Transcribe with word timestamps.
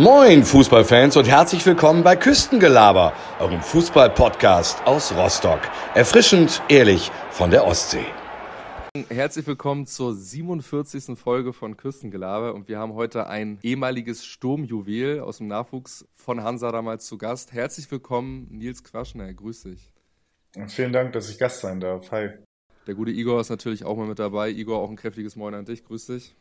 Moin 0.00 0.44
Fußballfans 0.44 1.16
und 1.16 1.26
herzlich 1.26 1.66
willkommen 1.66 2.04
bei 2.04 2.14
Küstengelaber, 2.14 3.12
eurem 3.40 3.60
Fußballpodcast 3.60 4.86
aus 4.86 5.12
Rostock. 5.12 5.58
Erfrischend, 5.92 6.62
ehrlich 6.68 7.10
von 7.32 7.50
der 7.50 7.66
Ostsee. 7.66 8.06
Herzlich 9.08 9.44
willkommen 9.48 9.86
zur 9.86 10.14
47. 10.14 11.18
Folge 11.18 11.52
von 11.52 11.76
Küstengelaber 11.76 12.54
und 12.54 12.68
wir 12.68 12.78
haben 12.78 12.94
heute 12.94 13.26
ein 13.26 13.58
ehemaliges 13.64 14.24
Sturmjuwel 14.24 15.18
aus 15.18 15.38
dem 15.38 15.48
Nachwuchs 15.48 16.06
von 16.14 16.44
Hansa 16.44 16.70
damals 16.70 17.06
zu 17.06 17.18
Gast. 17.18 17.52
Herzlich 17.52 17.90
willkommen, 17.90 18.46
Nils 18.52 18.84
Quaschner, 18.84 19.34
grüß 19.34 19.64
dich. 19.64 19.92
Vielen 20.68 20.92
Dank, 20.92 21.12
dass 21.12 21.28
ich 21.28 21.40
Gast 21.40 21.60
sein 21.60 21.80
darf. 21.80 22.12
Hi. 22.12 22.28
Der 22.86 22.94
gute 22.94 23.10
Igor 23.10 23.40
ist 23.40 23.50
natürlich 23.50 23.84
auch 23.84 23.96
mal 23.96 24.06
mit 24.06 24.20
dabei. 24.20 24.50
Igor, 24.50 24.78
auch 24.78 24.90
ein 24.90 24.96
kräftiges 24.96 25.34
Moin 25.34 25.54
an 25.54 25.64
dich, 25.64 25.84
grüß 25.84 26.06
dich. 26.06 26.36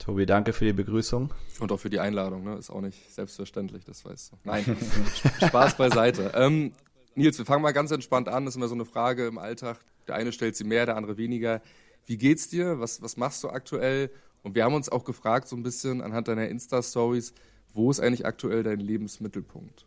Tobi, 0.00 0.24
danke 0.24 0.54
für 0.54 0.64
die 0.64 0.72
Begrüßung. 0.72 1.30
Und 1.60 1.72
auch 1.72 1.76
für 1.76 1.90
die 1.90 2.00
Einladung, 2.00 2.42
ne? 2.42 2.56
Ist 2.56 2.70
auch 2.70 2.80
nicht 2.80 3.12
selbstverständlich, 3.12 3.84
das 3.84 4.02
weißt 4.02 4.32
du. 4.32 4.36
Nein, 4.44 4.64
Spaß 5.46 5.76
beiseite. 5.76 6.32
Ähm, 6.34 6.72
Nils, 7.14 7.36
wir 7.36 7.44
fangen 7.44 7.62
mal 7.62 7.72
ganz 7.72 7.90
entspannt 7.90 8.26
an. 8.28 8.46
Das 8.46 8.52
ist 8.52 8.56
immer 8.56 8.68
so 8.68 8.74
eine 8.74 8.86
Frage 8.86 9.26
im 9.26 9.36
Alltag. 9.36 9.78
Der 10.08 10.14
eine 10.14 10.32
stellt 10.32 10.56
sie 10.56 10.64
mehr, 10.64 10.86
der 10.86 10.96
andere 10.96 11.18
weniger. 11.18 11.60
Wie 12.06 12.16
geht's 12.16 12.48
dir? 12.48 12.80
Was, 12.80 13.02
was 13.02 13.18
machst 13.18 13.44
du 13.44 13.50
aktuell? 13.50 14.10
Und 14.42 14.54
wir 14.54 14.64
haben 14.64 14.74
uns 14.74 14.88
auch 14.88 15.04
gefragt, 15.04 15.48
so 15.48 15.54
ein 15.54 15.62
bisschen 15.62 16.00
anhand 16.00 16.28
deiner 16.28 16.48
Insta-Stories, 16.48 17.34
wo 17.74 17.90
ist 17.90 18.00
eigentlich 18.00 18.24
aktuell 18.24 18.62
dein 18.62 18.80
Lebensmittelpunkt? 18.80 19.84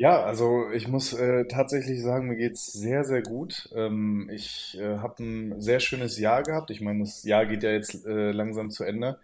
Ja, 0.00 0.22
also 0.22 0.70
ich 0.70 0.88
muss 0.88 1.12
äh, 1.12 1.44
tatsächlich 1.44 2.00
sagen, 2.00 2.28
mir 2.28 2.36
geht's 2.36 2.72
sehr, 2.72 3.04
sehr 3.04 3.20
gut. 3.20 3.68
Ähm, 3.74 4.30
ich 4.32 4.78
äh, 4.80 4.96
habe 4.96 5.22
ein 5.22 5.60
sehr 5.60 5.78
schönes 5.78 6.18
Jahr 6.18 6.42
gehabt. 6.42 6.70
Ich 6.70 6.80
meine, 6.80 7.00
das 7.00 7.22
Jahr 7.22 7.44
geht 7.44 7.62
ja 7.62 7.70
jetzt 7.70 8.06
äh, 8.06 8.32
langsam 8.32 8.70
zu 8.70 8.84
Ende. 8.84 9.18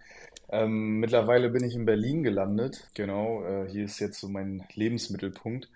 Ähm, 0.51 0.99
mittlerweile 1.01 1.49
bin 1.49 1.65
ich 1.65 1.75
in 1.75 1.87
Berlin 1.87 2.23
gelandet. 2.23 2.91
Genau, 2.93 3.43
äh, 3.47 3.67
hier 3.71 3.87
ist 3.87 4.01
jetzt 4.01 4.21
so 4.21 4.29
mein 4.29 4.67
Lebensmittelpunkt. 4.75 5.71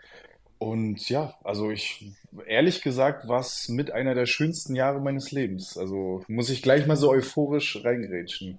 Und 0.58 1.08
ja, 1.08 1.32
also 1.44 1.70
ich, 1.70 2.12
ehrlich 2.46 2.82
gesagt, 2.82 3.26
war 3.26 3.40
es 3.40 3.70
mit 3.70 3.92
einer 3.92 4.14
der 4.14 4.26
schönsten 4.26 4.74
Jahre 4.74 5.00
meines 5.00 5.32
Lebens. 5.32 5.78
Also 5.78 6.22
muss 6.28 6.50
ich 6.50 6.60
gleich 6.60 6.86
mal 6.86 6.96
so 6.96 7.08
euphorisch 7.08 7.82
reingrätschen. 7.82 8.58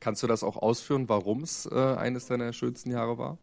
Kannst 0.00 0.22
du 0.22 0.26
das 0.26 0.42
auch 0.42 0.56
ausführen, 0.56 1.10
warum 1.10 1.42
es 1.42 1.68
äh, 1.70 1.74
eines 1.74 2.24
deiner 2.24 2.54
schönsten 2.54 2.90
Jahre 2.90 3.18
war? 3.18 3.36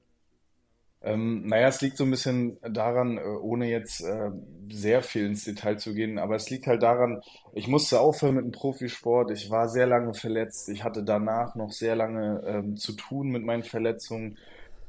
Ähm, 1.03 1.45
naja, 1.47 1.67
es 1.67 1.81
liegt 1.81 1.97
so 1.97 2.05
ein 2.05 2.11
bisschen 2.11 2.57
daran, 2.61 3.17
äh, 3.17 3.21
ohne 3.21 3.69
jetzt 3.69 4.01
äh, 4.01 4.31
sehr 4.71 5.01
viel 5.01 5.25
ins 5.25 5.43
Detail 5.43 5.77
zu 5.77 5.93
gehen, 5.93 6.17
aber 6.17 6.35
es 6.35 6.49
liegt 6.49 6.65
halt 6.65 6.81
daran, 6.81 7.21
ich 7.53 7.67
musste 7.67 7.99
aufhören 7.99 8.35
mit 8.35 8.45
dem 8.45 8.51
Profisport. 8.51 9.31
Ich 9.31 9.49
war 9.49 9.67
sehr 9.67 9.85
lange 9.85 10.13
verletzt. 10.13 10.69
Ich 10.69 10.83
hatte 10.83 11.03
danach 11.03 11.55
noch 11.55 11.71
sehr 11.71 11.95
lange 11.95 12.41
ähm, 12.47 12.77
zu 12.77 12.93
tun 12.93 13.29
mit 13.29 13.43
meinen 13.43 13.63
Verletzungen. 13.63 14.37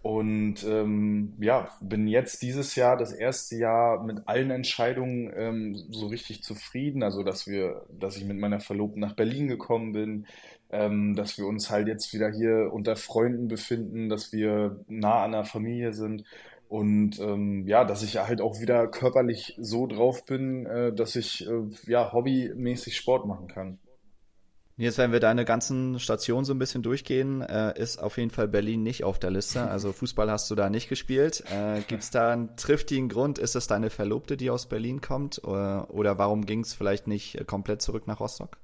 Und 0.02 0.62
ähm, 0.64 1.32
ja, 1.40 1.70
bin 1.80 2.06
jetzt 2.06 2.42
dieses 2.42 2.74
Jahr, 2.74 2.98
das 2.98 3.10
erste 3.10 3.56
Jahr, 3.56 4.04
mit 4.04 4.28
allen 4.28 4.50
Entscheidungen 4.50 5.32
ähm, 5.34 5.76
so 5.88 6.08
richtig 6.08 6.42
zufrieden. 6.42 7.02
Also, 7.02 7.22
dass 7.22 7.46
wir, 7.46 7.86
dass 7.88 8.18
ich 8.18 8.26
mit 8.26 8.36
meiner 8.36 8.60
Verlobten 8.60 9.00
nach 9.00 9.14
Berlin 9.14 9.48
gekommen 9.48 9.92
bin, 9.92 10.26
ähm, 10.74 11.14
dass 11.14 11.38
wir 11.38 11.46
uns 11.46 11.70
halt 11.70 11.86
jetzt 11.86 12.12
wieder 12.12 12.30
hier 12.30 12.70
unter 12.72 12.96
Freunden 12.96 13.48
befinden, 13.48 14.08
dass 14.08 14.32
wir 14.32 14.84
nah 14.88 15.22
an 15.22 15.32
der 15.32 15.44
Familie 15.44 15.92
sind 15.92 16.24
und 16.68 17.20
ähm, 17.20 17.66
ja, 17.68 17.84
dass 17.84 18.02
ich 18.02 18.16
halt 18.16 18.40
auch 18.40 18.60
wieder 18.60 18.88
körperlich 18.88 19.54
so 19.58 19.86
drauf 19.86 20.24
bin, 20.24 20.66
äh, 20.66 20.92
dass 20.92 21.14
ich 21.14 21.46
äh, 21.46 21.62
ja 21.86 22.12
hobbymäßig 22.12 22.96
Sport 22.96 23.26
machen 23.26 23.46
kann. 23.46 23.78
Jetzt, 24.76 24.98
wenn 24.98 25.12
wir 25.12 25.20
deine 25.20 25.44
ganzen 25.44 26.00
Stationen 26.00 26.44
so 26.44 26.52
ein 26.52 26.58
bisschen 26.58 26.82
durchgehen, 26.82 27.42
äh, 27.42 27.80
ist 27.80 27.98
auf 27.98 28.18
jeden 28.18 28.30
Fall 28.30 28.48
Berlin 28.48 28.82
nicht 28.82 29.04
auf 29.04 29.20
der 29.20 29.30
Liste. 29.30 29.62
Also 29.62 29.92
Fußball 29.92 30.28
hast 30.28 30.50
du 30.50 30.56
da 30.56 30.68
nicht 30.68 30.88
gespielt. 30.88 31.44
Äh, 31.52 31.82
Gibt 31.82 32.02
es 32.02 32.10
da 32.10 32.32
einen 32.32 32.56
triftigen 32.56 33.08
Grund? 33.08 33.38
Ist 33.38 33.54
es 33.54 33.68
deine 33.68 33.88
Verlobte, 33.88 34.36
die 34.36 34.50
aus 34.50 34.68
Berlin 34.68 35.00
kommt? 35.00 35.44
Oder, 35.44 35.88
oder 35.94 36.18
warum 36.18 36.44
ging 36.44 36.60
es 36.60 36.74
vielleicht 36.74 37.06
nicht 37.06 37.46
komplett 37.46 37.82
zurück 37.82 38.08
nach 38.08 38.18
Rostock? 38.18 38.58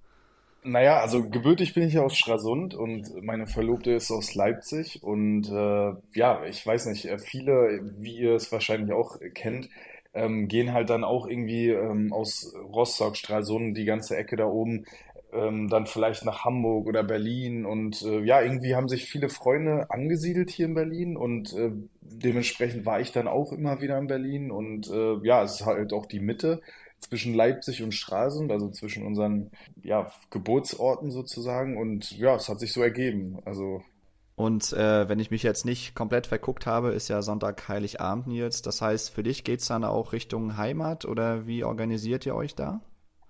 Naja, 0.63 1.01
also 1.01 1.29
gebürtig 1.31 1.73
bin 1.73 1.85
ich 1.85 1.95
ja 1.95 2.03
aus 2.03 2.17
Stralsund 2.19 2.75
und 2.75 3.23
meine 3.23 3.47
Verlobte 3.47 3.93
ist 3.93 4.11
aus 4.11 4.35
Leipzig. 4.35 5.03
Und 5.03 5.49
äh, 5.49 5.93
ja, 6.19 6.45
ich 6.45 6.67
weiß 6.67 6.87
nicht, 6.87 7.07
äh, 7.07 7.19
viele, 7.19 7.81
wie 7.99 8.19
ihr 8.19 8.35
es 8.35 8.53
wahrscheinlich 8.53 8.93
auch 8.93 9.19
kennt, 9.35 9.71
ähm, 10.13 10.49
gehen 10.49 10.73
halt 10.75 10.91
dann 10.91 11.03
auch 11.05 11.27
irgendwie 11.27 11.69
ähm, 11.71 12.13
aus 12.13 12.55
Rostock, 12.75 13.17
Stralsund, 13.17 13.77
die 13.77 13.87
ganze 13.87 14.17
Ecke 14.19 14.37
da 14.37 14.45
oben, 14.47 14.85
ähm, 15.33 15.69
dann 15.69 15.87
vielleicht 15.87 16.27
nach 16.27 16.45
Hamburg 16.45 16.87
oder 16.87 17.05
Berlin. 17.05 17.65
Und 17.65 18.03
äh, 18.03 18.21
ja, 18.25 18.43
irgendwie 18.43 18.75
haben 18.75 18.89
sich 18.89 19.07
viele 19.07 19.31
Freunde 19.31 19.87
angesiedelt 19.91 20.51
hier 20.51 20.67
in 20.67 20.75
Berlin 20.75 21.17
und 21.17 21.55
äh, 21.55 21.71
dementsprechend 22.03 22.85
war 22.85 23.01
ich 23.01 23.13
dann 23.13 23.29
auch 23.29 23.53
immer 23.53 23.81
wieder 23.81 23.97
in 23.97 24.09
Berlin. 24.09 24.51
Und 24.51 24.91
äh, 24.91 25.27
ja, 25.27 25.43
es 25.43 25.61
ist 25.61 25.67
halt 25.67 25.95
auch 25.95 26.05
die 26.05 26.21
Mitte 26.21 26.61
zwischen 27.01 27.35
Leipzig 27.35 27.83
und 27.83 27.93
Stralsund, 27.93 28.53
also 28.53 28.71
zwischen 28.71 29.07
unseren 29.07 29.51
ja, 29.83 30.11
Geburtsorten 30.31 31.11
sozusagen. 31.11 31.77
Und 31.77 32.13
ja, 32.13 32.37
es 32.37 32.49
hat 32.49 32.61
sich 32.61 32.73
so 32.73 32.83
ergeben. 32.83 33.39
Also 33.45 33.83
und 34.41 34.73
äh, 34.73 35.07
wenn 35.07 35.19
ich 35.19 35.31
mich 35.31 35.43
jetzt 35.43 35.67
nicht 35.67 35.95
komplett 35.95 36.27
verguckt 36.27 36.67
habe, 36.67 36.93
ist 36.93 37.09
ja 37.09 37.21
Sonntag 37.21 37.69
Heiligabend, 37.69 38.27
Nils. 38.27 38.63
Das 38.63 38.81
heißt, 38.81 39.11
für 39.11 39.23
dich 39.23 39.45
geht 39.45 39.61
es 39.61 39.69
dann 39.69 39.85
auch 39.85 40.15
Richtung 40.15 40.57
Heimat 40.57 41.05
oder 41.05 41.47
wie 41.47 41.63
organisiert 41.63 42.25
ihr 42.25 42.35
euch 42.35 42.55
da? 42.55 42.81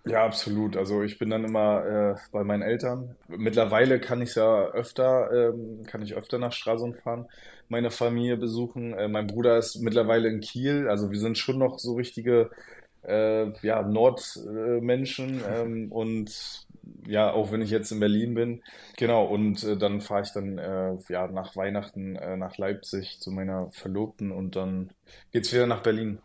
Ja, 0.06 0.24
absolut. 0.24 0.76
Also 0.76 1.02
ich 1.02 1.18
bin 1.18 1.28
dann 1.28 1.44
immer 1.44 1.84
äh, 1.84 2.14
bei 2.30 2.44
meinen 2.44 2.62
Eltern. 2.62 3.16
Mittlerweile 3.26 3.98
kann 3.98 4.22
ich 4.22 4.36
ja 4.36 4.66
öfter, 4.66 5.32
ähm, 5.32 5.82
kann 5.84 6.00
ich 6.00 6.14
öfter 6.14 6.38
nach 6.38 6.52
Stralsund 6.52 6.96
fahren, 6.96 7.26
meine 7.68 7.90
Familie 7.90 8.36
besuchen. 8.36 8.94
Äh, 8.94 9.08
mein 9.08 9.26
Bruder 9.26 9.58
ist 9.58 9.80
mittlerweile 9.80 10.28
in 10.28 10.40
Kiel. 10.40 10.88
Also 10.88 11.10
wir 11.10 11.18
sind 11.18 11.36
schon 11.36 11.58
noch 11.58 11.80
so 11.80 11.94
richtige 11.94 12.50
äh, 13.02 13.50
ja, 13.66 13.82
Nordmenschen 13.82 15.40
ähm, 15.48 15.92
und 15.92 16.66
ja, 17.06 17.32
auch 17.32 17.52
wenn 17.52 17.62
ich 17.62 17.70
jetzt 17.70 17.92
in 17.92 18.00
Berlin 18.00 18.34
bin. 18.34 18.62
Genau, 18.96 19.24
und 19.24 19.62
äh, 19.64 19.76
dann 19.76 20.00
fahre 20.00 20.22
ich 20.22 20.32
dann 20.32 20.58
äh, 20.58 20.96
ja, 21.08 21.26
nach 21.28 21.56
Weihnachten 21.56 22.16
äh, 22.16 22.36
nach 22.36 22.56
Leipzig 22.58 23.18
zu 23.20 23.30
meiner 23.30 23.70
Verlobten 23.70 24.30
und 24.30 24.56
dann 24.56 24.90
geht's 25.32 25.52
wieder 25.52 25.66
nach 25.66 25.82
Berlin. 25.82 26.18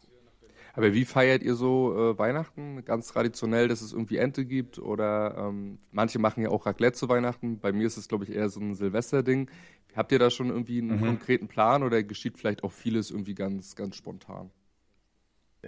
Aber 0.74 0.94
wie 0.94 1.06
feiert 1.06 1.41
ihr 1.41 1.56
so 1.56 1.96
äh, 1.96 2.18
Weihnachten? 2.18 2.84
Ganz 2.84 3.07
traditionell, 3.07 3.69
dass 3.69 3.81
es 3.81 3.94
irgendwie 3.94 4.18
Ente 4.18 4.46
gibt 4.46 4.78
oder 4.78 5.36
ähm, 5.38 5.80
manche 5.92 6.19
machen 6.19 6.44
ja 6.44 6.50
auch 6.50 6.66
Raclette 6.66 6.97
zu 6.97 7.07
Weihnachten. 7.07 7.59
Bei 7.59 7.72
mir 7.72 7.88
ist 7.88 7.96
es, 7.96 8.09
glaube 8.09 8.25
ich, 8.25 8.31
eher 8.31 8.50
so 8.50 8.59
ein 8.59 8.75
Silvesterding. 8.75 9.50
Habt 9.96 10.12
ihr 10.12 10.19
da 10.19 10.30
schon 10.30 10.50
irgendwie 10.50 10.80
einen 10.80 10.97
mhm. 10.97 11.06
konkreten 11.06 11.47
Plan 11.47 11.81
oder 11.81 12.03
geschieht 12.03 12.38
vielleicht 12.38 12.66
auch 12.66 12.74
vieles 12.74 13.09
irgendwie 13.09 13.36
ganz, 13.36 13.78
ganz 13.78 13.96
spontan? 13.96 14.52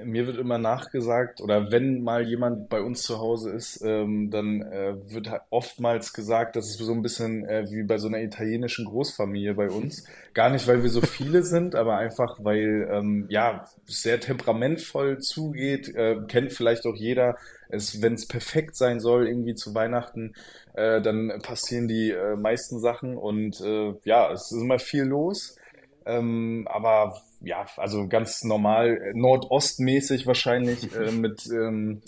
Mir 0.03 0.27
wird 0.27 0.37
immer 0.37 0.57
nachgesagt, 0.57 1.41
oder 1.41 1.71
wenn 1.71 2.01
mal 2.01 2.27
jemand 2.27 2.69
bei 2.69 2.81
uns 2.81 3.03
zu 3.03 3.19
Hause 3.19 3.51
ist, 3.51 3.81
ähm, 3.83 4.29
dann 4.29 4.61
äh, 4.61 4.95
wird 5.11 5.29
oftmals 5.49 6.13
gesagt, 6.13 6.55
das 6.55 6.69
ist 6.69 6.77
so 6.77 6.91
ein 6.91 7.01
bisschen 7.01 7.45
äh, 7.45 7.65
wie 7.69 7.83
bei 7.83 7.97
so 7.97 8.07
einer 8.07 8.21
italienischen 8.21 8.85
Großfamilie 8.85 9.53
bei 9.53 9.69
uns. 9.69 10.05
Gar 10.33 10.51
nicht, 10.51 10.67
weil 10.67 10.83
wir 10.83 10.89
so 10.89 11.01
viele 11.01 11.43
sind, 11.43 11.75
aber 11.75 11.97
einfach, 11.97 12.37
weil 12.43 12.87
ähm, 12.91 13.25
ja 13.29 13.65
sehr 13.85 14.19
temperamentvoll 14.19 15.19
zugeht. 15.19 15.93
Äh, 15.95 16.17
kennt 16.27 16.53
vielleicht 16.53 16.85
auch 16.85 16.95
jeder. 16.95 17.37
Es, 17.69 18.01
wenn 18.01 18.13
es 18.13 18.27
perfekt 18.27 18.75
sein 18.75 18.99
soll, 18.99 19.27
irgendwie 19.27 19.55
zu 19.55 19.73
Weihnachten, 19.75 20.33
äh, 20.73 21.01
dann 21.01 21.39
passieren 21.41 21.87
die 21.87 22.11
äh, 22.11 22.35
meisten 22.35 22.79
Sachen 22.79 23.17
und 23.17 23.59
äh, 23.61 23.93
ja, 24.03 24.31
es 24.31 24.51
ist 24.51 24.61
immer 24.61 24.79
viel 24.79 25.03
los. 25.03 25.57
Ähm, 26.05 26.67
aber 26.71 27.21
ja, 27.41 27.65
also 27.77 28.07
ganz 28.07 28.43
normal, 28.43 28.97
äh, 28.97 29.13
nordostmäßig 29.13 30.25
wahrscheinlich, 30.25 30.93
äh, 30.95 31.11
mit, 31.11 31.47
ähm, 31.47 32.01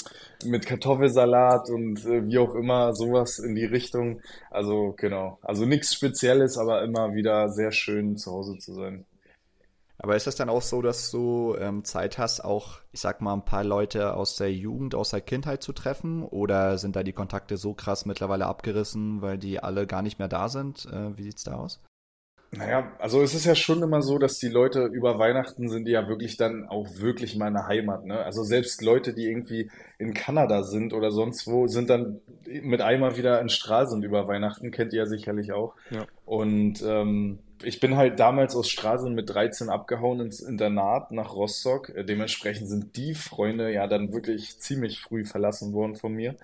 mit 0.45 0.65
Kartoffelsalat 0.65 1.69
und 1.69 2.05
äh, 2.05 2.25
wie 2.25 2.37
auch 2.39 2.55
immer, 2.55 2.93
sowas 2.93 3.39
in 3.39 3.55
die 3.55 3.65
Richtung. 3.65 4.21
Also 4.49 4.93
genau, 4.97 5.39
also 5.41 5.65
nichts 5.65 5.93
Spezielles, 5.93 6.57
aber 6.57 6.83
immer 6.83 7.13
wieder 7.13 7.49
sehr 7.49 7.71
schön 7.71 8.17
zu 8.17 8.31
Hause 8.31 8.57
zu 8.57 8.73
sein. 8.73 9.05
Aber 10.01 10.15
ist 10.15 10.27
das 10.27 10.37
dann 10.37 10.49
auch 10.49 10.61
so, 10.61 10.81
dass 10.81 11.11
du 11.11 11.57
ähm, 11.59 11.83
Zeit 11.83 12.17
hast, 12.17 12.39
auch, 12.39 12.79
ich 12.93 13.01
sag 13.01 13.19
mal, 13.19 13.33
ein 13.33 13.43
paar 13.43 13.65
Leute 13.65 14.15
aus 14.15 14.37
der 14.37 14.51
Jugend, 14.53 14.95
aus 14.95 15.09
der 15.09 15.19
Kindheit 15.19 15.61
zu 15.61 15.73
treffen? 15.73 16.23
Oder 16.23 16.77
sind 16.77 16.95
da 16.95 17.03
die 17.03 17.11
Kontakte 17.11 17.57
so 17.57 17.73
krass 17.73 18.05
mittlerweile 18.05 18.45
abgerissen, 18.45 19.21
weil 19.21 19.37
die 19.37 19.59
alle 19.61 19.87
gar 19.87 20.01
nicht 20.01 20.17
mehr 20.17 20.29
da 20.29 20.47
sind? 20.47 20.85
Äh, 20.85 21.17
wie 21.17 21.23
sieht's 21.23 21.43
da 21.43 21.55
aus? 21.55 21.81
Naja, 22.51 22.91
also 22.97 23.21
es 23.21 23.35
ist 23.35 23.45
ja 23.45 23.53
schon 23.53 23.83
immer 23.83 24.01
so, 24.01 24.17
dass 24.17 24.39
die 24.39 24.47
Leute 24.47 24.85
über 24.85 25.19
Weihnachten 25.19 25.69
sind 25.69 25.85
die 25.85 25.91
ja 25.91 26.07
wirklich 26.07 26.35
dann 26.35 26.67
auch 26.67 26.87
wirklich 26.95 27.35
meine 27.35 27.67
Heimat, 27.67 28.05
ne? 28.05 28.23
Also 28.23 28.43
selbst 28.43 28.81
Leute, 28.81 29.13
die 29.13 29.25
irgendwie 29.25 29.69
in 29.99 30.15
Kanada 30.15 30.63
sind 30.63 30.93
oder 30.93 31.11
sonst 31.11 31.45
wo, 31.45 31.67
sind 31.67 31.91
dann 31.91 32.21
mit 32.47 32.81
einmal 32.81 33.17
wieder 33.17 33.39
in 33.39 33.49
Stralsund 33.49 34.03
über 34.03 34.27
Weihnachten, 34.27 34.71
kennt 34.71 34.93
ihr 34.93 34.99
ja 34.99 35.05
sicherlich 35.05 35.51
auch. 35.51 35.75
Ja. 35.91 36.07
Und 36.25 36.81
ähm, 36.83 37.37
ich 37.61 37.79
bin 37.79 37.97
halt 37.97 38.19
damals 38.19 38.55
aus 38.55 38.69
Stralsund 38.69 39.15
mit 39.15 39.29
13 39.29 39.69
abgehauen 39.69 40.19
ins 40.19 40.39
Internat 40.39 41.11
nach 41.11 41.35
Rostock. 41.35 41.91
Dementsprechend 42.07 42.67
sind 42.67 42.95
die 42.95 43.13
Freunde 43.13 43.71
ja 43.71 43.85
dann 43.85 44.11
wirklich 44.11 44.59
ziemlich 44.59 44.99
früh 44.99 45.25
verlassen 45.25 45.73
worden 45.73 45.95
von 45.95 46.13
mir. 46.13 46.35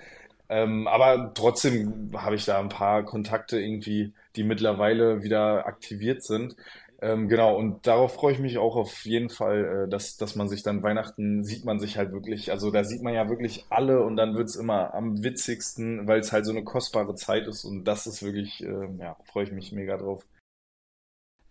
Ähm, 0.50 0.88
aber 0.88 1.32
trotzdem 1.34 2.12
habe 2.16 2.36
ich 2.36 2.46
da 2.46 2.60
ein 2.60 2.70
paar 2.70 3.04
Kontakte 3.04 3.60
irgendwie, 3.60 4.14
die 4.36 4.44
mittlerweile 4.44 5.24
wieder 5.24 5.66
aktiviert 5.66 6.24
sind. 6.24 6.56
Ähm, 7.02 7.28
genau, 7.28 7.58
und 7.58 7.86
darauf 7.88 8.14
freue 8.14 8.34
ich 8.34 8.40
mich 8.40 8.58
auch 8.58 8.76
auf 8.76 9.06
jeden 9.06 9.30
Fall, 9.30 9.86
äh, 9.86 9.90
dass, 9.90 10.18
dass 10.18 10.36
man 10.36 10.48
sich 10.48 10.64
dann 10.64 10.82
Weihnachten 10.82 11.44
sieht 11.44 11.66
man 11.66 11.80
sich 11.80 11.98
halt 11.98 12.12
wirklich, 12.14 12.52
also 12.52 12.72
da 12.72 12.84
sieht 12.84 13.02
man 13.04 13.14
ja 13.14 13.28
wirklich 13.30 13.66
alle 13.70 14.02
und 14.04 14.16
dann 14.16 14.36
wird's 14.36 14.56
immer 14.56 14.94
am 14.94 15.24
witzigsten, 15.24 16.08
weil 16.08 16.20
es 16.20 16.32
halt 16.32 16.46
so 16.46 16.52
eine 16.52 16.64
kostbare 16.64 17.16
Zeit 17.16 17.48
ist 17.48 17.66
und 17.66 17.84
das 17.84 18.08
ist 18.08 18.24
wirklich, 18.24 18.64
äh, 18.64 18.88
ja, 19.00 19.18
freue 19.26 19.44
ich 19.44 19.52
mich 19.52 19.72
mega 19.74 19.98
drauf. 19.98 20.26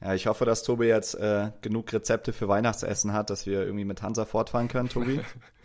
Ja, 0.04 0.12
ich 0.12 0.26
hoffe, 0.26 0.44
dass 0.44 0.62
Tobi 0.62 0.84
jetzt 0.84 1.14
äh, 1.14 1.50
genug 1.62 1.90
Rezepte 1.90 2.34
für 2.34 2.46
Weihnachtsessen 2.46 3.14
hat, 3.14 3.30
dass 3.30 3.46
wir 3.46 3.62
irgendwie 3.62 3.86
mit 3.86 4.02
Hansa 4.02 4.26
fortfahren 4.26 4.68
können, 4.68 4.90
Tobi. 4.90 5.18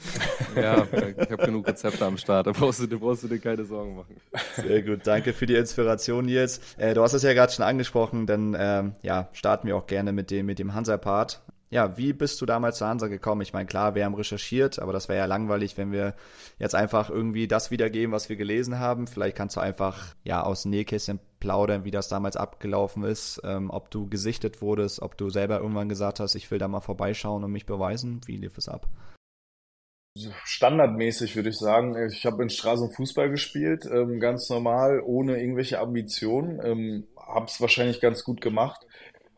ja, 0.56 0.88
ich 0.94 1.30
habe 1.30 1.46
genug 1.46 1.68
Rezepte 1.68 2.06
am 2.06 2.18
Start, 2.18 2.48
da 2.48 2.54
brauchst 2.54 2.80
du, 2.80 2.88
da 2.88 2.96
brauchst 2.96 3.24
du 3.24 3.28
dir 3.28 3.40
keine 3.40 3.66
Sorgen 3.66 3.98
machen. 3.98 4.16
Sehr 4.56 4.82
gut, 4.82 5.06
danke 5.06 5.34
für 5.34 5.46
die 5.46 5.56
Inspiration, 5.56 6.26
Nils. 6.26 6.62
Äh, 6.78 6.94
du 6.94 7.04
hast 7.04 7.12
es 7.12 7.24
ja 7.24 7.34
gerade 7.34 7.52
schon 7.52 7.66
angesprochen, 7.66 8.28
denn 8.28 8.56
ähm, 8.58 8.96
ja, 9.02 9.28
starten 9.34 9.68
wir 9.68 9.76
auch 9.76 9.88
gerne 9.88 10.14
mit 10.14 10.32
dem, 10.32 10.46
mit 10.46 10.58
dem 10.58 10.74
Hansa-Part 10.74 11.42
ja, 11.72 11.98
wie 11.98 12.14
bist 12.14 12.42
du 12.42 12.46
damals 12.48 12.80
zu 12.80 12.88
Hansa 12.88 13.08
gekommen? 13.08 13.42
Ich 13.42 13.54
meine, 13.54 13.68
klar, 13.68 13.94
wir 13.94 14.04
haben 14.04 14.16
recherchiert, 14.16 14.80
aber 14.80 14.92
das 14.92 15.08
wäre 15.08 15.20
ja 15.20 15.26
langweilig, 15.26 15.78
wenn 15.78 15.92
wir 15.92 16.16
jetzt 16.58 16.74
einfach 16.74 17.12
irgendwie 17.12 17.48
das 17.48 17.70
wiedergeben, 17.70 18.12
was 18.12 18.28
wir 18.28 18.38
gelesen 18.38 18.80
haben. 18.80 19.06
Vielleicht 19.06 19.38
kannst 19.38 19.56
du 19.56 19.60
einfach 19.60 20.16
ja 20.24 20.42
aus 20.42 20.66
Nähkästchen 20.66 21.20
plaudern, 21.40 21.86
wie 21.86 21.92
das 21.92 22.08
damals 22.08 22.36
abgelaufen 22.36 23.04
ist, 23.04 23.42
ähm, 23.44 23.70
ob 23.70 23.92
du 23.92 24.08
gesichtet 24.08 24.62
wurdest, 24.62 25.02
ob 25.02 25.18
du 25.18 25.30
selber 25.30 25.60
irgendwann 25.60 25.90
gesagt 25.90 26.20
hast, 26.20 26.36
ich 26.36 26.50
will 26.52 26.60
da 26.60 26.68
mal 26.68 26.82
vorbeischauen 26.82 27.44
und 27.44 27.52
mich 27.52 27.66
beweisen. 27.66 28.22
Wie 28.26 28.38
lief 28.38 28.58
es 28.58 28.68
ab? 28.68 28.88
Standardmäßig 30.44 31.36
würde 31.36 31.50
ich 31.50 31.58
sagen. 31.58 31.96
Ich 32.12 32.26
habe 32.26 32.44
in 32.44 32.50
Straßen 32.50 32.92
Fußball 32.92 33.30
gespielt, 33.30 33.86
ähm, 33.86 34.20
ganz 34.20 34.50
normal, 34.50 35.02
ohne 35.06 35.40
irgendwelche 35.40 35.80
Ambitionen. 35.80 36.60
Ähm, 36.64 37.08
habe 37.18 37.46
es 37.46 37.62
wahrscheinlich 37.62 38.02
ganz 38.02 38.24
gut 38.24 38.42
gemacht. 38.42 38.86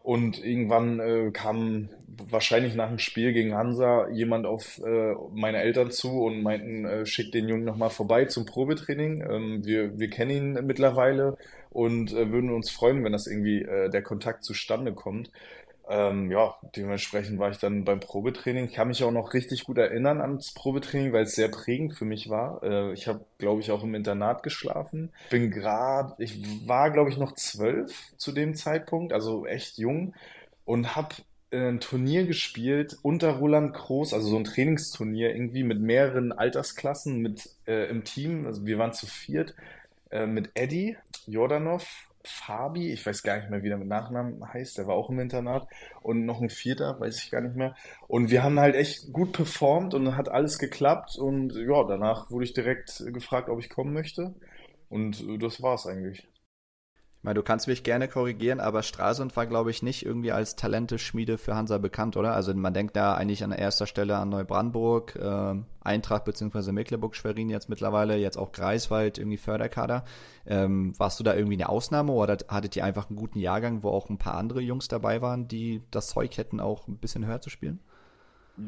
Und 0.04 0.44
irgendwann 0.44 1.00
äh, 1.00 1.32
kam 1.32 1.90
wahrscheinlich 2.30 2.74
nach 2.76 2.90
dem 2.90 2.98
Spiel 2.98 3.34
gegen 3.34 3.54
Hansa 3.56 4.10
jemand 4.10 4.48
auf 4.48 4.80
äh, 4.80 5.14
meine 5.34 5.60
Eltern 5.62 5.92
zu 5.92 6.24
und 6.24 6.42
meinten, 6.42 6.86
äh, 6.86 7.06
schickt 7.06 7.36
den 7.36 7.48
Jungen 7.48 7.66
nochmal 7.66 7.92
vorbei 7.92 8.26
zum 8.26 8.46
Probetraining. 8.46 9.22
Ähm, 9.22 9.66
wir, 9.66 10.00
wir 10.00 10.10
kennen 10.10 10.32
ihn 10.32 10.66
mittlerweile 10.66 11.38
und 11.72 12.14
äh, 12.14 12.32
würden 12.32 12.52
uns 12.52 12.70
freuen, 12.70 13.04
wenn 13.04 13.14
das 13.14 13.28
irgendwie 13.28 13.64
äh, 13.64 13.90
der 13.90 14.04
Kontakt 14.04 14.44
zustande 14.44 14.94
kommt. 14.94 15.32
Ähm, 15.90 16.32
ja, 16.32 16.56
dementsprechend 16.76 17.40
war 17.40 17.50
ich 17.50 17.58
dann 17.58 17.84
beim 17.84 18.00
Probetraining. 18.00 18.66
Ich 18.66 18.74
kann 18.74 18.88
mich 18.88 19.04
auch 19.04 19.12
noch 19.12 19.34
richtig 19.34 19.64
gut 19.64 19.78
erinnern 19.78 20.22
ans 20.22 20.54
Probetraining, 20.54 21.12
weil 21.12 21.24
es 21.24 21.36
sehr 21.36 21.50
prägend 21.50 21.96
für 21.96 22.06
mich 22.06 22.30
war. 22.30 22.62
Äh, 22.64 22.94
ich 22.94 23.08
habe, 23.08 23.26
glaube 23.40 23.62
ich, 23.62 23.72
auch 23.72 23.84
im 23.84 23.96
Internat 23.96 24.44
geschlafen. 24.44 25.12
Bin 25.30 25.50
gerade, 25.50 26.14
ich 26.20 26.68
war, 26.68 26.92
glaube 26.92 27.10
ich, 27.10 27.18
noch 27.18 27.34
zwölf 27.34 28.14
zu 28.18 28.32
dem 28.32 28.56
Zeitpunkt, 28.56 29.12
also 29.12 29.46
echt 29.46 29.78
jung 29.78 30.14
und 30.66 30.96
habe 30.96 31.16
ein 31.54 31.82
Turnier 31.82 32.26
gespielt 32.26 32.98
unter 33.02 33.32
Roland 33.32 33.74
Groß, 33.74 34.14
also 34.14 34.30
so 34.30 34.38
ein 34.38 34.46
Trainingsturnier 34.46 35.36
irgendwie 35.36 35.64
mit 35.64 35.82
mehreren 35.82 36.32
Altersklassen 36.32 37.20
mit 37.20 37.50
äh, 37.68 37.90
im 37.90 38.06
Team. 38.06 38.46
Also 38.46 38.66
wir 38.66 38.78
waren 38.78 38.94
zu 38.94 39.08
viert 39.08 39.54
äh, 40.12 40.26
mit 40.26 40.52
Eddie 40.56 40.98
Jordanov, 41.26 41.88
Fabi, 42.24 42.92
ich 42.92 43.06
weiß 43.06 43.24
gar 43.24 43.38
nicht 43.38 43.50
mehr, 43.50 43.64
wie 43.64 43.70
der 43.70 43.78
mit 43.78 43.88
Nachnamen 43.88 44.48
heißt, 44.54 44.78
der 44.78 44.88
war 44.88 44.96
auch 44.96 45.10
im 45.10 45.20
Internat 45.20 45.68
und 46.04 46.26
noch 46.26 46.42
ein 46.42 46.50
Vierter, 46.50 47.00
weiß 47.00 47.24
ich 47.24 47.32
gar 47.32 47.42
nicht 47.42 47.56
mehr. 47.56 47.76
Und 48.08 48.30
wir 48.30 48.44
haben 48.44 48.60
halt 48.60 48.76
echt 48.76 49.12
gut 49.12 49.34
performt 49.34 49.94
und 49.94 50.16
hat 50.16 50.30
alles 50.30 50.60
geklappt 50.60 51.18
und 51.18 51.56
ja, 51.56 51.84
danach 51.84 52.30
wurde 52.30 52.46
ich 52.46 52.54
direkt 52.54 53.04
gefragt, 53.08 53.50
ob 53.50 53.60
ich 53.60 53.70
kommen 53.70 53.94
möchte 53.94 54.36
und 54.90 55.26
das 55.42 55.62
war's 55.62 55.88
eigentlich. 55.88 56.28
Ich 57.22 57.24
meine, 57.24 57.36
du 57.36 57.44
kannst 57.44 57.68
mich 57.68 57.84
gerne 57.84 58.08
korrigieren, 58.08 58.60
aber 58.60 58.82
Stralsund 58.82 59.36
war, 59.38 59.46
glaube 59.46 59.70
ich, 59.70 59.84
nicht 59.84 60.04
irgendwie 60.04 60.32
als 60.32 60.56
Talenteschmiede 60.56 61.38
für 61.38 61.54
Hansa 61.54 61.78
bekannt, 61.78 62.18
oder? 62.18 62.34
Also 62.34 62.52
man 62.56 62.74
denkt 62.74 62.96
da 62.96 63.14
eigentlich 63.14 63.44
an 63.44 63.52
erster 63.52 63.86
Stelle 63.86 64.18
an 64.18 64.30
Neubrandenburg, 64.30 65.18
äh, 65.18 65.54
Eintracht 65.82 66.26
bzw. 66.26 66.72
Mecklenburg-Schwerin 66.72 67.52
jetzt 67.52 67.70
mittlerweile, 67.70 68.18
jetzt 68.18 68.38
auch 68.38 68.52
Greifswald, 68.52 69.20
irgendwie 69.20 69.38
Förderkader. 69.38 70.04
Ähm, 70.48 70.98
warst 70.98 71.20
du 71.20 71.24
da 71.24 71.36
irgendwie 71.36 71.58
eine 71.58 71.70
Ausnahme 71.70 72.12
oder 72.12 72.38
hattet 72.48 72.76
ihr 72.76 72.84
einfach 72.84 73.12
einen 73.12 73.18
guten 73.18 73.38
Jahrgang, 73.38 73.84
wo 73.84 73.90
auch 73.90 74.10
ein 74.10 74.18
paar 74.18 74.34
andere 74.34 74.62
Jungs 74.62 74.88
dabei 74.88 75.22
waren, 75.22 75.48
die 75.48 75.84
das 75.92 76.08
Zeug 76.08 76.36
hätten, 76.40 76.60
auch 76.60 76.88
ein 76.88 76.98
bisschen 76.98 77.28
höher 77.28 77.40
zu 77.40 77.52
spielen? 77.52 77.82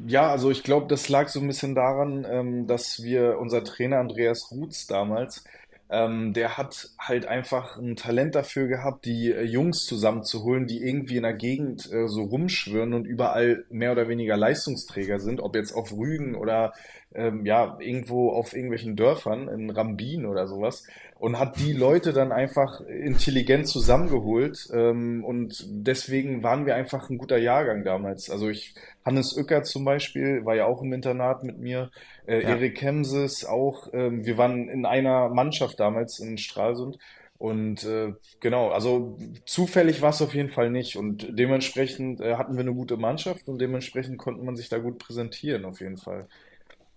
Ja, 0.06 0.30
also 0.30 0.52
ich 0.52 0.64
glaube, 0.64 0.86
das 0.88 1.10
lag 1.10 1.28
so 1.28 1.40
ein 1.40 1.48
bisschen 1.48 1.74
daran, 1.74 2.26
ähm, 2.30 2.68
dass 2.68 3.02
wir, 3.02 3.40
unser 3.40 3.64
Trainer 3.64 3.98
Andreas 3.98 4.52
Rutz 4.52 4.86
damals, 4.86 5.44
ähm, 5.94 6.34
der 6.34 6.58
hat 6.58 6.90
halt 6.98 7.28
einfach 7.28 7.78
ein 7.78 7.96
Talent 7.96 8.34
dafür 8.34 8.68
gehabt, 8.68 9.06
die 9.06 9.32
äh, 9.32 9.44
Jungs 9.44 9.86
zusammenzuholen, 9.86 10.66
die 10.66 10.82
irgendwie 10.82 11.18
in 11.18 11.24
der 11.24 11.36
Gegend 11.36 11.88
äh, 11.92 12.08
so 12.08 12.24
rumschwirren 12.24 12.96
und 12.96 13.06
überall 13.06 13.64
mehr 13.70 13.92
oder 13.92 14.08
weniger 14.08 14.36
Leistungsträger 14.36 15.20
sind, 15.20 15.40
ob 15.40 15.56
jetzt 15.56 15.72
auf 15.72 15.94
Rügen 15.94 16.34
oder 16.34 16.74
ähm, 17.16 17.46
ja, 17.46 17.78
irgendwo 17.80 18.32
auf 18.32 18.54
irgendwelchen 18.54 18.96
Dörfern 18.96 19.48
in 19.48 19.70
Rambin 19.70 20.26
oder 20.26 20.48
sowas 20.48 20.88
und 21.20 21.40
hat 21.40 21.60
die 21.60 21.74
Leute 21.74 22.12
dann 22.12 22.32
einfach 22.32 22.82
intelligent 22.82 23.68
zusammengeholt 23.68 24.70
ähm, 24.74 25.24
und 25.24 25.66
deswegen 25.70 26.44
waren 26.44 26.66
wir 26.66 26.76
einfach 26.76 27.10
ein 27.10 27.18
guter 27.18 27.38
Jahrgang 27.38 27.84
damals. 27.84 28.30
Also 28.30 28.50
ich, 28.50 28.76
Hannes 29.06 29.38
Uecker 29.38 29.64
zum 29.64 29.86
Beispiel 29.86 30.46
war 30.46 30.56
ja 30.56 30.66
auch 30.66 30.82
im 30.82 30.94
Internat 30.94 31.44
mit 31.44 31.60
mir, 31.60 31.92
äh, 32.28 32.42
ja. 32.42 32.50
Erik 32.50 32.76
Kemses 32.76 33.46
auch, 33.46 33.88
ähm, 33.94 34.26
wir 34.26 34.38
waren 34.38 34.70
in 34.70 34.86
einer 34.86 35.30
Mannschaft 35.30 35.80
damals 35.80 36.20
in 36.20 36.38
Stralsund 36.38 36.98
und 37.44 37.84
äh, 37.84 38.14
genau, 38.40 38.70
also 38.70 39.18
zufällig 39.46 40.02
war 40.02 40.12
es 40.12 40.22
auf 40.22 40.34
jeden 40.34 40.50
Fall 40.50 40.70
nicht. 40.70 40.96
Und 40.96 41.28
dementsprechend 41.38 42.22
äh, 42.22 42.36
hatten 42.36 42.54
wir 42.54 42.62
eine 42.62 42.74
gute 42.74 42.96
Mannschaft 42.96 43.50
und 43.50 43.60
dementsprechend 43.60 44.18
konnte 44.18 44.42
man 44.46 44.56
sich 44.56 44.70
da 44.70 44.78
gut 44.78 44.98
präsentieren, 44.98 45.66
auf 45.66 45.82
jeden 45.82 45.98
Fall. 45.98 46.28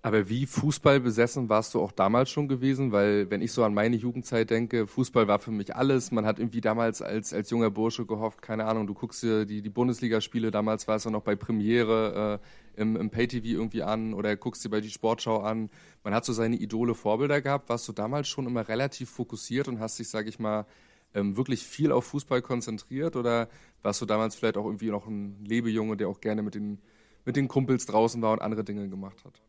Aber 0.07 0.29
wie 0.29 0.47
Fußball 0.47 1.01
besessen 1.01 1.49
warst 1.49 1.75
du 1.75 1.81
auch 1.81 1.91
damals 1.91 2.31
schon 2.31 2.47
gewesen? 2.47 2.93
Weil, 2.93 3.29
wenn 3.29 3.43
ich 3.43 3.51
so 3.51 3.65
an 3.65 3.75
meine 3.75 3.97
Jugendzeit 3.97 4.51
denke, 4.51 4.87
Fußball 4.87 5.27
war 5.27 5.41
für 5.41 5.51
mich 5.51 5.75
alles. 5.75 6.13
Man 6.13 6.25
hat 6.27 6.39
irgendwie 6.39 6.61
damals 6.61 7.03
als, 7.03 7.35
als 7.35 7.51
junger 7.51 7.71
Bursche 7.73 8.07
gehofft, 8.07 8.41
keine 8.41 8.67
Ahnung, 8.67 8.87
du 8.87 8.95
guckst 8.95 9.25
dir 9.25 9.45
die, 9.47 9.63
die 9.63 9.69
Bundesligaspiele, 9.69 10.53
damals 10.53 10.87
war 10.87 10.95
es 10.95 11.03
ja 11.03 11.11
noch 11.11 11.23
bei 11.23 11.35
Premiere 11.35 12.41
äh, 12.77 12.81
im, 12.81 12.95
im 12.95 13.11
Pay-TV 13.11 13.47
irgendwie 13.47 13.83
an 13.83 14.15
oder 14.15 14.37
guckst 14.37 14.65
dir 14.65 14.69
bei 14.69 14.81
die 14.81 14.91
Sportschau 14.91 15.41
an. 15.41 15.71
Man 16.05 16.15
hat 16.15 16.25
so 16.25 16.33
seine 16.33 16.55
Idole, 16.55 16.95
Vorbilder 16.95 17.41
gehabt. 17.41 17.69
Warst 17.69 17.89
du 17.89 17.93
damals 17.93 18.29
schon 18.29 18.47
immer 18.47 18.69
relativ 18.69 19.11
fokussiert 19.11 19.67
und 19.67 19.81
hast 19.81 19.99
dich, 19.99 20.09
sag 20.09 20.29
ich 20.29 20.39
mal, 20.39 20.67
ähm, 21.15 21.37
wirklich 21.37 21.65
viel 21.65 21.91
auf 21.91 22.05
Fußball 22.05 22.43
konzentriert? 22.43 23.17
Oder 23.17 23.49
warst 23.83 24.01
du 24.03 24.07
damals 24.07 24.37
vielleicht 24.37 24.57
auch 24.57 24.67
irgendwie 24.67 24.91
noch 24.91 25.09
ein 25.09 25.45
Lebejunge, 25.45 25.97
der 25.97 26.07
auch 26.07 26.21
gerne 26.21 26.45
mit 26.45 26.55
den, 26.55 26.79
mit 27.25 27.35
den 27.35 27.49
Kumpels 27.49 27.87
draußen 27.87 28.23
war 28.23 28.35
und 28.35 28.41
andere 28.41 28.63
Dinge 28.63 28.89
gemacht 28.89 29.25
hat? 29.25 29.43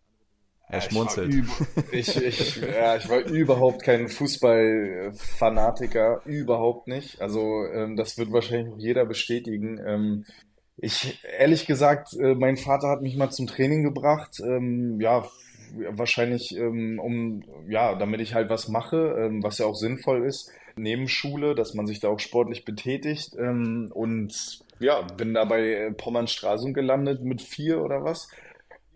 Er 0.70 0.82
schmunzelt. 0.82 1.34
Ich, 1.94 2.22
ich, 2.22 2.58
ja, 2.58 2.98
ich 2.98 3.08
war 3.08 3.20
überhaupt 3.20 3.84
kein 3.84 4.10
Fußballfanatiker, 4.10 6.24
überhaupt 6.26 6.88
nicht. 6.88 7.22
Also 7.22 7.64
ähm, 7.74 7.96
das 7.96 8.18
wird 8.18 8.34
wahrscheinlich 8.34 8.74
auch 8.74 8.80
jeder 8.80 9.06
bestätigen. 9.06 9.80
Ähm, 9.86 10.26
ich, 10.76 11.24
ehrlich 11.40 11.68
gesagt, 11.68 12.10
äh, 12.20 12.36
mein 12.36 12.58
Vater 12.58 12.90
hat 12.90 13.02
mich 13.02 13.16
mal 13.16 13.30
zum 13.30 13.48
Training 13.48 13.84
gebracht. 13.84 14.42
Ähm, 14.44 15.00
ja, 15.00 15.26
wahrscheinlich 15.92 16.54
ähm, 16.58 17.00
um, 17.00 17.46
ja, 17.70 17.96
damit 17.96 18.20
ich 18.20 18.34
halt 18.34 18.50
was 18.50 18.68
mache, 18.68 19.16
ähm, 19.18 19.42
was 19.44 19.60
ja 19.60 19.68
auch 19.68 19.76
sinnvoll 19.76 20.26
ist. 20.26 20.52
Neben 20.76 21.08
Schule, 21.08 21.56
dass 21.56 21.76
man 21.76 21.88
sich 21.88 22.02
da 22.02 22.10
auch 22.10 22.20
sportlich 22.20 22.66
betätigt. 22.66 23.38
Ähm, 23.40 23.90
und 23.94 24.60
ja, 24.80 25.02
bin 25.02 25.34
da 25.34 25.46
bei 25.46 25.94
Pommern 25.98 26.28
Stralsund 26.28 26.74
gelandet 26.74 27.24
mit 27.24 27.42
vier 27.42 27.82
oder 27.82 28.04
was 28.04 28.28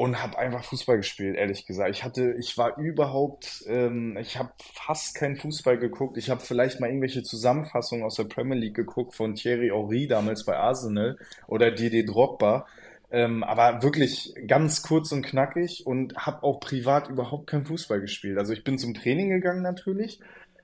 und 0.01 0.19
habe 0.19 0.39
einfach 0.39 0.63
Fußball 0.63 0.97
gespielt, 0.97 1.35
ehrlich 1.35 1.67
gesagt. 1.67 1.91
Ich 1.91 2.03
hatte, 2.03 2.33
ich 2.39 2.57
war 2.57 2.75
überhaupt, 2.79 3.63
ähm, 3.67 4.17
ich 4.19 4.35
habe 4.35 4.49
fast 4.73 5.13
keinen 5.13 5.35
Fußball 5.35 5.77
geguckt. 5.77 6.17
Ich 6.17 6.31
habe 6.31 6.41
vielleicht 6.41 6.79
mal 6.79 6.87
irgendwelche 6.87 7.21
Zusammenfassungen 7.21 8.03
aus 8.03 8.15
der 8.15 8.23
Premier 8.23 8.57
League 8.57 8.73
geguckt 8.73 9.13
von 9.13 9.35
Thierry 9.35 9.67
Henry 9.67 10.07
damals 10.07 10.43
bei 10.43 10.57
Arsenal 10.57 11.19
oder 11.45 11.69
Didier 11.69 12.03
Drogba. 12.03 12.65
Ähm, 13.11 13.43
aber 13.43 13.83
wirklich 13.83 14.33
ganz 14.47 14.81
kurz 14.81 15.11
und 15.11 15.21
knackig 15.21 15.85
und 15.85 16.15
habe 16.15 16.41
auch 16.41 16.59
privat 16.59 17.07
überhaupt 17.07 17.45
keinen 17.45 17.67
Fußball 17.67 18.01
gespielt. 18.01 18.39
Also 18.39 18.53
ich 18.53 18.63
bin 18.63 18.79
zum 18.79 18.95
Training 18.95 19.29
gegangen 19.29 19.61
natürlich, 19.61 20.19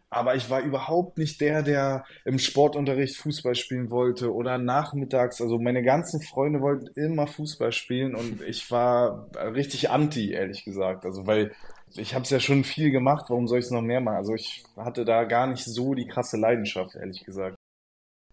aber 0.10 0.36
ich 0.36 0.50
war 0.50 0.62
überhaupt 0.62 1.18
nicht 1.18 1.42
der, 1.42 1.64
der 1.64 2.06
im 2.24 2.40
Sportunterricht 2.40 3.18
Fußball 3.18 3.56
spielen 3.56 3.90
wollte 3.90 4.34
oder 4.34 4.58
nachmittags. 4.58 5.42
Also 5.42 5.60
meine 5.60 5.84
ganzen 5.84 6.22
Freunde 6.22 6.62
wollten 6.62 6.88
immer 7.00 7.28
Fußball 7.28 7.72
spielen 7.72 8.16
und 8.16 8.42
ich 8.48 8.70
war 8.72 9.30
richtig 9.54 9.90
anti, 9.90 10.32
ehrlich 10.32 10.64
gesagt. 10.64 11.06
Also 11.06 11.28
weil 11.28 11.52
ich 11.96 12.14
habe 12.14 12.24
es 12.24 12.30
ja 12.30 12.40
schon 12.40 12.64
viel 12.64 12.92
gemacht, 12.92 13.26
warum 13.30 13.48
soll 13.48 13.60
ich 13.60 13.66
es 13.66 13.72
noch 13.72 13.82
mehr 13.82 14.02
machen? 14.02 14.18
Also 14.18 14.34
ich 14.34 14.64
hatte 14.78 15.06
da 15.06 15.24
gar 15.24 15.48
nicht 15.48 15.66
so 15.66 15.94
die 15.94 16.08
krasse 16.08 16.38
Leidenschaft, 16.38 16.96
ehrlich 16.96 17.24
gesagt. 17.24 17.57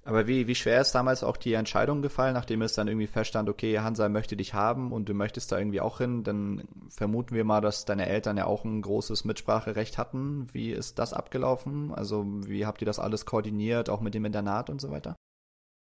Aber 0.06 0.26
wie, 0.26 0.46
wie 0.46 0.54
schwer 0.54 0.82
ist 0.82 0.94
damals 0.94 1.24
auch 1.24 1.38
die 1.38 1.54
Entscheidung 1.54 2.02
gefallen, 2.02 2.34
nachdem 2.34 2.60
es 2.60 2.74
dann 2.74 2.88
irgendwie 2.88 3.06
feststand, 3.06 3.48
okay, 3.48 3.78
Hansa 3.78 4.10
möchte 4.10 4.36
dich 4.36 4.52
haben 4.52 4.92
und 4.92 5.08
du 5.08 5.14
möchtest 5.14 5.50
da 5.50 5.58
irgendwie 5.58 5.80
auch 5.80 5.96
hin, 5.98 6.24
dann 6.24 6.68
vermuten 6.90 7.34
wir 7.34 7.44
mal, 7.44 7.62
dass 7.62 7.86
deine 7.86 8.06
Eltern 8.06 8.36
ja 8.36 8.44
auch 8.44 8.64
ein 8.64 8.82
großes 8.82 9.24
Mitspracherecht 9.24 9.96
hatten. 9.96 10.46
Wie 10.52 10.72
ist 10.72 10.98
das 10.98 11.14
abgelaufen? 11.14 11.94
Also 11.94 12.26
wie 12.46 12.66
habt 12.66 12.82
ihr 12.82 12.86
das 12.86 12.98
alles 12.98 13.24
koordiniert, 13.24 13.88
auch 13.88 14.02
mit 14.02 14.14
dem 14.14 14.26
Internat 14.26 14.68
und 14.68 14.80
so 14.80 14.90
weiter? 14.90 15.16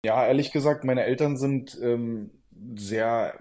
Ja, 0.03 0.25
ehrlich 0.25 0.51
gesagt, 0.51 0.83
meine 0.83 1.03
Eltern 1.03 1.38
sind 1.38 1.77
ähm, 1.79 2.31
sehr 2.75 3.36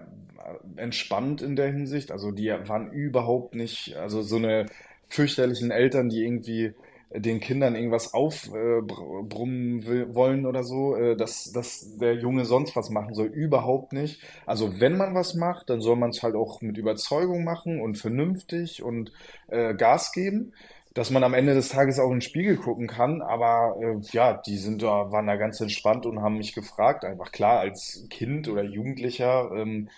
entspannt 0.75 1.41
in 1.41 1.55
der 1.55 1.71
Hinsicht. 1.71 2.11
Also 2.11 2.31
die 2.31 2.49
waren 2.49 2.91
überhaupt 2.91 3.55
nicht, 3.55 3.95
also 3.95 4.21
so 4.21 4.35
eine 4.35 4.67
fürchterlichen 5.09 5.71
Eltern, 5.71 6.09
die 6.09 6.23
irgendwie 6.23 6.73
den 7.13 7.39
Kindern 7.39 7.75
irgendwas 7.75 8.13
aufbrummen 8.13 9.81
äh, 9.83 10.13
wollen 10.13 10.45
oder 10.45 10.63
so, 10.63 10.95
äh, 10.95 11.15
dass, 11.15 11.51
dass 11.51 11.97
der 11.97 12.15
Junge 12.15 12.45
sonst 12.45 12.75
was 12.75 12.89
machen 12.89 13.13
soll. 13.13 13.27
Überhaupt 13.27 13.93
nicht. 13.93 14.21
Also 14.45 14.79
wenn 14.79 14.97
man 14.97 15.15
was 15.15 15.33
macht, 15.33 15.69
dann 15.69 15.81
soll 15.81 15.95
man 15.95 16.09
es 16.09 16.21
halt 16.21 16.35
auch 16.35 16.61
mit 16.61 16.77
Überzeugung 16.77 17.43
machen 17.43 17.79
und 17.79 17.97
vernünftig 17.97 18.83
und 18.83 19.11
äh, 19.47 19.73
Gas 19.73 20.11
geben 20.11 20.53
dass 20.97 21.11
man 21.11 21.23
am 21.23 21.35
Ende 21.35 21.53
des 21.53 21.69
Tages 21.69 21.99
auch 21.99 22.07
in 22.07 22.15
den 22.15 22.21
Spiegel 22.21 22.57
gucken 22.57 22.87
kann. 22.87 23.21
Aber 23.21 23.77
äh, 23.79 23.97
ja, 24.13 24.33
die 24.33 24.57
sind 24.57 24.81
da, 24.81 25.11
waren 25.11 25.27
da 25.27 25.35
ganz 25.35 25.61
entspannt 25.61 26.07
und 26.07 26.23
haben 26.23 26.37
mich 26.39 26.55
gefragt. 26.55 27.05
Einfach 27.05 27.31
klar, 27.31 27.59
als 27.59 28.07
Kind 28.09 28.47
oder 28.47 28.63
Jugendlicher 28.63 29.51
ähm, 29.55 29.89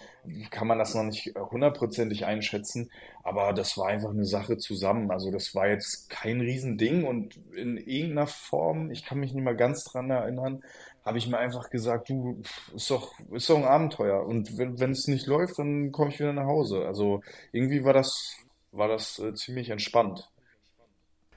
kann 0.51 0.67
man 0.67 0.79
das 0.79 0.95
noch 0.95 1.03
nicht 1.03 1.33
hundertprozentig 1.35 2.25
einschätzen. 2.25 2.89
Aber 3.23 3.53
das 3.53 3.77
war 3.77 3.87
einfach 3.87 4.09
eine 4.09 4.25
Sache 4.25 4.57
zusammen. 4.57 5.11
Also 5.11 5.31
das 5.31 5.55
war 5.55 5.67
jetzt 5.67 6.09
kein 6.09 6.41
Riesending 6.41 7.05
und 7.05 7.39
in 7.55 7.77
irgendeiner 7.77 8.27
Form, 8.27 8.91
ich 8.91 9.05
kann 9.05 9.19
mich 9.19 9.33
nicht 9.33 9.43
mal 9.43 9.55
ganz 9.55 9.83
dran 9.83 10.09
erinnern, 10.09 10.63
habe 11.05 11.17
ich 11.17 11.27
mir 11.27 11.37
einfach 11.37 11.69
gesagt, 11.69 12.09
du, 12.09 12.41
ist 12.75 12.91
doch, 12.91 13.13
ist 13.31 13.49
doch 13.49 13.57
ein 13.57 13.63
Abenteuer. 13.63 14.25
Und 14.25 14.57
wenn 14.57 14.91
es 14.91 15.07
nicht 15.07 15.27
läuft, 15.27 15.59
dann 15.59 15.91
komme 15.91 16.09
ich 16.09 16.19
wieder 16.19 16.33
nach 16.33 16.45
Hause. 16.45 16.85
Also 16.85 17.21
irgendwie 17.51 17.83
war 17.83 17.93
das, 17.93 18.35
war 18.71 18.87
das 18.87 19.19
äh, 19.19 19.33
ziemlich 19.33 19.69
entspannt. 19.69 20.29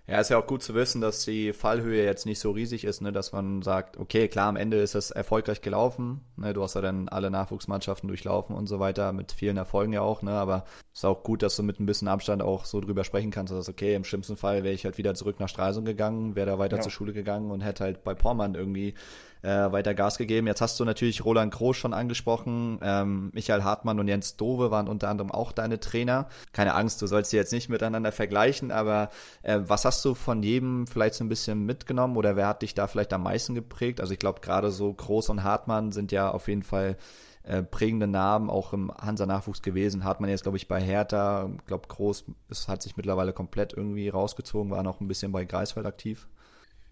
Ja, 0.09 0.18
ist 0.21 0.30
ja 0.30 0.38
auch 0.38 0.47
gut 0.49 0.64
zu 0.64 0.75
wissen, 0.75 1.00
dass 1.00 1.25
die 1.25 1.52
Fallhöhe 1.52 2.04
jetzt 2.04 2.26
nicht 2.26 2.40
so 2.40 2.50
riesig 2.50 2.82
ist, 2.82 3.02
ne, 3.02 3.12
dass 3.12 3.30
man 3.30 3.62
sagt, 3.62 3.99
okay, 3.99 4.26
klar, 4.26 4.49
am 4.49 4.56
Ende 4.56 4.78
ist 4.78 4.97
es 4.97 5.12
erfolgreich 5.12 5.61
gelaufen. 5.61 6.23
Ne, 6.37 6.52
du 6.52 6.62
hast 6.62 6.75
ja 6.75 6.80
dann 6.80 7.09
alle 7.09 7.30
Nachwuchsmannschaften 7.30 8.09
durchlaufen 8.09 8.56
und 8.56 8.66
so 8.66 8.80
weiter, 8.80 9.12
mit 9.12 9.30
vielen 9.30 9.56
Erfolgen 9.56 9.92
ja 9.92 10.00
auch, 10.00 10.23
ne, 10.23 10.32
aber 10.32 10.64
ist 10.92 11.04
auch 11.04 11.23
gut, 11.23 11.42
dass 11.44 11.54
du 11.54 11.62
mit 11.62 11.78
ein 11.78 11.87
bisschen 11.87 12.09
Abstand 12.09 12.42
auch 12.42 12.64
so 12.64 12.80
drüber 12.80 13.04
sprechen 13.04 13.30
kannst, 13.30 13.52
dass 13.52 13.68
okay, 13.68 13.94
im 13.94 14.02
schlimmsten 14.02 14.37
Fall 14.37 14.64
wäre 14.64 14.75
ich 14.75 14.85
halt 14.85 14.99
wieder 14.99 15.14
zurück 15.14 15.38
nach 15.38 15.49
Stralsund 15.49 15.87
gegangen, 15.87 16.35
wäre 16.35 16.50
da 16.50 16.59
weiter 16.59 16.76
ja. 16.76 16.82
zur 16.82 16.90
Schule 16.90 17.12
gegangen 17.12 17.52
und 17.52 17.61
hätte 17.61 17.85
halt 17.85 18.02
bei 18.02 18.14
Pormann 18.14 18.56
irgendwie 18.56 18.94
äh, 19.42 19.72
weiter 19.72 19.94
Gas 19.94 20.18
gegeben. 20.18 20.46
Jetzt 20.46 20.61
hast 20.61 20.78
du 20.78 20.84
natürlich 20.84 21.25
Roland 21.25 21.52
Groß 21.52 21.76
schon 21.76 21.94
angesprochen. 21.94 22.78
Ähm, 22.82 23.30
Michael 23.34 23.64
Hartmann 23.64 23.99
und 24.00 24.08
Jens 24.08 24.37
Dove 24.37 24.70
waren 24.70 24.88
unter 24.88 25.08
anderem 25.08 25.30
auch 25.30 25.52
deine 25.52 25.80
Trainer. 25.80 26.28
Keine 26.52 26.75
Angst, 26.75 27.02
du 27.02 27.06
sollst 27.06 27.30
sie 27.30 27.37
jetzt 27.37 27.52
nicht 27.52 27.68
miteinander 27.68 28.12
vergleichen, 28.12 28.70
aber 28.70 29.11
äh, 29.42 29.61
was 29.62 29.84
hast 29.84 30.04
du 30.04 30.14
von 30.14 30.42
jedem 30.42 30.87
vielleicht 30.87 31.14
so 31.14 31.25
ein 31.25 31.28
bisschen 31.28 31.66
mitgenommen 31.66 32.16
oder 32.16 32.37
wer 32.37 32.46
hat 32.46 32.62
dich 32.62 32.75
da 32.75 32.87
vielleicht 32.87 33.12
am 33.12 33.25
meisten 33.25 33.54
geprägt? 33.54 34.00
Also 34.00 34.12
ich 34.12 34.18
glaube, 34.18 34.40
gerade 34.40 34.70
so 34.70 34.92
Groß 34.92 35.28
und 35.30 35.42
Hartmann 35.42 35.92
sind 35.92 36.12
ja 36.12 36.30
auf 36.30 36.49
jeden 36.49 36.62
Fall 36.62 36.96
äh, 37.44 37.62
prägende 37.62 38.06
Namen 38.06 38.50
auch 38.50 38.72
im 38.72 38.92
Hansa-Nachwuchs 38.92 39.62
gewesen. 39.62 40.04
Hartmann 40.04 40.30
jetzt, 40.30 40.44
glaube 40.44 40.58
ich, 40.58 40.68
bei 40.68 40.80
Hertha. 40.80 41.50
Ich 41.58 41.66
glaube, 41.66 41.88
Groß 41.88 42.26
ist, 42.49 42.68
hat 42.68 42.82
sich 42.82 42.96
mittlerweile 42.96 43.32
komplett 43.32 43.72
irgendwie 43.72 44.08
rausgezogen, 44.08 44.70
war 44.70 44.84
noch 44.84 45.00
ein 45.00 45.08
bisschen 45.08 45.32
bei 45.32 45.44
Greifswald 45.44 45.87
aktiv. 45.87 46.28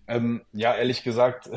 Ähm, 0.08 0.42
ja, 0.52 0.74
ehrlich 0.74 1.04
gesagt, 1.04 1.50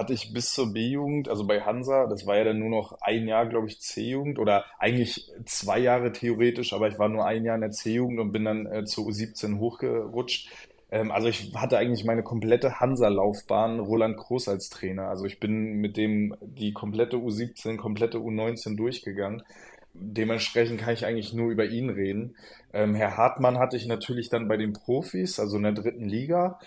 hatte 0.00 0.14
ich 0.14 0.32
bis 0.32 0.54
zur 0.54 0.72
B-Jugend, 0.72 1.28
also 1.28 1.46
bei 1.46 1.60
Hansa, 1.60 2.06
das 2.06 2.26
war 2.26 2.38
ja 2.38 2.44
dann 2.44 2.58
nur 2.58 2.70
noch 2.70 3.02
ein 3.02 3.28
Jahr, 3.28 3.46
glaube 3.46 3.66
ich, 3.66 3.80
C-Jugend 3.80 4.38
oder 4.38 4.64
eigentlich 4.78 5.30
zwei 5.44 5.78
Jahre 5.78 6.10
theoretisch, 6.10 6.72
aber 6.72 6.88
ich 6.88 6.98
war 6.98 7.10
nur 7.10 7.26
ein 7.26 7.44
Jahr 7.44 7.56
in 7.56 7.60
der 7.60 7.70
C-Jugend 7.70 8.18
und 8.18 8.32
bin 8.32 8.46
dann 8.46 8.64
äh, 8.64 8.84
zu 8.86 9.06
U17 9.06 9.58
hochgerutscht. 9.58 10.48
Ähm, 10.90 11.10
also 11.10 11.28
ich 11.28 11.54
hatte 11.54 11.76
eigentlich 11.76 12.06
meine 12.06 12.22
komplette 12.22 12.80
Hansa-Laufbahn 12.80 13.78
Roland 13.78 14.16
Groß 14.16 14.48
als 14.48 14.70
Trainer. 14.70 15.08
Also 15.08 15.26
ich 15.26 15.38
bin 15.38 15.74
mit 15.74 15.98
dem 15.98 16.34
die 16.40 16.72
komplette 16.72 17.18
U17, 17.18 17.76
komplette 17.76 18.16
U19 18.16 18.76
durchgegangen. 18.76 19.42
Dementsprechend 19.92 20.80
kann 20.80 20.94
ich 20.94 21.04
eigentlich 21.04 21.34
nur 21.34 21.50
über 21.50 21.66
ihn 21.66 21.90
reden. 21.90 22.36
Ähm, 22.72 22.94
Herr 22.94 23.18
Hartmann 23.18 23.58
hatte 23.58 23.76
ich 23.76 23.86
natürlich 23.86 24.30
dann 24.30 24.48
bei 24.48 24.56
den 24.56 24.72
Profis, 24.72 25.38
also 25.38 25.58
in 25.58 25.64
der 25.64 25.72
dritten 25.72 26.08
Liga. 26.08 26.58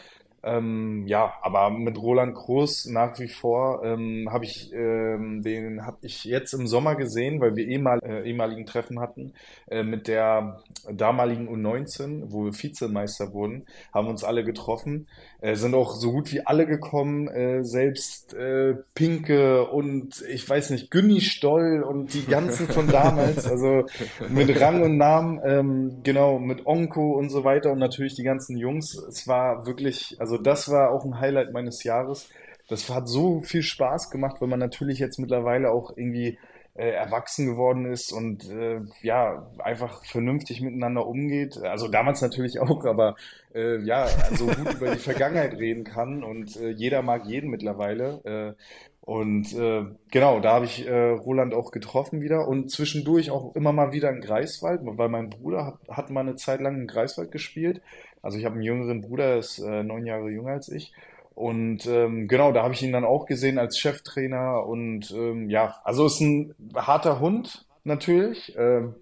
Ähm, 0.45 1.05
ja, 1.07 1.33
aber 1.41 1.69
mit 1.69 1.97
Roland 1.97 2.35
Groß 2.35 2.87
nach 2.87 3.17
wie 3.19 3.29
vor 3.29 3.81
ähm, 3.85 4.27
habe 4.29 4.43
ich 4.43 4.73
ähm, 4.73 5.41
den 5.41 5.85
habe 5.85 5.97
ich 6.01 6.25
jetzt 6.25 6.53
im 6.53 6.67
Sommer 6.67 6.95
gesehen, 6.95 7.39
weil 7.39 7.55
wir 7.55 7.65
ehemal, 7.65 7.99
äh, 8.03 8.27
ehemaligen 8.27 8.65
Treffen 8.65 8.99
hatten 8.99 9.33
äh, 9.67 9.83
mit 9.83 10.09
der 10.09 10.59
damaligen 10.91 11.47
U19, 11.47 12.25
wo 12.27 12.45
wir 12.45 12.53
Vizemeister 12.53 13.33
wurden, 13.33 13.65
haben 13.93 14.07
uns 14.09 14.25
alle 14.25 14.43
getroffen, 14.43 15.07
äh, 15.39 15.55
sind 15.55 15.75
auch 15.75 15.93
so 15.93 16.11
gut 16.11 16.33
wie 16.33 16.45
alle 16.45 16.65
gekommen, 16.65 17.29
äh, 17.29 17.63
selbst 17.63 18.33
äh, 18.33 18.75
Pinke 18.95 19.65
und 19.67 20.23
ich 20.29 20.47
weiß 20.47 20.71
nicht 20.71 20.91
Günni 20.91 21.21
Stoll 21.21 21.83
und 21.83 22.13
die 22.13 22.25
ganzen 22.25 22.67
von 22.67 22.87
damals, 22.87 23.45
also 23.49 23.85
mit 24.29 24.59
Rang 24.59 24.81
und 24.81 24.97
Namen, 24.97 25.39
ähm, 25.45 25.99
genau 26.03 26.39
mit 26.39 26.65
Onko 26.65 27.13
und 27.17 27.29
so 27.29 27.43
weiter 27.43 27.71
und 27.71 27.79
natürlich 27.79 28.15
die 28.15 28.23
ganzen 28.23 28.57
Jungs. 28.57 28.97
Es 29.07 29.27
war 29.27 29.65
wirklich, 29.65 30.17
also 30.19 30.32
also 30.33 30.43
das 30.43 30.69
war 30.71 30.91
auch 30.91 31.05
ein 31.05 31.19
Highlight 31.19 31.53
meines 31.53 31.83
Jahres. 31.83 32.29
Das 32.67 32.89
hat 32.89 33.07
so 33.07 33.41
viel 33.41 33.61
Spaß 33.61 34.09
gemacht, 34.09 34.37
weil 34.39 34.47
man 34.47 34.59
natürlich 34.59 34.97
jetzt 34.97 35.19
mittlerweile 35.19 35.69
auch 35.71 35.95
irgendwie 35.95 36.39
äh, 36.73 36.89
erwachsen 36.89 37.45
geworden 37.45 37.85
ist 37.85 38.11
und 38.11 38.49
äh, 38.49 38.81
ja, 39.03 39.47
einfach 39.59 40.03
vernünftig 40.05 40.61
miteinander 40.61 41.05
umgeht. 41.05 41.57
Also 41.57 41.87
damals 41.87 42.21
natürlich 42.21 42.59
auch, 42.61 42.83
aber 42.85 43.15
äh, 43.53 43.77
ja, 43.83 44.07
so 44.31 44.47
gut 44.47 44.73
über 44.73 44.91
die 44.91 44.99
Vergangenheit 44.99 45.53
reden 45.53 45.83
kann 45.83 46.23
und 46.23 46.55
äh, 46.55 46.69
jeder 46.71 47.03
mag 47.03 47.25
jeden 47.25 47.51
mittlerweile. 47.51 48.55
Äh, 48.57 48.63
und 49.01 49.53
äh, 49.53 49.83
genau, 50.09 50.39
da 50.39 50.53
habe 50.53 50.65
ich 50.65 50.87
äh, 50.87 51.09
Roland 51.09 51.53
auch 51.53 51.69
getroffen 51.69 52.21
wieder 52.21 52.47
und 52.47 52.71
zwischendurch 52.71 53.29
auch 53.29 53.53
immer 53.53 53.73
mal 53.73 53.91
wieder 53.91 54.09
in 54.09 54.21
Greifswald, 54.21 54.79
weil 54.83 55.09
mein 55.09 55.29
Bruder 55.29 55.65
hat, 55.65 55.79
hat 55.89 56.09
mal 56.09 56.21
eine 56.21 56.37
Zeit 56.37 56.61
lang 56.61 56.79
in 56.79 56.87
Greifswald 56.87 57.31
gespielt 57.31 57.81
also 58.23 58.39
ich 58.39 58.45
habe 58.45 58.55
einen 58.55 58.63
jüngeren 58.63 59.01
Bruder, 59.01 59.27
der 59.27 59.37
ist 59.37 59.59
äh, 59.59 59.83
neun 59.83 60.05
Jahre 60.07 60.29
jünger 60.29 60.53
als 60.53 60.69
ich. 60.69 60.93
Und 61.35 61.85
ähm, 61.87 62.27
genau, 62.27 62.51
da 62.51 62.63
habe 62.63 62.73
ich 62.73 62.81
ihn 62.81 62.93
dann 62.93 63.05
auch 63.05 63.25
gesehen 63.25 63.59
als 63.59 63.77
Cheftrainer. 63.77 64.65
Und 64.65 65.11
ähm, 65.11 65.49
ja, 65.49 65.75
also 65.83 66.05
ist 66.05 66.21
ein 66.21 66.55
harter 66.75 67.19
Hund 67.19 67.65
natürlich. 67.83 68.55
Ähm, 68.57 68.95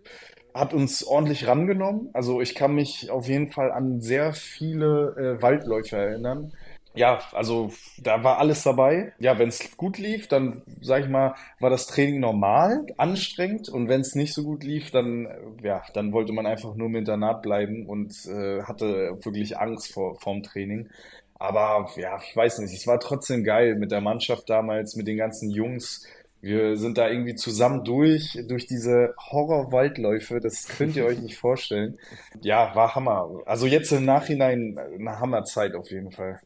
hat 0.54 0.74
uns 0.74 1.04
ordentlich 1.04 1.48
rangenommen. 1.48 2.10
Also 2.13 2.42
ich 2.42 2.56
kann 2.56 2.75
mich 2.75 3.10
auf 3.10 3.28
jeden 3.28 3.51
Fall 3.51 3.72
an 3.72 4.01
sehr 4.01 4.34
viele 4.34 5.38
äh, 5.38 5.42
Waldläufe 5.42 5.96
erinnern 5.96 6.51
ja, 6.94 7.20
also 7.32 7.72
da 8.02 8.24
war 8.24 8.40
alles 8.40 8.64
dabei. 8.64 9.14
Ja, 9.20 9.40
wenn 9.40 9.50
es 9.50 9.78
gut 9.78 9.98
lief, 9.98 10.28
dann 10.28 10.62
sag 10.82 11.04
ich 11.04 11.10
mal, 11.10 11.36
war 11.60 11.70
das 11.70 11.88
Training 11.88 12.20
normal, 12.20 12.86
anstrengend 12.98 13.70
und 13.70 13.88
wenn 13.88 14.02
es 14.02 14.16
nicht 14.16 14.34
so 14.34 14.44
gut 14.44 14.64
lief, 14.64 14.92
dann 14.92 15.28
ja, 15.64 15.84
dann 15.94 16.12
wollte 16.12 16.34
man 16.34 16.46
einfach 16.46 16.76
nur 16.76 16.88
im 16.88 16.96
Internat 16.96 17.42
bleiben 17.42 17.86
und 17.86 18.14
äh, 18.26 18.64
hatte 18.64 19.18
wirklich 19.24 19.58
Angst 19.58 19.94
vor 19.94 20.20
vorm 20.20 20.44
Training. 20.44 20.90
Aber 21.36 21.90
ja, 21.96 22.20
ich 22.22 22.36
weiß 22.36 22.60
nicht, 22.60 22.74
es 22.74 22.86
war 22.88 23.00
trotzdem 23.00 23.44
geil 23.44 23.76
mit 23.76 23.92
der 23.92 24.02
Mannschaft 24.02 24.50
damals, 24.50 24.96
mit 24.96 25.08
den 25.08 25.18
ganzen 25.18 25.50
Jungs. 25.50 26.06
Wir 26.42 26.76
sind 26.78 26.98
da 26.98 27.08
irgendwie 27.10 27.36
zusammen 27.36 27.84
durch, 27.84 28.38
durch 28.48 28.68
diese 28.68 29.14
Horror-Waldläufe, 29.32 30.40
das 30.40 30.68
könnt 30.68 30.96
ihr 30.96 31.06
euch 31.06 31.20
nicht 31.20 31.38
vorstellen. 31.38 31.98
Ja, 32.42 32.76
war 32.76 32.96
Hammer. 32.96 33.42
Also 33.46 33.66
jetzt 33.68 33.92
im 33.92 34.06
Nachhinein 34.06 34.78
eine 34.78 35.20
Hammerzeit 35.20 35.76
auf 35.76 35.90
jeden 35.90 36.12
Fall. 36.12 36.42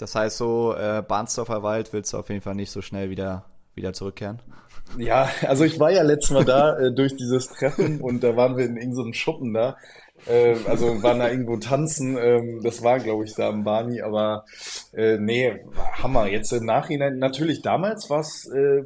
Das 0.00 0.14
heißt, 0.14 0.38
so 0.38 0.74
äh, 0.74 1.02
Bahnsdorfer 1.06 1.62
Wald 1.62 1.92
willst 1.92 2.12
du 2.12 2.18
auf 2.18 2.28
jeden 2.30 2.40
Fall 2.40 2.54
nicht 2.54 2.70
so 2.70 2.80
schnell 2.80 3.10
wieder, 3.10 3.44
wieder 3.74 3.92
zurückkehren? 3.92 4.40
Ja, 4.96 5.28
also 5.46 5.64
ich 5.64 5.78
war 5.78 5.92
ja 5.92 6.02
letztes 6.02 6.30
Mal 6.30 6.44
da 6.44 6.78
äh, 6.78 6.92
durch 6.92 7.14
dieses 7.16 7.48
Treffen 7.48 8.00
und 8.00 8.24
da 8.24 8.34
waren 8.36 8.56
wir 8.56 8.64
in 8.64 8.76
irgendeinem 8.76 9.12
Schuppen 9.12 9.52
da. 9.52 9.76
Äh, 10.26 10.56
also 10.66 11.02
waren 11.02 11.18
da 11.18 11.30
irgendwo 11.30 11.56
tanzen. 11.58 12.16
Ähm, 12.18 12.60
das 12.62 12.82
war, 12.82 12.98
glaube 12.98 13.24
ich, 13.24 13.34
da 13.34 13.48
am 13.50 13.64
Bani, 13.64 14.00
aber 14.00 14.44
äh, 14.94 15.18
nee, 15.18 15.60
Hammer. 16.02 16.26
Jetzt 16.28 16.52
im 16.52 16.64
Nachhinein, 16.64 17.18
natürlich 17.18 17.62
damals 17.62 18.08
war 18.08 18.20
es 18.20 18.46
äh, 18.46 18.82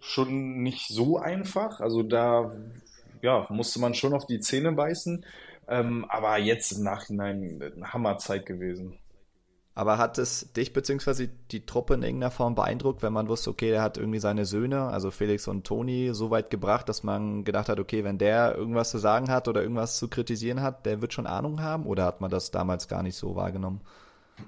schon 0.00 0.62
nicht 0.62 0.88
so 0.88 1.18
einfach. 1.18 1.80
Also 1.80 2.02
da 2.02 2.52
ja, 3.22 3.46
musste 3.48 3.80
man 3.80 3.94
schon 3.94 4.12
auf 4.12 4.26
die 4.26 4.40
Zähne 4.40 4.72
beißen. 4.72 5.24
Ähm, 5.68 6.04
aber 6.08 6.38
jetzt 6.38 6.72
im 6.72 6.82
Nachhinein 6.82 7.60
eine 7.76 7.92
Hammerzeit 7.92 8.44
gewesen. 8.44 8.99
Aber 9.74 9.98
hat 9.98 10.18
es 10.18 10.52
dich 10.52 10.72
bzw. 10.72 11.28
die 11.52 11.64
Truppe 11.64 11.94
in 11.94 12.02
irgendeiner 12.02 12.32
Form 12.32 12.54
beeindruckt, 12.54 13.02
wenn 13.02 13.12
man 13.12 13.28
wusste, 13.28 13.50
okay, 13.50 13.70
der 13.70 13.82
hat 13.82 13.98
irgendwie 13.98 14.18
seine 14.18 14.44
Söhne, 14.44 14.82
also 14.82 15.10
Felix 15.10 15.46
und 15.46 15.64
Toni, 15.64 16.10
so 16.12 16.30
weit 16.30 16.50
gebracht, 16.50 16.88
dass 16.88 17.04
man 17.04 17.44
gedacht 17.44 17.68
hat, 17.68 17.78
okay, 17.78 18.02
wenn 18.04 18.18
der 18.18 18.56
irgendwas 18.56 18.90
zu 18.90 18.98
sagen 18.98 19.30
hat 19.30 19.46
oder 19.48 19.62
irgendwas 19.62 19.98
zu 19.98 20.08
kritisieren 20.08 20.60
hat, 20.60 20.86
der 20.86 21.00
wird 21.00 21.12
schon 21.12 21.26
Ahnung 21.26 21.62
haben? 21.62 21.86
Oder 21.86 22.04
hat 22.04 22.20
man 22.20 22.30
das 22.30 22.50
damals 22.50 22.88
gar 22.88 23.02
nicht 23.02 23.16
so 23.16 23.36
wahrgenommen? 23.36 23.80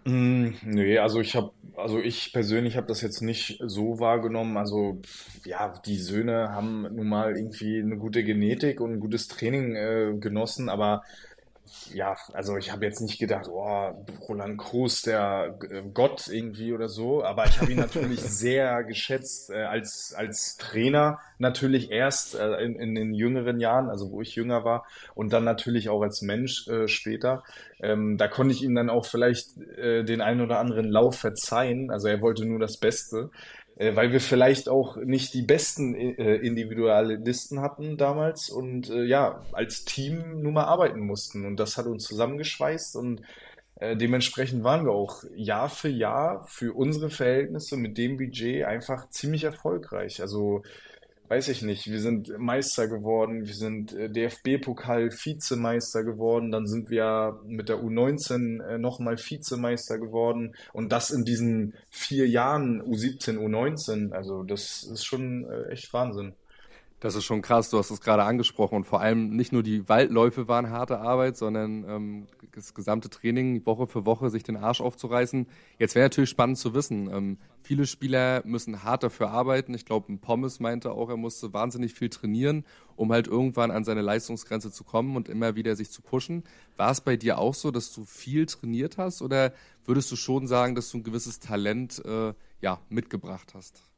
Mm, 0.05 0.49
nee, 0.65 0.99
also 0.99 1.21
ich 1.21 1.37
habe, 1.37 1.53
also 1.77 1.99
ich 1.99 2.33
persönlich 2.33 2.77
habe 2.77 2.87
das 2.87 3.01
jetzt 3.03 3.21
nicht 3.21 3.61
so 3.65 4.01
wahrgenommen. 4.01 4.57
Also 4.57 5.01
ja, 5.45 5.73
die 5.87 5.99
Söhne 5.99 6.51
haben 6.51 6.83
nun 6.95 7.09
mal 7.09 7.37
irgendwie 7.37 7.81
eine 7.81 7.97
gute 7.97 8.25
Genetik 8.25 8.81
und 8.81 8.95
ein 8.95 9.01
gutes 9.01 9.29
Training 9.29 9.77
äh, 9.77 10.15
genossen, 10.19 10.69
aber 10.69 11.03
ja, 11.93 12.17
also 12.33 12.57
ich 12.57 12.73
habe 12.73 12.85
jetzt 12.85 13.01
nicht 13.01 13.19
gedacht, 13.19 13.49
oh, 13.49 13.93
Roland 14.29 14.59
Kroos, 14.59 15.03
der 15.03 15.59
äh, 15.71 15.83
Gott 15.93 16.29
irgendwie 16.29 16.73
oder 16.73 16.89
so, 16.89 17.25
aber 17.25 17.47
ich 17.47 17.61
habe 17.61 17.73
ihn 17.73 17.79
natürlich 17.79 18.21
sehr 18.23 18.85
geschätzt 18.85 19.51
äh, 19.51 19.63
als, 19.63 20.15
als 20.17 20.57
Trainer, 20.57 21.19
natürlich 21.39 21.91
erst 21.91 22.35
äh, 22.35 22.57
in, 22.63 22.77
in 22.77 22.95
den 22.95 23.15
jüngeren 23.15 23.61
Jahren, 23.61 23.91
also 23.91 24.11
wo 24.11 24.21
ich 24.21 24.35
jünger 24.35 24.65
war, 24.65 24.87
und 25.15 25.33
dann 25.33 25.45
natürlich 25.45 25.89
auch 25.89 26.03
als 26.03 26.23
Mensch 26.23 26.69
äh, 26.69 26.89
später. 26.89 27.43
Ähm, 27.81 28.17
da 28.17 28.29
konnte 28.29 28.55
ich 28.55 28.63
ihm 28.63 28.75
dann 28.75 28.91
auch 28.91 29.07
vielleicht 29.07 29.57
äh, 29.77 30.05
den 30.05 30.21
einen 30.21 30.41
oder 30.41 30.59
anderen 30.59 30.91
Lauf 30.91 31.19
verzeihen, 31.19 31.91
also 31.91 32.09
er 32.09 32.21
wollte 32.21 32.45
nur 32.45 32.59
das 32.59 32.79
Beste 32.79 33.31
weil 33.95 34.13
wir 34.13 34.21
vielleicht 34.21 34.69
auch 34.69 34.97
nicht 34.97 35.35
die 35.35 35.43
besten 35.43 35.95
äh, 35.95 36.37
Individualisten 36.37 37.61
hatten 37.61 37.97
damals 37.97 38.51
und 38.51 38.91
äh, 38.91 39.05
ja, 39.05 39.43
als 39.53 39.85
Team 39.85 40.43
nun 40.43 40.55
mal 40.55 40.65
arbeiten 40.65 41.01
mussten. 41.01 41.45
Und 41.45 41.57
das 41.59 41.77
hat 41.77 41.87
uns 41.87 42.05
zusammengeschweißt 42.05 42.97
und 42.97 43.23
äh, 43.77 43.97
dementsprechend 43.97 44.63
waren 44.63 44.85
wir 44.85 44.93
auch 44.93 45.25
Jahr 45.35 45.69
für 45.69 45.89
Jahr 45.89 46.45
für 46.47 46.73
unsere 46.73 47.11
Verhältnisse 47.11 47.77
mit 47.77 47.99
dem 47.99 48.17
Budget 48.17 48.65
einfach 48.65 49.11
ziemlich 49.11 49.45
erfolgreich. 49.45 50.21
Also 50.23 50.63
weiß 51.33 51.49
ich 51.49 51.63
nicht, 51.63 51.91
wir 51.91 52.01
sind 52.01 52.39
Meister 52.39 52.89
geworden, 52.89 53.47
wir 53.47 53.55
sind 53.55 53.95
äh, 53.95 54.11
DFB-Pokal 54.11 55.11
Vizemeister 55.13 56.05
geworden, 56.05 56.51
dann 56.51 56.67
sind 56.67 56.91
wir 56.91 57.41
mit 57.47 57.71
der 57.71 57.79
U19 57.79 58.63
äh, 58.63 58.77
nochmal 58.77 59.17
Vizemeister 59.17 59.99
geworden 59.99 60.55
und 60.75 60.93
das 60.93 61.11
in 61.11 61.25
diesen 61.25 61.73
vier 61.89 62.29
Jahren 62.29 62.83
U17, 62.83 63.39
U19, 63.39 64.13
also 64.13 64.43
das 64.43 64.83
ist 64.83 65.07
schon 65.07 65.51
äh, 65.51 65.71
echt 65.71 65.91
Wahnsinn. 65.95 66.35
Das 67.03 67.17
ist 67.17 67.25
schon 67.25 67.43
krass, 67.43 67.69
du 67.69 67.79
hast 67.79 67.91
es 67.91 68.01
gerade 68.01 68.23
angesprochen 68.23 68.77
und 68.77 68.85
vor 68.85 69.01
allem 69.01 69.35
nicht 69.35 69.53
nur 69.53 69.65
die 69.65 69.89
Waldläufe 69.89 70.47
waren 70.47 70.71
harte 70.71 71.01
Arbeit, 71.01 71.37
sondern 71.37 71.85
ähm, 71.89 72.27
das 72.53 72.75
gesamte 72.75 73.11
Training 73.11 73.67
Woche 73.67 73.89
für 73.89 74.07
Woche 74.07 74.31
sich 74.31 74.45
den 74.45 74.57
Arsch 74.57 74.81
aufzureißen. 74.81 75.49
Jetzt 75.81 75.97
wäre 75.97 76.05
natürlich 76.05 76.31
spannend 76.31 76.59
zu 76.59 76.75
wissen, 76.75 77.11
ähm, 77.13 77.39
viele 77.61 77.89
Spieler 77.89 78.43
müssen 78.45 78.85
hart 78.85 79.03
dafür 79.03 79.33
arbeiten. 79.33 79.75
Ich 79.75 79.85
glaube, 79.85 80.17
Pommes 80.19 80.61
meinte 80.61 80.93
auch, 80.93 81.09
er 81.09 81.17
musste 81.17 81.53
wahnsinnig 81.53 81.93
viel 81.93 82.09
trainieren, 82.09 82.65
um 82.95 83.11
halt 83.11 83.27
irgendwann 83.27 83.73
an 83.73 83.83
seine 83.83 84.03
Leistungsgrenze 84.03 84.71
zu 84.71 84.85
kommen 84.85 85.17
und 85.17 85.29
immer 85.29 85.57
wieder 85.57 85.75
sich 85.75 85.91
zu 85.91 86.03
pushen. 86.03 86.45
War 86.77 86.93
es 86.93 87.01
bei 87.01 87.17
dir 87.17 87.39
auch 87.39 87.55
so, 87.55 87.73
dass 87.73 87.93
du 87.93 88.05
viel 88.05 88.47
trainiert 88.47 88.97
hast 88.97 89.23
oder 89.23 89.53
würdest 89.85 90.13
du 90.13 90.15
schon 90.15 90.47
sagen, 90.47 90.77
dass 90.77 90.93
du 90.93 90.99
ein 90.99 91.03
gewisses 91.03 91.41
Talent 91.41 92.01
äh, 92.05 92.33
ja, 92.61 92.79
mitgebracht 92.91 93.55
hast? 93.55 93.92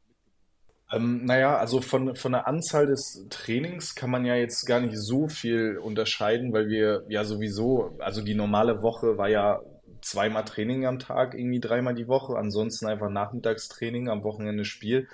Ähm, 0.91 1.25
naja, 1.25 1.57
also 1.57 1.81
von, 1.81 2.15
von 2.15 2.31
der 2.33 2.47
Anzahl 2.47 2.85
des 2.85 3.25
Trainings 3.29 3.95
kann 3.95 4.11
man 4.11 4.25
ja 4.25 4.35
jetzt 4.35 4.65
gar 4.65 4.79
nicht 4.79 4.97
so 4.97 5.27
viel 5.27 5.77
unterscheiden, 5.77 6.53
weil 6.53 6.67
wir 6.67 7.03
ja 7.09 7.23
sowieso, 7.23 7.97
also 7.99 8.21
die 8.21 8.35
normale 8.35 8.83
Woche 8.83 9.17
war 9.17 9.29
ja 9.29 9.61
zweimal 10.01 10.45
Training 10.45 10.85
am 10.85 10.99
Tag, 10.99 11.33
irgendwie 11.33 11.59
dreimal 11.59 11.95
die 11.95 12.07
Woche, 12.07 12.37
ansonsten 12.37 12.85
einfach 12.85 13.09
Nachmittagstraining, 13.09 14.09
am 14.09 14.23
Wochenende 14.23 14.63
Spiel. 14.63 15.07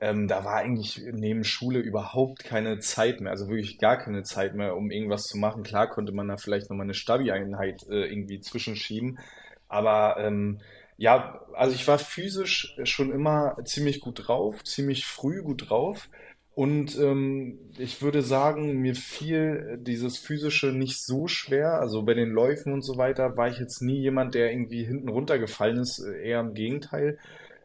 Ähm, 0.00 0.28
da 0.28 0.44
war 0.46 0.56
eigentlich 0.56 1.02
neben 1.12 1.44
Schule 1.44 1.80
überhaupt 1.80 2.42
keine 2.42 2.78
Zeit 2.78 3.20
mehr, 3.20 3.32
also 3.32 3.48
wirklich 3.48 3.78
gar 3.78 3.98
keine 3.98 4.22
Zeit 4.22 4.54
mehr, 4.54 4.74
um 4.74 4.90
irgendwas 4.90 5.24
zu 5.24 5.36
machen. 5.36 5.62
Klar 5.62 5.90
konnte 5.90 6.12
man 6.12 6.28
da 6.28 6.38
vielleicht 6.38 6.70
nochmal 6.70 6.86
eine 6.86 6.94
Stabi-Einheit 6.94 7.86
äh, 7.90 8.06
irgendwie 8.06 8.40
zwischenschieben, 8.40 9.18
aber 9.68 10.16
ähm, 10.18 10.60
ja, 11.00 11.40
also 11.54 11.74
ich 11.74 11.88
war 11.88 11.98
physisch 11.98 12.76
schon 12.84 13.10
immer 13.10 13.56
ziemlich 13.64 14.00
gut 14.00 14.28
drauf, 14.28 14.62
ziemlich 14.64 15.06
früh 15.06 15.42
gut 15.42 15.70
drauf. 15.70 16.10
Und 16.54 16.98
ähm, 16.98 17.58
ich 17.78 18.02
würde 18.02 18.20
sagen, 18.20 18.76
mir 18.82 18.94
fiel 18.94 19.78
dieses 19.80 20.18
physische 20.18 20.72
nicht 20.72 21.02
so 21.02 21.26
schwer. 21.26 21.80
Also 21.80 22.02
bei 22.02 22.12
den 22.12 22.28
Läufen 22.28 22.74
und 22.74 22.82
so 22.82 22.98
weiter 22.98 23.38
war 23.38 23.48
ich 23.48 23.58
jetzt 23.58 23.80
nie 23.80 23.98
jemand, 23.98 24.34
der 24.34 24.52
irgendwie 24.52 24.84
hinten 24.84 25.08
runtergefallen 25.08 25.78
ist, 25.78 26.00
eher 26.00 26.40
im 26.40 26.52
Gegenteil. 26.52 27.18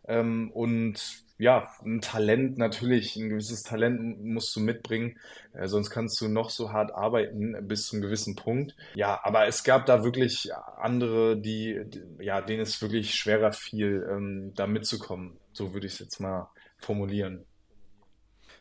Ähm, 0.07 0.49
und 0.53 1.24
ja, 1.37 1.69
ein 1.83 2.01
Talent 2.01 2.57
natürlich, 2.57 3.15
ein 3.15 3.29
gewisses 3.29 3.63
Talent 3.63 4.23
musst 4.23 4.55
du 4.55 4.61
mitbringen, 4.61 5.17
äh, 5.53 5.67
sonst 5.67 5.89
kannst 5.89 6.19
du 6.21 6.27
noch 6.29 6.49
so 6.49 6.71
hart 6.71 6.93
arbeiten 6.93 7.55
bis 7.67 7.87
zum 7.87 8.01
gewissen 8.01 8.35
Punkt. 8.35 8.75
Ja, 8.93 9.19
aber 9.23 9.47
es 9.47 9.63
gab 9.63 9.85
da 9.85 10.03
wirklich 10.03 10.49
andere, 10.77 11.37
die, 11.37 11.81
ja, 12.19 12.41
denen 12.41 12.61
es 12.61 12.81
wirklich 12.81 13.15
schwerer 13.15 13.51
fiel, 13.51 14.07
ähm, 14.09 14.53
da 14.55 14.65
mitzukommen. 14.67 15.37
So 15.51 15.73
würde 15.73 15.87
ich 15.87 15.93
es 15.93 15.99
jetzt 15.99 16.19
mal 16.19 16.49
formulieren. 16.77 17.45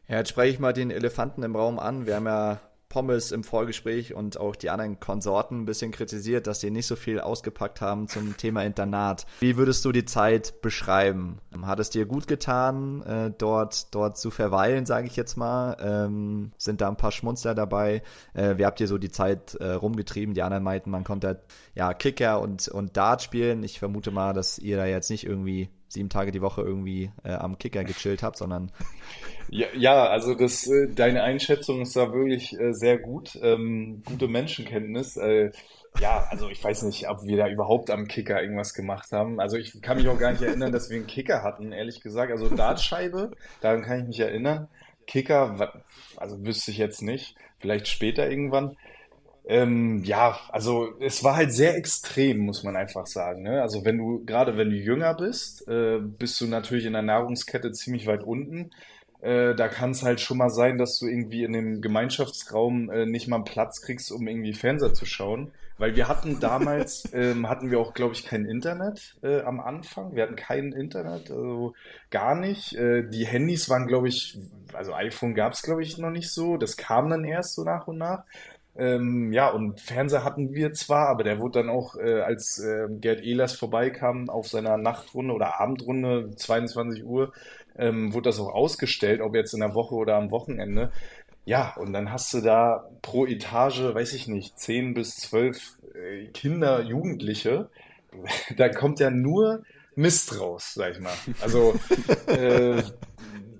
Ja, 0.08 0.18
jetzt 0.18 0.30
spreche 0.30 0.52
ich 0.52 0.58
mal 0.58 0.72
den 0.72 0.90
Elefanten 0.90 1.42
im 1.42 1.56
Raum 1.56 1.78
an. 1.78 2.06
Wir 2.06 2.16
haben 2.16 2.26
ja 2.26 2.60
Pommes 2.94 3.32
im 3.32 3.42
Vorgespräch 3.42 4.14
und 4.14 4.38
auch 4.38 4.54
die 4.54 4.70
anderen 4.70 5.00
Konsorten 5.00 5.62
ein 5.62 5.64
bisschen 5.64 5.90
kritisiert, 5.90 6.46
dass 6.46 6.60
sie 6.60 6.70
nicht 6.70 6.86
so 6.86 6.94
viel 6.94 7.18
ausgepackt 7.18 7.80
haben 7.80 8.06
zum 8.06 8.36
Thema 8.36 8.62
Internat. 8.62 9.26
Wie 9.40 9.56
würdest 9.56 9.84
du 9.84 9.90
die 9.90 10.04
Zeit 10.04 10.62
beschreiben? 10.62 11.40
Hat 11.62 11.80
es 11.80 11.90
dir 11.90 12.06
gut 12.06 12.28
getan, 12.28 13.02
äh, 13.02 13.32
dort, 13.36 13.92
dort 13.96 14.16
zu 14.16 14.30
verweilen, 14.30 14.86
sage 14.86 15.08
ich 15.08 15.16
jetzt 15.16 15.36
mal? 15.36 15.76
Ähm, 15.80 16.52
sind 16.56 16.80
da 16.80 16.88
ein 16.88 16.96
paar 16.96 17.10
Schmunzler 17.10 17.56
dabei? 17.56 18.04
Äh, 18.32 18.58
wie 18.58 18.64
habt 18.64 18.78
ihr 18.78 18.86
so 18.86 18.96
die 18.96 19.10
Zeit 19.10 19.56
äh, 19.56 19.72
rumgetrieben? 19.72 20.32
Die 20.36 20.42
anderen 20.42 20.62
meinten, 20.62 20.90
man 20.90 21.02
konnte 21.02 21.42
ja 21.74 21.94
Kicker 21.94 22.40
und, 22.40 22.68
und 22.68 22.96
Dart 22.96 23.22
spielen. 23.22 23.64
Ich 23.64 23.80
vermute 23.80 24.12
mal, 24.12 24.34
dass 24.34 24.60
ihr 24.60 24.76
da 24.76 24.86
jetzt 24.86 25.10
nicht 25.10 25.26
irgendwie 25.26 25.68
sieben 25.94 26.10
Tage 26.10 26.30
die 26.30 26.42
Woche 26.42 26.62
irgendwie 26.62 27.10
äh, 27.24 27.32
am 27.32 27.58
Kicker 27.58 27.84
gechillt 27.84 28.22
habt, 28.22 28.36
sondern 28.36 28.70
ja, 29.48 29.66
ja, 29.74 30.06
also 30.06 30.34
das, 30.34 30.66
äh, 30.66 30.88
deine 30.88 31.22
Einschätzung 31.22 31.82
ist 31.82 31.96
da 31.96 32.12
wirklich 32.12 32.58
äh, 32.58 32.72
sehr 32.72 32.98
gut. 32.98 33.38
Ähm, 33.42 34.02
gute 34.04 34.28
Menschenkenntnis. 34.28 35.16
Äh, 35.16 35.52
ja, 36.00 36.26
also 36.30 36.48
ich 36.48 36.62
weiß 36.62 36.82
nicht, 36.82 37.08
ob 37.08 37.24
wir 37.24 37.36
da 37.36 37.48
überhaupt 37.48 37.90
am 37.90 38.08
Kicker 38.08 38.42
irgendwas 38.42 38.74
gemacht 38.74 39.12
haben. 39.12 39.40
Also 39.40 39.56
ich 39.56 39.80
kann 39.80 39.96
mich 39.96 40.08
auch 40.08 40.18
gar 40.18 40.32
nicht 40.32 40.42
erinnern, 40.42 40.72
dass 40.72 40.90
wir 40.90 40.96
einen 40.96 41.06
Kicker 41.06 41.42
hatten, 41.42 41.72
ehrlich 41.72 42.00
gesagt. 42.00 42.32
Also 42.32 42.48
Dartscheibe, 42.48 43.30
daran 43.60 43.82
kann 43.82 44.00
ich 44.00 44.06
mich 44.06 44.20
erinnern. 44.20 44.68
Kicker, 45.06 45.72
also 46.16 46.44
wüsste 46.44 46.70
ich 46.70 46.78
jetzt 46.78 47.02
nicht. 47.02 47.36
Vielleicht 47.60 47.86
später 47.88 48.28
irgendwann. 48.28 48.76
Ähm, 49.46 50.02
ja, 50.04 50.38
also 50.48 50.94
es 51.00 51.22
war 51.22 51.36
halt 51.36 51.52
sehr 51.52 51.76
extrem, 51.76 52.38
muss 52.38 52.62
man 52.62 52.76
einfach 52.76 53.06
sagen. 53.06 53.42
Ne? 53.42 53.60
Also 53.60 53.84
wenn 53.84 53.98
du, 53.98 54.24
gerade 54.24 54.56
wenn 54.56 54.70
du 54.70 54.76
jünger 54.76 55.14
bist, 55.14 55.68
äh, 55.68 55.98
bist 56.00 56.40
du 56.40 56.46
natürlich 56.46 56.86
in 56.86 56.94
der 56.94 57.02
Nahrungskette 57.02 57.72
ziemlich 57.72 58.06
weit 58.06 58.22
unten. 58.22 58.70
Äh, 59.20 59.54
da 59.54 59.68
kann 59.68 59.90
es 59.90 60.02
halt 60.02 60.20
schon 60.20 60.38
mal 60.38 60.50
sein, 60.50 60.78
dass 60.78 60.98
du 60.98 61.06
irgendwie 61.06 61.44
in 61.44 61.52
dem 61.52 61.80
Gemeinschaftsraum 61.80 62.90
äh, 62.90 63.06
nicht 63.06 63.28
mal 63.28 63.36
einen 63.36 63.44
Platz 63.44 63.80
kriegst, 63.80 64.12
um 64.12 64.28
irgendwie 64.28 64.54
Fernseher 64.54 64.92
zu 64.94 65.06
schauen. 65.06 65.50
Weil 65.76 65.96
wir 65.96 66.08
hatten 66.08 66.40
damals, 66.40 67.04
ähm, 67.14 67.48
hatten 67.48 67.70
wir 67.70 67.80
auch, 67.80 67.94
glaube 67.94 68.14
ich, 68.14 68.24
kein 68.24 68.44
Internet 68.44 69.16
äh, 69.22 69.40
am 69.40 69.60
Anfang. 69.60 70.14
Wir 70.14 70.24
hatten 70.24 70.36
kein 70.36 70.72
Internet, 70.72 71.30
also 71.30 71.74
gar 72.10 72.34
nicht. 72.34 72.74
Äh, 72.76 73.08
die 73.08 73.26
Handys 73.26 73.68
waren, 73.68 73.86
glaube 73.86 74.08
ich, 74.08 74.38
also 74.72 74.94
iPhone 74.94 75.34
gab 75.34 75.54
es, 75.54 75.62
glaube 75.62 75.82
ich, 75.82 75.98
noch 75.98 76.10
nicht 76.10 76.30
so. 76.30 76.56
Das 76.56 76.76
kam 76.76 77.10
dann 77.10 77.24
erst 77.24 77.54
so 77.54 77.64
nach 77.64 77.88
und 77.88 77.98
nach. 77.98 78.24
Ähm, 78.76 79.32
ja, 79.32 79.50
und 79.50 79.80
Fernseher 79.80 80.24
hatten 80.24 80.52
wir 80.52 80.72
zwar, 80.72 81.08
aber 81.08 81.22
der 81.22 81.38
wurde 81.38 81.60
dann 81.60 81.70
auch, 81.70 81.96
äh, 81.96 82.20
als 82.20 82.58
äh, 82.58 82.88
Gerd 82.90 83.22
Ehlers 83.22 83.54
vorbeikam 83.54 84.28
auf 84.28 84.48
seiner 84.48 84.76
Nachtrunde 84.76 85.32
oder 85.32 85.60
Abendrunde, 85.60 86.34
22 86.34 87.04
Uhr, 87.04 87.32
ähm, 87.76 88.12
wurde 88.12 88.30
das 88.30 88.40
auch 88.40 88.52
ausgestellt, 88.52 89.20
ob 89.20 89.34
jetzt 89.34 89.54
in 89.54 89.60
der 89.60 89.74
Woche 89.74 89.94
oder 89.94 90.16
am 90.16 90.30
Wochenende. 90.30 90.90
Ja, 91.44 91.74
und 91.76 91.92
dann 91.92 92.10
hast 92.10 92.32
du 92.34 92.40
da 92.40 92.88
pro 93.02 93.26
Etage, 93.26 93.94
weiß 93.94 94.14
ich 94.14 94.28
nicht, 94.28 94.58
zehn 94.58 94.94
bis 94.94 95.16
zwölf 95.16 95.78
äh, 95.94 96.26
Kinder, 96.28 96.82
Jugendliche. 96.82 97.68
Da 98.56 98.68
kommt 98.68 99.00
ja 99.00 99.10
nur 99.10 99.64
Mist 99.96 100.38
raus, 100.38 100.74
sag 100.74 100.92
ich 100.92 101.00
mal. 101.00 101.14
Also, 101.40 101.74
äh, 102.28 102.80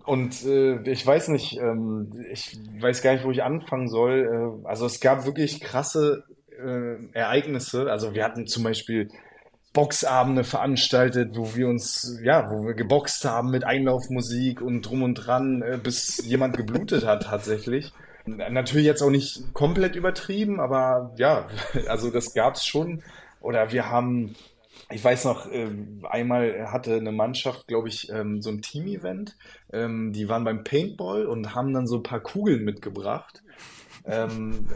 und 0.05 0.45
äh, 0.45 0.83
ich 0.91 1.07
weiß 1.07 1.29
nicht, 1.29 1.59
ähm, 1.59 2.13
ich 2.31 2.59
weiß 2.81 3.03
gar 3.03 3.15
nicht, 3.15 3.25
wo 3.25 3.31
ich 3.31 3.43
anfangen 3.43 3.89
soll. 3.89 4.61
Äh, 4.65 4.69
also 4.69 4.87
es 4.87 5.01
gab 5.01 5.25
wirklich 5.25 5.61
krasse 5.61 6.25
äh, 6.51 6.97
Ereignisse. 7.13 7.91
Also 7.91 8.15
wir 8.15 8.25
hatten 8.25 8.47
zum 8.47 8.65
Beispiel 8.65 9.09
Boxabende 9.73 10.45
veranstaltet, 10.45 11.37
wo 11.37 11.57
wir 11.57 11.69
uns, 11.69 12.21
ja, 12.23 12.49
wo 12.51 12.65
wir 12.65 12.75
geboxt 12.75 13.25
haben 13.25 13.51
mit 13.51 13.65
Einlaufmusik 13.65 14.61
und 14.61 14.83
drum 14.83 15.03
und 15.03 15.15
dran, 15.15 15.63
äh, 15.63 15.79
bis 15.83 16.25
jemand 16.25 16.57
geblutet 16.57 17.05
hat 17.05 17.25
tatsächlich. 17.25 17.93
Natürlich 18.27 18.87
jetzt 18.87 19.03
auch 19.03 19.11
nicht 19.11 19.53
komplett 19.53 19.97
übertrieben, 19.97 20.61
aber 20.61 21.13
ja, 21.17 21.49
also 21.89 22.11
das 22.11 22.35
gab's 22.35 22.67
schon. 22.67 23.03
Oder 23.41 23.73
wir 23.73 23.91
haben, 23.91 24.37
ich 24.95 25.05
weiß 25.05 25.25
noch, 25.25 25.51
äh, 25.51 25.69
einmal 26.05 26.71
hatte 26.73 26.95
eine 26.95 27.13
Mannschaft, 27.13 27.67
glaube 27.67 27.89
ich, 27.89 28.11
ähm, 28.11 28.41
so 28.41 28.51
ein 28.51 28.63
Team-Event. 28.63 29.37
Ähm, 29.73 30.13
die 30.13 30.29
waren 30.29 30.45
beim 30.45 30.65
Paintball 30.65 31.27
und 31.27 31.55
haben 31.55 31.73
dann 31.73 31.87
so 31.87 31.97
ein 31.97 32.03
paar 32.03 32.21
Kugeln 32.21 32.65
mitgebracht 32.65 33.43
ähm, 34.07 34.69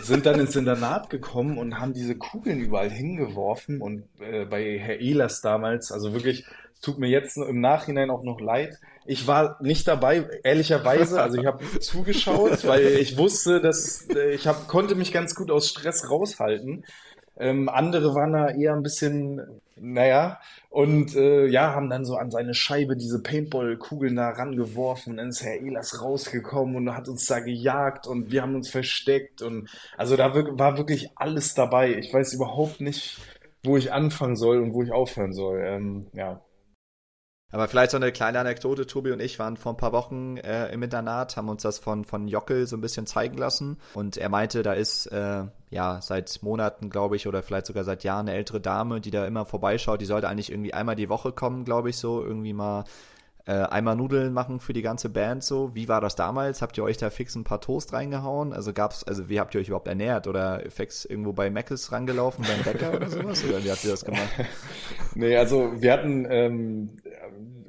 sind 0.00 0.24
dann 0.26 0.40
ins 0.40 0.56
Internat 0.56 1.10
gekommen 1.10 1.58
und 1.58 1.78
haben 1.78 1.92
diese 1.92 2.16
Kugeln 2.16 2.58
überall 2.58 2.90
hingeworfen 2.90 3.80
und 3.80 4.04
äh, 4.20 4.46
bei 4.46 4.78
Herr 4.78 4.98
Ehlers 4.98 5.42
damals, 5.42 5.92
also 5.92 6.14
wirklich 6.14 6.46
tut 6.80 6.98
mir 6.98 7.08
jetzt 7.08 7.36
im 7.36 7.60
Nachhinein 7.60 8.10
auch 8.10 8.22
noch 8.22 8.40
leid. 8.40 8.80
Ich 9.04 9.26
war 9.26 9.56
nicht 9.62 9.86
dabei, 9.86 10.26
ehrlicherweise. 10.42 11.22
Also 11.22 11.38
ich 11.38 11.46
habe 11.46 11.64
zugeschaut, 11.80 12.66
weil 12.66 12.86
ich 12.86 13.16
wusste, 13.16 13.60
dass 13.60 14.08
äh, 14.08 14.34
ich 14.34 14.46
hab, 14.46 14.68
konnte 14.68 14.94
mich 14.94 15.12
ganz 15.12 15.34
gut 15.34 15.50
aus 15.50 15.68
Stress 15.68 16.10
raushalten. 16.10 16.84
Ähm, 17.42 17.68
andere 17.68 18.14
waren 18.14 18.32
da 18.32 18.50
eher 18.50 18.72
ein 18.72 18.84
bisschen, 18.84 19.40
naja, 19.74 20.38
und 20.70 21.16
äh, 21.16 21.46
ja, 21.46 21.74
haben 21.74 21.90
dann 21.90 22.04
so 22.04 22.14
an 22.16 22.30
seine 22.30 22.54
Scheibe 22.54 22.96
diese 22.96 23.20
Paintball-Kugeln 23.20 24.14
da 24.14 24.30
rangeworfen. 24.30 25.16
Dann 25.16 25.30
ist 25.30 25.42
Herr 25.42 25.60
Elas 25.60 26.00
rausgekommen 26.00 26.76
und 26.76 26.96
hat 26.96 27.08
uns 27.08 27.26
da 27.26 27.40
gejagt 27.40 28.06
und 28.06 28.30
wir 28.30 28.42
haben 28.42 28.54
uns 28.54 28.70
versteckt. 28.70 29.42
Und 29.42 29.68
also 29.96 30.16
da 30.16 30.32
war 30.34 30.78
wirklich 30.78 31.10
alles 31.16 31.54
dabei. 31.54 31.96
Ich 31.96 32.14
weiß 32.14 32.32
überhaupt 32.32 32.80
nicht, 32.80 33.18
wo 33.64 33.76
ich 33.76 33.92
anfangen 33.92 34.36
soll 34.36 34.60
und 34.60 34.72
wo 34.72 34.84
ich 34.84 34.92
aufhören 34.92 35.32
soll. 35.32 35.60
Ähm, 35.64 36.06
ja. 36.12 36.40
Aber 37.52 37.68
vielleicht 37.68 37.90
so 37.90 37.98
eine 37.98 38.12
kleine 38.12 38.40
Anekdote. 38.40 38.86
Tobi 38.86 39.12
und 39.12 39.20
ich 39.20 39.38
waren 39.38 39.58
vor 39.58 39.74
ein 39.74 39.76
paar 39.76 39.92
Wochen 39.92 40.38
äh, 40.38 40.72
im 40.72 40.82
Internat, 40.82 41.36
haben 41.36 41.50
uns 41.50 41.62
das 41.62 41.78
von, 41.78 42.06
von 42.06 42.26
Jockel 42.26 42.66
so 42.66 42.76
ein 42.76 42.80
bisschen 42.80 43.06
zeigen 43.06 43.36
lassen. 43.36 43.78
Und 43.92 44.16
er 44.16 44.30
meinte, 44.30 44.62
da 44.62 44.72
ist 44.72 45.06
äh, 45.06 45.44
ja 45.68 46.00
seit 46.00 46.42
Monaten, 46.42 46.88
glaube 46.88 47.16
ich, 47.16 47.28
oder 47.28 47.42
vielleicht 47.42 47.66
sogar 47.66 47.84
seit 47.84 48.04
Jahren 48.04 48.26
eine 48.26 48.38
ältere 48.38 48.60
Dame, 48.60 49.02
die 49.02 49.10
da 49.10 49.26
immer 49.26 49.44
vorbeischaut. 49.44 50.00
Die 50.00 50.06
sollte 50.06 50.28
eigentlich 50.30 50.50
irgendwie 50.50 50.72
einmal 50.72 50.96
die 50.96 51.10
Woche 51.10 51.32
kommen, 51.32 51.66
glaube 51.66 51.90
ich, 51.90 51.98
so 51.98 52.24
irgendwie 52.24 52.54
mal 52.54 52.84
äh, 53.46 53.52
einmal 53.52 53.96
Nudeln 53.96 54.32
machen 54.32 54.60
für 54.60 54.72
die 54.72 54.82
ganze 54.82 55.08
Band 55.08 55.42
so. 55.42 55.74
Wie 55.74 55.88
war 55.88 56.00
das 56.00 56.14
damals? 56.14 56.62
Habt 56.62 56.78
ihr 56.78 56.84
euch 56.84 56.96
da 56.96 57.10
fix 57.10 57.34
ein 57.34 57.44
paar 57.44 57.60
Toast 57.60 57.92
reingehauen? 57.92 58.52
Also 58.52 58.72
gab's, 58.72 59.04
also 59.04 59.28
wie 59.28 59.40
habt 59.40 59.54
ihr 59.54 59.60
euch 59.60 59.68
überhaupt 59.68 59.88
ernährt? 59.88 60.26
Oder 60.26 60.62
fix 60.70 61.04
irgendwo 61.04 61.32
bei 61.32 61.50
Meckes 61.50 61.90
rangelaufen 61.92 62.44
beim 62.46 62.62
Bäcker 62.62 62.94
oder 62.94 63.08
sowas? 63.10 63.44
Oder 63.44 63.64
wie 63.64 63.70
habt 63.70 63.84
ihr 63.84 63.90
das 63.90 64.04
gemacht? 64.04 64.30
nee, 65.14 65.36
also 65.36 65.72
wir 65.80 65.92
hatten 65.92 66.26
ähm, 66.30 66.96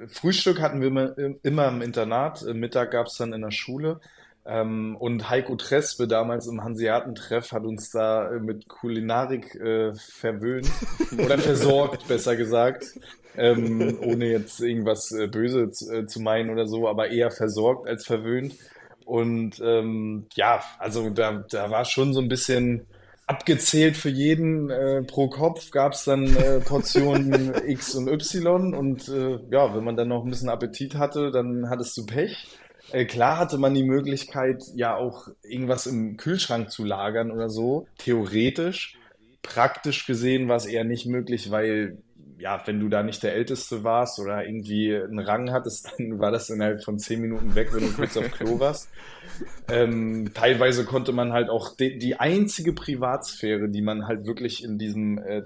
Frühstück 0.08 0.62
hatten 0.62 0.82
wir 0.82 0.88
immer, 0.90 1.18
immer 1.44 1.68
im 1.68 1.82
Internat, 1.82 2.44
Mittag 2.54 2.92
gab's 2.92 3.18
dann 3.18 3.34
in 3.34 3.42
der 3.42 3.52
Schule. 3.52 4.00
Ähm, 4.46 4.98
und 4.98 5.30
Heiko 5.30 5.56
Trespe 5.56 6.08
damals 6.08 6.48
im 6.48 6.64
Hanseatentreff 6.64 7.52
hat 7.54 7.64
uns 7.64 7.92
da 7.92 8.30
äh, 8.30 8.40
mit 8.40 8.68
Kulinarik 8.68 9.56
äh, 9.56 9.94
verwöhnt 9.96 10.70
oder 11.18 11.38
versorgt, 11.38 12.08
besser 12.08 12.36
gesagt 12.36 12.94
ähm, 13.36 13.98
ohne 14.02 14.28
jetzt 14.28 14.60
irgendwas 14.60 15.12
äh, 15.12 15.28
böse 15.28 15.72
äh, 15.92 16.06
zu 16.06 16.22
meinen 16.22 16.50
oder 16.50 16.68
so, 16.68 16.88
aber 16.88 17.10
eher 17.10 17.32
versorgt 17.32 17.88
als 17.88 18.06
verwöhnt. 18.06 18.56
Und 19.06 19.62
ähm, 19.64 20.28
ja, 20.36 20.64
also 20.80 21.10
da, 21.10 21.44
da 21.50 21.70
war 21.70 21.86
schon 21.86 22.14
so 22.14 22.22
ein 22.22 22.30
bisschen 22.30 22.86
abgezählt 23.26 23.98
für 23.98 24.10
jeden 24.10 24.70
äh, 24.70 25.02
pro 25.02 25.30
Kopf 25.30 25.72
gab 25.72 25.94
es 25.94 26.04
dann 26.04 26.36
äh, 26.36 26.60
Portionen 26.60 27.54
X 27.68 27.96
und 27.96 28.08
Y 28.08 28.74
und 28.74 29.08
äh, 29.08 29.40
ja, 29.50 29.74
wenn 29.74 29.84
man 29.84 29.96
dann 29.96 30.10
noch 30.10 30.24
ein 30.24 30.30
bisschen 30.30 30.50
Appetit 30.50 30.96
hatte, 30.96 31.32
dann 31.32 31.70
hattest 31.70 31.98
du 31.98 32.06
Pech. 32.06 32.48
Äh, 32.94 33.06
klar 33.06 33.40
hatte 33.40 33.58
man 33.58 33.74
die 33.74 33.84
Möglichkeit, 33.84 34.64
ja 34.76 34.96
auch 34.96 35.28
irgendwas 35.42 35.88
im 35.88 36.16
Kühlschrank 36.16 36.70
zu 36.70 36.86
lagern 36.86 37.32
oder 37.32 37.50
so, 37.50 37.88
theoretisch. 37.98 39.00
Praktisch 39.42 40.06
gesehen 40.06 40.48
war 40.48 40.58
es 40.58 40.68
eher 40.68 40.84
nicht 40.84 41.08
möglich, 41.08 41.50
weil 41.50 41.98
ja, 42.38 42.62
wenn 42.66 42.80
du 42.80 42.90
da 42.90 43.02
nicht 43.02 43.24
der 43.24 43.34
Älteste 43.34 43.84
warst 43.84 44.20
oder 44.20 44.46
irgendwie 44.46 44.96
einen 44.96 45.18
Rang 45.18 45.52
hattest, 45.52 45.92
dann 45.98 46.20
war 46.20 46.30
das 46.30 46.52
innerhalb 46.52 46.84
von 46.84 47.00
zehn 47.00 47.20
Minuten 47.20 47.56
weg, 47.56 47.70
wenn 47.74 47.82
du 47.82 47.94
kurz 47.94 48.16
auf 48.16 48.30
Klo 48.32 48.60
warst. 48.60 48.90
Ähm, 49.70 50.30
teilweise 50.36 50.86
konnte 50.86 51.14
man 51.14 51.34
halt 51.34 51.50
auch 51.50 51.76
die, 51.76 51.98
die, 51.98 52.20
einzige 52.20 52.74
Privatsphäre, 52.74 53.70
die 53.70 53.82
man 53.82 54.06
halt 54.06 54.28
wirklich 54.28 54.64
in 54.64 54.78
diesem 54.78 55.18
äh, 55.18 55.42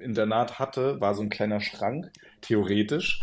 Internat 0.00 0.58
hatte, 0.58 1.00
war 1.00 1.14
so 1.14 1.22
ein 1.22 1.30
kleiner 1.30 1.60
Schrank, 1.60 2.10
theoretisch. 2.40 3.20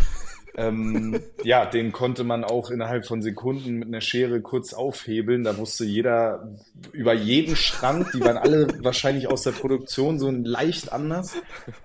Ähm, 0.59 1.19
ja, 1.43 1.67
den 1.67 1.91
konnte 1.91 2.23
man 2.23 2.43
auch 2.43 2.71
innerhalb 2.71 3.05
von 3.05 3.21
Sekunden 3.21 3.75
mit 3.75 3.89
einer 3.89 4.01
Schere 4.01 4.41
kurz 4.41 4.73
aufhebeln. 4.73 5.43
Da 5.43 5.55
wusste 5.57 5.85
jeder 5.85 6.49
über 6.91 7.13
jeden 7.13 7.55
Schrank, 7.55 8.11
die 8.13 8.21
waren 8.21 8.37
alle 8.37 8.67
wahrscheinlich 8.83 9.29
aus 9.29 9.43
der 9.43 9.51
Produktion 9.51 10.17
so 10.17 10.31
leicht 10.31 10.91
anders, 10.91 11.35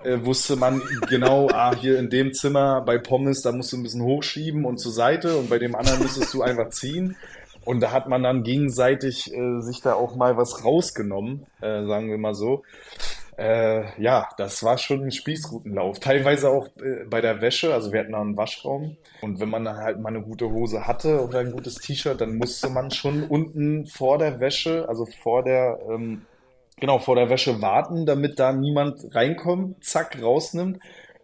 äh, 0.04 0.24
wusste 0.24 0.56
man 0.56 0.80
genau, 1.11 1.48
ah, 1.52 1.76
hier 1.76 1.98
in 1.98 2.08
dem 2.08 2.32
Zimmer 2.32 2.80
bei 2.80 2.96
Pommes, 2.96 3.42
da 3.42 3.52
musst 3.52 3.74
du 3.74 3.76
ein 3.76 3.82
bisschen 3.82 4.02
hochschieben 4.02 4.64
und 4.64 4.78
zur 4.78 4.92
Seite 4.92 5.37
und 5.37 5.50
bei 5.50 5.58
dem 5.58 5.74
anderen 5.74 6.00
müsstest 6.00 6.32
du 6.32 6.40
einfach 6.40 6.70
ziehen. 6.70 7.16
Und 7.64 7.80
da 7.80 7.92
hat 7.92 8.08
man 8.08 8.22
dann 8.22 8.42
gegenseitig 8.42 9.32
äh, 9.32 9.61
sich 9.61 9.82
da 9.82 9.94
auch 9.94 10.16
mal 10.16 10.37
was 10.37 10.64
rausgenommen, 10.64 11.46
äh, 11.61 11.85
sagen 11.85 12.11
wir 12.11 12.18
mal 12.18 12.35
so. 12.35 12.64
Äh, 13.38 14.01
ja, 14.01 14.29
das 14.37 14.62
war 14.62 14.77
schon 14.77 15.05
ein 15.05 15.11
Spießrutenlauf. 15.11 16.01
Teilweise 16.01 16.51
auch 16.51 16.66
äh, 16.77 17.05
bei 17.09 17.21
der 17.21 17.40
Wäsche, 17.40 17.73
also 17.73 17.92
wir 17.92 18.01
hatten 18.01 18.12
da 18.12 18.21
einen 18.21 18.37
Waschraum. 18.37 18.97
Und 19.23 19.40
wenn 19.40 19.49
man 19.49 19.64
dann 19.64 19.79
halt 19.79 20.01
mal 20.01 20.11
eine 20.11 20.23
gute 20.23 20.51
Hose 20.51 20.87
hatte 20.87 21.23
oder 21.23 21.38
ein 21.38 21.53
gutes 21.53 21.77
T-Shirt, 21.77 22.21
dann 22.21 22.37
musste 22.37 22.68
man 22.68 22.90
schon 22.90 23.25
unten 23.25 23.87
vor 23.87 24.18
der 24.18 24.40
Wäsche, 24.40 24.87
also 24.88 25.07
vor 25.07 25.42
der, 25.42 25.79
ähm, 25.88 26.27
genau, 26.79 26.99
vor 26.99 27.16
der 27.16 27.31
Wäsche 27.31 27.62
warten, 27.62 28.05
damit 28.05 28.38
da 28.38 28.53
niemand 28.53 29.14
reinkommt, 29.14 29.83
zack, 29.83 30.23
rausnimmt 30.23 30.79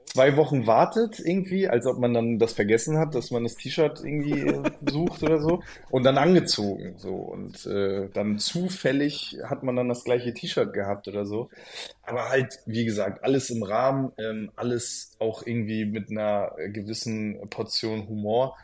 zwei 0.09 0.37
Wochen 0.37 0.67
wartet 0.67 1.21
irgendwie, 1.21 1.69
als 1.69 1.87
ob 1.87 1.99
man 1.99 2.15
dann 2.15 2.39
das 2.39 2.53
vergessen 2.53 2.99
hat, 2.99 3.15
dass 3.15 3.31
man 3.31 3.45
das 3.45 3.57
T-Shirt 3.57 4.01
irgendwie 4.03 4.53
sucht 4.91 5.23
oder 5.23 5.41
so 5.41 5.63
und 5.91 6.05
dann 6.05 6.19
angezogen 6.19 6.95
so 6.97 7.15
und 7.15 7.67
äh, 7.67 8.09
dann 8.13 8.39
zufällig 8.39 9.39
hat 9.45 9.63
man 9.63 9.77
dann 9.77 9.89
das 9.89 10.05
gleiche 10.05 10.33
T-Shirt 10.33 10.73
gehabt 10.73 11.09
oder 11.09 11.27
so. 11.27 11.51
Aber 12.03 12.31
halt, 12.31 12.61
wie 12.67 12.85
gesagt, 12.85 13.23
alles 13.23 13.51
im 13.51 13.63
Rahmen, 13.63 14.13
ähm, 14.19 14.51
alles 14.57 15.13
auch 15.19 15.47
irgendwie 15.47 15.85
mit 15.85 16.11
einer 16.11 16.53
gewissen 16.73 17.39
Portion 17.51 18.09
Humor. 18.09 18.57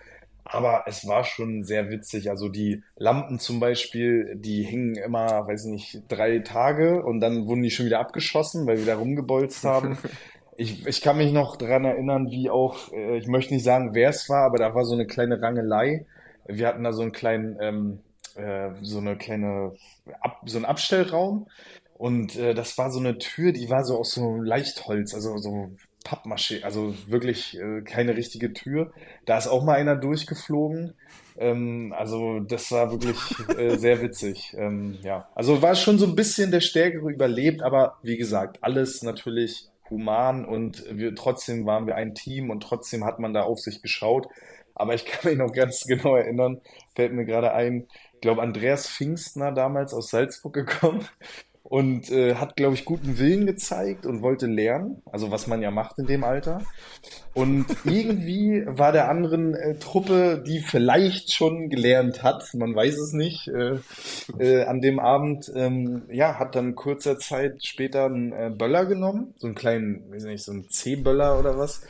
Aber 0.46 0.84
es 0.86 1.06
war 1.06 1.24
schon 1.24 1.64
sehr 1.64 1.90
witzig. 1.90 2.28
Also 2.28 2.48
die 2.48 2.82
Lampen 2.96 3.38
zum 3.38 3.60
Beispiel, 3.60 4.34
die 4.36 4.62
hingen 4.62 4.94
immer, 4.94 5.46
weiß 5.46 5.64
nicht, 5.64 6.02
drei 6.08 6.40
Tage 6.40 7.02
und 7.02 7.20
dann 7.20 7.46
wurden 7.46 7.62
die 7.62 7.70
schon 7.70 7.86
wieder 7.86 8.00
abgeschossen, 8.00 8.66
weil 8.66 8.78
wir 8.78 8.86
da 8.86 8.96
rumgebolzt 8.96 9.64
haben. 9.64 9.96
Ich, 10.56 10.86
ich 10.86 11.00
kann 11.00 11.16
mich 11.16 11.32
noch 11.32 11.56
daran 11.56 11.84
erinnern, 11.84 12.30
wie 12.30 12.50
auch, 12.50 12.92
äh, 12.92 13.18
ich 13.18 13.26
möchte 13.26 13.54
nicht 13.54 13.64
sagen, 13.64 13.94
wer 13.94 14.10
es 14.10 14.28
war, 14.28 14.46
aber 14.46 14.58
da 14.58 14.74
war 14.74 14.84
so 14.84 14.94
eine 14.94 15.06
kleine 15.06 15.40
Rangelei. 15.40 16.06
Wir 16.46 16.68
hatten 16.68 16.84
da 16.84 16.92
so 16.92 17.02
einen 17.02 17.12
kleinen, 17.12 17.56
ähm, 17.60 17.98
äh, 18.36 18.70
so 18.82 18.98
eine 18.98 19.16
kleine, 19.16 19.74
Ab, 20.20 20.42
so 20.44 20.58
einen 20.58 20.64
Abstellraum. 20.64 21.48
Und 21.94 22.36
äh, 22.36 22.54
das 22.54 22.76
war 22.76 22.90
so 22.90 22.98
eine 23.00 23.18
Tür, 23.18 23.52
die 23.52 23.70
war 23.70 23.84
so 23.84 23.98
aus 23.98 24.12
so 24.12 24.36
Leichtholz, 24.36 25.14
also 25.14 25.36
so 25.38 25.70
Pappmaché, 26.04 26.62
also 26.62 26.94
wirklich 27.06 27.58
äh, 27.58 27.80
keine 27.82 28.16
richtige 28.16 28.52
Tür. 28.52 28.92
Da 29.24 29.38
ist 29.38 29.46
auch 29.46 29.64
mal 29.64 29.76
einer 29.76 29.96
durchgeflogen. 29.96 30.94
Ähm, 31.36 31.94
also 31.96 32.40
das 32.40 32.70
war 32.70 32.90
wirklich 32.90 33.16
äh, 33.56 33.76
sehr 33.78 34.02
witzig. 34.02 34.54
Ähm, 34.56 34.98
ja, 35.02 35.28
also 35.34 35.62
war 35.62 35.74
schon 35.74 35.98
so 35.98 36.06
ein 36.06 36.14
bisschen 36.14 36.50
der 36.50 36.60
Stärkere 36.60 37.10
überlebt, 37.10 37.62
aber 37.62 37.96
wie 38.02 38.16
gesagt, 38.16 38.58
alles 38.60 39.02
natürlich 39.02 39.68
human 39.94 40.44
und 40.44 40.84
wir, 40.90 41.14
trotzdem 41.14 41.66
waren 41.66 41.86
wir 41.86 41.96
ein 41.96 42.14
Team 42.14 42.50
und 42.50 42.62
trotzdem 42.62 43.04
hat 43.04 43.18
man 43.18 43.32
da 43.32 43.42
auf 43.42 43.60
sich 43.60 43.82
geschaut. 43.82 44.28
Aber 44.74 44.94
ich 44.94 45.06
kann 45.06 45.30
mich 45.30 45.38
noch 45.38 45.52
ganz 45.52 45.84
genau 45.86 46.16
erinnern, 46.16 46.60
fällt 46.94 47.12
mir 47.12 47.24
gerade 47.24 47.52
ein, 47.52 47.86
ich 48.14 48.20
glaube, 48.20 48.42
Andreas 48.42 48.88
Pfingstner 48.88 49.52
damals 49.52 49.94
aus 49.94 50.10
Salzburg 50.10 50.54
gekommen 50.54 51.06
und 51.64 52.10
äh, 52.10 52.34
hat, 52.34 52.56
glaube 52.56 52.74
ich, 52.74 52.84
guten 52.84 53.18
Willen 53.18 53.46
gezeigt 53.46 54.04
und 54.04 54.20
wollte 54.20 54.46
lernen, 54.46 55.02
also 55.10 55.30
was 55.30 55.46
man 55.46 55.62
ja 55.62 55.70
macht 55.70 55.98
in 55.98 56.06
dem 56.06 56.22
Alter. 56.22 56.60
Und 57.32 57.66
irgendwie 57.84 58.64
war 58.66 58.92
der 58.92 59.08
anderen 59.08 59.54
äh, 59.54 59.78
Truppe, 59.78 60.44
die 60.46 60.60
vielleicht 60.60 61.32
schon 61.32 61.70
gelernt 61.70 62.22
hat, 62.22 62.52
man 62.52 62.76
weiß 62.76 62.98
es 62.98 63.12
nicht, 63.14 63.48
äh, 63.48 63.78
äh, 64.38 64.64
an 64.64 64.82
dem 64.82 65.00
Abend, 65.00 65.50
ähm, 65.56 66.02
ja, 66.10 66.38
hat 66.38 66.54
dann 66.54 66.74
kurzer 66.74 67.18
Zeit 67.18 67.64
später 67.64 68.04
einen 68.04 68.32
äh, 68.32 68.52
Böller 68.54 68.84
genommen, 68.84 69.34
so 69.38 69.46
einen 69.46 69.56
kleinen, 69.56 70.12
weiß 70.12 70.24
nicht, 70.24 70.44
so 70.44 70.52
einen 70.52 70.68
C-Böller 70.68 71.38
oder 71.38 71.58
was, 71.58 71.80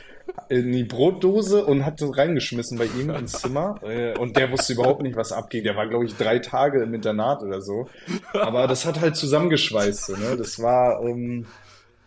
in 0.49 0.71
die 0.71 0.83
Brotdose 0.83 1.65
und 1.65 1.85
hat 1.85 2.01
das 2.01 2.17
reingeschmissen 2.17 2.77
bei 2.77 2.85
ihm 2.85 3.09
ins 3.09 3.33
Zimmer. 3.33 3.79
Äh, 3.83 4.17
und 4.17 4.37
der 4.37 4.51
wusste 4.51 4.73
überhaupt 4.73 5.01
nicht, 5.01 5.15
was 5.15 5.31
abgeht. 5.31 5.65
Der 5.65 5.75
war, 5.75 5.87
glaube 5.87 6.05
ich, 6.05 6.15
drei 6.15 6.39
Tage 6.39 6.83
im 6.83 6.93
Internat 6.93 7.41
oder 7.41 7.61
so. 7.61 7.87
Aber 8.33 8.67
das 8.67 8.85
hat 8.85 9.01
halt 9.01 9.15
zusammengeschweißt. 9.15 10.17
Ne? 10.17 10.35
Das 10.37 10.61
war, 10.61 11.01
ähm, 11.03 11.45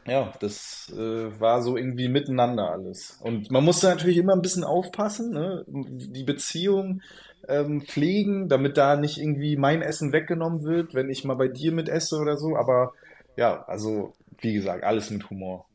ja, 0.06 0.32
das 0.40 0.92
äh, 0.96 1.40
war 1.40 1.62
so 1.62 1.76
irgendwie 1.76 2.08
miteinander 2.08 2.70
alles. 2.70 3.18
Und 3.22 3.50
man 3.50 3.64
musste 3.64 3.88
natürlich 3.88 4.18
immer 4.18 4.34
ein 4.34 4.42
bisschen 4.42 4.64
aufpassen, 4.64 5.32
ne? 5.32 5.64
die 5.66 6.24
Beziehung 6.24 7.02
ähm, 7.48 7.82
pflegen, 7.82 8.48
damit 8.48 8.76
da 8.76 8.96
nicht 8.96 9.18
irgendwie 9.18 9.56
mein 9.56 9.82
Essen 9.82 10.12
weggenommen 10.12 10.62
wird, 10.64 10.94
wenn 10.94 11.10
ich 11.10 11.24
mal 11.24 11.36
bei 11.36 11.48
dir 11.48 11.72
mit 11.72 11.88
esse 11.88 12.18
oder 12.18 12.36
so. 12.36 12.56
Aber 12.56 12.92
ja, 13.36 13.64
also 13.66 14.12
wie 14.40 14.54
gesagt, 14.54 14.84
alles 14.84 15.10
mit 15.10 15.28
Humor. 15.30 15.67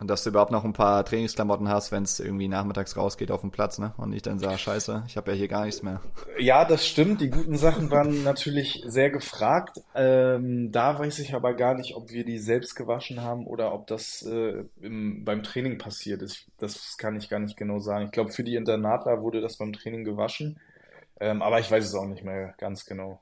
Und 0.00 0.08
dass 0.08 0.22
du 0.22 0.30
überhaupt 0.30 0.52
noch 0.52 0.64
ein 0.64 0.72
paar 0.72 1.04
Trainingsklamotten 1.04 1.68
hast, 1.68 1.90
wenn 1.90 2.04
es 2.04 2.20
irgendwie 2.20 2.46
nachmittags 2.46 2.96
rausgeht 2.96 3.32
auf 3.32 3.40
dem 3.40 3.50
Platz, 3.50 3.78
ne? 3.78 3.94
Und 3.96 4.12
ich 4.12 4.22
dann 4.22 4.38
sage, 4.38 4.56
scheiße, 4.56 5.02
ich 5.08 5.16
habe 5.16 5.32
ja 5.32 5.36
hier 5.36 5.48
gar 5.48 5.64
nichts 5.64 5.82
mehr. 5.82 6.00
Ja, 6.38 6.64
das 6.64 6.86
stimmt. 6.86 7.20
Die 7.20 7.30
guten 7.30 7.56
Sachen 7.56 7.90
waren 7.90 8.22
natürlich 8.22 8.84
sehr 8.86 9.10
gefragt. 9.10 9.80
Ähm, 9.96 10.70
da 10.70 10.96
weiß 11.00 11.18
ich 11.18 11.34
aber 11.34 11.54
gar 11.54 11.74
nicht, 11.74 11.96
ob 11.96 12.10
wir 12.12 12.24
die 12.24 12.38
selbst 12.38 12.76
gewaschen 12.76 13.22
haben 13.22 13.44
oder 13.44 13.74
ob 13.74 13.88
das 13.88 14.22
äh, 14.22 14.64
im, 14.80 15.24
beim 15.24 15.42
Training 15.42 15.78
passiert 15.78 16.22
ist. 16.22 16.46
Das 16.58 16.96
kann 16.96 17.16
ich 17.16 17.28
gar 17.28 17.40
nicht 17.40 17.56
genau 17.56 17.80
sagen. 17.80 18.04
Ich 18.04 18.12
glaube, 18.12 18.30
für 18.30 18.44
die 18.44 18.54
Internatler 18.54 19.20
wurde 19.20 19.40
das 19.40 19.56
beim 19.56 19.72
Training 19.72 20.04
gewaschen. 20.04 20.60
Ähm, 21.18 21.42
aber 21.42 21.58
ich 21.58 21.68
weiß 21.68 21.84
es 21.84 21.94
auch 21.96 22.06
nicht 22.06 22.22
mehr 22.22 22.54
ganz 22.58 22.86
genau. 22.86 23.18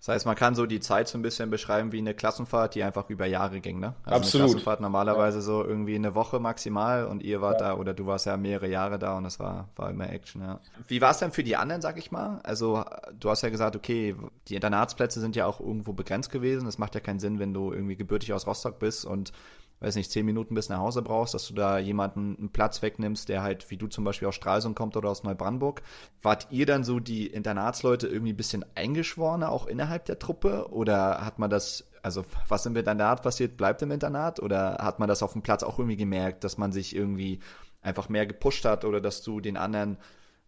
Das 0.00 0.08
heißt, 0.08 0.26
man 0.26 0.34
kann 0.34 0.54
so 0.54 0.64
die 0.64 0.80
Zeit 0.80 1.08
so 1.08 1.18
ein 1.18 1.22
bisschen 1.22 1.50
beschreiben 1.50 1.92
wie 1.92 1.98
eine 1.98 2.14
Klassenfahrt, 2.14 2.74
die 2.74 2.82
einfach 2.82 3.10
über 3.10 3.26
Jahre 3.26 3.60
ging, 3.60 3.80
ne? 3.80 3.94
Also 4.04 4.16
Absolut. 4.16 4.44
Eine 4.44 4.52
Klassenfahrt 4.52 4.80
normalerweise 4.80 5.38
ja. 5.38 5.42
so 5.42 5.62
irgendwie 5.62 5.94
eine 5.94 6.14
Woche 6.14 6.40
maximal 6.40 7.04
und 7.04 7.22
ihr 7.22 7.42
wart 7.42 7.60
ja. 7.60 7.68
da 7.68 7.74
oder 7.74 7.92
du 7.92 8.06
warst 8.06 8.24
ja 8.24 8.38
mehrere 8.38 8.66
Jahre 8.66 8.98
da 8.98 9.18
und 9.18 9.24
das 9.24 9.38
war, 9.38 9.68
war 9.76 9.90
immer 9.90 10.08
Action, 10.08 10.40
ja. 10.40 10.58
Wie 10.88 11.02
war 11.02 11.10
es 11.10 11.18
denn 11.18 11.32
für 11.32 11.44
die 11.44 11.54
anderen, 11.54 11.82
sag 11.82 11.98
ich 11.98 12.10
mal? 12.10 12.40
Also 12.44 12.82
du 13.18 13.28
hast 13.28 13.42
ja 13.42 13.50
gesagt, 13.50 13.76
okay, 13.76 14.16
die 14.48 14.54
Internatsplätze 14.54 15.20
sind 15.20 15.36
ja 15.36 15.44
auch 15.44 15.60
irgendwo 15.60 15.92
begrenzt 15.92 16.30
gewesen. 16.30 16.64
Das 16.64 16.78
macht 16.78 16.94
ja 16.94 17.00
keinen 17.02 17.20
Sinn, 17.20 17.38
wenn 17.38 17.52
du 17.52 17.70
irgendwie 17.70 17.96
gebürtig 17.96 18.32
aus 18.32 18.46
Rostock 18.46 18.78
bist 18.78 19.04
und 19.04 19.32
weiß 19.80 19.96
nicht, 19.96 20.10
zehn 20.10 20.26
Minuten 20.26 20.54
bis 20.54 20.68
nach 20.68 20.78
Hause 20.78 21.02
brauchst, 21.02 21.32
dass 21.34 21.48
du 21.48 21.54
da 21.54 21.78
jemanden 21.78 22.36
einen 22.36 22.52
Platz 22.52 22.82
wegnimmst, 22.82 23.28
der 23.28 23.42
halt, 23.42 23.70
wie 23.70 23.78
du 23.78 23.86
zum 23.86 24.04
Beispiel 24.04 24.28
aus 24.28 24.34
Stralsund 24.34 24.76
kommt 24.76 24.96
oder 24.96 25.08
aus 25.08 25.24
Neubrandenburg. 25.24 25.82
Wart 26.22 26.48
ihr 26.50 26.66
dann 26.66 26.84
so 26.84 27.00
die 27.00 27.26
Internatsleute 27.26 28.06
irgendwie 28.06 28.32
ein 28.34 28.36
bisschen 28.36 28.64
eingeschworene, 28.74 29.48
auch 29.48 29.66
innerhalb 29.66 30.04
der 30.04 30.18
Truppe? 30.18 30.70
Oder 30.70 31.24
hat 31.24 31.38
man 31.38 31.48
das, 31.48 31.88
also 32.02 32.24
was 32.48 32.66
im 32.66 32.76
Internat 32.76 33.22
passiert, 33.22 33.56
bleibt 33.56 33.80
im 33.80 33.90
Internat? 33.90 34.40
Oder 34.40 34.78
hat 34.80 34.98
man 34.98 35.08
das 35.08 35.22
auf 35.22 35.32
dem 35.32 35.42
Platz 35.42 35.62
auch 35.62 35.78
irgendwie 35.78 35.96
gemerkt, 35.96 36.44
dass 36.44 36.58
man 36.58 36.72
sich 36.72 36.94
irgendwie 36.94 37.40
einfach 37.80 38.10
mehr 38.10 38.26
gepusht 38.26 38.66
hat 38.66 38.84
oder 38.84 39.00
dass 39.00 39.22
du 39.22 39.40
den 39.40 39.56
anderen 39.56 39.96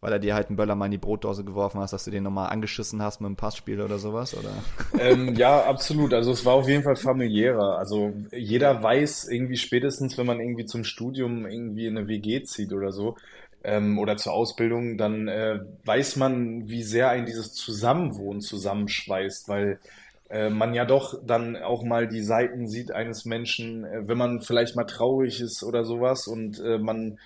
weil 0.03 0.13
er 0.13 0.19
dir 0.19 0.35
halt 0.35 0.49
einen 0.49 0.57
Böller 0.57 0.75
mal 0.75 0.87
in 0.87 0.91
die 0.91 0.99
Brotdose 0.99 1.45
geworfen 1.45 1.81
hast, 1.81 1.93
dass 1.93 2.05
du 2.05 2.11
den 2.11 2.25
nochmal 2.25 2.51
angeschissen 2.51 3.01
hast 3.01 3.21
mit 3.21 3.27
einem 3.29 3.37
Passspiel 3.37 3.81
oder 3.81 3.99
sowas, 3.99 4.37
oder? 4.37 4.51
Ähm, 4.99 5.37
ja, 5.37 5.63
absolut. 5.63 6.13
Also 6.13 6.33
es 6.33 6.45
war 6.45 6.55
auf 6.55 6.69
jeden 6.69 6.83
Fall 6.83 6.97
familiärer. 6.97 7.79
Also 7.79 8.13
jeder 8.33 8.83
weiß 8.83 9.29
irgendwie 9.29 9.57
spätestens, 9.57 10.19
wenn 10.19 10.27
man 10.27 10.41
irgendwie 10.41 10.67
zum 10.67 10.83
Studium 10.83 11.47
irgendwie 11.47 11.87
in 11.87 11.97
eine 11.97 12.09
WG 12.09 12.43
zieht 12.43 12.73
oder 12.73 12.91
so, 12.91 13.17
ähm, 13.63 14.01
oder 14.01 14.17
zur 14.17 14.33
Ausbildung, 14.33 14.99
dann 14.99 15.29
äh, 15.29 15.61
weiß 15.85 16.17
man, 16.17 16.69
wie 16.69 16.83
sehr 16.83 17.11
ein 17.11 17.25
dieses 17.25 17.55
Zusammenwohnen 17.55 18.41
zusammenschweißt, 18.41 19.49
weil 19.49 19.79
äh, 20.31 20.51
man 20.51 20.75
ja 20.75 20.85
doch 20.85 21.15
dann 21.25 21.57
auch 21.57 21.85
mal 21.85 22.09
die 22.09 22.23
Seiten 22.23 22.67
sieht 22.67 22.91
eines 22.91 23.25
Menschen, 23.25 23.85
äh, 23.85 24.09
wenn 24.09 24.19
man 24.19 24.41
vielleicht 24.41 24.75
mal 24.75 24.85
traurig 24.85 25.41
ist 25.41 25.63
oder 25.63 25.85
sowas 25.85 26.27
und 26.27 26.59
äh, 26.59 26.79
man 26.79 27.19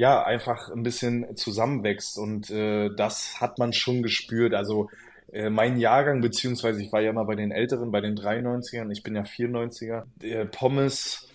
ja, 0.00 0.22
einfach 0.22 0.70
ein 0.70 0.82
bisschen 0.82 1.36
zusammenwächst. 1.36 2.18
Und 2.18 2.48
äh, 2.48 2.88
das 2.96 3.38
hat 3.38 3.58
man 3.58 3.74
schon 3.74 4.02
gespürt. 4.02 4.54
Also 4.54 4.88
äh, 5.30 5.50
mein 5.50 5.76
Jahrgang, 5.76 6.22
beziehungsweise 6.22 6.82
ich 6.82 6.90
war 6.90 7.02
ja 7.02 7.12
mal 7.12 7.24
bei 7.24 7.34
den 7.34 7.50
Älteren, 7.50 7.90
bei 7.90 8.00
den 8.00 8.16
93ern, 8.16 8.90
ich 8.90 9.02
bin 9.02 9.14
ja 9.14 9.24
94er. 9.24 10.04
Äh, 10.22 10.46
Pommes, 10.46 11.28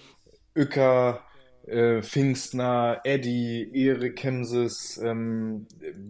Uecker, 0.58 1.21
äh, 1.67 2.01
Pfingstner, 2.01 3.01
Eddie, 3.04 3.69
Erik 3.71 4.15
Kemses, 4.15 4.97
ähm, 4.97 5.67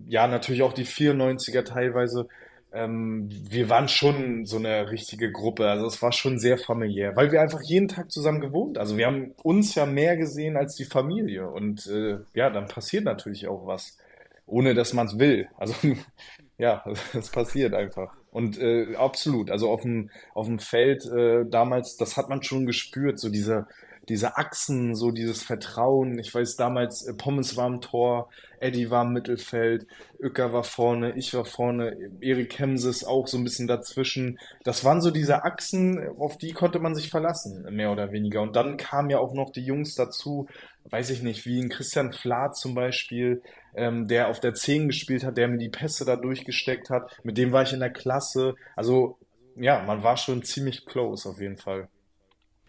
ja, 0.07 0.25
natürlich 0.25 0.63
auch 0.63 0.71
die 0.71 0.85
94er 0.85 1.63
teilweise 1.63 2.29
ähm, 2.75 3.29
wir 3.29 3.69
waren 3.69 3.87
schon 3.87 4.45
so 4.45 4.57
eine 4.57 4.91
richtige 4.91 5.31
Gruppe. 5.31 5.69
Also 5.69 5.87
es 5.87 6.01
war 6.01 6.11
schon 6.11 6.37
sehr 6.37 6.57
familiär, 6.57 7.15
weil 7.15 7.31
wir 7.31 7.41
einfach 7.41 7.61
jeden 7.63 7.87
Tag 7.87 8.11
zusammen 8.11 8.41
gewohnt. 8.41 8.77
Also 8.77 8.97
wir 8.97 9.07
haben 9.07 9.33
uns 9.43 9.75
ja 9.75 9.85
mehr 9.85 10.17
gesehen 10.17 10.57
als 10.57 10.75
die 10.75 10.85
Familie. 10.85 11.49
Und 11.49 11.87
äh, 11.87 12.17
ja, 12.33 12.49
dann 12.49 12.67
passiert 12.67 13.05
natürlich 13.05 13.47
auch 13.47 13.65
was, 13.65 13.97
ohne 14.45 14.73
dass 14.73 14.93
man 14.93 15.07
es 15.07 15.17
will. 15.17 15.47
Also 15.57 15.73
ja, 16.57 16.83
es 17.13 17.29
passiert 17.29 17.73
einfach. 17.73 18.13
Und 18.31 18.59
äh, 18.59 18.95
absolut, 18.97 19.49
also 19.49 19.69
auf 19.69 19.83
dem, 19.83 20.09
auf 20.33 20.47
dem 20.47 20.59
Feld 20.59 21.05
äh, 21.05 21.45
damals, 21.49 21.95
das 21.95 22.17
hat 22.17 22.27
man 22.27 22.43
schon 22.43 22.65
gespürt, 22.65 23.17
so 23.17 23.29
diese, 23.29 23.67
diese 24.09 24.37
Achsen, 24.37 24.95
so 24.95 25.11
dieses 25.11 25.43
Vertrauen. 25.43 26.19
Ich 26.19 26.33
weiß 26.33 26.55
damals, 26.55 27.05
äh, 27.05 27.13
Pommes 27.13 27.57
war 27.57 27.67
im 27.67 27.81
Tor, 27.81 28.29
Eddie 28.59 28.89
war 28.89 29.03
im 29.03 29.13
Mittelfeld, 29.13 29.87
Uecker 30.19 30.53
war 30.53 30.63
vorne, 30.63 31.13
ich 31.15 31.33
war 31.33 31.45
vorne, 31.45 31.97
Erik 32.21 32.57
Hemses 32.59 33.03
auch 33.03 33.27
so 33.27 33.37
ein 33.37 33.43
bisschen 33.43 33.67
dazwischen. 33.67 34.39
Das 34.63 34.83
waren 34.83 35.01
so 35.01 35.11
diese 35.11 35.43
Achsen, 35.43 35.99
auf 36.17 36.37
die 36.37 36.53
konnte 36.53 36.79
man 36.79 36.95
sich 36.95 37.09
verlassen, 37.09 37.65
mehr 37.75 37.91
oder 37.91 38.11
weniger. 38.11 38.41
Und 38.41 38.55
dann 38.55 38.77
kamen 38.77 39.09
ja 39.09 39.19
auch 39.19 39.33
noch 39.33 39.51
die 39.51 39.65
Jungs 39.65 39.95
dazu, 39.95 40.47
weiß 40.85 41.09
ich 41.09 41.23
nicht, 41.23 41.45
wie 41.45 41.61
ein 41.61 41.69
Christian 41.69 42.13
Flath 42.13 42.57
zum 42.57 42.75
Beispiel, 42.75 43.41
ähm, 43.75 44.07
der 44.07 44.29
auf 44.29 44.39
der 44.39 44.53
10 44.53 44.87
gespielt 44.87 45.23
hat, 45.23 45.37
der 45.37 45.47
mir 45.47 45.57
die 45.57 45.69
Pässe 45.69 46.05
da 46.05 46.15
durchgesteckt 46.15 46.89
hat. 46.89 47.19
Mit 47.23 47.37
dem 47.37 47.51
war 47.51 47.63
ich 47.63 47.73
in 47.73 47.79
der 47.79 47.91
Klasse. 47.91 48.55
Also 48.75 49.17
ja, 49.55 49.83
man 49.83 50.03
war 50.03 50.17
schon 50.17 50.43
ziemlich 50.43 50.85
close 50.85 51.29
auf 51.29 51.39
jeden 51.39 51.57
Fall. 51.57 51.87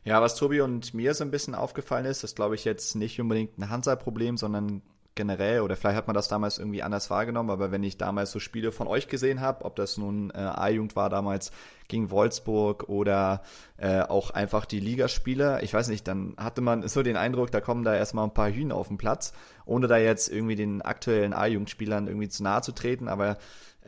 Ja, 0.07 0.23
was 0.23 0.37
Tobi 0.37 0.61
und 0.61 0.95
mir 0.95 1.15
so 1.15 1.25
ein 1.25 1.33
bisschen 1.33 1.57
aufgefallen 1.57 2.05
ist, 2.05 2.23
ist, 2.23 2.37
glaube 2.37 2.55
ich, 2.55 2.65
jetzt 2.65 2.95
nicht 2.95 3.21
unbedingt 3.21 3.59
ein 3.59 3.71
Hansa-Problem, 3.71 4.37
sondern 4.37 4.81
generell, 5.17 5.63
oder 5.63 5.75
vielleicht 5.75 5.97
hat 5.97 6.07
man 6.07 6.15
das 6.15 6.29
damals 6.29 6.59
irgendwie 6.59 6.85
anders 6.85 7.11
wahrgenommen, 7.11 7.51
aber 7.51 7.73
wenn 7.73 7.83
ich 7.83 7.99
damals 7.99 8.31
so 8.31 8.39
Spiele 8.39 8.71
von 8.71 8.87
euch 8.87 9.09
gesehen 9.09 9.41
habe, 9.41 9.65
ob 9.65 9.75
das 9.75 9.99
nun 9.99 10.31
äh, 10.31 10.37
A-Jugend 10.37 10.95
war 10.95 11.11
damals 11.11 11.51
gegen 11.89 12.13
Wolfsburg 12.13 12.89
oder 12.89 13.43
äh, 13.79 14.03
auch 14.03 14.31
einfach 14.31 14.65
die 14.65 14.79
Ligaspiele, 14.79 15.61
ich 15.63 15.75
weiß 15.75 15.89
nicht, 15.89 16.07
dann 16.07 16.35
hatte 16.37 16.61
man 16.61 16.87
so 16.87 17.03
den 17.03 17.17
Eindruck, 17.17 17.51
da 17.51 17.61
kommen 17.61 17.83
da 17.83 17.97
erstmal 17.97 18.27
ein 18.27 18.35
paar 18.35 18.53
Hühner 18.53 18.77
auf 18.77 18.87
den 18.87 18.99
Platz, 18.99 19.33
ohne 19.65 19.89
da 19.89 19.97
jetzt 19.97 20.29
irgendwie 20.29 20.55
den 20.55 20.83
aktuellen 20.83 21.33
A-Jugendspielern 21.33 22.07
irgendwie 22.07 22.29
zu 22.29 22.45
nahe 22.45 22.63
zu 22.63 22.71
treten, 22.71 23.09
aber 23.09 23.39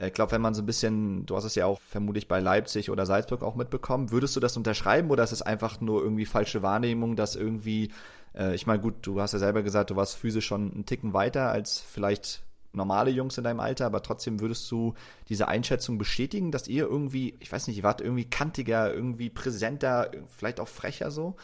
ich 0.06 0.12
glaube, 0.12 0.32
wenn 0.32 0.40
man 0.40 0.54
so 0.54 0.62
ein 0.62 0.66
bisschen, 0.66 1.26
du 1.26 1.36
hast 1.36 1.44
es 1.44 1.54
ja 1.54 1.66
auch 1.66 1.80
vermutlich 1.80 2.28
bei 2.28 2.40
Leipzig 2.40 2.90
oder 2.90 3.06
Salzburg 3.06 3.42
auch 3.42 3.56
mitbekommen, 3.56 4.10
würdest 4.10 4.36
du 4.36 4.40
das 4.40 4.56
unterschreiben 4.56 5.10
oder 5.10 5.24
ist 5.24 5.32
es 5.32 5.42
einfach 5.42 5.80
nur 5.80 6.02
irgendwie 6.02 6.26
falsche 6.26 6.62
Wahrnehmung, 6.62 7.16
dass 7.16 7.36
irgendwie, 7.36 7.90
äh, 8.34 8.54
ich 8.54 8.66
meine, 8.66 8.80
gut, 8.80 8.94
du 9.02 9.20
hast 9.20 9.32
ja 9.32 9.38
selber 9.38 9.62
gesagt, 9.62 9.90
du 9.90 9.96
warst 9.96 10.16
physisch 10.16 10.46
schon 10.46 10.72
einen 10.72 10.86
Ticken 10.86 11.14
weiter 11.14 11.50
als 11.50 11.80
vielleicht 11.80 12.42
normale 12.72 13.10
Jungs 13.10 13.36
in 13.38 13.44
deinem 13.44 13.60
Alter, 13.60 13.86
aber 13.86 14.02
trotzdem 14.02 14.40
würdest 14.40 14.70
du 14.70 14.94
diese 15.28 15.48
Einschätzung 15.48 15.98
bestätigen, 15.98 16.52
dass 16.52 16.68
ihr 16.68 16.84
irgendwie, 16.84 17.34
ich 17.40 17.50
weiß 17.50 17.66
nicht, 17.66 17.78
ihr 17.78 17.82
wart 17.82 18.00
irgendwie 18.00 18.24
kantiger, 18.24 18.92
irgendwie 18.92 19.30
präsenter, 19.30 20.10
vielleicht 20.28 20.60
auch 20.60 20.68
frecher 20.68 21.10
so? 21.10 21.36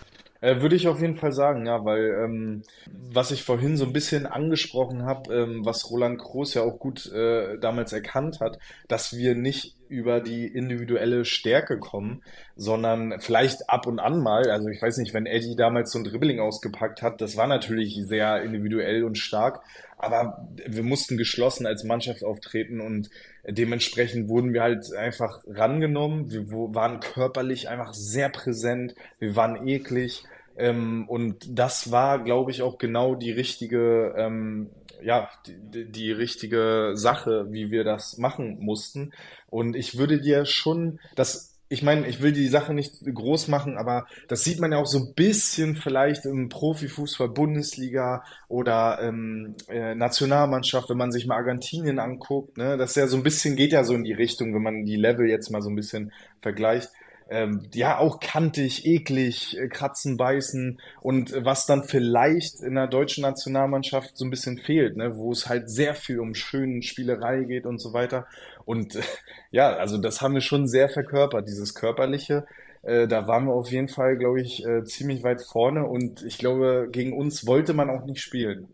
Äh, 0.44 0.60
würde 0.60 0.76
ich 0.76 0.88
auf 0.88 1.00
jeden 1.00 1.16
Fall 1.16 1.32
sagen, 1.32 1.64
ja, 1.64 1.86
weil 1.86 2.22
ähm, 2.22 2.64
was 2.86 3.30
ich 3.30 3.44
vorhin 3.44 3.78
so 3.78 3.86
ein 3.86 3.94
bisschen 3.94 4.26
angesprochen 4.26 5.06
habe, 5.06 5.34
ähm, 5.34 5.64
was 5.64 5.90
Roland 5.90 6.18
Groß 6.18 6.52
ja 6.52 6.62
auch 6.62 6.78
gut 6.78 7.10
äh, 7.10 7.56
damals 7.58 7.94
erkannt 7.94 8.40
hat, 8.40 8.58
dass 8.86 9.16
wir 9.16 9.34
nicht 9.36 9.74
über 9.88 10.20
die 10.20 10.46
individuelle 10.46 11.24
Stärke 11.24 11.78
kommen, 11.78 12.22
sondern 12.56 13.20
vielleicht 13.20 13.70
ab 13.70 13.86
und 13.86 13.98
an 13.98 14.22
mal, 14.22 14.50
also 14.50 14.68
ich 14.68 14.82
weiß 14.82 14.98
nicht, 14.98 15.14
wenn 15.14 15.24
Eddie 15.24 15.56
damals 15.56 15.92
so 15.92 15.98
ein 15.98 16.04
Dribbling 16.04 16.40
ausgepackt 16.40 17.00
hat, 17.00 17.22
das 17.22 17.38
war 17.38 17.46
natürlich 17.46 17.98
sehr 18.04 18.42
individuell 18.42 19.04
und 19.04 19.16
stark, 19.16 19.62
aber 19.96 20.46
wir 20.66 20.82
mussten 20.82 21.16
geschlossen 21.16 21.64
als 21.64 21.84
Mannschaft 21.84 22.22
auftreten 22.22 22.82
und 22.82 23.08
dementsprechend 23.48 24.28
wurden 24.28 24.52
wir 24.52 24.62
halt 24.62 24.92
einfach 24.92 25.42
rangenommen, 25.46 26.30
wir 26.30 26.50
waren 26.50 27.00
körperlich 27.00 27.70
einfach 27.70 27.94
sehr 27.94 28.28
präsent, 28.28 28.94
wir 29.18 29.36
waren 29.36 29.66
eklig, 29.66 30.24
ähm, 30.56 31.08
und 31.08 31.58
das 31.58 31.90
war, 31.90 32.22
glaube 32.22 32.50
ich, 32.50 32.62
auch 32.62 32.78
genau 32.78 33.14
die 33.14 33.32
richtige, 33.32 34.14
ähm, 34.16 34.70
ja, 35.02 35.28
die, 35.46 35.90
die 35.90 36.12
richtige 36.12 36.92
Sache, 36.94 37.46
wie 37.50 37.70
wir 37.70 37.84
das 37.84 38.18
machen 38.18 38.58
mussten. 38.60 39.12
Und 39.48 39.76
ich 39.76 39.98
würde 39.98 40.20
dir 40.20 40.46
schon, 40.46 41.00
das 41.16 41.54
ich 41.70 41.82
meine, 41.82 42.06
ich 42.06 42.20
will 42.20 42.32
die 42.32 42.48
Sache 42.48 42.74
nicht 42.74 43.00
groß 43.02 43.48
machen, 43.48 43.78
aber 43.78 44.06
das 44.28 44.44
sieht 44.44 44.60
man 44.60 44.70
ja 44.70 44.78
auch 44.78 44.86
so 44.86 44.98
ein 44.98 45.14
bisschen 45.14 45.76
vielleicht 45.76 46.26
im 46.26 46.48
Profifußball, 46.48 47.30
Bundesliga 47.30 48.22
oder 48.48 48.98
ähm, 49.00 49.56
äh, 49.68 49.94
Nationalmannschaft, 49.94 50.90
wenn 50.90 50.98
man 50.98 51.10
sich 51.10 51.26
mal 51.26 51.36
Argentinien 51.36 51.98
anguckt. 51.98 52.58
Ne? 52.58 52.76
Das 52.76 52.90
ist 52.90 52.96
ja 52.96 53.06
so 53.08 53.16
ein 53.16 53.22
bisschen, 53.22 53.56
geht 53.56 53.72
ja 53.72 53.82
so 53.82 53.94
in 53.94 54.04
die 54.04 54.12
Richtung, 54.12 54.54
wenn 54.54 54.62
man 54.62 54.84
die 54.84 54.96
Level 54.96 55.28
jetzt 55.28 55.50
mal 55.50 55.62
so 55.62 55.70
ein 55.70 55.74
bisschen 55.74 56.12
vergleicht 56.42 56.90
ähm, 57.30 57.62
ja 57.72 57.98
auch 57.98 58.20
kantig, 58.20 58.84
eklig, 58.84 59.58
äh, 59.58 59.68
kratzen, 59.68 60.16
beißen 60.16 60.80
und 61.00 61.32
äh, 61.32 61.44
was 61.44 61.66
dann 61.66 61.84
vielleicht 61.84 62.60
in 62.60 62.74
der 62.74 62.86
deutschen 62.86 63.22
Nationalmannschaft 63.22 64.16
so 64.16 64.24
ein 64.24 64.30
bisschen 64.30 64.58
fehlt, 64.58 64.96
ne, 64.96 65.16
wo 65.16 65.32
es 65.32 65.48
halt 65.48 65.70
sehr 65.70 65.94
viel 65.94 66.20
um 66.20 66.34
schönen 66.34 66.82
Spielerei 66.82 67.44
geht 67.44 67.66
und 67.66 67.78
so 67.78 67.92
weiter. 67.92 68.26
Und 68.64 68.96
äh, 68.96 69.02
ja, 69.50 69.74
also 69.74 69.98
das 69.98 70.20
haben 70.20 70.34
wir 70.34 70.42
schon 70.42 70.68
sehr 70.68 70.88
verkörpert, 70.88 71.48
dieses 71.48 71.74
körperliche. 71.74 72.46
Äh, 72.82 73.08
da 73.08 73.26
waren 73.26 73.46
wir 73.46 73.54
auf 73.54 73.70
jeden 73.70 73.88
Fall, 73.88 74.16
glaube 74.16 74.42
ich, 74.42 74.64
äh, 74.66 74.84
ziemlich 74.84 75.22
weit 75.22 75.42
vorne 75.42 75.86
und 75.86 76.22
ich 76.22 76.38
glaube, 76.38 76.88
gegen 76.92 77.14
uns 77.14 77.46
wollte 77.46 77.72
man 77.72 77.88
auch 77.88 78.04
nicht 78.04 78.20
spielen. 78.20 78.68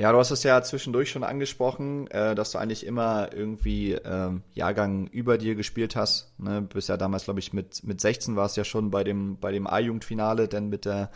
Ja, 0.00 0.12
du 0.12 0.18
hast 0.18 0.30
es 0.30 0.44
ja 0.44 0.62
zwischendurch 0.62 1.10
schon 1.10 1.24
angesprochen, 1.24 2.06
äh, 2.06 2.34
dass 2.34 2.52
du 2.52 2.58
eigentlich 2.58 2.86
immer 2.86 3.34
irgendwie 3.34 3.92
ähm, 3.92 4.40
Jahrgang 4.54 5.08
über 5.08 5.36
dir 5.36 5.56
gespielt 5.56 5.94
hast. 5.94 6.32
Ne? 6.38 6.62
Bist 6.62 6.88
ja 6.88 6.96
damals, 6.96 7.24
glaube 7.24 7.40
ich, 7.40 7.52
mit, 7.52 7.84
mit 7.84 8.00
16 8.00 8.34
war 8.34 8.46
es 8.46 8.56
ja 8.56 8.64
schon 8.64 8.90
bei 8.90 9.04
dem, 9.04 9.36
bei 9.36 9.52
dem 9.52 9.66
A-Jugendfinale, 9.66 10.48
denn 10.48 10.70
mit 10.70 10.86
der, 10.86 11.10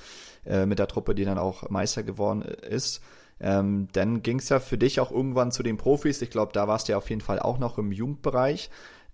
äh, 0.45 0.67
mit 0.67 0.79
der 0.79 0.87
Truppe, 0.87 1.15
die 1.15 1.25
dann 1.25 1.39
auch 1.39 1.71
Meister 1.71 2.03
geworden 2.03 2.43
ist. 2.43 3.01
Ähm, 3.41 3.89
dann 3.95 4.23
ging 4.23 4.39
es 4.39 4.51
ja 4.51 4.61
für 4.61 4.77
dich 4.77 5.01
auch 5.01 5.11
irgendwann 5.11 5.51
zu 5.51 5.63
den 5.63 5.79
Profis. 5.79 6.21
Ich 6.21 6.29
glaube, 6.29 6.53
da 6.53 6.69
warst 6.69 6.89
du 6.89 6.93
ja 6.93 6.99
auf 6.99 7.09
jeden 7.09 7.23
Fall 7.23 7.39
auch 7.39 7.57
noch 7.57 7.79
im 7.79 7.91
Jugendbereich. 7.91 8.69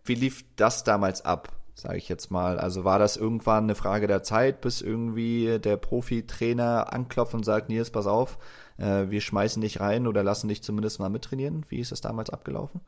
Wie 0.04 0.16
lief 0.16 0.44
das 0.56 0.82
damals 0.82 1.24
ab? 1.24 1.59
Sage 1.74 1.98
ich 1.98 2.08
jetzt 2.08 2.30
mal. 2.30 2.58
Also 2.58 2.84
war 2.84 2.98
das 2.98 3.16
irgendwann 3.16 3.64
eine 3.64 3.74
Frage 3.74 4.06
der 4.06 4.22
Zeit, 4.22 4.60
bis 4.60 4.80
irgendwie 4.80 5.58
der 5.58 5.76
Profitrainer 5.76 6.92
anklopft 6.92 7.34
und 7.34 7.44
sagt, 7.44 7.68
Nils, 7.68 7.90
pass 7.90 8.06
auf, 8.06 8.38
äh, 8.78 9.10
wir 9.10 9.20
schmeißen 9.20 9.62
dich 9.62 9.80
rein 9.80 10.06
oder 10.06 10.22
lassen 10.22 10.48
dich 10.48 10.62
zumindest 10.62 11.00
mal 11.00 11.10
mittrainieren. 11.10 11.64
Wie 11.68 11.80
ist 11.80 11.92
das 11.92 12.00
damals 12.00 12.30
abgelaufen? 12.30 12.80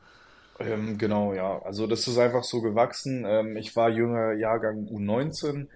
Ähm, 0.59 0.99
genau, 0.99 1.33
ja. 1.35 1.61
Also 1.63 1.87
das 1.87 2.07
ist 2.07 2.19
einfach 2.19 2.45
so 2.45 2.61
gewachsen. 2.61 3.25
Ähm, 3.27 3.57
ich 3.57 3.75
war 3.77 3.91
jünger 3.91 4.33
Jahrgang 4.35 4.87
U19, 4.87 5.67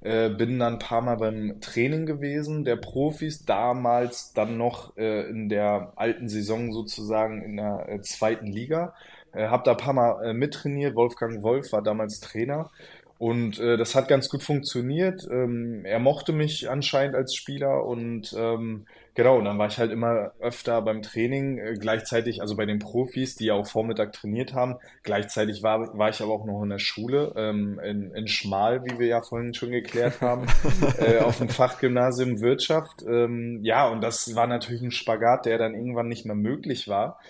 äh, 0.00 0.30
bin 0.30 0.58
dann 0.58 0.74
ein 0.74 0.78
paar 0.78 1.00
Mal 1.00 1.16
beim 1.16 1.60
Training 1.60 2.06
gewesen, 2.06 2.64
der 2.64 2.76
Profis, 2.76 3.44
damals 3.44 4.32
dann 4.32 4.58
noch 4.58 4.96
äh, 4.96 5.28
in 5.28 5.48
der 5.48 5.92
alten 5.96 6.28
Saison 6.28 6.72
sozusagen 6.72 7.42
in 7.42 7.56
der 7.56 7.88
äh, 7.88 8.00
zweiten 8.02 8.46
Liga. 8.46 8.94
Äh, 9.34 9.48
hab 9.48 9.64
da 9.64 9.72
ein 9.72 9.76
paar 9.76 9.94
Mal 9.94 10.24
äh, 10.24 10.32
mittrainiert. 10.32 10.94
Wolfgang 10.94 11.42
Wolf 11.42 11.72
war 11.72 11.82
damals 11.82 12.20
Trainer. 12.20 12.70
Und 13.18 13.60
äh, 13.60 13.76
das 13.76 13.94
hat 13.94 14.08
ganz 14.08 14.28
gut 14.28 14.42
funktioniert. 14.42 15.26
Ähm, 15.30 15.84
er 15.84 16.00
mochte 16.00 16.32
mich 16.32 16.68
anscheinend 16.68 17.14
als 17.14 17.34
Spieler 17.34 17.84
und 17.84 18.34
ähm, 18.36 18.86
genau, 19.14 19.38
und 19.38 19.44
dann 19.44 19.56
war 19.56 19.68
ich 19.68 19.78
halt 19.78 19.92
immer 19.92 20.32
öfter 20.40 20.82
beim 20.82 21.00
Training, 21.00 21.58
äh, 21.58 21.74
gleichzeitig, 21.78 22.42
also 22.42 22.56
bei 22.56 22.66
den 22.66 22.80
Profis, 22.80 23.36
die 23.36 23.46
ja 23.46 23.54
auch 23.54 23.68
Vormittag 23.68 24.12
trainiert 24.12 24.52
haben. 24.52 24.76
Gleichzeitig 25.04 25.62
war, 25.62 25.96
war 25.96 26.08
ich 26.08 26.20
aber 26.20 26.32
auch 26.32 26.44
noch 26.44 26.64
in 26.64 26.70
der 26.70 26.80
Schule, 26.80 27.32
ähm, 27.36 27.80
in, 27.84 28.10
in 28.12 28.26
Schmal, 28.26 28.84
wie 28.84 28.98
wir 28.98 29.06
ja 29.06 29.22
vorhin 29.22 29.54
schon 29.54 29.70
geklärt 29.70 30.20
haben, 30.20 30.46
äh, 30.98 31.18
auf 31.18 31.38
dem 31.38 31.48
Fachgymnasium 31.48 32.40
Wirtschaft. 32.40 33.04
Ähm, 33.08 33.60
ja, 33.62 33.88
und 33.88 34.00
das 34.00 34.34
war 34.34 34.48
natürlich 34.48 34.82
ein 34.82 34.90
Spagat, 34.90 35.46
der 35.46 35.56
dann 35.56 35.74
irgendwann 35.74 36.08
nicht 36.08 36.26
mehr 36.26 36.34
möglich 36.34 36.88
war. 36.88 37.20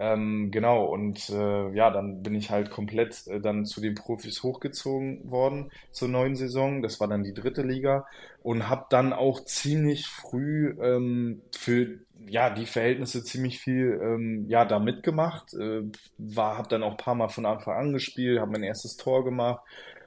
Ähm, 0.00 0.52
genau, 0.52 0.84
und 0.84 1.28
äh, 1.30 1.74
ja, 1.74 1.90
dann 1.90 2.22
bin 2.22 2.36
ich 2.36 2.50
halt 2.50 2.70
komplett 2.70 3.26
äh, 3.26 3.40
dann 3.40 3.66
zu 3.66 3.80
den 3.80 3.96
Profis 3.96 4.44
hochgezogen 4.44 5.28
worden 5.28 5.72
zur 5.90 6.06
neuen 6.08 6.36
Saison. 6.36 6.82
Das 6.82 7.00
war 7.00 7.08
dann 7.08 7.24
die 7.24 7.34
dritte 7.34 7.62
Liga 7.62 8.06
und 8.44 8.68
habe 8.68 8.86
dann 8.90 9.12
auch 9.12 9.44
ziemlich 9.44 10.06
früh 10.06 10.76
ähm, 10.80 11.42
für 11.56 11.98
ja 12.26 12.50
die 12.50 12.66
Verhältnisse 12.66 13.24
ziemlich 13.24 13.58
viel 13.58 13.98
ähm, 14.00 14.46
ja 14.48 14.64
da 14.64 14.78
mitgemacht. 14.78 15.52
Äh, 15.54 15.82
war, 16.16 16.56
habe 16.58 16.68
dann 16.68 16.84
auch 16.84 16.92
ein 16.92 16.96
paar 16.96 17.16
Mal 17.16 17.28
von 17.28 17.44
Anfang 17.44 17.76
an 17.76 17.92
gespielt, 17.92 18.38
habe 18.38 18.52
mein 18.52 18.62
erstes 18.62 18.96
Tor 18.96 19.24
gemacht 19.24 19.62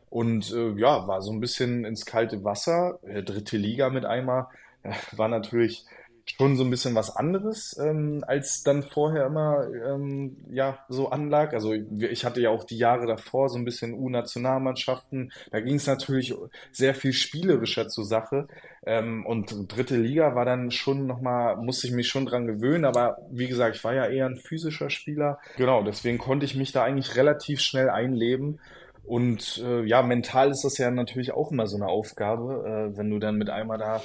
und 0.10 0.52
äh, 0.54 0.72
ja 0.80 1.08
war 1.08 1.22
so 1.22 1.32
ein 1.34 1.42
bisschen 1.42 1.84
ins 1.86 2.06
kalte 2.06 2.44
Wasser. 2.46 3.00
Äh, 3.04 3.24
dritte 3.24 3.58
Liga 3.58 3.90
mit 3.90 4.06
einmal 4.06 4.48
war 5.12 5.28
natürlich 5.28 5.86
schon 6.26 6.56
so 6.56 6.64
ein 6.64 6.70
bisschen 6.70 6.96
was 6.96 7.16
anderes, 7.16 7.78
ähm, 7.80 8.24
als 8.28 8.64
dann 8.64 8.84
vorher 8.84 9.26
immer 9.26 9.68
ähm, 9.68 10.38
ja 10.50 10.80
so 10.90 11.10
anlag. 11.10 11.54
Also 11.54 11.74
ich 11.74 12.26
hatte 12.26 12.42
ja 12.42 12.50
auch 12.50 12.64
die 12.64 12.78
Jahre 12.78 13.06
davor 13.06 13.50
so 13.50 13.58
ein 13.58 13.66
bisschen 13.66 13.94
U-Nationalmannschaften. 13.94 15.32
Da 15.52 15.60
ging 15.60 15.76
es 15.76 15.88
natürlich 15.88 16.34
sehr 16.72 16.96
viel 16.96 17.14
spielerischer 17.14 17.88
zur 17.88 18.06
Sache. 18.06 18.48
Ähm, 18.86 19.26
und 19.26 19.76
dritte 19.76 19.98
Liga 19.98 20.36
war 20.36 20.46
dann 20.46 20.72
schon 20.72 21.06
nochmal, 21.06 21.58
musste 21.58 21.88
ich 21.88 21.94
mich 21.94 22.08
schon 22.08 22.26
dran 22.26 22.48
gewöhnen. 22.48 22.86
Aber 22.86 23.18
wie 23.32 23.48
gesagt, 23.48 23.76
ich 23.76 23.84
war 23.84 23.94
ja 23.94 24.08
eher 24.08 24.26
ein 24.26 24.38
physischer 24.38 24.90
Spieler. 24.90 25.40
Genau, 25.58 25.84
deswegen 25.84 26.18
konnte 26.18 26.46
ich 26.46 26.56
mich 26.56 26.72
da 26.72 26.84
eigentlich 26.84 27.16
relativ 27.16 27.62
schnell 27.62 27.90
einleben. 27.90 28.60
Und 29.04 29.62
äh, 29.66 29.84
ja, 29.84 30.04
mental 30.04 30.52
ist 30.52 30.64
das 30.64 30.78
ja 30.78 30.92
natürlich 30.92 31.32
auch 31.34 31.52
immer 31.52 31.68
so 31.68 31.76
eine 31.76 31.88
Aufgabe, 31.88 32.92
äh, 32.94 32.98
wenn 32.98 33.10
du 33.10 33.20
dann 33.20 33.38
mit 33.38 33.50
einmal 33.50 33.78
da, 33.78 34.02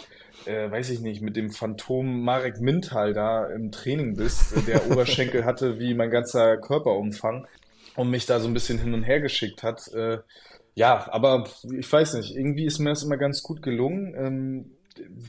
äh, 0.47 0.71
weiß 0.71 0.91
ich 0.91 1.01
nicht, 1.01 1.21
mit 1.21 1.37
dem 1.37 1.51
Phantom 1.51 2.23
Marek 2.23 2.61
Mintal 2.61 3.13
da 3.13 3.47
im 3.47 3.71
Training 3.71 4.17
bist, 4.17 4.57
äh, 4.57 4.63
der 4.63 4.87
Oberschenkel 4.91 5.45
hatte 5.45 5.79
wie 5.79 5.95
mein 5.95 6.11
ganzer 6.11 6.57
Körperumfang 6.57 7.47
und 7.97 8.11
mich 8.11 8.27
da 8.27 8.41
so 8.41 8.49
ein 8.49 8.55
bisschen 8.55 8.79
hin 8.79 8.95
und 8.95 9.03
her 9.03 9.21
geschickt 9.21 9.63
hat. 9.63 9.87
Äh, 9.93 10.19
ja, 10.75 11.11
aber 11.11 11.49
ich 11.79 11.91
weiß 11.91 12.15
nicht, 12.15 12.35
irgendwie 12.35 12.67
ist 12.67 12.79
mir 12.79 12.91
das 12.91 13.03
immer 13.03 13.17
ganz 13.17 13.43
gut 13.43 13.63
gelungen, 13.63 14.15
ähm, 14.17 14.71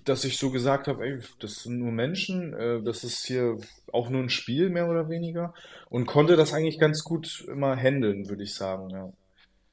dass 0.06 0.24
ich 0.24 0.38
so 0.38 0.50
gesagt 0.50 0.88
habe, 0.88 1.06
ey, 1.06 1.20
das 1.40 1.64
sind 1.64 1.80
nur 1.80 1.92
Menschen, 1.92 2.54
äh, 2.54 2.82
das 2.82 3.04
ist 3.04 3.26
hier 3.26 3.58
auch 3.92 4.10
nur 4.10 4.24
ein 4.24 4.30
Spiel 4.30 4.70
mehr 4.70 4.90
oder 4.90 5.10
weniger 5.10 5.54
und 5.90 6.06
konnte 6.06 6.36
das 6.36 6.54
eigentlich 6.54 6.80
ganz 6.80 7.04
gut 7.04 7.46
immer 7.52 7.76
handeln, 7.76 8.30
würde 8.30 8.44
ich 8.44 8.56
sagen, 8.56 8.90
ja. 8.90 9.12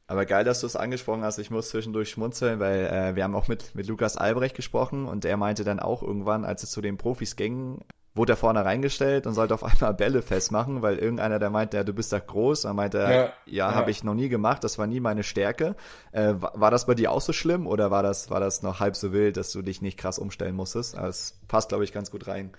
Aber 0.06 0.26
geil, 0.26 0.44
dass 0.44 0.60
du 0.60 0.66
es 0.66 0.76
angesprochen 0.76 1.22
hast. 1.22 1.38
Ich 1.38 1.50
muss 1.50 1.70
zwischendurch 1.70 2.10
schmunzeln, 2.10 2.60
weil 2.60 2.86
äh, 2.86 3.16
wir 3.16 3.24
haben 3.24 3.34
auch 3.34 3.48
mit, 3.48 3.74
mit 3.74 3.86
Lukas 3.86 4.16
Albrecht 4.16 4.54
gesprochen 4.54 5.06
und 5.06 5.24
der 5.24 5.36
meinte 5.36 5.64
dann 5.64 5.80
auch 5.80 6.02
irgendwann, 6.02 6.44
als 6.44 6.62
es 6.62 6.70
zu 6.70 6.82
den 6.82 6.98
Profis 6.98 7.36
ging, 7.36 7.80
wurde 8.14 8.34
er 8.34 8.36
vorne 8.36 8.64
reingestellt 8.64 9.26
und 9.26 9.32
sollte 9.32 9.54
auf 9.54 9.64
einmal 9.64 9.94
Bälle 9.94 10.20
festmachen, 10.20 10.82
weil 10.82 10.98
irgendeiner, 10.98 11.38
der 11.38 11.48
meinte, 11.48 11.78
ja, 11.78 11.84
du 11.84 11.94
bist 11.94 12.12
da 12.12 12.18
groß. 12.18 12.66
Und 12.66 12.76
meinte, 12.76 12.98
ja, 12.98 13.10
ja, 13.10 13.32
ja. 13.46 13.74
habe 13.74 13.90
ich 13.90 14.04
noch 14.04 14.14
nie 14.14 14.28
gemacht, 14.28 14.62
das 14.62 14.78
war 14.78 14.86
nie 14.86 15.00
meine 15.00 15.22
Stärke. 15.22 15.74
Äh, 16.12 16.34
war, 16.36 16.52
war, 16.54 16.70
das 16.70 16.86
bei 16.86 16.94
dir 16.94 17.10
auch 17.10 17.22
so 17.22 17.32
schlimm 17.32 17.66
oder 17.66 17.90
war 17.90 18.02
das, 18.02 18.30
war 18.30 18.40
das 18.40 18.62
noch 18.62 18.80
halb 18.80 18.96
so 18.96 19.12
wild, 19.12 19.38
dass 19.38 19.52
du 19.52 19.62
dich 19.62 19.80
nicht 19.80 19.98
krass 19.98 20.18
umstellen 20.18 20.54
musstest? 20.54 20.96
Also, 20.96 21.08
es 21.08 21.40
passt, 21.48 21.70
glaube 21.70 21.84
ich, 21.84 21.92
ganz 21.92 22.10
gut 22.10 22.26
rein. 22.26 22.52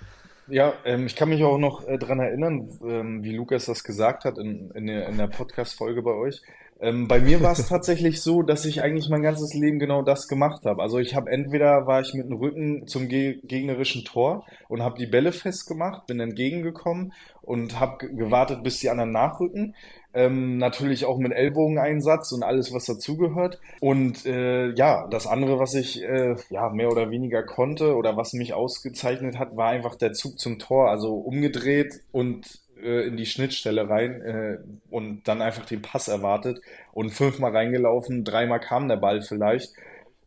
Ja, 0.48 0.74
ähm, 0.84 1.08
ich 1.08 1.16
kann 1.16 1.30
mich 1.30 1.44
auch 1.44 1.58
noch 1.58 1.88
äh, 1.88 1.98
dran 1.98 2.20
erinnern, 2.20 2.70
ähm, 2.84 3.24
wie 3.24 3.36
Lukas 3.36 3.66
das 3.66 3.84
gesagt 3.84 4.26
hat 4.26 4.38
in, 4.38 4.70
in 4.72 4.86
der, 4.86 5.08
in 5.08 5.18
der 5.18 5.28
Podcast-Folge 5.28 6.04
bei 6.04 6.12
euch. 6.12 6.42
Ähm, 6.86 7.08
bei 7.08 7.20
mir 7.20 7.42
war 7.42 7.52
es 7.52 7.66
tatsächlich 7.68 8.22
so, 8.22 8.44
dass 8.44 8.64
ich 8.64 8.84
eigentlich 8.84 9.10
mein 9.10 9.24
ganzes 9.24 9.56
Leben 9.56 9.80
genau 9.80 10.04
das 10.04 10.28
gemacht 10.28 10.66
habe. 10.66 10.84
Also 10.84 11.00
ich 11.00 11.16
habe 11.16 11.32
entweder 11.32 11.88
war 11.88 12.02
ich 12.02 12.14
mit 12.14 12.28
dem 12.28 12.38
Rücken 12.38 12.86
zum 12.86 13.08
ge 13.10 13.40
gegnerischen 13.44 14.06
Tor 14.06 14.46
und 14.70 14.84
habe 14.84 15.00
die 15.00 15.08
Bälle 15.08 15.32
festgemacht, 15.32 16.06
bin 16.06 16.20
entgegengekommen 16.20 17.12
und 17.42 17.80
habe 17.80 18.08
gewartet, 18.10 18.62
bis 18.62 18.80
die 18.80 18.92
anderen 18.92 19.12
nachrücken. 19.12 19.76
Ähm, 20.14 20.58
natürlich 20.58 21.06
auch 21.06 21.18
mit 21.18 21.34
Ellbogeneinsatz 21.34 22.32
und 22.32 22.44
alles, 22.44 22.72
was 22.72 22.86
dazugehört. 22.86 23.60
Und 23.82 24.26
äh, 24.28 24.70
ja, 24.76 25.08
das 25.08 25.26
andere, 25.26 25.58
was 25.58 25.74
ich 25.74 26.04
äh, 26.04 26.36
ja 26.52 26.70
mehr 26.70 26.92
oder 26.92 27.10
weniger 27.10 27.42
konnte 27.42 27.96
oder 27.96 28.16
was 28.16 28.34
mich 28.34 28.54
ausgezeichnet 28.54 29.40
hat, 29.40 29.58
war 29.58 29.70
einfach 29.70 29.96
der 29.96 30.14
Zug 30.14 30.40
zum 30.40 30.60
Tor. 30.60 30.92
Also 30.92 31.16
umgedreht 31.16 32.02
und 32.12 32.65
äh, 32.82 33.08
in 33.08 33.18
die 33.18 33.26
Schnittstelle 33.26 33.90
rein 33.90 34.22
äh, 34.22 34.58
und 34.90 35.28
dann 35.28 35.42
einfach 35.42 35.66
den 35.66 35.82
Pass 35.82 36.08
erwartet 36.08 36.60
und 36.94 37.12
fünfmal 37.12 37.52
reingelaufen, 37.52 38.24
dreimal 38.24 38.60
kam 38.60 38.88
der 38.88 38.98
Ball 38.98 39.22
vielleicht, 39.22 39.74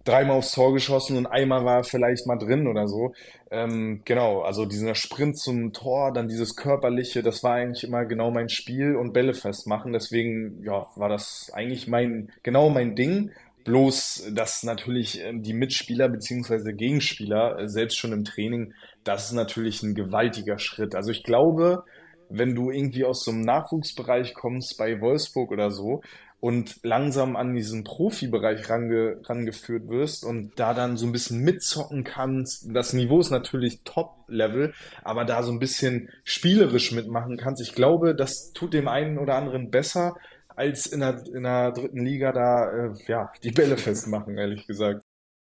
dreimal 0.04 0.38
aufs 0.38 0.52
Tor 0.52 0.72
geschossen 0.72 1.16
und 1.16 1.26
einmal 1.26 1.64
war 1.64 1.78
er 1.78 1.84
vielleicht 1.84 2.26
mal 2.26 2.38
drin 2.38 2.66
oder 2.66 2.88
so. 2.88 3.12
Ähm, 3.50 4.02
genau, 4.04 4.40
also 4.40 4.64
dieser 4.64 4.94
Sprint 4.94 5.38
zum 5.38 5.72
Tor, 5.72 6.12
dann 6.12 6.28
dieses 6.28 6.56
körperliche, 6.56 7.22
das 7.22 7.42
war 7.42 7.54
eigentlich 7.54 7.84
immer 7.84 8.06
genau 8.06 8.30
mein 8.30 8.48
Spiel 8.48 8.96
und 8.96 9.12
Bälle 9.12 9.34
festmachen. 9.34 9.92
Deswegen, 9.92 10.62
ja, 10.64 10.87
war 10.96 11.08
das 11.08 11.50
eigentlich 11.52 11.88
mein, 11.88 12.30
genau 12.42 12.70
mein 12.70 12.94
Ding. 12.94 13.30
Bloß, 13.64 14.30
dass 14.32 14.62
natürlich 14.62 15.22
ähm, 15.22 15.42
die 15.42 15.52
Mitspieler 15.52 16.08
beziehungsweise 16.08 16.72
Gegenspieler, 16.72 17.58
äh, 17.58 17.68
selbst 17.68 17.98
schon 17.98 18.12
im 18.12 18.24
Training, 18.24 18.72
das 19.04 19.26
ist 19.26 19.32
natürlich 19.32 19.82
ein 19.82 19.94
gewaltiger 19.94 20.58
Schritt. 20.58 20.94
Also 20.94 21.11
ich 21.11 21.22
glaube, 21.22 21.84
wenn 22.30 22.54
du 22.54 22.70
irgendwie 22.70 23.04
aus 23.04 23.24
so 23.24 23.30
einem 23.30 23.42
Nachwuchsbereich 23.42 24.34
kommst 24.34 24.76
bei 24.78 25.00
Wolfsburg 25.00 25.50
oder 25.50 25.70
so 25.70 26.02
und 26.40 26.78
langsam 26.82 27.34
an 27.36 27.54
diesen 27.54 27.84
Profibereich 27.84 28.68
range, 28.70 29.20
rangeführt 29.24 29.88
wirst 29.88 30.24
und 30.24 30.52
da 30.58 30.72
dann 30.72 30.96
so 30.96 31.06
ein 31.06 31.12
bisschen 31.12 31.40
mitzocken 31.40 32.04
kannst. 32.04 32.68
Das 32.72 32.92
Niveau 32.92 33.20
ist 33.20 33.30
natürlich 33.30 33.82
Top-Level, 33.82 34.72
aber 35.02 35.24
da 35.24 35.42
so 35.42 35.50
ein 35.50 35.58
bisschen 35.58 36.10
spielerisch 36.22 36.92
mitmachen 36.92 37.36
kannst. 37.36 37.60
Ich 37.60 37.74
glaube, 37.74 38.14
das 38.14 38.52
tut 38.52 38.72
dem 38.72 38.86
einen 38.86 39.18
oder 39.18 39.34
anderen 39.34 39.70
besser, 39.70 40.14
als 40.48 40.86
in 40.86 41.00
der, 41.00 41.22
in 41.32 41.42
der 41.42 41.72
dritten 41.72 42.04
Liga 42.04 42.32
da 42.32 42.70
äh, 42.70 42.90
ja, 43.06 43.32
die 43.42 43.52
Bälle 43.52 43.76
festmachen, 43.76 44.36
ehrlich 44.38 44.66
gesagt 44.66 45.02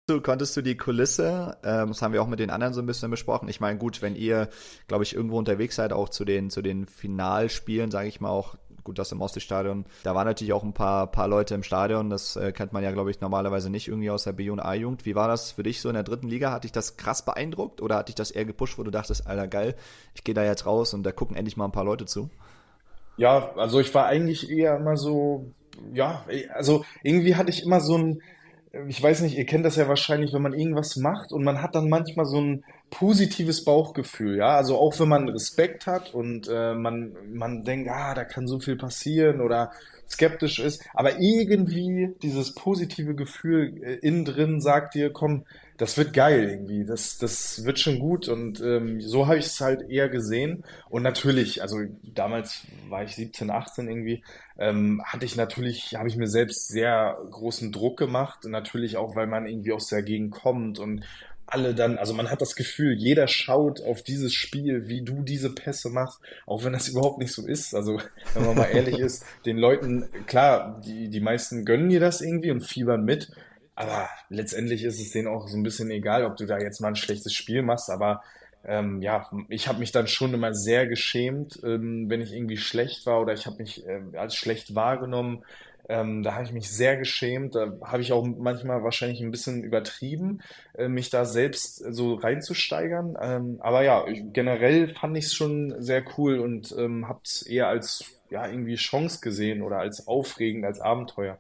du, 0.06 0.20
konntest 0.20 0.56
du 0.56 0.62
die 0.62 0.76
Kulisse, 0.76 1.56
ähm, 1.64 1.88
das 1.88 2.02
haben 2.02 2.12
wir 2.12 2.22
auch 2.22 2.26
mit 2.26 2.38
den 2.38 2.50
anderen 2.50 2.74
so 2.74 2.82
ein 2.82 2.86
bisschen 2.86 3.10
besprochen. 3.10 3.48
Ich 3.48 3.60
meine, 3.60 3.78
gut, 3.78 4.02
wenn 4.02 4.16
ihr, 4.16 4.48
glaube 4.86 5.04
ich, 5.04 5.14
irgendwo 5.14 5.38
unterwegs 5.38 5.76
seid, 5.76 5.92
auch 5.92 6.08
zu 6.08 6.24
den, 6.24 6.50
zu 6.50 6.62
den 6.62 6.86
Finalspielen, 6.86 7.90
sage 7.90 8.08
ich 8.08 8.20
mal 8.20 8.28
auch, 8.28 8.56
gut, 8.82 8.98
das 8.98 9.12
im 9.12 9.22
Oststadion, 9.22 9.86
da 10.02 10.14
waren 10.14 10.26
natürlich 10.26 10.52
auch 10.52 10.62
ein 10.62 10.74
paar, 10.74 11.06
paar 11.06 11.26
Leute 11.26 11.54
im 11.54 11.62
Stadion, 11.62 12.10
das 12.10 12.36
äh, 12.36 12.52
kennt 12.52 12.74
man 12.74 12.84
ja, 12.84 12.90
glaube 12.90 13.10
ich, 13.10 13.20
normalerweise 13.22 13.70
nicht 13.70 13.88
irgendwie 13.88 14.10
aus 14.10 14.24
der 14.24 14.32
B- 14.32 14.50
A-Jugend. 14.50 15.06
Wie 15.06 15.14
war 15.14 15.26
das 15.26 15.52
für 15.52 15.62
dich 15.62 15.80
so 15.80 15.88
in 15.88 15.94
der 15.94 16.02
dritten 16.02 16.28
Liga? 16.28 16.52
Hat 16.52 16.64
dich 16.64 16.72
das 16.72 16.98
krass 16.98 17.24
beeindruckt 17.24 17.80
oder 17.80 17.96
hat 17.96 18.08
dich 18.08 18.14
das 18.14 18.30
eher 18.30 18.44
gepusht, 18.44 18.78
wo 18.78 18.82
du 18.82 18.90
dachtest, 18.90 19.26
Alter, 19.26 19.48
geil, 19.48 19.74
ich 20.14 20.22
gehe 20.22 20.34
da 20.34 20.44
jetzt 20.44 20.66
raus 20.66 20.92
und 20.92 21.02
da 21.02 21.12
gucken 21.12 21.34
endlich 21.34 21.56
mal 21.56 21.64
ein 21.64 21.72
paar 21.72 21.84
Leute 21.84 22.04
zu? 22.04 22.28
Ja, 23.16 23.54
also 23.54 23.80
ich 23.80 23.94
war 23.94 24.04
eigentlich 24.04 24.50
eher 24.50 24.76
immer 24.76 24.98
so, 24.98 25.50
ja, 25.94 26.26
also 26.52 26.84
irgendwie 27.02 27.36
hatte 27.36 27.50
ich 27.50 27.62
immer 27.62 27.80
so 27.80 27.96
ein, 27.96 28.20
ich 28.88 29.02
weiß 29.02 29.20
nicht, 29.20 29.36
ihr 29.36 29.46
kennt 29.46 29.64
das 29.64 29.76
ja 29.76 29.88
wahrscheinlich, 29.88 30.32
wenn 30.32 30.42
man 30.42 30.54
irgendwas 30.54 30.96
macht 30.96 31.32
und 31.32 31.44
man 31.44 31.62
hat 31.62 31.74
dann 31.74 31.88
manchmal 31.88 32.26
so 32.26 32.40
ein 32.40 32.64
positives 32.90 33.64
Bauchgefühl, 33.64 34.36
ja. 34.36 34.56
Also 34.56 34.78
auch 34.78 34.98
wenn 35.00 35.08
man 35.08 35.28
Respekt 35.28 35.86
hat 35.86 36.14
und 36.14 36.48
äh, 36.48 36.74
man, 36.74 37.16
man 37.32 37.64
denkt, 37.64 37.90
ah, 37.90 38.14
da 38.14 38.24
kann 38.24 38.46
so 38.46 38.58
viel 38.58 38.76
passieren 38.76 39.40
oder 39.40 39.72
skeptisch 40.08 40.58
ist, 40.58 40.84
aber 40.92 41.20
irgendwie 41.20 42.14
dieses 42.22 42.54
positive 42.54 43.14
Gefühl 43.14 43.82
äh, 43.82 43.94
innen 43.96 44.24
drin 44.24 44.60
sagt 44.60 44.94
dir, 44.94 45.10
komm, 45.10 45.44
das 45.76 45.98
wird 45.98 46.12
geil 46.12 46.48
irgendwie, 46.48 46.84
das, 46.84 47.18
das 47.18 47.64
wird 47.64 47.80
schon 47.80 47.98
gut 47.98 48.28
und 48.28 48.60
ähm, 48.60 49.00
so 49.00 49.26
habe 49.26 49.38
ich 49.38 49.46
es 49.46 49.60
halt 49.60 49.90
eher 49.90 50.08
gesehen 50.08 50.64
und 50.88 51.02
natürlich, 51.02 51.62
also 51.62 51.80
damals 52.02 52.62
war 52.88 53.02
ich 53.02 53.16
17, 53.16 53.50
18 53.50 53.88
irgendwie, 53.88 54.22
ähm, 54.56 55.02
hatte 55.04 55.24
ich 55.24 55.34
natürlich, 55.34 55.96
habe 55.96 56.08
ich 56.08 56.16
mir 56.16 56.28
selbst 56.28 56.68
sehr 56.68 57.18
großen 57.30 57.72
Druck 57.72 57.98
gemacht, 57.98 58.44
natürlich 58.44 58.96
auch, 58.96 59.16
weil 59.16 59.26
man 59.26 59.46
irgendwie 59.46 59.72
aus 59.72 59.88
der 59.88 60.02
Gegend 60.02 60.30
kommt 60.30 60.78
und 60.78 61.04
alle 61.46 61.74
dann, 61.74 61.98
also 61.98 62.14
man 62.14 62.30
hat 62.30 62.40
das 62.40 62.56
Gefühl, 62.56 62.94
jeder 62.94 63.28
schaut 63.28 63.82
auf 63.82 64.02
dieses 64.02 64.34
Spiel, 64.34 64.88
wie 64.88 65.02
du 65.02 65.22
diese 65.22 65.54
Pässe 65.54 65.90
machst, 65.90 66.20
auch 66.46 66.64
wenn 66.64 66.72
das 66.72 66.88
überhaupt 66.88 67.18
nicht 67.18 67.32
so 67.32 67.46
ist. 67.46 67.74
Also, 67.74 68.00
wenn 68.34 68.44
man 68.44 68.56
mal 68.56 68.64
ehrlich 68.64 68.98
ist, 68.98 69.24
den 69.44 69.58
Leuten, 69.58 70.08
klar, 70.26 70.80
die, 70.84 71.08
die 71.08 71.20
meisten 71.20 71.64
gönnen 71.64 71.88
dir 71.88 72.00
das 72.00 72.20
irgendwie 72.20 72.50
und 72.50 72.62
fiebern 72.62 73.04
mit, 73.04 73.30
aber 73.74 74.08
letztendlich 74.28 74.84
ist 74.84 75.00
es 75.00 75.10
denen 75.10 75.28
auch 75.28 75.48
so 75.48 75.56
ein 75.56 75.62
bisschen 75.62 75.90
egal, 75.90 76.24
ob 76.24 76.36
du 76.36 76.46
da 76.46 76.58
jetzt 76.58 76.80
mal 76.80 76.88
ein 76.88 76.96
schlechtes 76.96 77.34
Spiel 77.34 77.62
machst, 77.62 77.90
aber 77.90 78.22
ähm, 78.66 79.02
ja, 79.02 79.28
ich 79.48 79.68
habe 79.68 79.78
mich 79.78 79.92
dann 79.92 80.06
schon 80.06 80.32
immer 80.32 80.54
sehr 80.54 80.86
geschämt, 80.86 81.60
ähm, 81.64 82.08
wenn 82.08 82.22
ich 82.22 82.32
irgendwie 82.32 82.56
schlecht 82.56 83.04
war 83.04 83.20
oder 83.20 83.34
ich 83.34 83.46
habe 83.46 83.56
mich 83.56 83.86
äh, 83.86 84.00
als 84.16 84.36
schlecht 84.36 84.74
wahrgenommen. 84.74 85.44
Ähm, 85.88 86.22
da 86.22 86.34
habe 86.34 86.44
ich 86.44 86.52
mich 86.52 86.70
sehr 86.70 86.96
geschämt. 86.96 87.54
Da 87.54 87.72
habe 87.82 88.02
ich 88.02 88.12
auch 88.12 88.24
manchmal 88.24 88.82
wahrscheinlich 88.82 89.20
ein 89.20 89.30
bisschen 89.30 89.62
übertrieben, 89.62 90.40
äh, 90.74 90.88
mich 90.88 91.10
da 91.10 91.24
selbst 91.24 91.76
so 91.76 92.14
reinzusteigern. 92.14 93.16
Ähm, 93.20 93.58
aber 93.60 93.82
ja, 93.82 94.06
ich, 94.06 94.22
generell 94.32 94.88
fand 94.88 95.16
ich 95.16 95.26
es 95.26 95.34
schon 95.34 95.74
sehr 95.78 96.04
cool 96.16 96.38
und 96.38 96.74
ähm, 96.78 97.08
habe 97.08 97.20
es 97.24 97.42
eher 97.42 97.68
als 97.68 98.04
ja 98.30 98.46
irgendwie 98.48 98.76
Chance 98.76 99.20
gesehen 99.20 99.62
oder 99.62 99.78
als 99.78 100.06
aufregend, 100.06 100.64
als 100.64 100.80
Abenteuer. 100.80 101.38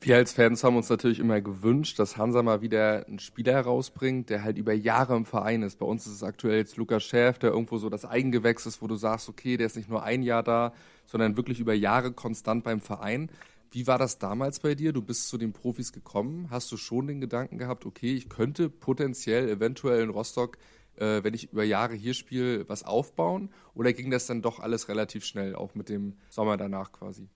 Wir 0.00 0.16
als 0.16 0.32
Fans 0.32 0.62
haben 0.62 0.76
uns 0.76 0.88
natürlich 0.88 1.18
immer 1.18 1.40
gewünscht, 1.40 1.98
dass 1.98 2.16
Hansa 2.16 2.42
mal 2.44 2.62
wieder 2.62 3.04
einen 3.08 3.18
Spieler 3.18 3.52
herausbringt, 3.54 4.30
der 4.30 4.44
halt 4.44 4.56
über 4.56 4.72
Jahre 4.72 5.16
im 5.16 5.24
Verein 5.24 5.62
ist. 5.62 5.80
Bei 5.80 5.86
uns 5.86 6.06
ist 6.06 6.12
es 6.12 6.22
aktuell 6.22 6.58
jetzt 6.58 6.76
Lukas 6.76 7.02
Schäf, 7.02 7.40
der 7.40 7.50
irgendwo 7.50 7.78
so 7.78 7.90
das 7.90 8.04
Eigengewächs 8.04 8.64
ist, 8.66 8.80
wo 8.80 8.86
du 8.86 8.94
sagst, 8.94 9.28
okay, 9.28 9.56
der 9.56 9.66
ist 9.66 9.76
nicht 9.76 9.88
nur 9.88 10.04
ein 10.04 10.22
Jahr 10.22 10.44
da, 10.44 10.72
sondern 11.08 11.36
wirklich 11.36 11.58
über 11.58 11.74
Jahre 11.74 12.12
konstant 12.12 12.62
beim 12.62 12.80
Verein. 12.80 13.30
Wie 13.70 13.86
war 13.86 13.98
das 13.98 14.18
damals 14.18 14.60
bei 14.60 14.74
dir? 14.74 14.92
Du 14.92 15.02
bist 15.02 15.28
zu 15.28 15.38
den 15.38 15.52
Profis 15.52 15.92
gekommen. 15.92 16.48
Hast 16.50 16.70
du 16.70 16.76
schon 16.76 17.06
den 17.06 17.20
Gedanken 17.20 17.58
gehabt, 17.58 17.86
okay, 17.86 18.14
ich 18.14 18.28
könnte 18.28 18.68
potenziell, 18.70 19.48
eventuell 19.48 20.02
in 20.02 20.10
Rostock, 20.10 20.58
äh, 20.96 21.22
wenn 21.24 21.34
ich 21.34 21.52
über 21.52 21.64
Jahre 21.64 21.94
hier 21.94 22.14
spiele, 22.14 22.68
was 22.68 22.84
aufbauen? 22.84 23.50
Oder 23.74 23.92
ging 23.92 24.10
das 24.10 24.26
dann 24.26 24.42
doch 24.42 24.60
alles 24.60 24.88
relativ 24.88 25.24
schnell, 25.24 25.54
auch 25.54 25.74
mit 25.74 25.88
dem 25.88 26.16
Sommer 26.28 26.56
danach 26.56 26.92
quasi? 26.92 27.28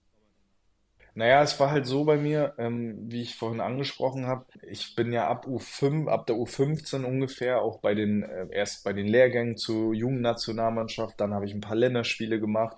Naja, 1.15 1.43
es 1.43 1.59
war 1.59 1.69
halt 1.69 1.85
so 1.85 2.05
bei 2.05 2.17
mir, 2.17 2.55
ähm, 2.57 2.97
wie 3.11 3.21
ich 3.21 3.35
vorhin 3.35 3.61
angesprochen 3.61 4.25
habe. 4.25 4.45
Ich 4.67 4.95
bin 4.95 5.13
ja 5.13 5.27
ab 5.27 5.45
U5, 5.45 6.07
ab 6.07 6.25
der 6.25 6.35
U15 6.35 7.03
ungefähr, 7.03 7.61
auch 7.61 7.79
bei 7.81 7.93
den, 7.93 8.23
äh, 8.23 8.47
erst 8.51 8.83
bei 8.83 8.93
den 8.93 9.05
Lehrgängen 9.05 9.55
zur 9.55 9.93
Jugendnationalmannschaft, 9.93 11.19
dann 11.21 11.35
habe 11.35 11.45
ich 11.45 11.53
ein 11.53 11.61
paar 11.61 11.75
Länderspiele 11.75 12.39
gemacht 12.39 12.77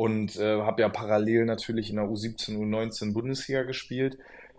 und 0.00 0.36
äh, 0.36 0.62
habe 0.62 0.80
ja 0.80 0.88
parallel 0.88 1.44
natürlich 1.44 1.90
in 1.90 1.96
der 1.96 2.06
U17, 2.06 2.56
U19 2.56 3.12
Bundesliga 3.12 3.64
gespielt. 3.64 4.16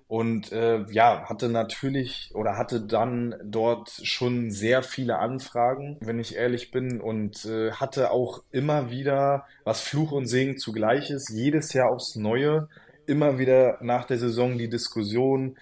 Und 0.07 0.51
äh, 0.51 0.85
ja, 0.91 1.27
hatte 1.27 1.49
natürlich 1.49 2.29
oder 2.35 2.57
hatte 2.57 2.79
dann 2.79 3.33
dort 3.43 3.89
schon 4.03 4.51
sehr 4.51 4.83
viele 4.83 5.17
Anfragen, 5.17 5.97
wenn 5.99 6.19
ich 6.19 6.35
ehrlich 6.35 6.69
bin, 6.69 7.01
und 7.01 7.43
äh, 7.45 7.71
hatte 7.71 8.11
auch 8.11 8.43
immer 8.51 8.91
wieder, 8.91 9.47
was 9.63 9.81
Fluch 9.81 10.11
und 10.11 10.27
Segen 10.27 10.59
zugleich 10.59 11.09
ist, 11.09 11.31
jedes 11.31 11.73
Jahr 11.73 11.89
aufs 11.89 12.15
Neue 12.15 12.69
immer 13.07 13.39
wieder 13.39 13.79
nach 13.81 14.05
der 14.05 14.19
Saison 14.19 14.59
die 14.59 14.69
Diskussion 14.69 15.57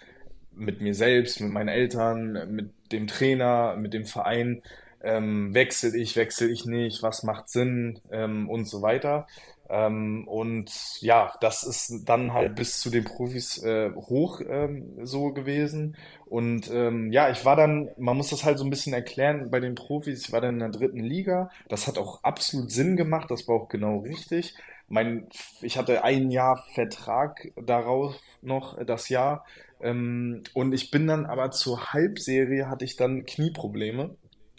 mit 0.54 0.82
mir 0.82 0.94
selbst, 0.94 1.40
mit 1.40 1.54
meinen 1.54 1.70
Eltern, 1.70 2.54
mit 2.54 2.72
dem 2.92 3.08
Trainer, 3.08 3.78
mit 3.78 3.94
dem 3.94 4.04
Verein, 4.04 4.62
ähm, 5.02 5.54
wechsel 5.54 5.96
ich, 5.96 6.18
wechsel 6.18 6.52
ich 6.52 6.66
nicht, 6.66 7.02
was 7.02 7.24
macht 7.24 7.48
Sinn 7.48 8.02
ähm, 8.12 8.50
und 8.50 8.66
so 8.66 8.82
weiter. 8.82 9.26
Ähm, 9.70 10.28
und 10.28 10.72
ja, 11.02 11.34
das 11.42 11.64
ist 11.64 12.04
dann 12.06 12.34
halt 12.34 12.56
bis 12.56 12.80
zu 12.80 12.90
den 12.90 13.04
Profis 13.04 13.62
äh, 13.64 13.92
hoch 13.94 14.42
ähm, 14.48 14.98
so 15.04 15.32
gewesen. 15.32 15.96
Und 16.26 16.70
ähm, 16.72 17.12
ja, 17.12 17.30
ich 17.30 17.46
war 17.46 17.56
dann, 17.56 17.90
man 17.98 18.18
muss 18.18 18.30
das 18.30 18.44
halt 18.44 18.58
so 18.58 18.64
ein 18.64 18.70
bisschen 18.70 18.94
erklären 18.94 19.50
bei 19.52 19.60
den 19.60 19.76
Profis, 19.76 20.26
ich 20.26 20.32
war 20.32 20.42
dann 20.42 20.56
in 20.56 20.60
der 20.60 20.70
dritten 20.70 21.04
Liga. 21.04 21.50
Das 21.68 21.88
hat 21.88 21.98
auch 21.98 22.24
absolut 22.24 22.72
Sinn 22.72 22.98
gemacht, 22.98 23.30
das 23.30 23.48
war 23.48 23.56
auch 23.56 23.70
genau 23.70 24.00
richtig 24.00 24.56
mein, 24.90 25.28
ich 25.62 25.78
hatte 25.78 26.04
ein 26.04 26.32
Jahr 26.32 26.64
Vertrag 26.74 27.52
darauf 27.56 28.16
noch, 28.42 28.84
das 28.84 29.10
Jahr. 29.10 29.46
Ähm, 29.82 30.44
und 30.54 30.74
ich 30.74 30.92
bin 30.92 31.08
dann 31.08 31.26
aber 31.26 31.52
zur 31.52 31.94
Halbserie 31.94 32.68
hatte 32.68 32.86
ich 32.86 32.96
dann 32.96 33.26
Knieprobleme. 33.26 34.16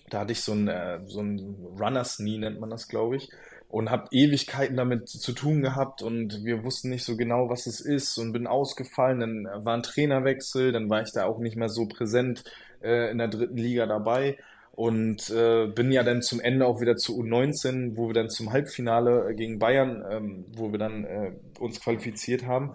Da 0.09 0.21
hatte 0.21 0.33
ich 0.33 0.41
so 0.41 0.53
ein, 0.53 0.69
äh, 0.69 1.01
so 1.07 1.21
ein 1.21 1.57
Runners 1.79 2.19
Knee, 2.19 2.39
nennt 2.39 2.61
man 2.61 2.71
das, 2.71 2.89
glaube 2.89 3.17
ich. 3.17 3.29
Und 3.71 3.91
habe 3.91 4.09
Ewigkeiten 4.11 4.77
damit 4.77 5.09
zu 5.09 5.33
tun 5.33 5.63
gehabt 5.63 6.03
und 6.03 6.45
wir 6.45 6.65
wussten 6.65 6.91
nicht 6.91 7.05
so 7.05 7.17
genau, 7.17 7.49
was 7.49 7.67
es 7.67 7.81
ist 7.81 8.19
und 8.19 8.33
bin 8.33 8.49
ausgefallen. 8.49 9.21
Dann 9.21 9.65
war 9.65 9.77
ein 9.77 9.85
Trainerwechsel, 9.85 10.73
dann 10.73 10.91
war 10.91 11.03
ich 11.03 11.13
da 11.13 11.25
auch 11.25 11.39
nicht 11.39 11.55
mehr 11.57 11.69
so 11.69 11.87
präsent 11.87 12.43
äh, 12.83 13.11
in 13.13 13.19
der 13.19 13.29
dritten 13.29 13.57
Liga 13.57 13.87
dabei 13.87 14.39
und 14.81 15.29
äh, 15.29 15.67
bin 15.67 15.93
ja 15.93 16.03
dann 16.03 16.23
zum 16.23 16.41
Ende 16.41 16.67
auch 16.67 16.81
wieder 16.81 16.97
zu 16.97 17.21
U19, 17.21 17.97
wo 17.97 18.09
wir 18.09 18.15
dann 18.15 18.31
zum 18.31 18.51
Halbfinale 18.51 19.35
gegen 19.35 19.59
Bayern, 19.59 20.03
ähm, 20.11 20.45
wo 20.57 20.73
wir 20.73 20.79
dann 20.79 21.05
äh, 21.05 21.33
uns 21.59 21.81
qualifiziert 21.81 22.47
haben. 22.47 22.73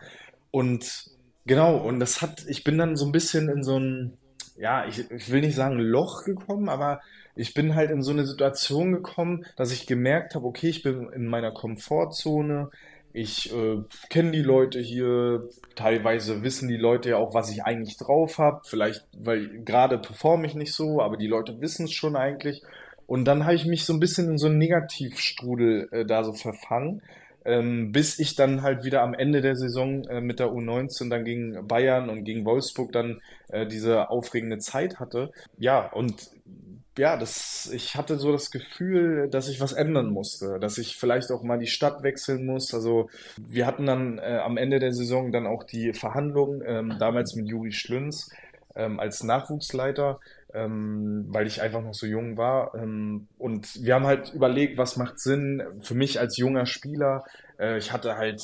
Und 0.51 1.09
genau, 1.47 1.77
und 1.77 1.99
das 1.99 2.21
hat, 2.21 2.45
ich 2.47 2.63
bin 2.63 2.77
dann 2.77 2.95
so 2.95 3.05
ein 3.07 3.11
bisschen 3.11 3.49
in 3.49 3.63
so 3.63 3.79
ein, 3.79 4.17
ja, 4.55 4.85
ich, 4.85 5.09
ich 5.09 5.31
will 5.31 5.41
nicht 5.41 5.55
sagen 5.55 5.79
Loch 5.79 6.25
gekommen, 6.25 6.69
aber 6.69 7.01
ich 7.36 7.53
bin 7.53 7.75
halt 7.75 7.91
in 7.91 8.01
so 8.01 8.11
eine 8.11 8.25
Situation 8.25 8.93
gekommen, 8.93 9.45
dass 9.55 9.71
ich 9.71 9.88
gemerkt 9.88 10.36
habe, 10.36 10.45
okay, 10.45 10.69
ich 10.69 10.83
bin 10.83 11.09
in 11.09 11.27
meiner 11.27 11.51
Komfortzone, 11.51 12.69
ich 13.15 13.53
äh, 13.53 13.77
kenne 14.09 14.31
die 14.31 14.41
Leute 14.41 14.81
hier, 14.81 15.47
teilweise 15.75 16.43
wissen 16.43 16.67
die 16.67 16.75
Leute 16.75 17.11
ja 17.11 17.17
auch, 17.17 17.33
was 17.33 17.49
ich 17.49 17.63
eigentlich 17.63 17.95
drauf 17.95 18.39
habe. 18.39 18.59
Vielleicht, 18.65 19.07
weil 19.17 19.63
gerade 19.63 19.97
performe 19.97 20.45
ich 20.47 20.53
nicht 20.53 20.73
so, 20.73 21.01
aber 21.01 21.15
die 21.15 21.27
Leute 21.27 21.61
wissen 21.61 21.86
es 21.86 21.93
schon 21.93 22.17
eigentlich. 22.17 22.61
Und 23.07 23.23
dann 23.25 23.45
habe 23.45 23.55
ich 23.55 23.65
mich 23.65 23.86
so 23.86 23.93
ein 23.93 24.01
bisschen 24.01 24.29
in 24.29 24.38
so 24.38 24.47
einen 24.47 24.57
Negativstrudel 24.57 25.88
äh, 25.91 26.05
da 26.05 26.25
so 26.25 26.33
verfangen, 26.33 27.03
ähm, 27.45 27.93
bis 27.93 28.19
ich 28.19 28.36
dann 28.36 28.63
halt 28.63 28.83
wieder 28.83 29.01
am 29.01 29.13
Ende 29.13 29.39
der 29.39 29.55
Saison 29.55 30.03
äh, 30.09 30.19
mit 30.19 30.39
der 30.39 30.47
U19 30.47 31.09
dann 31.09 31.23
gegen 31.23 31.65
Bayern 31.67 32.09
und 32.09 32.25
gegen 32.25 32.43
Wolfsburg 32.43 32.91
dann 32.91 33.21
äh, 33.47 33.65
diese 33.65 34.09
aufregende 34.09 34.57
Zeit 34.57 34.99
hatte. 34.99 35.31
Ja, 35.57 35.89
und 35.89 36.31
ja, 36.97 37.17
das, 37.17 37.69
ich 37.73 37.95
hatte 37.95 38.17
so 38.17 38.31
das 38.31 38.51
Gefühl, 38.51 39.27
dass 39.29 39.49
ich 39.49 39.59
was 39.59 39.73
ändern 39.73 40.11
musste, 40.11 40.59
dass 40.59 40.77
ich 40.77 40.97
vielleicht 40.97 41.31
auch 41.31 41.43
mal 41.43 41.59
die 41.59 41.67
Stadt 41.67 42.03
wechseln 42.03 42.45
muss. 42.45 42.73
Also 42.73 43.09
wir 43.37 43.65
hatten 43.65 43.85
dann 43.85 44.17
äh, 44.17 44.39
am 44.43 44.57
Ende 44.57 44.79
der 44.79 44.93
Saison 44.93 45.31
dann 45.31 45.45
auch 45.45 45.63
die 45.63 45.93
Verhandlungen, 45.93 46.63
ähm, 46.65 46.95
damals 46.99 47.35
mit 47.35 47.47
Juri 47.47 47.71
Schlünz 47.71 48.29
ähm, 48.75 48.99
als 48.99 49.23
Nachwuchsleiter, 49.23 50.19
ähm, 50.53 51.25
weil 51.29 51.47
ich 51.47 51.61
einfach 51.61 51.81
noch 51.81 51.93
so 51.93 52.05
jung 52.05 52.37
war. 52.37 52.73
Ähm, 52.75 53.27
und 53.37 53.83
wir 53.83 53.95
haben 53.95 54.05
halt 54.05 54.33
überlegt, 54.33 54.77
was 54.77 54.95
macht 54.95 55.19
Sinn 55.19 55.63
für 55.81 55.95
mich 55.95 56.19
als 56.19 56.37
junger 56.37 56.65
Spieler. 56.65 57.25
Äh, 57.59 57.77
ich 57.77 57.91
hatte 57.91 58.15
halt 58.17 58.41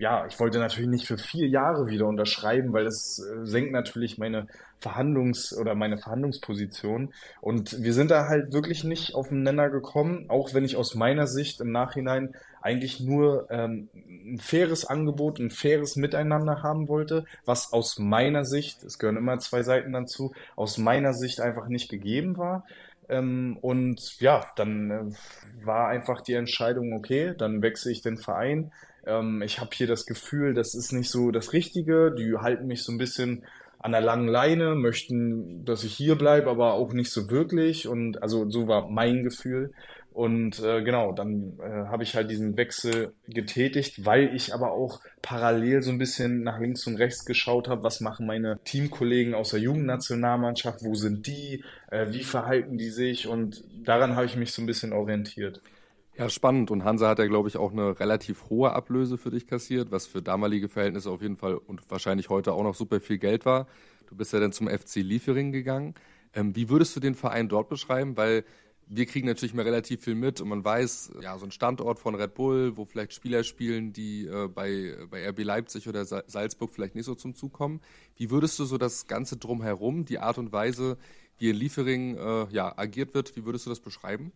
ja, 0.00 0.26
ich 0.26 0.40
wollte 0.40 0.58
natürlich 0.58 0.88
nicht 0.88 1.06
für 1.06 1.18
vier 1.18 1.46
Jahre 1.46 1.88
wieder 1.88 2.06
unterschreiben, 2.06 2.72
weil 2.72 2.84
das 2.84 3.18
äh, 3.18 3.44
senkt 3.44 3.70
natürlich 3.70 4.16
meine 4.16 4.46
Verhandlungs- 4.80 5.54
oder 5.54 5.74
meine 5.74 5.98
Verhandlungsposition. 5.98 7.12
Und 7.42 7.82
wir 7.82 7.92
sind 7.92 8.10
da 8.10 8.26
halt 8.26 8.54
wirklich 8.54 8.82
nicht 8.82 9.14
auf 9.14 9.28
den 9.28 9.42
Nenner 9.42 9.68
gekommen, 9.68 10.24
auch 10.28 10.54
wenn 10.54 10.64
ich 10.64 10.76
aus 10.76 10.94
meiner 10.94 11.26
Sicht 11.26 11.60
im 11.60 11.70
Nachhinein 11.70 12.34
eigentlich 12.62 13.00
nur 13.00 13.50
ähm, 13.50 13.90
ein 13.94 14.38
faires 14.38 14.86
Angebot, 14.86 15.38
ein 15.38 15.50
faires 15.50 15.96
Miteinander 15.96 16.62
haben 16.62 16.88
wollte, 16.88 17.26
was 17.44 17.74
aus 17.74 17.98
meiner 17.98 18.46
Sicht, 18.46 18.82
es 18.82 18.98
gehören 18.98 19.18
immer 19.18 19.38
zwei 19.38 19.62
Seiten 19.62 19.92
dazu, 19.92 20.32
aus 20.56 20.78
meiner 20.78 21.12
Sicht 21.12 21.40
einfach 21.40 21.68
nicht 21.68 21.90
gegeben 21.90 22.38
war. 22.38 22.64
Ähm, 23.10 23.58
und 23.60 24.18
ja, 24.20 24.46
dann 24.56 24.90
äh, 24.90 25.64
war 25.66 25.88
einfach 25.88 26.22
die 26.22 26.34
Entscheidung, 26.34 26.94
okay, 26.94 27.34
dann 27.36 27.60
wechsle 27.60 27.92
ich 27.92 28.00
den 28.00 28.16
Verein 28.16 28.72
ähm, 29.06 29.42
ich 29.42 29.60
habe 29.60 29.70
hier 29.72 29.86
das 29.86 30.06
Gefühl, 30.06 30.54
das 30.54 30.74
ist 30.74 30.92
nicht 30.92 31.10
so 31.10 31.30
das 31.30 31.52
Richtige. 31.52 32.14
Die 32.16 32.36
halten 32.36 32.66
mich 32.66 32.82
so 32.82 32.92
ein 32.92 32.98
bisschen 32.98 33.44
an 33.78 33.92
der 33.92 34.02
langen 34.02 34.28
Leine, 34.28 34.74
möchten, 34.74 35.64
dass 35.64 35.84
ich 35.84 35.94
hier 35.94 36.16
bleibe, 36.16 36.50
aber 36.50 36.74
auch 36.74 36.92
nicht 36.92 37.10
so 37.10 37.30
wirklich. 37.30 37.88
Und 37.88 38.22
also 38.22 38.48
so 38.50 38.68
war 38.68 38.90
mein 38.90 39.24
Gefühl. 39.24 39.72
Und 40.12 40.58
äh, 40.60 40.82
genau, 40.82 41.12
dann 41.12 41.58
äh, 41.60 41.86
habe 41.86 42.02
ich 42.02 42.16
halt 42.16 42.30
diesen 42.30 42.56
Wechsel 42.56 43.12
getätigt, 43.28 44.04
weil 44.04 44.34
ich 44.34 44.52
aber 44.52 44.72
auch 44.72 45.00
parallel 45.22 45.82
so 45.82 45.90
ein 45.90 45.98
bisschen 45.98 46.42
nach 46.42 46.58
links 46.58 46.86
und 46.86 46.96
rechts 46.96 47.24
geschaut 47.24 47.68
habe, 47.68 47.84
was 47.84 48.00
machen 48.00 48.26
meine 48.26 48.58
Teamkollegen 48.64 49.34
aus 49.34 49.50
der 49.50 49.60
Jugendnationalmannschaft, 49.60 50.82
wo 50.82 50.94
sind 50.94 51.26
die, 51.26 51.64
äh, 51.90 52.06
wie 52.10 52.24
verhalten 52.24 52.76
die 52.76 52.90
sich 52.90 53.28
und 53.28 53.62
daran 53.84 54.16
habe 54.16 54.26
ich 54.26 54.36
mich 54.36 54.52
so 54.52 54.62
ein 54.62 54.66
bisschen 54.66 54.92
orientiert. 54.92 55.62
Ja, 56.16 56.28
spannend. 56.28 56.70
Und 56.70 56.84
Hansa 56.84 57.08
hat 57.08 57.18
ja, 57.18 57.26
glaube 57.26 57.48
ich, 57.48 57.56
auch 57.56 57.72
eine 57.72 57.98
relativ 57.98 58.50
hohe 58.50 58.72
Ablöse 58.72 59.16
für 59.16 59.30
dich 59.30 59.46
kassiert, 59.46 59.90
was 59.90 60.06
für 60.06 60.20
damalige 60.20 60.68
Verhältnisse 60.68 61.10
auf 61.10 61.22
jeden 61.22 61.36
Fall 61.36 61.54
und 61.54 61.88
wahrscheinlich 61.88 62.28
heute 62.28 62.52
auch 62.52 62.62
noch 62.62 62.74
super 62.74 63.00
viel 63.00 63.18
Geld 63.18 63.46
war. 63.46 63.66
Du 64.08 64.16
bist 64.16 64.32
ja 64.32 64.40
dann 64.40 64.52
zum 64.52 64.68
FC 64.68 64.96
Liefering 64.96 65.52
gegangen. 65.52 65.94
Ähm, 66.34 66.54
wie 66.54 66.68
würdest 66.68 66.94
du 66.94 67.00
den 67.00 67.14
Verein 67.14 67.48
dort 67.48 67.68
beschreiben? 67.68 68.16
Weil 68.16 68.44
wir 68.92 69.06
kriegen 69.06 69.26
natürlich 69.26 69.54
mal 69.54 69.62
relativ 69.62 70.02
viel 70.02 70.16
mit 70.16 70.40
und 70.40 70.48
man 70.48 70.64
weiß, 70.64 71.12
ja, 71.22 71.38
so 71.38 71.46
ein 71.46 71.52
Standort 71.52 72.00
von 72.00 72.16
Red 72.16 72.34
Bull, 72.34 72.76
wo 72.76 72.84
vielleicht 72.84 73.12
Spieler 73.12 73.44
spielen, 73.44 73.92
die 73.92 74.26
äh, 74.26 74.48
bei, 74.48 74.96
bei 75.08 75.28
RB 75.28 75.44
Leipzig 75.44 75.88
oder 75.88 76.04
Salzburg 76.04 76.72
vielleicht 76.72 76.96
nicht 76.96 77.04
so 77.04 77.14
zum 77.14 77.36
Zug 77.36 77.52
kommen. 77.52 77.80
Wie 78.16 78.30
würdest 78.30 78.58
du 78.58 78.64
so 78.64 78.78
das 78.78 79.06
Ganze 79.06 79.36
drumherum, 79.36 80.04
die 80.04 80.18
Art 80.18 80.38
und 80.38 80.52
Weise, 80.52 80.98
wie 81.38 81.50
in 81.50 81.56
Liefering 81.56 82.16
äh, 82.16 82.46
ja, 82.50 82.76
agiert 82.76 83.14
wird, 83.14 83.36
wie 83.36 83.44
würdest 83.44 83.66
du 83.66 83.70
das 83.70 83.80
beschreiben? 83.80 84.32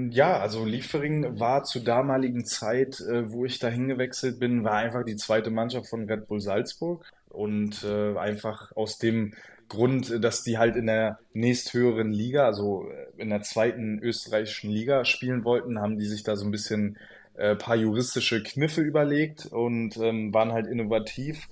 Ja, 0.00 0.38
also 0.38 0.64
Liefering 0.64 1.40
war 1.40 1.64
zur 1.64 1.82
damaligen 1.82 2.44
Zeit, 2.44 3.00
äh, 3.00 3.32
wo 3.32 3.44
ich 3.44 3.58
da 3.58 3.66
hingewechselt 3.66 4.38
bin, 4.38 4.62
war 4.62 4.74
einfach 4.74 5.04
die 5.04 5.16
zweite 5.16 5.50
Mannschaft 5.50 5.88
von 5.88 6.04
Red 6.08 6.28
Bull 6.28 6.40
Salzburg 6.40 7.04
und 7.28 7.82
äh, 7.82 8.16
einfach 8.16 8.70
aus 8.76 8.98
dem 8.98 9.34
Grund, 9.68 10.24
dass 10.24 10.42
die 10.42 10.58
halt 10.58 10.76
in 10.76 10.86
der 10.86 11.18
nächsthöheren 11.32 12.10
Liga, 12.12 12.46
also 12.46 12.86
äh, 12.90 13.22
in 13.22 13.30
der 13.30 13.42
zweiten 13.42 13.98
österreichischen 14.00 14.70
Liga 14.70 15.04
spielen 15.04 15.44
wollten, 15.44 15.80
haben 15.80 15.98
die 15.98 16.06
sich 16.06 16.22
da 16.22 16.36
so 16.36 16.44
ein 16.44 16.50
bisschen 16.50 16.98
äh, 17.36 17.54
paar 17.54 17.76
juristische 17.76 18.42
Kniffe 18.42 18.80
überlegt 18.80 19.46
und 19.46 19.96
ähm, 19.98 20.32
waren 20.32 20.52
halt 20.52 20.66
innovativ. 20.66 21.48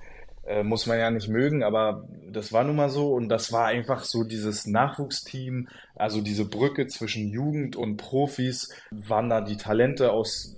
Äh, 0.46 0.62
muss 0.62 0.86
man 0.86 0.98
ja 0.98 1.10
nicht 1.10 1.28
mögen, 1.28 1.64
aber 1.64 2.06
das 2.30 2.52
war 2.52 2.62
nun 2.62 2.76
mal 2.76 2.88
so 2.88 3.12
und 3.14 3.28
das 3.28 3.52
war 3.52 3.66
einfach 3.66 4.04
so 4.04 4.22
dieses 4.22 4.64
Nachwuchsteam, 4.64 5.68
also 5.96 6.20
diese 6.20 6.44
Brücke 6.44 6.86
zwischen 6.86 7.28
Jugend 7.28 7.74
und 7.74 7.96
Profis, 7.96 8.72
waren 8.92 9.28
da 9.28 9.40
die 9.40 9.56
Talente 9.56 10.12
aus 10.12 10.56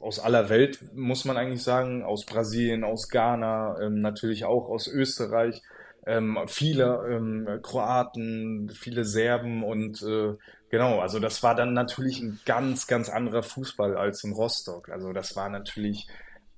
aus 0.00 0.20
aller 0.20 0.50
Welt, 0.50 0.80
muss 0.94 1.24
man 1.24 1.38
eigentlich 1.38 1.62
sagen, 1.62 2.02
aus 2.02 2.26
Brasilien, 2.26 2.84
aus 2.84 3.08
Ghana, 3.08 3.80
ähm, 3.80 4.02
natürlich 4.02 4.44
auch 4.44 4.68
aus 4.68 4.86
Österreich 4.86 5.62
ähm, 6.06 6.38
viele 6.46 7.06
ähm, 7.10 7.60
Kroaten, 7.62 8.70
viele 8.70 9.04
Serben 9.04 9.64
und 9.64 10.02
äh, 10.02 10.34
genau, 10.70 11.00
also 11.00 11.18
das 11.18 11.42
war 11.42 11.54
dann 11.54 11.72
natürlich 11.72 12.20
ein 12.20 12.40
ganz, 12.44 12.86
ganz 12.86 13.08
anderer 13.08 13.42
Fußball 13.42 13.96
als 13.96 14.24
in 14.24 14.32
Rostock. 14.32 14.90
Also 14.90 15.12
das 15.12 15.34
war 15.36 15.48
natürlich 15.48 16.06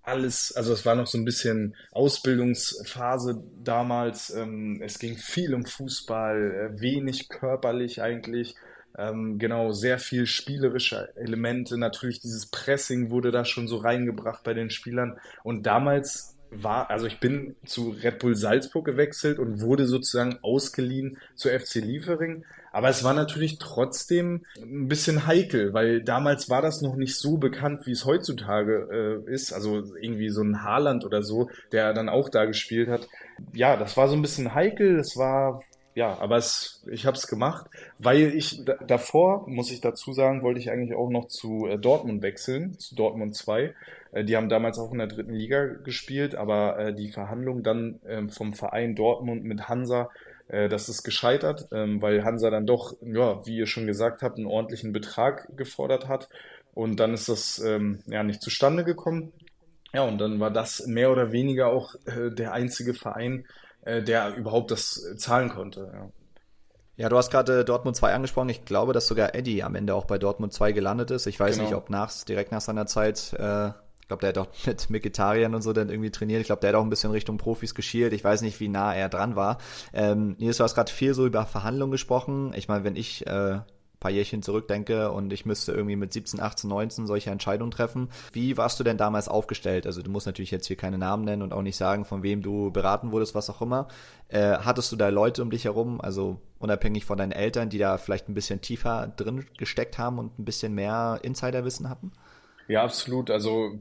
alles, 0.02 0.52
also 0.56 0.72
es 0.72 0.86
war 0.86 0.94
noch 0.94 1.08
so 1.08 1.18
ein 1.18 1.24
bisschen 1.24 1.74
Ausbildungsphase 1.90 3.42
damals. 3.62 4.30
Ähm, 4.30 4.80
es 4.82 4.98
ging 4.98 5.16
viel 5.16 5.52
um 5.54 5.64
Fußball, 5.64 6.72
äh, 6.76 6.80
wenig 6.80 7.28
körperlich 7.28 8.00
eigentlich. 8.00 8.54
Ähm, 8.96 9.38
genau, 9.38 9.72
sehr 9.72 9.98
viel 9.98 10.26
spielerische 10.26 11.12
Elemente. 11.16 11.76
Natürlich 11.76 12.20
dieses 12.20 12.46
Pressing 12.46 13.10
wurde 13.10 13.30
da 13.30 13.44
schon 13.44 13.68
so 13.68 13.76
reingebracht 13.78 14.42
bei 14.44 14.54
den 14.54 14.70
Spielern. 14.70 15.18
Und 15.42 15.66
damals 15.66 16.35
war, 16.50 16.90
also 16.90 17.06
ich 17.06 17.20
bin 17.20 17.56
zu 17.64 17.90
Red 17.90 18.18
Bull 18.18 18.34
Salzburg 18.34 18.84
gewechselt 18.84 19.38
und 19.38 19.60
wurde 19.60 19.86
sozusagen 19.86 20.38
ausgeliehen 20.42 21.18
zu 21.34 21.48
FC 21.48 21.76
Liefering. 21.76 22.44
Aber 22.72 22.88
es 22.88 23.02
war 23.04 23.14
natürlich 23.14 23.58
trotzdem 23.58 24.44
ein 24.60 24.88
bisschen 24.88 25.26
heikel, 25.26 25.72
weil 25.72 26.02
damals 26.02 26.50
war 26.50 26.60
das 26.60 26.82
noch 26.82 26.96
nicht 26.96 27.16
so 27.16 27.38
bekannt, 27.38 27.86
wie 27.86 27.92
es 27.92 28.04
heutzutage 28.04 29.24
äh, 29.26 29.32
ist. 29.32 29.52
Also 29.52 29.82
irgendwie 30.00 30.28
so 30.28 30.42
ein 30.42 30.62
Haaland 30.62 31.04
oder 31.04 31.22
so, 31.22 31.48
der 31.72 31.94
dann 31.94 32.10
auch 32.10 32.28
da 32.28 32.44
gespielt 32.44 32.88
hat. 32.88 33.08
Ja, 33.54 33.76
das 33.76 33.96
war 33.96 34.08
so 34.08 34.14
ein 34.14 34.22
bisschen 34.22 34.54
heikel. 34.54 34.98
Es 34.98 35.16
war 35.16 35.62
ja, 35.96 36.18
aber 36.18 36.36
es, 36.36 36.84
ich 36.90 37.06
habe 37.06 37.16
es 37.16 37.26
gemacht, 37.26 37.70
weil 37.98 38.34
ich 38.36 38.62
davor, 38.86 39.48
muss 39.48 39.70
ich 39.70 39.80
dazu 39.80 40.12
sagen, 40.12 40.42
wollte 40.42 40.60
ich 40.60 40.70
eigentlich 40.70 40.94
auch 40.94 41.08
noch 41.08 41.28
zu 41.28 41.66
äh, 41.66 41.78
Dortmund 41.78 42.20
wechseln, 42.20 42.78
zu 42.78 42.94
Dortmund 42.94 43.34
2. 43.34 43.74
Äh, 44.16 44.24
die 44.24 44.36
haben 44.36 44.48
damals 44.48 44.78
auch 44.78 44.92
in 44.92 44.98
der 44.98 45.06
dritten 45.06 45.34
Liga 45.34 45.66
gespielt, 45.66 46.34
aber 46.34 46.78
äh, 46.78 46.94
die 46.94 47.12
Verhandlung 47.12 47.62
dann 47.62 48.00
ähm, 48.06 48.30
vom 48.30 48.54
Verein 48.54 48.94
Dortmund 48.94 49.44
mit 49.44 49.68
Hansa, 49.68 50.08
äh, 50.48 50.68
das 50.68 50.88
ist 50.88 51.02
gescheitert, 51.02 51.68
ähm, 51.72 52.00
weil 52.00 52.24
Hansa 52.24 52.50
dann 52.50 52.66
doch, 52.66 52.96
ja, 53.02 53.44
wie 53.46 53.58
ihr 53.58 53.66
schon 53.66 53.86
gesagt 53.86 54.22
habt, 54.22 54.38
einen 54.38 54.46
ordentlichen 54.46 54.92
Betrag 54.92 55.54
gefordert 55.56 56.08
hat. 56.08 56.28
Und 56.72 56.98
dann 57.00 57.12
ist 57.12 57.28
das 57.28 57.58
ähm, 57.58 58.00
ja 58.06 58.22
nicht 58.22 58.42
zustande 58.42 58.84
gekommen. 58.84 59.32
Ja, 59.92 60.02
und 60.02 60.18
dann 60.18 60.40
war 60.40 60.50
das 60.50 60.86
mehr 60.86 61.10
oder 61.10 61.32
weniger 61.32 61.68
auch 61.68 61.94
der 62.06 62.52
einzige 62.52 62.92
Verein, 62.92 63.46
der 63.86 64.34
überhaupt 64.36 64.70
das 64.70 65.14
zahlen 65.16 65.48
konnte. 65.48 65.90
Ja. 65.90 66.10
Ja, 66.98 67.08
du 67.08 67.16
hast 67.16 67.30
gerade 67.30 67.64
Dortmund 67.64 67.96
2 67.96 68.12
angesprochen. 68.12 68.48
Ich 68.48 68.64
glaube, 68.64 68.92
dass 68.92 69.06
sogar 69.06 69.34
Eddie 69.34 69.62
am 69.62 69.74
Ende 69.74 69.94
auch 69.94 70.06
bei 70.06 70.18
Dortmund 70.18 70.52
2 70.52 70.72
gelandet 70.72 71.10
ist. 71.10 71.26
Ich 71.26 71.38
weiß 71.38 71.56
genau. 71.56 71.68
nicht, 71.68 71.76
ob 71.76 71.88
nach, 71.88 72.12
direkt 72.24 72.52
nach 72.52 72.60
seiner 72.60 72.86
Zeit, 72.86 73.34
äh, 73.38 73.70
ich 74.06 74.08
glaube, 74.08 74.20
der 74.20 74.28
hat 74.28 74.38
auch 74.38 74.48
mit 74.66 74.88
Vegetariern 74.88 75.52
und 75.56 75.62
so 75.62 75.72
dann 75.72 75.88
irgendwie 75.88 76.12
trainiert. 76.12 76.40
Ich 76.40 76.46
glaube, 76.46 76.60
der 76.60 76.68
hat 76.68 76.76
auch 76.76 76.84
ein 76.84 76.90
bisschen 76.90 77.10
Richtung 77.10 77.38
Profis 77.38 77.74
geschielt. 77.74 78.12
Ich 78.12 78.22
weiß 78.22 78.42
nicht, 78.42 78.60
wie 78.60 78.68
nah 78.68 78.94
er 78.94 79.08
dran 79.08 79.34
war. 79.34 79.58
Ähm, 79.92 80.36
Nils, 80.38 80.58
du 80.58 80.64
hast 80.64 80.76
gerade 80.76 80.92
viel 80.92 81.12
so 81.12 81.26
über 81.26 81.44
Verhandlungen 81.44 81.90
gesprochen. 81.90 82.52
Ich 82.54 82.68
meine, 82.68 82.84
wenn 82.84 82.94
ich 82.94 83.26
äh, 83.26 83.58
paar 83.98 84.12
Jährchen 84.12 84.42
zurückdenke 84.42 85.10
und 85.10 85.32
ich 85.32 85.44
müsste 85.44 85.72
irgendwie 85.72 85.96
mit 85.96 86.12
17, 86.12 86.38
18, 86.38 86.70
19 86.70 87.06
solche 87.08 87.30
Entscheidungen 87.30 87.72
treffen. 87.72 88.08
Wie 88.32 88.56
warst 88.56 88.78
du 88.78 88.84
denn 88.84 88.96
damals 88.96 89.26
aufgestellt? 89.26 89.86
Also 89.86 90.02
du 90.02 90.10
musst 90.12 90.26
natürlich 90.26 90.52
jetzt 90.52 90.68
hier 90.68 90.76
keine 90.76 90.98
Namen 90.98 91.24
nennen 91.24 91.42
und 91.42 91.52
auch 91.52 91.62
nicht 91.62 91.76
sagen, 91.76 92.04
von 92.04 92.22
wem 92.22 92.42
du 92.42 92.70
beraten 92.70 93.10
wurdest, 93.10 93.34
was 93.34 93.50
auch 93.50 93.60
immer. 93.60 93.88
Äh, 94.28 94.58
hattest 94.58 94.92
du 94.92 94.96
da 94.96 95.08
Leute 95.08 95.42
um 95.42 95.50
dich 95.50 95.64
herum, 95.64 96.00
also 96.00 96.40
unabhängig 96.60 97.04
von 97.04 97.18
deinen 97.18 97.32
Eltern, 97.32 97.68
die 97.68 97.78
da 97.78 97.98
vielleicht 97.98 98.28
ein 98.28 98.34
bisschen 98.34 98.60
tiefer 98.60 99.12
drin 99.16 99.44
gesteckt 99.58 99.98
haben 99.98 100.20
und 100.20 100.38
ein 100.38 100.44
bisschen 100.44 100.72
mehr 100.74 101.18
Insiderwissen 101.22 101.88
hatten? 101.88 102.12
Ja, 102.68 102.82
absolut. 102.82 103.30
Also 103.30 103.78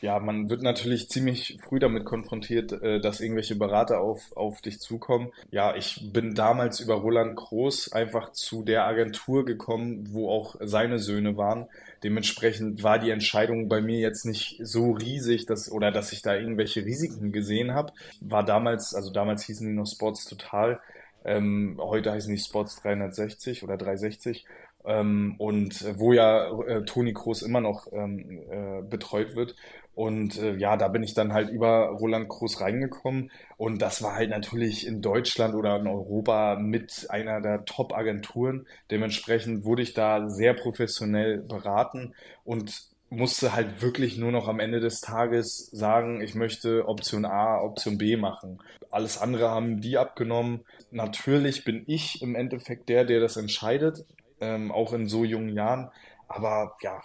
ja, 0.00 0.18
man 0.20 0.48
wird 0.48 0.62
natürlich 0.62 1.08
ziemlich 1.08 1.58
früh 1.62 1.80
damit 1.80 2.04
konfrontiert, 2.04 2.72
äh, 2.72 3.00
dass 3.00 3.20
irgendwelche 3.20 3.56
Berater 3.56 4.00
auf, 4.00 4.36
auf 4.36 4.60
dich 4.60 4.78
zukommen. 4.78 5.32
Ja, 5.50 5.74
ich 5.74 6.12
bin 6.12 6.34
damals 6.34 6.80
über 6.80 6.94
Roland 6.94 7.34
Groß 7.36 7.92
einfach 7.92 8.32
zu 8.32 8.62
der 8.62 8.86
Agentur 8.86 9.44
gekommen, 9.44 10.08
wo 10.12 10.30
auch 10.30 10.56
seine 10.60 10.98
Söhne 11.00 11.36
waren. 11.36 11.66
Dementsprechend 12.04 12.84
war 12.84 13.00
die 13.00 13.10
Entscheidung 13.10 13.68
bei 13.68 13.80
mir 13.80 13.98
jetzt 13.98 14.24
nicht 14.24 14.60
so 14.62 14.92
riesig, 14.92 15.46
dass, 15.46 15.70
oder 15.70 15.90
dass 15.90 16.12
ich 16.12 16.22
da 16.22 16.36
irgendwelche 16.36 16.84
Risiken 16.84 17.32
gesehen 17.32 17.74
habe. 17.74 17.92
War 18.20 18.44
damals, 18.44 18.94
also 18.94 19.10
damals 19.10 19.42
hießen 19.44 19.66
die 19.66 19.74
noch 19.74 19.86
Sports 19.86 20.26
Total. 20.26 20.80
Ähm, 21.24 21.78
heute 21.80 22.12
heißen 22.12 22.34
die 22.34 22.40
Sports 22.40 22.80
360 22.82 23.62
oder 23.62 23.76
360 23.76 24.46
ähm, 24.84 25.34
und 25.38 25.98
wo 25.98 26.12
ja 26.12 26.50
äh, 26.62 26.84
Toni 26.84 27.12
Kroos 27.12 27.42
immer 27.42 27.60
noch 27.60 27.86
ähm, 27.92 28.42
äh, 28.50 28.82
betreut 28.82 29.34
wird. 29.36 29.54
Und 29.94 30.38
äh, 30.38 30.54
ja, 30.54 30.76
da 30.76 30.86
bin 30.86 31.02
ich 31.02 31.14
dann 31.14 31.32
halt 31.32 31.50
über 31.50 31.88
Roland 31.88 32.28
Groß 32.28 32.60
reingekommen. 32.60 33.32
Und 33.56 33.82
das 33.82 34.00
war 34.00 34.14
halt 34.14 34.30
natürlich 34.30 34.86
in 34.86 35.02
Deutschland 35.02 35.56
oder 35.56 35.76
in 35.76 35.88
Europa 35.88 36.56
mit 36.56 37.06
einer 37.10 37.40
der 37.40 37.64
Top-Agenturen. 37.64 38.68
Dementsprechend 38.92 39.64
wurde 39.64 39.82
ich 39.82 39.94
da 39.94 40.28
sehr 40.28 40.54
professionell 40.54 41.38
beraten 41.38 42.14
und 42.44 42.88
musste 43.10 43.54
halt 43.54 43.80
wirklich 43.82 44.18
nur 44.18 44.32
noch 44.32 44.48
am 44.48 44.60
Ende 44.60 44.80
des 44.80 45.00
Tages 45.00 45.70
sagen, 45.72 46.20
ich 46.20 46.34
möchte 46.34 46.86
Option 46.88 47.24
A, 47.24 47.60
Option 47.60 47.98
B 47.98 48.16
machen. 48.16 48.60
Alles 48.90 49.18
andere 49.18 49.50
haben 49.50 49.80
die 49.80 49.98
abgenommen. 49.98 50.64
Natürlich 50.90 51.64
bin 51.64 51.84
ich 51.86 52.22
im 52.22 52.34
Endeffekt 52.34 52.88
der, 52.88 53.04
der 53.04 53.20
das 53.20 53.36
entscheidet, 53.36 54.04
ähm, 54.40 54.70
auch 54.70 54.92
in 54.92 55.06
so 55.06 55.24
jungen 55.24 55.54
Jahren. 55.54 55.90
Aber 56.28 56.76
ja, 56.82 57.00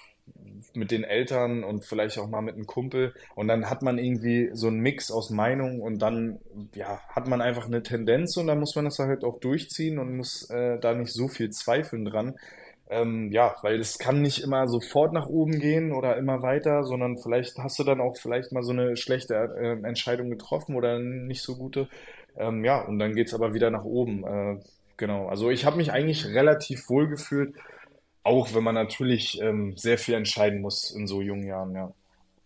mit 0.73 0.91
den 0.91 1.03
Eltern 1.03 1.63
und 1.63 1.85
vielleicht 1.85 2.17
auch 2.17 2.27
mal 2.27 2.41
mit 2.41 2.55
einem 2.55 2.65
Kumpel. 2.65 3.13
Und 3.35 3.47
dann 3.47 3.69
hat 3.69 3.81
man 3.81 3.97
irgendwie 3.97 4.49
so 4.53 4.67
einen 4.67 4.79
Mix 4.79 5.11
aus 5.11 5.29
Meinungen 5.29 5.81
und 5.81 5.99
dann 6.01 6.39
ja, 6.75 7.01
hat 7.09 7.27
man 7.27 7.41
einfach 7.41 7.67
eine 7.67 7.83
Tendenz 7.83 8.37
und 8.37 8.47
dann 8.47 8.59
muss 8.59 8.75
man 8.75 8.85
das 8.85 8.99
halt 8.99 9.23
auch 9.23 9.39
durchziehen 9.39 9.99
und 9.99 10.15
muss 10.15 10.49
äh, 10.49 10.79
da 10.79 10.93
nicht 10.93 11.13
so 11.13 11.27
viel 11.27 11.49
zweifeln 11.51 12.05
dran. 12.05 12.37
Ähm, 12.89 13.31
ja, 13.31 13.55
weil 13.61 13.79
es 13.79 13.97
kann 13.97 14.21
nicht 14.21 14.43
immer 14.43 14.67
sofort 14.67 15.13
nach 15.13 15.27
oben 15.27 15.59
gehen 15.59 15.93
oder 15.93 16.17
immer 16.17 16.41
weiter, 16.41 16.83
sondern 16.83 17.17
vielleicht 17.17 17.57
hast 17.57 17.79
du 17.79 17.83
dann 17.83 18.01
auch 18.01 18.17
vielleicht 18.17 18.51
mal 18.51 18.63
so 18.63 18.71
eine 18.71 18.97
schlechte 18.97 19.35
äh, 19.35 19.87
Entscheidung 19.87 20.29
getroffen 20.29 20.75
oder 20.75 20.99
nicht 20.99 21.41
so 21.41 21.55
gute. 21.55 21.87
Ähm, 22.37 22.63
ja, 22.65 22.81
und 22.81 22.99
dann 22.99 23.15
geht's 23.15 23.33
aber 23.33 23.53
wieder 23.53 23.71
nach 23.71 23.85
oben. 23.85 24.25
Äh, 24.25 24.59
genau. 24.97 25.27
Also 25.27 25.49
ich 25.49 25.65
habe 25.65 25.77
mich 25.77 25.91
eigentlich 25.91 26.25
relativ 26.25 26.89
wohl 26.89 27.07
gefühlt 27.07 27.55
auch 28.23 28.53
wenn 28.53 28.63
man 28.63 28.75
natürlich 28.75 29.39
ähm, 29.41 29.75
sehr 29.75 29.97
viel 29.97 30.15
entscheiden 30.15 30.61
muss 30.61 30.91
in 30.91 31.07
so 31.07 31.21
jungen 31.21 31.45
Jahren, 31.45 31.75
ja. 31.75 31.93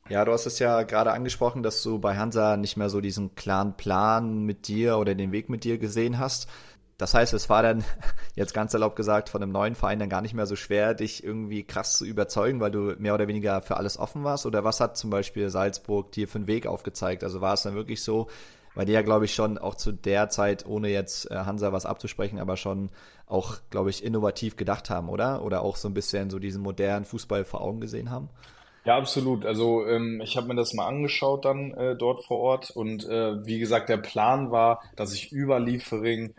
Ja, 0.10 0.24
du 0.24 0.32
hast 0.32 0.46
es 0.46 0.58
ja 0.60 0.84
gerade 0.84 1.12
angesprochen, 1.12 1.64
dass 1.64 1.84
du 1.84 2.00
bei 2.00 2.16
Hansa 2.16 2.56
nicht 2.56 2.78
mehr 2.78 2.90
so 2.90 3.02
diesen 3.02 3.36
klaren 3.36 3.76
Plan 3.76 4.44
mit 4.46 4.70
dir 4.70 4.98
oder 4.98 5.16
den 5.16 5.34
Weg 5.34 5.50
mit 5.50 5.66
dir 5.66 5.78
gesehen 5.78 6.18
hast. 6.18 6.50
Das 6.98 7.14
heißt, 7.14 7.34
es 7.34 7.50
war 7.50 7.62
dann, 7.62 7.84
jetzt 8.36 8.54
ganz 8.54 8.74
erlaubt 8.74 8.95
gesagt, 8.95 9.30
von 9.30 9.41
einem 9.41 9.52
neuen 9.52 9.76
Verein 9.76 10.00
dann 10.00 10.10
gar 10.10 10.22
nicht 10.22 10.34
mehr 10.34 10.48
so 10.48 10.56
schwer, 10.56 10.93
dich 10.93 11.24
irgendwie 11.24 11.64
krass 11.64 11.98
zu 11.98 12.06
überzeugen, 12.06 12.60
weil 12.60 12.72
du 12.72 12.95
mehr 12.98 13.14
oder 13.14 13.28
weniger 13.28 13.62
für 13.62 13.78
alles 13.78 13.98
offen 14.00 14.24
warst? 14.24 14.45
Oder 14.45 14.64
was 14.64 14.80
hat 14.80 14.98
zum 14.98 15.10
Beispiel 15.10 15.50
Salzburg 15.50 16.12
dir 16.12 16.28
für 16.28 16.39
einen 16.39 16.48
Weg 16.48 16.66
aufgezeigt? 16.66 17.24
Also 17.24 17.41
war 17.41 17.54
es 17.54 17.64
dann 17.64 17.76
wirklich 17.76 18.04
so, 18.04 18.28
weil 18.74 18.86
die 18.86 18.93
ja, 18.93 19.02
glaube 19.02 19.26
ich, 19.26 19.34
schon 19.34 19.58
auch 19.58 19.76
zu 19.76 19.91
der 19.91 20.30
Zeit, 20.30 20.66
ohne 20.66 20.89
jetzt 20.89 21.30
äh, 21.32 21.36
Hansa 21.36 21.72
was 21.72 21.86
abzusprechen, 21.86 22.39
aber 22.39 22.58
schon 22.58 22.89
auch, 23.28 23.58
glaube 23.70 23.89
ich, 23.89 24.04
innovativ 24.04 24.56
gedacht 24.56 24.89
haben, 24.89 25.10
oder? 25.10 25.43
Oder 25.43 25.62
auch 25.62 25.76
so 25.76 25.88
ein 25.88 25.93
bisschen 25.93 26.30
so 26.30 26.39
diesen 26.39 26.62
modernen 26.62 27.06
Fußball 27.06 27.45
vor 27.45 27.62
Augen 27.62 27.80
gesehen 27.80 28.10
haben? 28.10 28.30
Ja, 28.86 28.98
absolut. 28.98 29.45
Also 29.45 29.86
ähm, 29.86 30.22
ich 30.22 30.38
habe 30.38 30.48
mir 30.48 30.56
das 30.56 30.74
mal 30.74 30.88
angeschaut 30.88 31.43
dann 31.43 31.74
äh, 31.74 31.95
dort 31.95 32.24
vor 32.24 32.39
Ort 32.39 32.72
und 32.72 33.04
äh, 33.04 33.45
wie 33.45 33.60
gesagt, 33.60 33.89
der 33.89 33.98
Plan 33.98 34.50
war, 34.50 34.82
dass 34.95 35.14
ich 35.14 35.32
über 35.32 35.60
Liefering 35.60 36.34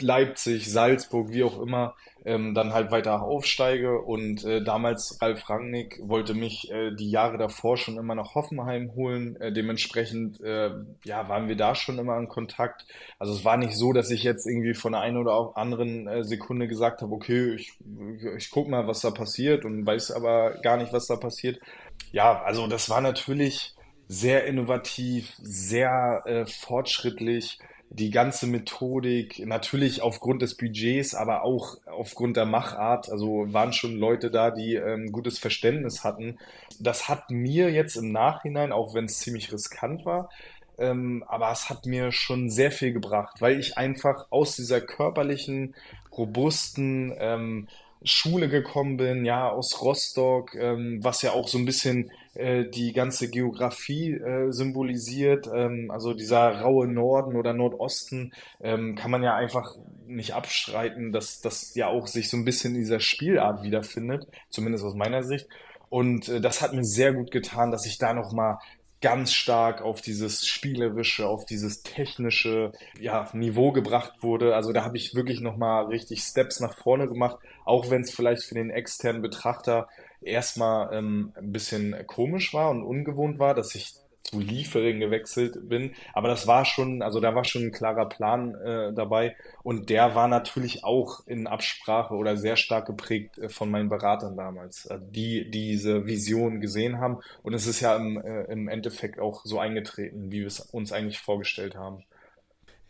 Leipzig, 0.00 0.70
Salzburg, 0.70 1.30
wie 1.30 1.44
auch 1.44 1.60
immer, 1.60 1.94
ähm, 2.24 2.54
dann 2.54 2.72
halt 2.72 2.90
weiter 2.90 3.22
aufsteige. 3.22 4.00
Und 4.00 4.44
äh, 4.44 4.62
damals 4.62 5.18
Ralf 5.20 5.48
Rangnick 5.48 6.00
wollte 6.02 6.34
mich 6.34 6.70
äh, 6.70 6.92
die 6.94 7.10
Jahre 7.10 7.38
davor 7.38 7.76
schon 7.76 7.96
immer 7.96 8.14
nach 8.14 8.34
Hoffenheim 8.34 8.94
holen. 8.94 9.36
Äh, 9.36 9.52
dementsprechend 9.52 10.40
äh, 10.40 10.70
ja, 11.04 11.28
waren 11.28 11.48
wir 11.48 11.56
da 11.56 11.74
schon 11.74 11.98
immer 11.98 12.18
in 12.18 12.28
Kontakt. 12.28 12.86
Also 13.18 13.32
es 13.32 13.44
war 13.44 13.56
nicht 13.56 13.76
so, 13.76 13.92
dass 13.92 14.10
ich 14.10 14.24
jetzt 14.24 14.46
irgendwie 14.46 14.74
von 14.74 14.92
der 14.92 15.02
einen 15.02 15.16
oder 15.16 15.52
anderen 15.56 16.08
äh, 16.08 16.24
Sekunde 16.24 16.66
gesagt 16.66 17.02
habe, 17.02 17.14
okay, 17.14 17.54
ich, 17.54 17.72
ich 18.36 18.50
guck 18.50 18.68
mal, 18.68 18.86
was 18.88 19.00
da 19.00 19.10
passiert 19.10 19.64
und 19.64 19.86
weiß 19.86 20.10
aber 20.10 20.58
gar 20.62 20.76
nicht, 20.76 20.92
was 20.92 21.06
da 21.06 21.16
passiert. 21.16 21.60
Ja, 22.10 22.42
also 22.42 22.66
das 22.66 22.90
war 22.90 23.00
natürlich 23.00 23.74
sehr 24.08 24.44
innovativ, 24.44 25.34
sehr 25.40 26.22
äh, 26.26 26.46
fortschrittlich 26.46 27.58
die 27.94 28.10
ganze 28.10 28.48
Methodik, 28.48 29.38
natürlich 29.46 30.02
aufgrund 30.02 30.42
des 30.42 30.56
Budgets, 30.56 31.14
aber 31.14 31.44
auch 31.44 31.76
aufgrund 31.86 32.36
der 32.36 32.44
Machart. 32.44 33.08
Also 33.08 33.52
waren 33.52 33.72
schon 33.72 33.96
Leute 33.96 34.32
da, 34.32 34.50
die 34.50 34.74
ähm, 34.74 35.12
gutes 35.12 35.38
Verständnis 35.38 36.02
hatten. 36.02 36.38
Das 36.80 37.08
hat 37.08 37.30
mir 37.30 37.70
jetzt 37.70 37.94
im 37.96 38.10
Nachhinein, 38.10 38.72
auch 38.72 38.94
wenn 38.94 39.04
es 39.04 39.20
ziemlich 39.20 39.52
riskant 39.52 40.04
war, 40.04 40.28
ähm, 40.76 41.24
aber 41.28 41.52
es 41.52 41.70
hat 41.70 41.86
mir 41.86 42.10
schon 42.10 42.50
sehr 42.50 42.72
viel 42.72 42.92
gebracht, 42.92 43.40
weil 43.40 43.60
ich 43.60 43.78
einfach 43.78 44.26
aus 44.30 44.56
dieser 44.56 44.80
körperlichen, 44.80 45.76
robusten 46.16 47.14
ähm, 47.18 47.68
Schule 48.02 48.48
gekommen 48.48 48.96
bin, 48.96 49.24
ja, 49.24 49.48
aus 49.48 49.80
Rostock, 49.80 50.54
ähm, 50.56 50.98
was 51.02 51.22
ja 51.22 51.30
auch 51.30 51.46
so 51.46 51.58
ein 51.58 51.64
bisschen 51.64 52.10
äh, 52.34 52.64
die 52.64 52.92
ganze 52.92 53.30
Geografie 53.30 54.12
äh, 54.12 54.50
symbolisiert. 54.50 55.48
Ähm, 55.52 55.90
also 55.90 56.14
dieser 56.14 56.60
raue 56.60 56.88
Norden 56.88 57.36
oder 57.36 57.52
Nordosten 57.52 58.32
ähm, 58.60 58.94
kann 58.96 59.10
man 59.10 59.22
ja 59.22 59.34
einfach 59.34 59.76
nicht 60.06 60.34
abstreiten, 60.34 61.12
dass 61.12 61.40
das 61.40 61.74
ja 61.74 61.88
auch 61.88 62.06
sich 62.06 62.28
so 62.28 62.36
ein 62.36 62.44
bisschen 62.44 62.74
in 62.74 62.80
dieser 62.80 63.00
Spielart 63.00 63.62
wiederfindet, 63.62 64.26
zumindest 64.50 64.84
aus 64.84 64.94
meiner 64.94 65.22
Sicht. 65.22 65.48
Und 65.88 66.28
äh, 66.28 66.40
das 66.40 66.60
hat 66.60 66.72
mir 66.72 66.84
sehr 66.84 67.12
gut 67.12 67.30
getan, 67.30 67.70
dass 67.70 67.86
ich 67.86 67.98
da 67.98 68.14
nochmal 68.14 68.58
ganz 69.04 69.34
stark 69.34 69.82
auf 69.82 70.00
dieses 70.00 70.46
spielerische, 70.46 71.28
auf 71.28 71.44
dieses 71.44 71.82
technische 71.82 72.72
ja, 72.98 73.28
Niveau 73.34 73.70
gebracht 73.70 74.22
wurde. 74.22 74.56
Also 74.56 74.72
da 74.72 74.82
habe 74.82 74.96
ich 74.96 75.14
wirklich 75.14 75.42
nochmal 75.42 75.84
richtig 75.84 76.22
Steps 76.22 76.58
nach 76.58 76.74
vorne 76.74 77.06
gemacht, 77.06 77.36
auch 77.66 77.90
wenn 77.90 78.00
es 78.00 78.10
vielleicht 78.10 78.44
für 78.44 78.54
den 78.54 78.70
externen 78.70 79.20
Betrachter 79.20 79.88
erstmal 80.24 80.94
ähm, 80.94 81.32
ein 81.36 81.52
bisschen 81.52 81.94
komisch 82.06 82.54
war 82.54 82.70
und 82.70 82.82
ungewohnt 82.82 83.38
war, 83.38 83.54
dass 83.54 83.74
ich 83.74 83.94
zu 84.24 84.40
Liefering 84.40 85.00
gewechselt 85.00 85.68
bin. 85.68 85.94
Aber 86.12 86.28
das 86.28 86.46
war 86.46 86.64
schon, 86.64 87.02
also 87.02 87.20
da 87.20 87.34
war 87.34 87.44
schon 87.44 87.64
ein 87.64 87.72
klarer 87.72 88.08
Plan 88.08 88.54
äh, 88.54 88.92
dabei. 88.92 89.36
Und 89.62 89.90
der 89.90 90.14
war 90.14 90.28
natürlich 90.28 90.82
auch 90.82 91.26
in 91.26 91.46
Absprache 91.46 92.14
oder 92.14 92.36
sehr 92.36 92.56
stark 92.56 92.86
geprägt 92.86 93.38
äh, 93.38 93.48
von 93.48 93.70
meinen 93.70 93.88
Beratern 93.88 94.36
damals, 94.36 94.86
äh, 94.86 94.98
die 95.00 95.50
diese 95.50 96.06
Vision 96.06 96.60
gesehen 96.60 96.98
haben. 96.98 97.18
Und 97.42 97.54
es 97.54 97.66
ist 97.66 97.80
ja 97.80 97.96
im, 97.96 98.16
äh, 98.16 98.44
im 98.44 98.68
Endeffekt 98.68 99.18
auch 99.18 99.44
so 99.44 99.58
eingetreten, 99.58 100.32
wie 100.32 100.40
wir 100.40 100.46
es 100.46 100.60
uns 100.60 100.92
eigentlich 100.92 101.18
vorgestellt 101.18 101.76
haben. 101.76 102.04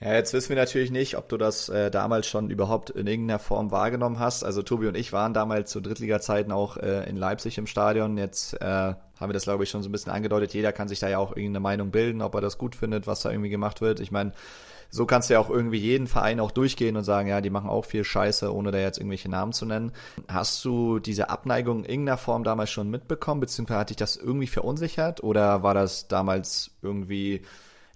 Ja, 0.00 0.12
jetzt 0.12 0.32
wissen 0.32 0.50
wir 0.50 0.56
natürlich 0.56 0.90
nicht, 0.90 1.16
ob 1.16 1.28
du 1.28 1.36
das 1.36 1.68
äh, 1.68 1.90
damals 1.90 2.26
schon 2.26 2.50
überhaupt 2.50 2.90
in 2.90 3.06
irgendeiner 3.06 3.38
Form 3.38 3.70
wahrgenommen 3.70 4.18
hast. 4.18 4.44
Also 4.44 4.62
Tobi 4.62 4.88
und 4.88 4.96
ich 4.96 5.12
waren 5.12 5.32
damals 5.32 5.70
zu 5.70 5.80
Drittliga-Zeiten 5.80 6.52
auch 6.52 6.76
äh, 6.76 7.08
in 7.08 7.16
Leipzig 7.16 7.56
im 7.58 7.66
Stadion. 7.66 8.18
Jetzt 8.18 8.60
äh, 8.60 8.64
haben 8.64 8.98
wir 9.20 9.32
das, 9.32 9.44
glaube 9.44 9.64
ich, 9.64 9.70
schon 9.70 9.82
so 9.82 9.88
ein 9.88 9.92
bisschen 9.92 10.12
angedeutet. 10.12 10.52
Jeder 10.52 10.72
kann 10.72 10.88
sich 10.88 10.98
da 10.98 11.08
ja 11.08 11.18
auch 11.18 11.30
irgendeine 11.30 11.60
Meinung 11.60 11.90
bilden, 11.90 12.22
ob 12.22 12.34
er 12.34 12.40
das 12.40 12.58
gut 12.58 12.74
findet, 12.74 13.06
was 13.06 13.22
da 13.22 13.30
irgendwie 13.30 13.50
gemacht 13.50 13.80
wird. 13.80 14.00
Ich 14.00 14.10
meine, 14.10 14.32
so 14.90 15.06
kannst 15.06 15.30
du 15.30 15.34
ja 15.34 15.40
auch 15.40 15.48
irgendwie 15.48 15.78
jeden 15.78 16.06
Verein 16.06 16.38
auch 16.38 16.50
durchgehen 16.50 16.96
und 16.96 17.04
sagen, 17.04 17.28
ja, 17.28 17.40
die 17.40 17.50
machen 17.50 17.70
auch 17.70 17.84
viel 17.84 18.04
Scheiße, 18.04 18.52
ohne 18.52 18.72
da 18.72 18.78
jetzt 18.78 18.98
irgendwelche 18.98 19.28
Namen 19.28 19.52
zu 19.52 19.64
nennen. 19.64 19.92
Hast 20.28 20.64
du 20.64 20.98
diese 20.98 21.30
Abneigung 21.30 21.78
in 21.78 21.90
irgendeiner 21.90 22.18
Form 22.18 22.44
damals 22.44 22.70
schon 22.70 22.90
mitbekommen, 22.90 23.40
beziehungsweise 23.40 23.80
hat 23.80 23.90
dich 23.90 23.96
das 23.96 24.16
irgendwie 24.16 24.48
verunsichert 24.48 25.22
oder 25.22 25.62
war 25.62 25.74
das 25.74 26.08
damals 26.08 26.72
irgendwie 26.82 27.42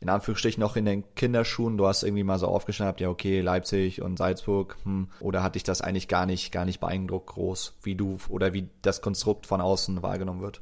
in 0.00 0.08
Anführungsstrichen 0.08 0.60
noch 0.60 0.76
in 0.76 0.84
den 0.84 1.04
Kinderschuhen. 1.14 1.76
Du 1.76 1.86
hast 1.86 2.02
irgendwie 2.02 2.24
mal 2.24 2.38
so 2.38 2.46
aufgeschnappt, 2.46 3.00
ja, 3.00 3.08
okay, 3.08 3.40
Leipzig 3.40 4.02
und 4.02 4.16
Salzburg, 4.16 4.76
hm. 4.84 5.08
oder 5.20 5.42
hat 5.42 5.54
dich 5.54 5.64
das 5.64 5.80
eigentlich 5.80 6.08
gar 6.08 6.26
nicht, 6.26 6.52
gar 6.52 6.64
nicht 6.64 6.80
beeindruckt 6.80 7.26
groß, 7.26 7.78
wie 7.82 7.94
du 7.94 8.18
oder 8.28 8.52
wie 8.52 8.68
das 8.82 9.00
Konstrukt 9.00 9.46
von 9.46 9.60
außen 9.60 10.02
wahrgenommen 10.02 10.42
wird? 10.42 10.60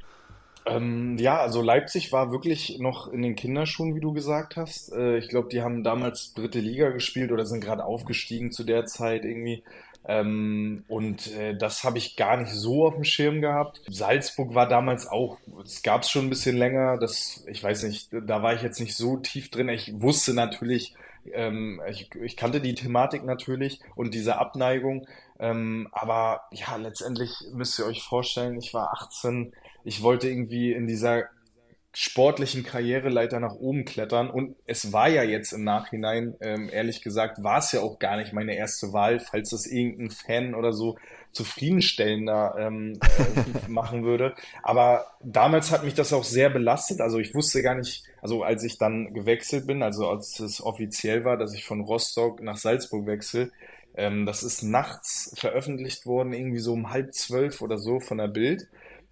Ähm, 0.67 1.17
ja, 1.17 1.39
also 1.39 1.61
Leipzig 1.61 2.11
war 2.11 2.31
wirklich 2.31 2.77
noch 2.79 3.07
in 3.07 3.21
den 3.21 3.35
Kinderschuhen, 3.35 3.95
wie 3.95 4.01
du 4.01 4.11
gesagt 4.11 4.57
hast. 4.57 4.91
Äh, 4.91 5.17
ich 5.17 5.29
glaube, 5.29 5.47
die 5.49 5.61
haben 5.61 5.83
damals 5.83 6.33
dritte 6.33 6.59
Liga 6.59 6.89
gespielt 6.89 7.31
oder 7.31 7.45
sind 7.45 7.63
gerade 7.63 7.85
aufgestiegen 7.85 8.51
zu 8.51 8.63
der 8.63 8.85
Zeit 8.85 9.23
irgendwie. 9.23 9.63
Ähm, 10.05 10.83
und 10.87 11.33
äh, 11.33 11.55
das 11.55 11.83
habe 11.83 11.97
ich 11.97 12.15
gar 12.15 12.37
nicht 12.37 12.51
so 12.51 12.85
auf 12.85 12.95
dem 12.95 13.03
Schirm 13.03 13.41
gehabt. 13.41 13.81
Salzburg 13.89 14.55
war 14.55 14.67
damals 14.67 15.07
auch, 15.07 15.37
es 15.63 15.81
gab 15.83 16.03
es 16.03 16.09
schon 16.09 16.27
ein 16.27 16.29
bisschen 16.29 16.57
länger, 16.57 16.97
das, 16.97 17.43
ich 17.47 17.63
weiß 17.63 17.83
nicht, 17.83 18.09
da 18.11 18.41
war 18.41 18.53
ich 18.53 18.61
jetzt 18.61 18.79
nicht 18.79 18.95
so 18.95 19.17
tief 19.17 19.49
drin. 19.49 19.69
Ich 19.69 20.01
wusste 20.01 20.33
natürlich, 20.33 20.95
ähm, 21.33 21.81
ich, 21.89 22.09
ich 22.15 22.37
kannte 22.37 22.61
die 22.61 22.75
Thematik 22.75 23.25
natürlich 23.25 23.81
und 23.95 24.13
diese 24.13 24.37
Abneigung. 24.37 25.07
Ähm, 25.39 25.87
aber 25.91 26.43
ja, 26.51 26.75
letztendlich 26.77 27.31
müsst 27.53 27.77
ihr 27.79 27.85
euch 27.85 28.01
vorstellen, 28.01 28.57
ich 28.57 28.73
war 28.73 28.93
18, 28.93 29.53
ich 29.83 30.01
wollte 30.03 30.29
irgendwie 30.29 30.71
in 30.73 30.87
dieser 30.87 31.25
sportlichen 31.99 32.63
Karriereleiter 32.63 33.39
nach 33.39 33.55
oben 33.55 33.83
klettern. 33.83 34.29
Und 34.29 34.55
es 34.67 34.93
war 34.93 35.09
ja 35.09 35.23
jetzt 35.23 35.51
im 35.51 35.63
Nachhinein, 35.63 36.35
ähm, 36.41 36.69
ehrlich 36.71 37.01
gesagt, 37.01 37.43
war 37.43 37.57
es 37.57 37.71
ja 37.71 37.81
auch 37.81 37.97
gar 37.97 38.17
nicht 38.17 38.33
meine 38.33 38.55
erste 38.55 38.93
Wahl, 38.93 39.19
falls 39.19 39.49
das 39.49 39.65
irgendein 39.65 40.11
Fan 40.11 40.53
oder 40.53 40.73
so 40.73 40.99
zufriedenstellender 41.31 42.53
ähm, 42.59 42.99
äh, 43.01 43.67
machen 43.67 44.03
würde. 44.03 44.35
Aber 44.61 45.07
damals 45.23 45.71
hat 45.71 45.83
mich 45.83 45.95
das 45.95 46.13
auch 46.13 46.23
sehr 46.23 46.51
belastet. 46.51 47.01
Also 47.01 47.17
ich 47.17 47.33
wusste 47.33 47.63
gar 47.63 47.73
nicht, 47.73 48.03
also 48.21 48.43
als 48.43 48.63
ich 48.63 48.77
dann 48.77 49.11
gewechselt 49.15 49.65
bin, 49.65 49.81
also 49.81 50.07
als 50.07 50.39
es 50.39 50.61
offiziell 50.61 51.25
war, 51.25 51.35
dass 51.35 51.55
ich 51.55 51.65
von 51.65 51.81
Rostock 51.81 52.43
nach 52.43 52.57
Salzburg 52.57 53.07
wechsle, 53.07 53.49
ähm, 53.95 54.27
das 54.27 54.43
ist 54.43 54.61
nachts 54.61 55.33
veröffentlicht 55.35 56.05
worden, 56.05 56.33
irgendwie 56.33 56.59
so 56.59 56.73
um 56.73 56.91
halb 56.91 57.15
zwölf 57.15 57.63
oder 57.63 57.79
so 57.79 57.99
von 57.99 58.19
der 58.19 58.27
Bild. 58.27 58.67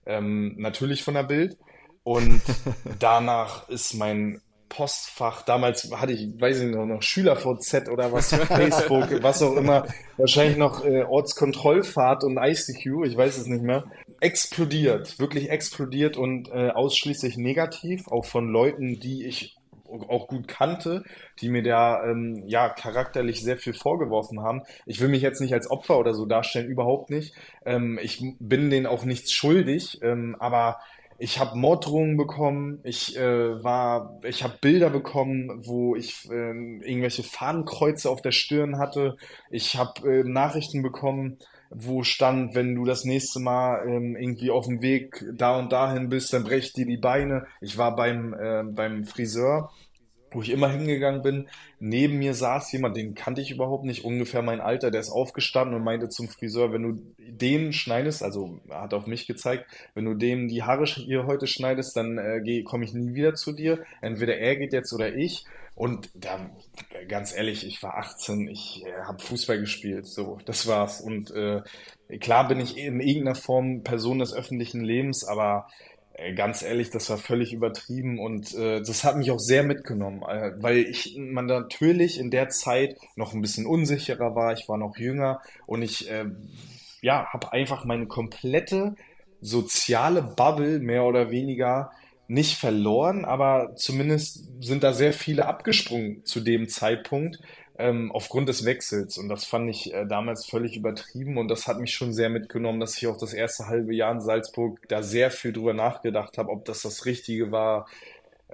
Ähm, 0.06 0.54
natürlich 0.60 1.02
von 1.02 1.16
der 1.16 1.24
Bild. 1.24 1.58
Und 2.06 2.42
danach 3.00 3.68
ist 3.68 3.96
mein 3.96 4.40
Postfach, 4.70 5.42
damals 5.42 5.92
hatte 5.92 6.14
ich, 6.14 6.40
weiß 6.40 6.62
ich 6.62 6.72
noch, 6.72 6.86
noch 6.86 7.02
SchülerVZ 7.02 7.90
oder 7.90 8.12
was, 8.12 8.34
Facebook, 8.48 9.24
was 9.24 9.42
auch 9.42 9.56
immer, 9.56 9.88
wahrscheinlich 10.18 10.58
noch 10.58 10.86
äh, 10.86 11.04
Ortskontrollfahrt 11.04 12.24
und 12.24 12.38
ICQ, 12.38 13.06
ich 13.06 13.18
weiß 13.18 13.38
es 13.38 13.48
nicht 13.48 13.64
mehr, 13.64 13.86
explodiert, 14.20 15.18
wirklich 15.18 15.50
explodiert 15.50 16.16
und 16.16 16.50
äh, 16.50 16.70
ausschließlich 16.70 17.38
negativ, 17.38 18.08
auch 18.08 18.26
von 18.26 18.50
Leuten, 18.50 19.00
die 19.00 19.26
ich 19.26 19.56
auch 19.88 20.28
gut 20.28 20.48
kannte, 20.48 21.04
die 21.40 21.50
mir 21.50 21.64
da 21.64 22.04
ähm, 22.06 22.44
ja 22.48 22.70
charakterlich 22.70 23.42
sehr 23.42 23.58
viel 23.58 23.74
vorgeworfen 23.74 24.42
haben. 24.42 24.64
Ich 24.86 25.00
will 25.00 25.08
mich 25.08 25.22
jetzt 25.22 25.42
nicht 25.42 25.54
als 25.54 25.70
Opfer 25.70 26.00
oder 26.00 26.14
so 26.14 26.26
darstellen, 26.26 26.68
überhaupt 26.68 27.10
nicht. 27.10 27.34
Ähm, 27.66 28.00
ich 28.02 28.24
bin 28.40 28.70
denen 28.70 28.88
auch 28.88 29.06
nichts 29.06 29.32
schuldig, 29.32 30.00
ähm, 30.02 30.36
aber 30.40 30.80
ich 31.18 31.40
habe 31.40 31.58
Morddrohungen 31.58 32.18
bekommen, 32.18 32.80
ich 32.84 33.18
äh, 33.18 33.64
war, 33.64 34.20
ich 34.24 34.44
habe 34.44 34.56
Bilder 34.60 34.90
bekommen, 34.90 35.66
wo 35.66 35.96
ich 35.96 36.30
äh, 36.30 36.52
irgendwelche 36.52 37.24
Fahnenkreuze 37.24 38.10
auf 38.10 38.22
der 38.22 38.32
Stirn 38.32 38.78
hatte. 38.78 39.16
Ich 39.50 39.78
habe 39.78 40.10
äh, 40.10 40.24
Nachrichten 40.24 40.82
bekommen, 40.82 41.38
wo 41.70 42.04
stand, 42.04 42.54
wenn 42.56 42.76
du 42.76 42.86
das 42.86 43.06
nächste 43.06 43.40
Mal 43.40 43.88
ähm, 43.88 44.16
irgendwie 44.16 44.52
auf 44.52 44.66
dem 44.66 44.82
Weg 44.82 45.26
da 45.34 45.58
und 45.58 45.72
dahin 45.72 46.10
bist, 46.10 46.34
dann 46.34 46.44
brech 46.44 46.74
dir 46.74 46.86
die 46.86 46.98
Beine. 46.98 47.48
Ich 47.62 47.78
war 47.78 47.96
beim 47.96 48.34
äh, 48.34 48.64
beim 48.64 49.06
Friseur 49.06 49.72
wo 50.36 50.42
ich 50.42 50.50
immer 50.50 50.70
hingegangen 50.70 51.22
bin. 51.22 51.48
Neben 51.80 52.20
mir 52.20 52.34
saß 52.34 52.72
jemand, 52.74 52.98
den 52.98 53.16
kannte 53.16 53.42
ich 53.42 53.52
überhaupt 53.52 53.86
nicht, 53.86 54.04
ungefähr 54.04 54.42
mein 54.42 54.60
Alter, 54.60 54.92
der 54.92 55.02
ist 55.02 55.10
aufgestanden 55.10 55.76
und 55.76 55.84
meinte 55.84 56.10
zum 56.10 56.28
Friseur, 56.28 56.74
wenn 56.74 56.84
du 56.84 57.02
den 57.18 57.72
schneidest, 57.72 58.22
also 58.22 58.60
hat 58.70 58.94
auf 58.94 59.08
mich 59.08 59.28
gezeigt, 59.28 59.66
wenn 59.94 60.06
du 60.06 60.14
dem 60.14 60.48
die 60.48 60.64
Haare 60.64 60.86
hier 60.86 61.26
heute 61.26 61.48
schneidest, 61.48 61.96
dann 61.96 62.18
äh, 62.18 62.64
komme 62.64 62.84
ich 62.84 62.94
nie 62.94 63.16
wieder 63.16 63.34
zu 63.34 63.54
dir. 63.54 63.80
Entweder 64.02 64.38
er 64.38 64.58
geht 64.58 64.74
jetzt 64.74 64.94
oder 64.94 65.16
ich. 65.16 65.46
Und 65.76 66.10
da, 66.14 66.50
ganz 67.10 67.36
ehrlich, 67.36 67.66
ich 67.66 67.84
war 67.84 67.98
18, 67.98 68.48
ich 68.48 68.86
äh, 68.86 69.04
habe 69.04 69.22
Fußball 69.22 69.60
gespielt, 69.60 70.08
so, 70.08 70.40
das 70.46 70.68
war's. 70.68 71.02
Und 71.02 71.32
äh, 71.32 71.62
klar 72.20 72.48
bin 72.48 72.60
ich 72.60 72.78
in 72.78 73.02
irgendeiner 73.02 73.36
Form 73.36 73.84
Person 73.84 74.20
des 74.20 74.34
öffentlichen 74.34 74.82
Lebens, 74.82 75.26
aber 75.26 75.68
ganz 76.36 76.62
ehrlich, 76.62 76.90
das 76.92 77.10
war 77.10 77.18
völlig 77.18 77.54
übertrieben 77.54 78.20
und 78.20 78.54
äh, 78.56 78.82
das 78.82 79.04
hat 79.04 79.18
mich 79.18 79.32
auch 79.32 79.40
sehr 79.40 79.64
mitgenommen, 79.64 80.24
äh, 80.24 80.52
weil 80.58 80.78
ich 80.78 81.18
man 81.18 81.46
natürlich 81.46 82.20
in 82.20 82.32
der 82.32 82.50
Zeit 82.50 82.98
noch 83.16 83.34
ein 83.34 83.42
bisschen 83.42 83.66
unsicherer 83.66 84.36
war, 84.36 84.54
ich 84.54 84.70
war 84.70 84.78
noch 84.78 84.98
jünger 84.98 85.42
und 85.66 85.82
ich 85.82 86.10
äh, 86.10 86.26
ja, 87.02 87.28
habe 87.32 87.52
einfach 87.54 87.86
meine 87.86 88.08
komplette 88.08 88.96
soziale 89.42 90.22
Bubble 90.22 90.80
mehr 90.80 91.04
oder 91.04 91.32
weniger 91.32 91.92
nicht 92.28 92.58
verloren, 92.58 93.26
aber 93.26 93.76
zumindest 93.76 94.50
sind 94.64 94.84
da 94.84 94.94
sehr 94.94 95.14
viele 95.14 95.46
abgesprungen 95.46 96.26
zu 96.26 96.40
dem 96.40 96.70
Zeitpunkt 96.70 97.40
ähm, 97.78 98.12
aufgrund 98.12 98.50
des 98.50 98.66
Wechsels. 98.66 99.18
Und 99.18 99.30
das 99.30 99.46
fand 99.46 99.70
ich 99.70 99.94
äh, 99.94 100.06
damals 100.06 100.46
völlig 100.46 100.78
übertrieben 100.78 101.38
und 101.38 101.48
das 101.48 101.68
hat 101.68 101.80
mich 101.80 101.94
schon 101.94 102.14
sehr 102.14 102.30
mitgenommen, 102.30 102.80
dass 102.80 102.98
ich 102.98 103.08
auch 103.08 103.18
das 103.18 103.34
erste 103.34 103.68
halbe 103.68 103.94
Jahr 103.94 104.12
in 104.12 104.22
Salzburg 104.22 104.80
da 104.88 105.04
sehr 105.04 105.32
viel 105.32 105.54
drüber 105.54 105.74
nachgedacht 105.74 106.38
habe, 106.38 106.52
ob 106.52 106.66
das 106.66 106.82
das 106.82 107.06
Richtige 107.06 107.52
war. 107.52 107.88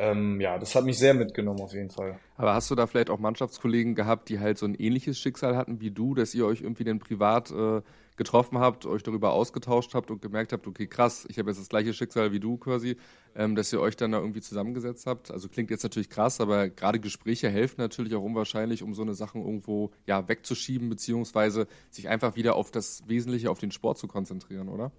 Ähm, 0.01 0.41
ja, 0.41 0.57
das 0.57 0.73
hat 0.73 0.83
mich 0.83 0.97
sehr 0.97 1.13
mitgenommen 1.13 1.61
auf 1.61 1.73
jeden 1.73 1.91
Fall. 1.91 2.17
Aber 2.35 2.55
hast 2.55 2.71
du 2.71 2.75
da 2.75 2.87
vielleicht 2.87 3.11
auch 3.11 3.19
Mannschaftskollegen 3.19 3.93
gehabt, 3.93 4.29
die 4.29 4.39
halt 4.39 4.57
so 4.57 4.65
ein 4.65 4.73
ähnliches 4.73 5.19
Schicksal 5.19 5.55
hatten 5.55 5.79
wie 5.79 5.91
du, 5.91 6.15
dass 6.15 6.33
ihr 6.33 6.47
euch 6.47 6.61
irgendwie 6.61 6.83
denn 6.83 6.97
privat 6.97 7.51
äh, 7.51 7.83
getroffen 8.15 8.57
habt, 8.57 8.87
euch 8.87 9.03
darüber 9.03 9.31
ausgetauscht 9.33 9.93
habt 9.93 10.09
und 10.09 10.19
gemerkt 10.23 10.53
habt, 10.53 10.65
okay, 10.65 10.87
krass, 10.87 11.27
ich 11.29 11.37
habe 11.37 11.51
jetzt 11.51 11.59
das 11.59 11.69
gleiche 11.69 11.93
Schicksal 11.93 12.31
wie 12.31 12.39
du 12.39 12.57
quasi, 12.57 12.97
ähm, 13.35 13.55
dass 13.55 13.71
ihr 13.71 13.79
euch 13.79 13.95
dann 13.95 14.11
da 14.11 14.17
irgendwie 14.17 14.41
zusammengesetzt 14.41 15.05
habt. 15.05 15.29
Also 15.29 15.49
klingt 15.49 15.69
jetzt 15.69 15.83
natürlich 15.83 16.09
krass, 16.09 16.41
aber 16.41 16.69
gerade 16.69 16.99
Gespräche 16.99 17.49
helfen 17.49 17.79
natürlich 17.79 18.15
auch 18.15 18.23
unwahrscheinlich, 18.23 18.81
um 18.81 18.95
so 18.95 19.03
eine 19.03 19.13
Sachen 19.13 19.45
irgendwo 19.45 19.91
ja, 20.07 20.27
wegzuschieben, 20.27 20.89
beziehungsweise 20.89 21.67
sich 21.91 22.09
einfach 22.09 22.35
wieder 22.35 22.55
auf 22.55 22.71
das 22.71 23.03
Wesentliche, 23.07 23.51
auf 23.51 23.59
den 23.59 23.71
Sport 23.71 23.99
zu 23.99 24.07
konzentrieren, 24.07 24.67
oder? 24.67 24.91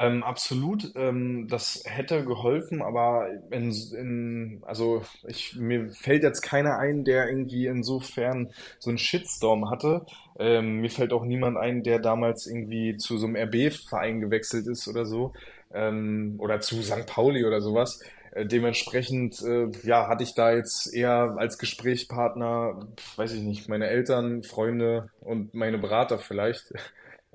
Ähm, 0.00 0.22
absolut, 0.22 0.92
ähm, 0.94 1.48
das 1.48 1.82
hätte 1.84 2.24
geholfen, 2.24 2.82
aber 2.82 3.28
in, 3.50 3.72
in, 3.72 4.62
also 4.64 5.02
ich, 5.26 5.56
mir 5.56 5.90
fällt 5.90 6.22
jetzt 6.22 6.40
keiner 6.42 6.78
ein, 6.78 7.02
der 7.04 7.28
irgendwie 7.28 7.66
insofern 7.66 8.52
so 8.78 8.90
einen 8.90 8.98
Shitstorm 8.98 9.70
hatte. 9.70 10.06
Ähm, 10.38 10.76
mir 10.82 10.90
fällt 10.90 11.12
auch 11.12 11.24
niemand 11.24 11.56
ein, 11.56 11.82
der 11.82 11.98
damals 11.98 12.46
irgendwie 12.46 12.96
zu 12.96 13.18
so 13.18 13.26
einem 13.26 13.34
RB-Verein 13.36 14.20
gewechselt 14.20 14.68
ist 14.68 14.86
oder 14.86 15.04
so, 15.04 15.32
ähm, 15.74 16.36
oder 16.38 16.60
zu 16.60 16.80
St. 16.80 17.06
Pauli 17.06 17.44
oder 17.44 17.60
sowas. 17.60 18.00
Äh, 18.32 18.46
dementsprechend, 18.46 19.42
äh, 19.42 19.66
ja, 19.82 20.06
hatte 20.08 20.22
ich 20.22 20.34
da 20.34 20.52
jetzt 20.52 20.94
eher 20.94 21.34
als 21.38 21.58
Gesprächspartner, 21.58 22.86
weiß 23.16 23.32
ich 23.32 23.42
nicht, 23.42 23.68
meine 23.68 23.88
Eltern, 23.88 24.44
Freunde 24.44 25.10
und 25.20 25.54
meine 25.54 25.78
Berater 25.78 26.18
vielleicht. 26.18 26.72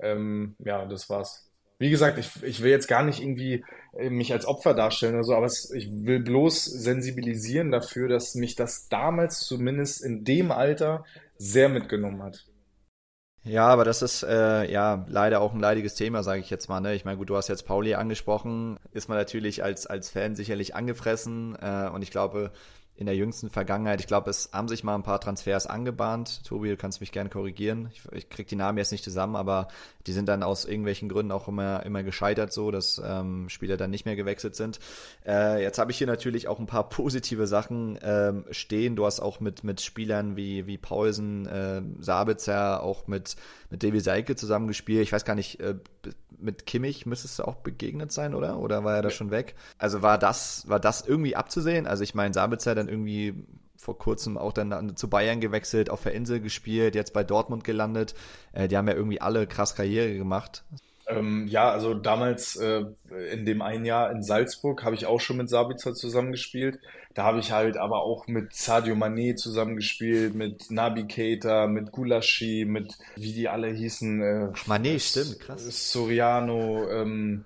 Ähm, 0.00 0.56
ja, 0.58 0.84
das 0.86 1.08
war's. 1.08 1.53
Wie 1.84 1.90
gesagt, 1.90 2.16
ich, 2.18 2.42
ich 2.42 2.62
will 2.62 2.70
jetzt 2.70 2.88
gar 2.88 3.02
nicht 3.02 3.20
irgendwie 3.20 3.62
äh, 3.98 4.08
mich 4.08 4.32
als 4.32 4.46
Opfer 4.46 4.72
darstellen 4.72 5.16
oder 5.16 5.24
so, 5.24 5.34
aber 5.34 5.44
es, 5.44 5.70
ich 5.70 5.90
will 5.90 6.20
bloß 6.20 6.64
sensibilisieren 6.64 7.70
dafür, 7.70 8.08
dass 8.08 8.34
mich 8.34 8.56
das 8.56 8.88
damals 8.88 9.40
zumindest 9.40 10.02
in 10.02 10.24
dem 10.24 10.50
Alter 10.50 11.04
sehr 11.36 11.68
mitgenommen 11.68 12.22
hat. 12.22 12.46
Ja, 13.42 13.66
aber 13.66 13.84
das 13.84 14.00
ist 14.00 14.22
äh, 14.22 14.64
ja 14.72 15.04
leider 15.10 15.42
auch 15.42 15.52
ein 15.52 15.60
leidiges 15.60 15.94
Thema, 15.94 16.22
sage 16.22 16.40
ich 16.40 16.48
jetzt 16.48 16.70
mal. 16.70 16.80
Ne? 16.80 16.94
Ich 16.94 17.04
meine, 17.04 17.18
gut, 17.18 17.28
du 17.28 17.36
hast 17.36 17.48
jetzt 17.48 17.66
Pauli 17.66 17.92
angesprochen, 17.92 18.78
ist 18.92 19.10
man 19.10 19.18
natürlich 19.18 19.62
als 19.62 19.86
als 19.86 20.08
Fan 20.08 20.36
sicherlich 20.36 20.74
angefressen 20.74 21.54
äh, 21.60 21.90
und 21.92 22.00
ich 22.00 22.10
glaube, 22.10 22.50
in 22.96 23.06
der 23.06 23.16
jüngsten 23.16 23.50
Vergangenheit. 23.50 24.00
Ich 24.00 24.06
glaube, 24.06 24.30
es 24.30 24.50
haben 24.52 24.68
sich 24.68 24.84
mal 24.84 24.94
ein 24.94 25.02
paar 25.02 25.20
Transfers 25.20 25.66
angebahnt. 25.66 26.44
Tobi, 26.44 26.68
du 26.68 26.76
kannst 26.76 27.00
mich 27.00 27.10
gerne 27.10 27.28
korrigieren. 27.28 27.88
Ich, 27.92 28.02
ich 28.12 28.30
krieg 28.30 28.46
die 28.46 28.54
Namen 28.54 28.78
jetzt 28.78 28.92
nicht 28.92 29.02
zusammen, 29.02 29.34
aber 29.34 29.68
die 30.06 30.12
sind 30.12 30.28
dann 30.28 30.44
aus 30.44 30.64
irgendwelchen 30.64 31.08
Gründen 31.08 31.32
auch 31.32 31.48
immer, 31.48 31.84
immer 31.84 32.04
gescheitert, 32.04 32.52
so 32.52 32.70
dass 32.70 33.02
ähm, 33.04 33.48
Spieler 33.48 33.76
dann 33.76 33.90
nicht 33.90 34.04
mehr 34.04 34.14
gewechselt 34.14 34.54
sind. 34.54 34.78
Äh, 35.26 35.60
jetzt 35.62 35.78
habe 35.78 35.90
ich 35.90 35.98
hier 35.98 36.06
natürlich 36.06 36.46
auch 36.46 36.60
ein 36.60 36.66
paar 36.66 36.88
positive 36.88 37.48
Sachen 37.48 37.98
ähm, 38.02 38.44
stehen. 38.52 38.94
Du 38.94 39.06
hast 39.06 39.18
auch 39.18 39.40
mit, 39.40 39.64
mit 39.64 39.80
Spielern 39.80 40.36
wie, 40.36 40.66
wie 40.68 40.78
Paulsen, 40.78 41.46
äh, 41.46 41.82
Sabitzer, 41.98 42.82
auch 42.82 43.08
mit, 43.08 43.34
mit 43.70 43.82
Davy 43.82 43.98
Seike 43.98 44.36
zusammengespielt. 44.36 45.02
Ich 45.02 45.12
weiß 45.12 45.24
gar 45.24 45.34
nicht, 45.34 45.58
äh, 45.58 45.74
mit 46.38 46.66
Kimmich 46.66 47.06
müsstest 47.06 47.38
du 47.38 47.44
auch 47.44 47.56
begegnet 47.56 48.12
sein, 48.12 48.34
oder? 48.34 48.58
Oder 48.58 48.84
war 48.84 48.96
er 48.96 49.02
da 49.02 49.10
schon 49.10 49.30
weg? 49.30 49.54
Also 49.78 50.02
war 50.02 50.18
das, 50.18 50.68
war 50.68 50.80
das 50.80 51.00
irgendwie 51.00 51.36
abzusehen? 51.36 51.86
Also 51.86 52.04
ich 52.04 52.14
meine, 52.14 52.34
Sabitzer 52.34 52.74
dann 52.84 52.88
irgendwie 52.88 53.34
vor 53.76 53.98
kurzem 53.98 54.38
auch 54.38 54.52
dann 54.52 54.96
zu 54.96 55.10
Bayern 55.10 55.40
gewechselt, 55.40 55.90
auf 55.90 56.02
der 56.02 56.14
Insel 56.14 56.40
gespielt, 56.40 56.94
jetzt 56.94 57.12
bei 57.12 57.22
Dortmund 57.22 57.64
gelandet. 57.64 58.14
Äh, 58.52 58.68
die 58.68 58.76
haben 58.76 58.88
ja 58.88 58.94
irgendwie 58.94 59.20
alle 59.20 59.46
krass 59.46 59.74
Karriere 59.74 60.14
gemacht. 60.16 60.64
Ähm, 61.06 61.46
ja, 61.48 61.70
also 61.70 61.92
damals 61.92 62.56
äh, 62.56 62.84
in 63.30 63.44
dem 63.44 63.60
einen 63.60 63.84
Jahr 63.84 64.10
in 64.10 64.22
Salzburg 64.22 64.84
habe 64.84 64.94
ich 64.94 65.04
auch 65.04 65.20
schon 65.20 65.36
mit 65.36 65.50
Sabitzer 65.50 65.92
zusammengespielt. 65.92 66.78
Da 67.12 67.24
habe 67.24 67.40
ich 67.40 67.52
halt 67.52 67.76
aber 67.76 68.02
auch 68.02 68.26
mit 68.26 68.54
Sadio 68.54 68.94
Mané 68.94 69.36
zusammengespielt, 69.36 70.34
mit 70.34 70.70
Nabi 70.70 71.06
Keita, 71.06 71.66
mit 71.66 71.92
Gulashi, 71.92 72.64
mit 72.66 72.96
wie 73.16 73.34
die 73.34 73.48
alle 73.48 73.68
hießen. 73.68 74.22
Äh, 74.22 74.48
Mané, 74.66 74.98
stimmt, 74.98 75.40
krass. 75.40 75.92
Soriano, 75.92 76.88
ähm, 76.90 77.44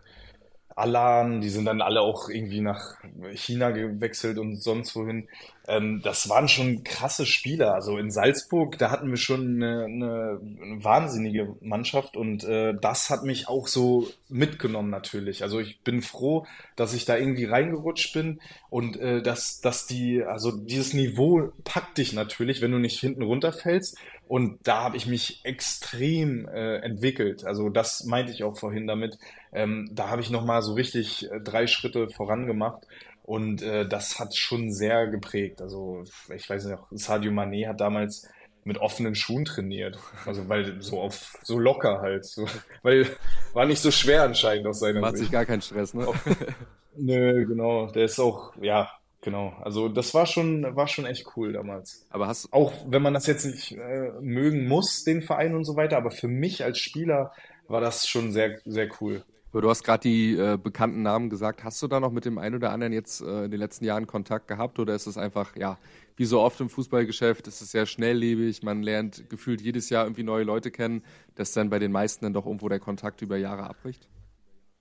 Alan, 0.78 1.40
die 1.40 1.50
sind 1.50 1.64
dann 1.66 1.82
alle 1.82 2.00
auch 2.00 2.28
irgendwie 2.28 2.60
nach 2.60 2.96
China 3.34 3.70
gewechselt 3.70 4.38
und 4.38 4.56
sonst 4.56 4.94
wohin. 4.96 5.28
Ähm, 5.68 6.00
das 6.02 6.30
waren 6.30 6.48
schon 6.48 6.82
krasse 6.82 7.26
Spieler. 7.26 7.74
Also 7.74 7.98
in 7.98 8.10
Salzburg, 8.10 8.78
da 8.78 8.90
hatten 8.90 9.10
wir 9.10 9.18
schon 9.18 9.62
eine, 9.62 9.84
eine, 9.84 10.40
eine 10.62 10.82
wahnsinnige 10.82 11.54
Mannschaft 11.60 12.16
und 12.16 12.42
äh, 12.44 12.74
das 12.80 13.10
hat 13.10 13.22
mich 13.22 13.48
auch 13.48 13.68
so 13.68 14.08
mitgenommen 14.30 14.88
natürlich. 14.88 15.42
Also 15.42 15.60
ich 15.60 15.80
bin 15.80 16.00
froh, 16.00 16.46
dass 16.74 16.94
ich 16.94 17.04
da 17.04 17.18
irgendwie 17.18 17.44
reingerutscht 17.44 18.14
bin 18.14 18.40
und 18.70 18.96
äh, 18.96 19.20
dass, 19.20 19.60
dass 19.60 19.86
die, 19.86 20.22
also 20.22 20.52
dieses 20.52 20.94
Niveau 20.94 21.52
packt 21.64 21.98
dich 21.98 22.14
natürlich, 22.14 22.62
wenn 22.62 22.72
du 22.72 22.78
nicht 22.78 22.98
hinten 22.98 23.22
runterfällst. 23.22 23.98
Und 24.26 24.58
da 24.62 24.82
habe 24.82 24.98
ich 24.98 25.06
mich 25.06 25.40
extrem 25.44 26.46
äh, 26.48 26.76
entwickelt. 26.80 27.46
Also 27.46 27.70
das 27.70 28.04
meinte 28.04 28.30
ich 28.30 28.44
auch 28.44 28.58
vorhin 28.58 28.86
damit. 28.86 29.18
Ähm, 29.52 29.88
da 29.92 30.10
habe 30.10 30.20
ich 30.20 30.28
nochmal 30.28 30.60
so 30.60 30.74
richtig 30.74 31.30
äh, 31.30 31.40
drei 31.40 31.66
Schritte 31.66 32.10
vorangemacht. 32.10 32.86
Und 33.28 33.60
äh, 33.60 33.86
das 33.86 34.18
hat 34.18 34.34
schon 34.34 34.72
sehr 34.72 35.06
geprägt. 35.06 35.60
Also 35.60 36.02
ich 36.34 36.48
weiß 36.48 36.64
nicht, 36.64 36.78
Sadio 36.92 37.30
Mané 37.30 37.68
hat 37.68 37.78
damals 37.78 38.26
mit 38.64 38.78
offenen 38.78 39.14
Schuhen 39.14 39.44
trainiert. 39.44 39.98
Also 40.24 40.48
weil 40.48 40.80
so 40.80 41.02
auf 41.02 41.36
so 41.42 41.58
locker 41.58 42.00
halt. 42.00 42.24
So, 42.24 42.46
weil 42.82 43.06
war 43.52 43.66
nicht 43.66 43.82
so 43.82 43.90
schwer 43.90 44.22
anscheinend 44.22 44.66
aus 44.66 44.80
seiner 44.80 45.00
Macht 45.00 45.18
Sicht. 45.18 45.24
sich 45.24 45.30
gar 45.30 45.44
keinen 45.44 45.60
Stress, 45.60 45.92
ne? 45.92 46.06
Nö, 46.96 47.44
genau. 47.44 47.88
Der 47.90 48.06
ist 48.06 48.18
auch, 48.18 48.54
ja, 48.62 48.90
genau. 49.20 49.52
Also 49.60 49.90
das 49.90 50.14
war 50.14 50.24
schon, 50.24 50.74
war 50.74 50.88
schon 50.88 51.04
echt 51.04 51.26
cool 51.36 51.52
damals. 51.52 52.06
Aber 52.08 52.28
hast 52.28 52.50
auch 52.54 52.72
wenn 52.86 53.02
man 53.02 53.12
das 53.12 53.26
jetzt 53.26 53.44
nicht 53.44 53.72
äh, 53.72 54.10
mögen 54.22 54.66
muss, 54.66 55.04
den 55.04 55.20
Verein 55.20 55.54
und 55.54 55.64
so 55.64 55.76
weiter, 55.76 55.98
aber 55.98 56.12
für 56.12 56.28
mich 56.28 56.64
als 56.64 56.78
Spieler 56.78 57.34
war 57.66 57.82
das 57.82 58.08
schon 58.08 58.32
sehr, 58.32 58.58
sehr 58.64 58.88
cool. 59.02 59.22
Du 59.60 59.70
hast 59.70 59.82
gerade 59.82 60.00
die 60.00 60.36
äh, 60.36 60.56
bekannten 60.56 61.02
Namen 61.02 61.30
gesagt. 61.30 61.64
Hast 61.64 61.82
du 61.82 61.88
da 61.88 62.00
noch 62.00 62.12
mit 62.12 62.24
dem 62.24 62.38
einen 62.38 62.54
oder 62.54 62.70
anderen 62.70 62.92
jetzt 62.92 63.20
äh, 63.20 63.44
in 63.44 63.50
den 63.50 63.60
letzten 63.60 63.84
Jahren 63.84 64.06
Kontakt 64.06 64.48
gehabt 64.48 64.78
oder 64.78 64.94
ist 64.94 65.06
es 65.06 65.18
einfach, 65.18 65.56
ja, 65.56 65.78
wie 66.16 66.24
so 66.24 66.40
oft 66.40 66.60
im 66.60 66.68
Fußballgeschäft, 66.68 67.46
ist 67.46 67.60
es 67.60 67.70
sehr 67.70 67.86
schnelllebig, 67.86 68.62
man 68.62 68.82
lernt 68.82 69.28
gefühlt 69.30 69.60
jedes 69.60 69.90
Jahr 69.90 70.04
irgendwie 70.04 70.22
neue 70.22 70.44
Leute 70.44 70.70
kennen, 70.70 71.02
dass 71.34 71.52
dann 71.52 71.70
bei 71.70 71.78
den 71.78 71.92
meisten 71.92 72.24
dann 72.24 72.32
doch 72.32 72.46
irgendwo 72.46 72.68
der 72.68 72.80
Kontakt 72.80 73.22
über 73.22 73.36
Jahre 73.36 73.64
abbricht? 73.64 74.08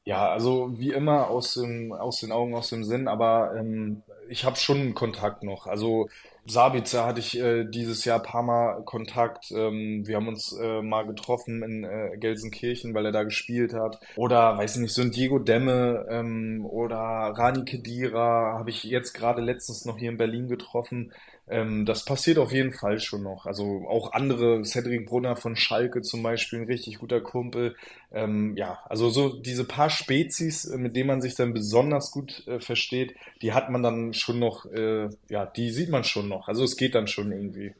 Ja, 0.05 0.30
also 0.30 0.80
wie 0.80 0.93
immer 0.93 1.30
aus 1.30 1.55
dem, 1.55 1.91
aus 1.91 2.21
den 2.21 2.32
Augen, 2.32 2.55
aus 2.55 2.69
dem 2.69 2.84
Sinn, 2.84 3.07
aber 3.07 3.55
ähm, 3.57 4.03
ich 4.30 4.45
habe 4.45 4.55
schon 4.55 4.93
Kontakt 4.93 5.43
noch. 5.43 5.67
Also 5.67 6.07
Sabitzer 6.49 7.05
hatte 7.05 7.19
ich 7.19 7.37
äh, 7.39 7.65
dieses 7.65 8.05
Jahr 8.05 8.19
paar 8.19 8.41
Mal 8.41 8.83
Kontakt. 8.83 9.51
Ähm, 9.51 10.07
wir 10.07 10.15
haben 10.15 10.27
uns 10.27 10.53
äh, 10.53 10.81
mal 10.81 11.05
getroffen 11.05 11.61
in 11.61 11.83
äh, 11.83 12.17
Gelsenkirchen, 12.17 12.93
weil 12.93 13.05
er 13.05 13.11
da 13.11 13.23
gespielt 13.23 13.73
hat. 13.73 13.99
Oder, 14.15 14.57
weiß 14.57 14.75
ich 14.75 14.81
nicht, 14.81 14.93
so 14.93 15.01
ein 15.01 15.11
Diego 15.11 15.39
Demme 15.39 16.05
ähm, 16.09 16.65
oder 16.65 16.97
Rani 16.97 17.65
Kedira 17.65 18.57
habe 18.57 18.69
ich 18.69 18.83
jetzt 18.83 19.13
gerade 19.13 19.41
letztens 19.41 19.85
noch 19.85 19.97
hier 19.97 20.09
in 20.09 20.17
Berlin 20.17 20.47
getroffen. 20.47 21.11
Ähm, 21.49 21.85
das 21.85 22.03
passiert 22.03 22.37
auf 22.37 22.51
jeden 22.51 22.73
Fall 22.73 22.99
schon 22.99 23.23
noch. 23.23 23.45
Also 23.45 23.85
auch 23.87 24.11
andere, 24.11 24.63
Cedric 24.63 25.05
Brunner 25.07 25.35
von 25.35 25.55
Schalke 25.55 26.01
zum 26.01 26.21
Beispiel, 26.21 26.59
ein 26.59 26.65
richtig 26.65 26.99
guter 26.99 27.21
Kumpel. 27.21 27.75
Ähm, 28.11 28.55
ja, 28.57 28.79
also 28.85 29.09
so 29.09 29.39
diese 29.41 29.63
paar 29.63 29.89
Spezies, 29.89 30.65
äh, 30.65 30.77
mit 30.77 30.95
denen 30.95 31.07
man 31.07 31.21
sich 31.21 31.35
dann 31.35 31.53
besonders 31.53 32.11
gut 32.11 32.45
äh, 32.47 32.59
versteht, 32.59 33.15
die 33.41 33.53
hat 33.53 33.69
man 33.69 33.81
dann 33.81 34.13
schon 34.13 34.39
noch, 34.39 34.65
äh, 34.65 35.09
ja, 35.29 35.45
die 35.45 35.71
sieht 35.71 35.89
man 35.89 36.03
schon 36.03 36.27
noch. 36.27 36.47
Also 36.47 36.63
es 36.63 36.75
geht 36.75 36.95
dann 36.95 37.07
schon 37.07 37.31
irgendwie. 37.31 37.73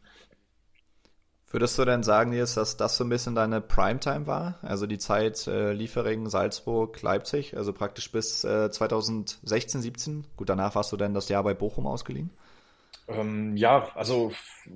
Würdest 1.49 1.80
du 1.80 1.86
denn 1.86 2.03
sagen, 2.03 2.32
Nils, 2.32 2.55
dass 2.55 2.76
das 2.76 2.97
so 2.97 3.05
ein 3.05 3.09
bisschen 3.09 3.34
deine 3.34 3.61
Primetime 3.61 4.28
war? 4.28 4.59
Also 4.61 4.86
die 4.86 4.97
Zeit 4.97 5.47
äh, 5.47 5.72
Liefering, 5.72 6.30
Salzburg, 6.30 7.01
Leipzig, 7.01 7.55
also 7.55 7.72
praktisch 7.72 8.11
bis 8.11 8.43
äh, 8.43 8.70
2016, 8.70 9.82
17? 9.82 10.28
Gut, 10.36 10.49
danach 10.49 10.76
warst 10.76 10.91
du 10.91 10.97
dann 10.97 11.13
das 11.13 11.30
Jahr 11.30 11.43
bei 11.43 11.53
Bochum 11.53 11.88
ausgeliehen? 11.88 12.32
Ähm, 13.08 13.55
ja, 13.55 13.89
also 13.95 14.34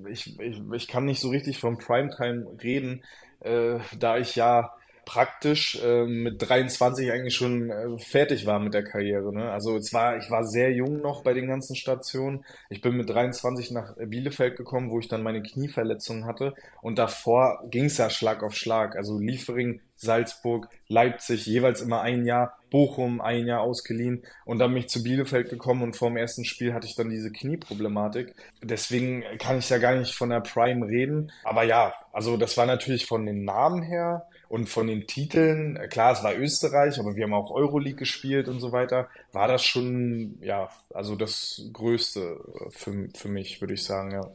ich, 0.08 0.38
ich, 0.40 0.60
ich 0.72 0.88
kann 0.88 1.04
nicht 1.04 1.20
so 1.20 1.28
richtig 1.30 1.58
von 1.58 1.78
Primetime 1.78 2.46
reden, 2.62 3.04
äh, 3.40 3.78
da 3.98 4.16
ich 4.18 4.36
ja 4.36 4.74
praktisch 5.04 5.80
äh, 5.82 6.04
mit 6.04 6.40
23 6.48 7.10
eigentlich 7.10 7.34
schon 7.34 7.70
äh, 7.70 7.98
fertig 7.98 8.46
war 8.46 8.58
mit 8.58 8.74
der 8.74 8.84
Karriere. 8.84 9.32
Ne? 9.32 9.50
Also 9.50 9.76
es 9.76 9.92
war, 9.92 10.16
ich 10.16 10.30
war 10.30 10.44
sehr 10.44 10.72
jung 10.72 11.00
noch 11.00 11.22
bei 11.22 11.34
den 11.34 11.48
ganzen 11.48 11.76
Stationen. 11.76 12.44
Ich 12.70 12.80
bin 12.80 12.96
mit 12.96 13.10
23 13.10 13.72
nach 13.72 13.96
Bielefeld 13.96 14.56
gekommen, 14.56 14.90
wo 14.90 15.00
ich 15.00 15.08
dann 15.08 15.22
meine 15.22 15.42
Knieverletzung 15.42 16.24
hatte. 16.24 16.54
Und 16.80 16.98
davor 16.98 17.64
ging 17.70 17.86
es 17.86 17.98
ja 17.98 18.10
Schlag 18.10 18.42
auf 18.42 18.54
Schlag. 18.54 18.96
Also 18.96 19.18
Liefering, 19.18 19.80
Salzburg, 19.96 20.68
Leipzig, 20.88 21.46
jeweils 21.46 21.80
immer 21.80 22.00
ein 22.00 22.24
Jahr, 22.24 22.58
Bochum 22.70 23.20
ein 23.20 23.46
Jahr 23.46 23.60
ausgeliehen 23.60 24.24
und 24.44 24.58
dann 24.58 24.72
bin 24.72 24.80
ich 24.80 24.88
zu 24.88 25.02
Bielefeld 25.02 25.48
gekommen 25.48 25.82
und 25.82 25.94
vor 25.94 26.08
dem 26.08 26.16
ersten 26.16 26.44
Spiel 26.44 26.74
hatte 26.74 26.86
ich 26.86 26.96
dann 26.96 27.10
diese 27.10 27.30
Knieproblematik. 27.30 28.34
Deswegen 28.62 29.22
kann 29.38 29.58
ich 29.58 29.68
ja 29.70 29.78
gar 29.78 29.94
nicht 29.94 30.14
von 30.14 30.30
der 30.30 30.40
Prime 30.40 30.86
reden. 30.86 31.30
Aber 31.44 31.62
ja, 31.62 31.94
also 32.12 32.36
das 32.36 32.56
war 32.56 32.66
natürlich 32.66 33.06
von 33.06 33.26
den 33.26 33.44
Namen 33.44 33.82
her 33.82 34.26
und 34.52 34.68
von 34.68 34.86
den 34.86 35.06
Titeln, 35.06 35.78
klar, 35.88 36.12
es 36.12 36.22
war 36.22 36.36
Österreich, 36.36 37.00
aber 37.00 37.16
wir 37.16 37.24
haben 37.24 37.32
auch 37.32 37.50
Euroleague 37.50 37.96
gespielt 37.96 38.48
und 38.48 38.60
so 38.60 38.70
weiter, 38.70 39.08
war 39.32 39.48
das 39.48 39.64
schon, 39.64 40.36
ja, 40.42 40.68
also 40.92 41.16
das 41.16 41.62
Größte 41.72 42.38
für, 42.68 43.08
für 43.16 43.28
mich, 43.28 43.62
würde 43.62 43.72
ich 43.72 43.82
sagen, 43.82 44.10
ja. 44.10 44.30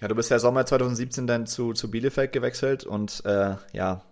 Ja, 0.00 0.08
du 0.08 0.16
bist 0.16 0.32
ja 0.32 0.40
Sommer 0.40 0.66
2017 0.66 1.28
dann 1.28 1.46
zu, 1.46 1.72
zu 1.72 1.88
Bielefeld 1.88 2.32
gewechselt 2.32 2.82
und 2.82 3.24
äh, 3.24 3.54
ja, 3.72 4.02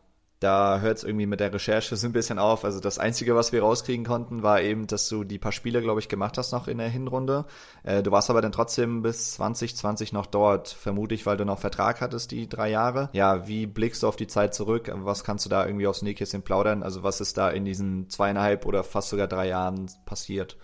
da 0.40 0.80
hört 0.80 0.98
es 0.98 1.04
irgendwie 1.04 1.26
mit 1.26 1.40
der 1.40 1.52
Recherche 1.52 1.96
so 1.96 2.06
ein 2.06 2.12
bisschen 2.12 2.38
auf. 2.38 2.64
Also 2.64 2.80
das 2.80 2.98
Einzige, 2.98 3.34
was 3.34 3.52
wir 3.52 3.62
rauskriegen 3.62 4.04
konnten, 4.04 4.42
war 4.42 4.60
eben, 4.60 4.86
dass 4.86 5.08
du 5.08 5.24
die 5.24 5.38
paar 5.38 5.52
Spiele, 5.52 5.80
glaube 5.80 6.00
ich, 6.00 6.08
gemacht 6.08 6.36
hast 6.36 6.52
noch 6.52 6.68
in 6.68 6.78
der 6.78 6.88
Hinrunde. 6.88 7.46
Äh, 7.82 8.02
du 8.02 8.10
warst 8.10 8.30
aber 8.30 8.42
dann 8.42 8.52
trotzdem 8.52 9.02
bis 9.02 9.32
2020 9.34 10.12
noch 10.12 10.26
dort, 10.26 10.68
vermutlich, 10.68 11.24
weil 11.24 11.36
du 11.36 11.44
noch 11.44 11.58
Vertrag 11.58 12.00
hattest, 12.00 12.30
die 12.30 12.48
drei 12.48 12.70
Jahre. 12.70 13.08
Ja, 13.12 13.46
wie 13.46 13.66
blickst 13.66 14.02
du 14.02 14.08
auf 14.08 14.16
die 14.16 14.26
Zeit 14.26 14.54
zurück? 14.54 14.90
Was 14.94 15.24
kannst 15.24 15.44
du 15.46 15.50
da 15.50 15.64
irgendwie 15.66 15.86
aus 15.86 16.02
Nähkästchen 16.02 16.42
plaudern? 16.42 16.82
Also 16.82 17.02
was 17.02 17.20
ist 17.20 17.38
da 17.38 17.48
in 17.50 17.64
diesen 17.64 18.10
zweieinhalb 18.10 18.66
oder 18.66 18.84
fast 18.84 19.08
sogar 19.08 19.28
drei 19.28 19.48
Jahren 19.48 19.90
passiert? 20.04 20.56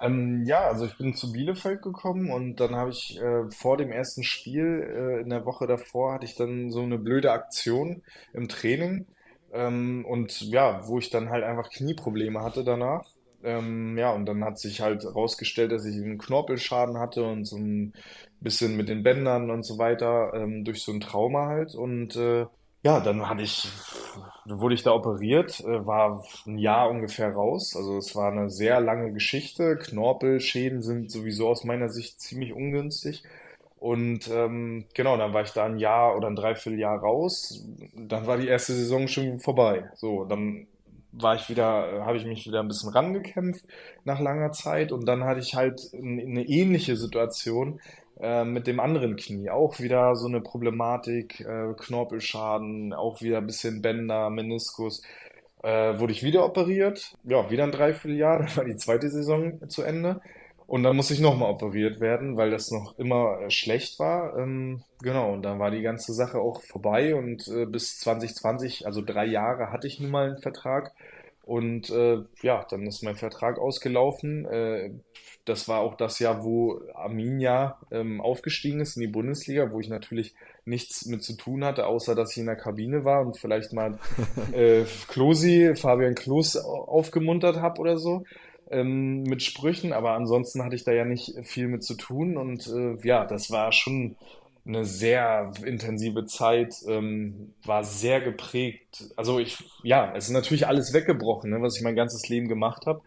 Ähm, 0.00 0.44
ja, 0.46 0.62
also 0.62 0.86
ich 0.86 0.96
bin 0.96 1.14
zu 1.14 1.30
Bielefeld 1.32 1.82
gekommen 1.82 2.30
und 2.30 2.56
dann 2.60 2.74
habe 2.74 2.90
ich 2.90 3.18
äh, 3.20 3.50
vor 3.50 3.76
dem 3.76 3.92
ersten 3.92 4.22
Spiel 4.24 4.64
äh, 4.82 5.20
in 5.22 5.28
der 5.28 5.44
Woche 5.44 5.66
davor 5.66 6.14
hatte 6.14 6.24
ich 6.24 6.34
dann 6.36 6.70
so 6.70 6.82
eine 6.82 6.98
blöde 6.98 7.32
Aktion 7.32 8.02
im 8.32 8.48
Training 8.48 9.06
ähm, 9.52 10.06
und 10.08 10.40
ja, 10.40 10.86
wo 10.88 10.98
ich 10.98 11.10
dann 11.10 11.28
halt 11.30 11.44
einfach 11.44 11.70
Knieprobleme 11.70 12.40
hatte 12.42 12.64
danach. 12.64 13.04
Ähm, 13.42 13.96
ja, 13.98 14.12
und 14.12 14.26
dann 14.26 14.44
hat 14.44 14.58
sich 14.58 14.80
halt 14.80 15.04
rausgestellt, 15.04 15.72
dass 15.72 15.84
ich 15.84 15.96
einen 15.96 16.18
Knorpelschaden 16.18 16.98
hatte 16.98 17.24
und 17.24 17.44
so 17.46 17.56
ein 17.56 17.94
bisschen 18.40 18.76
mit 18.76 18.88
den 18.88 19.02
Bändern 19.02 19.50
und 19.50 19.64
so 19.64 19.78
weiter 19.78 20.32
ähm, 20.34 20.64
durch 20.64 20.82
so 20.82 20.92
ein 20.92 21.00
Trauma 21.00 21.46
halt 21.46 21.74
und 21.74 22.16
äh, 22.16 22.46
ja, 22.82 23.00
dann 23.00 23.28
hatte 23.28 23.42
ich, 23.42 23.68
wurde 24.46 24.74
ich 24.74 24.82
da 24.82 24.92
operiert, 24.92 25.60
äh, 25.60 25.86
war 25.86 26.24
ein 26.46 26.58
Jahr 26.58 26.88
ungefähr 26.88 27.32
raus. 27.32 27.76
Also 27.76 27.98
es 27.98 28.16
war 28.16 28.32
eine 28.32 28.48
sehr 28.50 28.80
lange 28.80 29.12
Geschichte. 29.12 29.76
Knorpelschäden 29.76 30.82
sind 30.82 31.10
sowieso 31.10 31.48
aus 31.48 31.64
meiner 31.64 31.90
Sicht 31.90 32.20
ziemlich 32.20 32.52
ungünstig. 32.54 33.22
Und 33.78 34.28
ähm, 34.28 34.86
genau, 34.94 35.16
dann 35.16 35.32
war 35.32 35.42
ich 35.42 35.52
da 35.52 35.64
ein 35.64 35.78
Jahr 35.78 36.16
oder 36.16 36.28
ein 36.28 36.36
Dreivierteljahr 36.36 36.98
raus. 36.98 37.66
Dann 37.94 38.26
war 38.26 38.38
die 38.38 38.48
erste 38.48 38.74
Saison 38.74 39.08
schon 39.08 39.40
vorbei. 39.40 39.90
So, 39.94 40.24
dann 40.24 40.66
war 41.12 41.34
ich 41.34 41.48
wieder, 41.48 42.04
habe 42.04 42.16
ich 42.16 42.24
mich 42.24 42.46
wieder 42.46 42.60
ein 42.60 42.68
bisschen 42.68 42.90
rangekämpft 42.90 43.64
nach 44.04 44.20
langer 44.20 44.52
Zeit 44.52 44.92
und 44.92 45.06
dann 45.06 45.24
hatte 45.24 45.40
ich 45.40 45.54
halt 45.54 45.90
eine 45.92 46.44
ähnliche 46.44 46.96
Situation 46.96 47.80
äh, 48.20 48.44
mit 48.44 48.66
dem 48.66 48.80
anderen 48.80 49.16
Knie. 49.16 49.50
Auch 49.50 49.80
wieder 49.80 50.14
so 50.14 50.26
eine 50.28 50.40
Problematik, 50.40 51.40
äh, 51.40 51.74
Knorpelschaden, 51.76 52.92
auch 52.92 53.22
wieder 53.22 53.38
ein 53.38 53.46
bisschen 53.46 53.82
Bänder, 53.82 54.30
Meniskus. 54.30 55.02
Äh, 55.62 55.98
wurde 55.98 56.12
ich 56.12 56.22
wieder 56.22 56.44
operiert, 56.44 57.16
ja, 57.24 57.50
wieder 57.50 57.64
ein 57.64 57.72
Dreivierteljahr, 57.72 58.38
dann 58.40 58.56
war 58.56 58.64
die 58.64 58.76
zweite 58.76 59.10
Saison 59.10 59.68
zu 59.68 59.82
Ende. 59.82 60.20
Und 60.66 60.84
dann 60.84 60.94
musste 60.94 61.14
ich 61.14 61.20
nochmal 61.20 61.50
operiert 61.50 61.98
werden, 62.00 62.36
weil 62.36 62.50
das 62.50 62.70
noch 62.70 62.96
immer 62.96 63.40
äh, 63.40 63.50
schlecht 63.50 63.98
war. 63.98 64.38
Ähm, 64.38 64.84
genau, 65.02 65.32
und 65.32 65.42
dann 65.42 65.58
war 65.58 65.72
die 65.72 65.82
ganze 65.82 66.14
Sache 66.14 66.38
auch 66.38 66.62
vorbei 66.62 67.14
und 67.16 67.48
äh, 67.48 67.66
bis 67.66 67.98
2020, 67.98 68.86
also 68.86 69.02
drei 69.02 69.26
Jahre, 69.26 69.72
hatte 69.72 69.88
ich 69.88 69.98
nun 69.98 70.12
mal 70.12 70.28
einen 70.28 70.38
Vertrag. 70.38 70.92
Und 71.50 71.90
äh, 71.90 72.18
ja, 72.42 72.64
dann 72.70 72.86
ist 72.86 73.02
mein 73.02 73.16
Vertrag 73.16 73.58
ausgelaufen. 73.58 74.44
Äh, 74.44 74.92
das 75.44 75.66
war 75.66 75.80
auch 75.80 75.96
das 75.96 76.20
Jahr, 76.20 76.44
wo 76.44 76.80
Arminia 76.94 77.76
ähm, 77.90 78.20
aufgestiegen 78.20 78.78
ist 78.78 78.96
in 78.96 79.00
die 79.00 79.08
Bundesliga, 79.08 79.72
wo 79.72 79.80
ich 79.80 79.88
natürlich 79.88 80.32
nichts 80.64 81.06
mit 81.06 81.24
zu 81.24 81.36
tun 81.36 81.64
hatte, 81.64 81.88
außer 81.88 82.14
dass 82.14 82.30
ich 82.30 82.38
in 82.38 82.46
der 82.46 82.54
Kabine 82.54 83.04
war 83.04 83.26
und 83.26 83.36
vielleicht 83.36 83.72
mal 83.72 83.98
äh, 84.52 84.84
Klosi, 85.08 85.74
Fabian 85.74 86.14
Klos 86.14 86.56
aufgemuntert 86.56 87.56
habe 87.56 87.80
oder 87.80 87.98
so 87.98 88.22
ähm, 88.70 89.24
mit 89.24 89.42
Sprüchen. 89.42 89.92
Aber 89.92 90.12
ansonsten 90.12 90.62
hatte 90.62 90.76
ich 90.76 90.84
da 90.84 90.92
ja 90.92 91.04
nicht 91.04 91.34
viel 91.42 91.66
mit 91.66 91.82
zu 91.82 91.96
tun. 91.96 92.36
Und 92.36 92.68
äh, 92.68 92.96
ja, 93.02 93.24
das 93.24 93.50
war 93.50 93.72
schon 93.72 94.14
eine 94.70 94.84
sehr 94.84 95.52
intensive 95.64 96.24
Zeit, 96.26 96.74
ähm, 96.86 97.54
war 97.64 97.84
sehr 97.84 98.20
geprägt. 98.20 99.04
Also 99.16 99.38
ich, 99.38 99.58
ja, 99.82 100.12
es 100.14 100.26
ist 100.26 100.32
natürlich 100.32 100.66
alles 100.66 100.92
weggebrochen, 100.92 101.50
ne, 101.50 101.60
was 101.60 101.76
ich 101.76 101.82
mein 101.82 101.96
ganzes 101.96 102.28
Leben 102.28 102.48
gemacht 102.48 102.86
habe. 102.86 103.02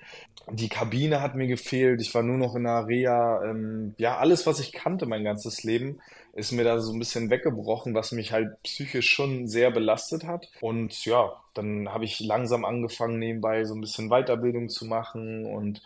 Die 0.52 0.70
Kabine 0.70 1.22
hat 1.22 1.36
mir 1.36 1.48
gefehlt, 1.48 2.02
ich 2.02 2.14
war 2.14 2.22
nur 2.22 2.38
noch 2.38 2.56
in 2.56 2.64
der 2.64 2.86
Reha. 2.88 3.44
Ähm, 3.46 3.96
ja, 3.98 4.18
alles, 4.18 4.46
was 4.46 4.60
ich 4.60 4.74
kannte 4.74 5.06
mein 5.06 5.24
ganzes 5.24 5.64
Leben, 5.64 6.00
ist 6.34 6.52
mir 6.52 6.64
da 6.64 6.80
so 6.80 6.92
ein 6.92 7.00
bisschen 7.00 7.30
weggebrochen, 7.30 7.94
was 7.94 8.12
mich 8.12 8.32
halt 8.32 8.62
psychisch 8.64 9.10
schon 9.10 9.48
sehr 9.48 9.72
belastet 9.72 10.26
hat. 10.26 10.50
Und 10.60 11.06
ja, 11.06 11.32
dann 11.54 11.90
habe 11.90 12.06
ich 12.06 12.20
langsam 12.20 12.66
angefangen, 12.66 13.20
nebenbei 13.20 13.64
so 13.64 13.74
ein 13.74 13.82
bisschen 13.82 14.10
Weiterbildung 14.10 14.68
zu 14.68 14.86
machen 14.86 15.46
und 15.46 15.82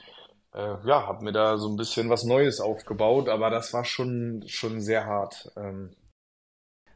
äh, 0.57 0.87
ja, 0.87 1.07
habe 1.07 1.23
mir 1.23 1.31
da 1.31 1.57
so 1.57 1.69
ein 1.69 1.77
bisschen 1.77 2.09
was 2.09 2.23
Neues 2.23 2.59
aufgebaut, 2.59 3.29
aber 3.29 3.49
das 3.49 3.73
war 3.73 3.85
schon, 3.85 4.43
schon 4.47 4.81
sehr 4.81 5.05
hart. 5.05 5.51
Ähm. 5.55 5.91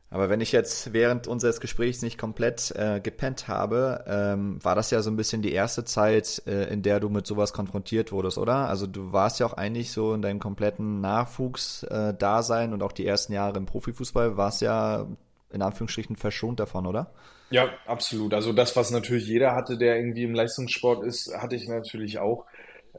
Aber 0.09 0.30
wenn 0.30 0.41
ich 0.41 0.51
jetzt 0.51 0.91
während 0.93 1.28
unseres 1.28 1.62
Gesprächs 1.62 2.01
nicht 2.01 2.18
komplett 2.18 2.72
äh, 2.76 2.99
gepennt 2.99 3.47
habe, 3.47 4.03
ähm, 4.07 4.59
war 4.64 4.76
das 4.76 4.91
ja 4.91 5.01
so 5.01 5.12
ein 5.12 5.16
bisschen 5.16 5.41
die 5.41 5.53
erste 5.53 5.86
Zeit, 5.86 6.41
äh, 6.47 6.74
in 6.74 6.82
der 6.82 6.99
du 6.99 7.09
mit 7.09 7.28
sowas 7.28 7.53
konfrontiert 7.53 8.12
wurdest, 8.12 8.38
oder? 8.38 8.68
Also 8.68 8.88
du 8.88 9.14
warst 9.14 9.39
ja 9.39 9.45
auch 9.45 9.53
eigentlich 9.53 9.91
so 9.91 10.14
in 10.14 10.22
deinem 10.22 10.39
kompletten 10.39 10.99
Nachwuchs-Dasein 10.99 12.72
äh, 12.72 12.74
und 12.74 12.84
auch 12.84 12.91
die 12.91 13.05
ersten 13.05 13.32
Jahre 13.32 13.57
im 13.57 13.68
Profifußball, 13.68 14.36
warst 14.38 14.62
ja 14.62 15.07
in 15.51 15.62
Anführungsstrichen 15.62 16.16
verschont 16.16 16.59
davon, 16.59 16.88
oder? 16.88 17.14
Ja, 17.51 17.70
absolut. 17.86 18.34
Also 18.34 18.53
das, 18.53 18.76
was 18.76 18.91
natürlich 18.91 19.28
jeder 19.28 19.53
hatte, 19.53 19.78
der 19.78 19.97
irgendwie 19.97 20.24
im 20.24 20.34
Leistungssport 20.34 21.03
ist, 21.03 21.38
hatte 21.38 21.55
ich 21.57 21.68
natürlich 21.68 22.18
auch 22.20 22.45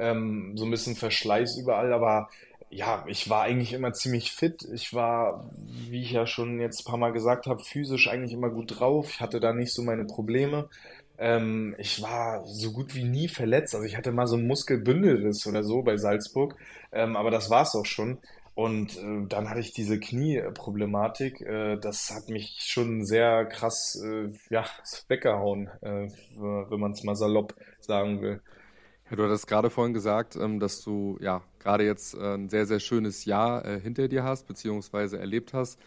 ähm, 0.02 0.56
so 0.56 0.64
ein 0.64 0.70
bisschen 0.70 0.96
Verschleiß 0.96 1.56
überall, 1.58 1.92
aber 1.92 2.28
ja, 2.70 3.04
ich 3.06 3.28
war 3.28 3.42
eigentlich 3.42 3.72
immer 3.72 3.92
ziemlich 3.92 4.32
fit. 4.32 4.66
Ich 4.72 4.94
war, 4.94 5.44
wie 5.90 6.02
ich 6.02 6.10
ja 6.12 6.26
schon 6.26 6.58
jetzt 6.58 6.80
ein 6.80 6.90
paar 6.90 6.98
Mal 6.98 7.12
gesagt 7.12 7.46
habe, 7.46 7.62
physisch 7.62 8.08
eigentlich 8.08 8.32
immer 8.32 8.48
gut 8.50 8.80
drauf. 8.80 9.10
Ich 9.10 9.20
hatte 9.20 9.40
da 9.40 9.52
nicht 9.52 9.72
so 9.72 9.82
meine 9.82 10.06
Probleme. 10.06 10.68
Ähm, 11.18 11.76
ich 11.78 12.02
war 12.02 12.44
so 12.46 12.72
gut 12.72 12.94
wie 12.94 13.04
nie 13.04 13.28
verletzt. 13.28 13.74
Also 13.74 13.86
ich 13.86 13.96
hatte 13.96 14.10
mal 14.10 14.26
so 14.26 14.36
einen 14.36 14.46
Muskelbündelriss 14.46 15.46
oder 15.46 15.62
so 15.62 15.82
bei 15.82 15.98
Salzburg, 15.98 16.56
ähm, 16.92 17.14
aber 17.16 17.30
das 17.30 17.50
war's 17.50 17.76
auch 17.76 17.86
schon. 17.86 18.18
Und 18.54 18.96
äh, 18.98 19.26
dann 19.28 19.48
hatte 19.48 19.60
ich 19.60 19.72
diese 19.72 20.00
Knieproblematik. 20.00 21.42
Äh, 21.42 21.76
das 21.76 22.10
hat 22.10 22.28
mich 22.28 22.56
schon 22.60 23.04
sehr 23.04 23.44
krass, 23.46 24.02
äh, 24.02 24.30
ja, 24.50 24.64
weggehauen, 25.08 25.68
äh, 25.82 26.08
wenn 26.38 26.80
man 26.80 26.92
es 26.92 27.04
mal 27.04 27.16
salopp 27.16 27.54
sagen 27.80 28.22
will. 28.22 28.40
Ja, 29.12 29.16
du 29.16 29.24
hattest 29.24 29.46
gerade 29.46 29.68
vorhin 29.68 29.92
gesagt, 29.92 30.36
ähm, 30.36 30.58
dass 30.58 30.80
du 30.80 31.18
ja 31.20 31.42
gerade 31.58 31.84
jetzt 31.84 32.14
äh, 32.14 32.32
ein 32.32 32.48
sehr, 32.48 32.64
sehr 32.64 32.80
schönes 32.80 33.26
Jahr 33.26 33.62
äh, 33.62 33.78
hinter 33.78 34.08
dir 34.08 34.24
hast, 34.24 34.46
beziehungsweise 34.46 35.18
erlebt 35.18 35.52
hast. 35.52 35.78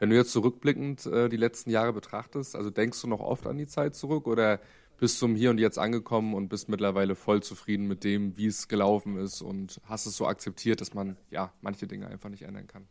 Wenn 0.00 0.10
du 0.10 0.16
jetzt 0.16 0.32
zurückblickend 0.32 1.06
äh, 1.06 1.28
die 1.28 1.36
letzten 1.36 1.70
Jahre 1.70 1.92
betrachtest, 1.92 2.56
also 2.56 2.70
denkst 2.70 3.00
du 3.00 3.06
noch 3.06 3.20
oft 3.20 3.46
an 3.46 3.56
die 3.56 3.68
Zeit 3.68 3.94
zurück 3.94 4.26
oder 4.26 4.58
bist 4.98 5.22
du 5.22 5.28
Hier 5.28 5.50
und 5.50 5.58
Jetzt 5.58 5.78
angekommen 5.78 6.34
und 6.34 6.48
bist 6.48 6.68
mittlerweile 6.68 7.14
voll 7.14 7.40
zufrieden 7.40 7.86
mit 7.86 8.02
dem, 8.02 8.36
wie 8.36 8.46
es 8.46 8.66
gelaufen 8.66 9.16
ist 9.16 9.42
und 9.42 9.80
hast 9.84 10.06
es 10.06 10.16
so 10.16 10.26
akzeptiert, 10.26 10.80
dass 10.80 10.92
man 10.92 11.16
ja 11.30 11.52
manche 11.60 11.86
Dinge 11.86 12.08
einfach 12.08 12.30
nicht 12.30 12.42
ändern 12.42 12.66
kann? 12.66 12.88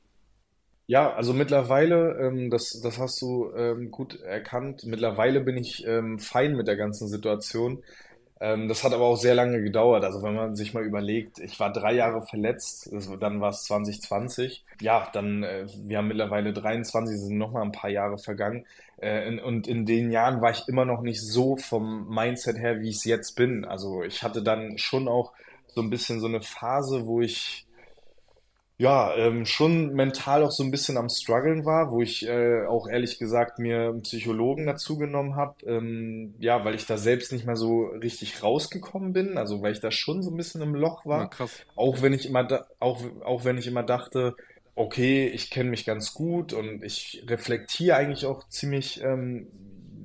Ja, 0.87 1.13
also 1.13 1.33
mittlerweile, 1.33 2.17
ähm, 2.17 2.49
das, 2.49 2.79
das 2.81 2.97
hast 2.97 3.21
du 3.21 3.51
ähm, 3.55 3.91
gut 3.91 4.19
erkannt, 4.21 4.83
mittlerweile 4.85 5.41
bin 5.41 5.57
ich 5.57 5.85
ähm, 5.85 6.17
fein 6.19 6.55
mit 6.55 6.67
der 6.67 6.77
ganzen 6.77 7.09
Situation. 7.09 7.83
Ähm, 8.41 8.67
das 8.67 8.83
hat 8.83 8.91
aber 8.91 9.05
auch 9.05 9.17
sehr 9.17 9.35
lange 9.35 9.61
gedauert. 9.61 10.03
Also 10.03 10.23
wenn 10.23 10.33
man 10.33 10.55
sich 10.55 10.73
mal 10.73 10.83
überlegt, 10.83 11.37
ich 11.37 11.59
war 11.59 11.71
drei 11.71 11.93
Jahre 11.93 12.25
verletzt, 12.25 12.89
das, 12.91 13.07
dann 13.19 13.39
war 13.39 13.51
es 13.51 13.65
2020. 13.65 14.65
Ja, 14.81 15.07
dann, 15.13 15.43
äh, 15.43 15.67
wir 15.83 15.99
haben 15.99 16.07
mittlerweile 16.07 16.51
23, 16.51 17.19
sind 17.19 17.37
noch 17.37 17.51
mal 17.51 17.61
ein 17.61 17.71
paar 17.71 17.91
Jahre 17.91 18.17
vergangen. 18.17 18.65
Äh, 18.97 19.39
und 19.39 19.67
in 19.67 19.85
den 19.85 20.09
Jahren 20.09 20.41
war 20.41 20.49
ich 20.49 20.67
immer 20.67 20.85
noch 20.85 21.01
nicht 21.01 21.21
so 21.21 21.55
vom 21.55 22.09
Mindset 22.09 22.57
her, 22.57 22.81
wie 22.81 22.89
ich 22.89 22.97
es 22.97 23.05
jetzt 23.05 23.35
bin. 23.35 23.63
Also 23.63 24.01
ich 24.01 24.23
hatte 24.23 24.41
dann 24.41 24.79
schon 24.79 25.07
auch 25.07 25.33
so 25.67 25.81
ein 25.81 25.91
bisschen 25.91 26.19
so 26.19 26.27
eine 26.27 26.41
Phase, 26.41 27.05
wo 27.05 27.21
ich 27.21 27.67
ja, 28.81 29.15
ähm, 29.15 29.45
schon 29.45 29.93
mental 29.93 30.43
auch 30.43 30.49
so 30.49 30.63
ein 30.63 30.71
bisschen 30.71 30.97
am 30.97 31.07
struggeln 31.07 31.65
war, 31.65 31.91
wo 31.91 32.01
ich 32.01 32.25
äh, 32.27 32.65
auch 32.65 32.87
ehrlich 32.87 33.19
gesagt 33.19 33.59
mir 33.59 33.89
einen 33.89 34.01
Psychologen 34.01 34.65
dazu 34.65 34.97
genommen 34.97 35.35
habe, 35.35 35.53
ähm, 35.67 36.33
ja, 36.39 36.65
weil 36.65 36.73
ich 36.73 36.87
da 36.87 36.97
selbst 36.97 37.31
nicht 37.31 37.45
mehr 37.45 37.55
so 37.55 37.85
richtig 37.85 38.41
rausgekommen 38.41 39.13
bin, 39.13 39.37
also 39.37 39.61
weil 39.61 39.73
ich 39.73 39.81
da 39.81 39.91
schon 39.91 40.23
so 40.23 40.31
ein 40.31 40.37
bisschen 40.37 40.63
im 40.63 40.73
Loch 40.73 41.05
war, 41.05 41.19
Ja, 41.21 41.27
krass. 41.27 41.63
auch 41.75 42.01
wenn 42.01 42.13
ich 42.13 42.25
immer 42.25 42.43
da, 42.43 42.65
auch 42.79 43.03
auch 43.23 43.45
wenn 43.45 43.59
ich 43.59 43.67
immer 43.67 43.83
dachte, 43.83 44.35
okay, 44.73 45.27
ich 45.27 45.51
kenne 45.51 45.69
mich 45.69 45.85
ganz 45.85 46.15
gut 46.15 46.51
und 46.51 46.83
ich 46.83 47.23
reflektiere 47.27 47.97
eigentlich 47.97 48.25
auch 48.25 48.47
ziemlich 48.49 48.99
ähm, 49.03 49.47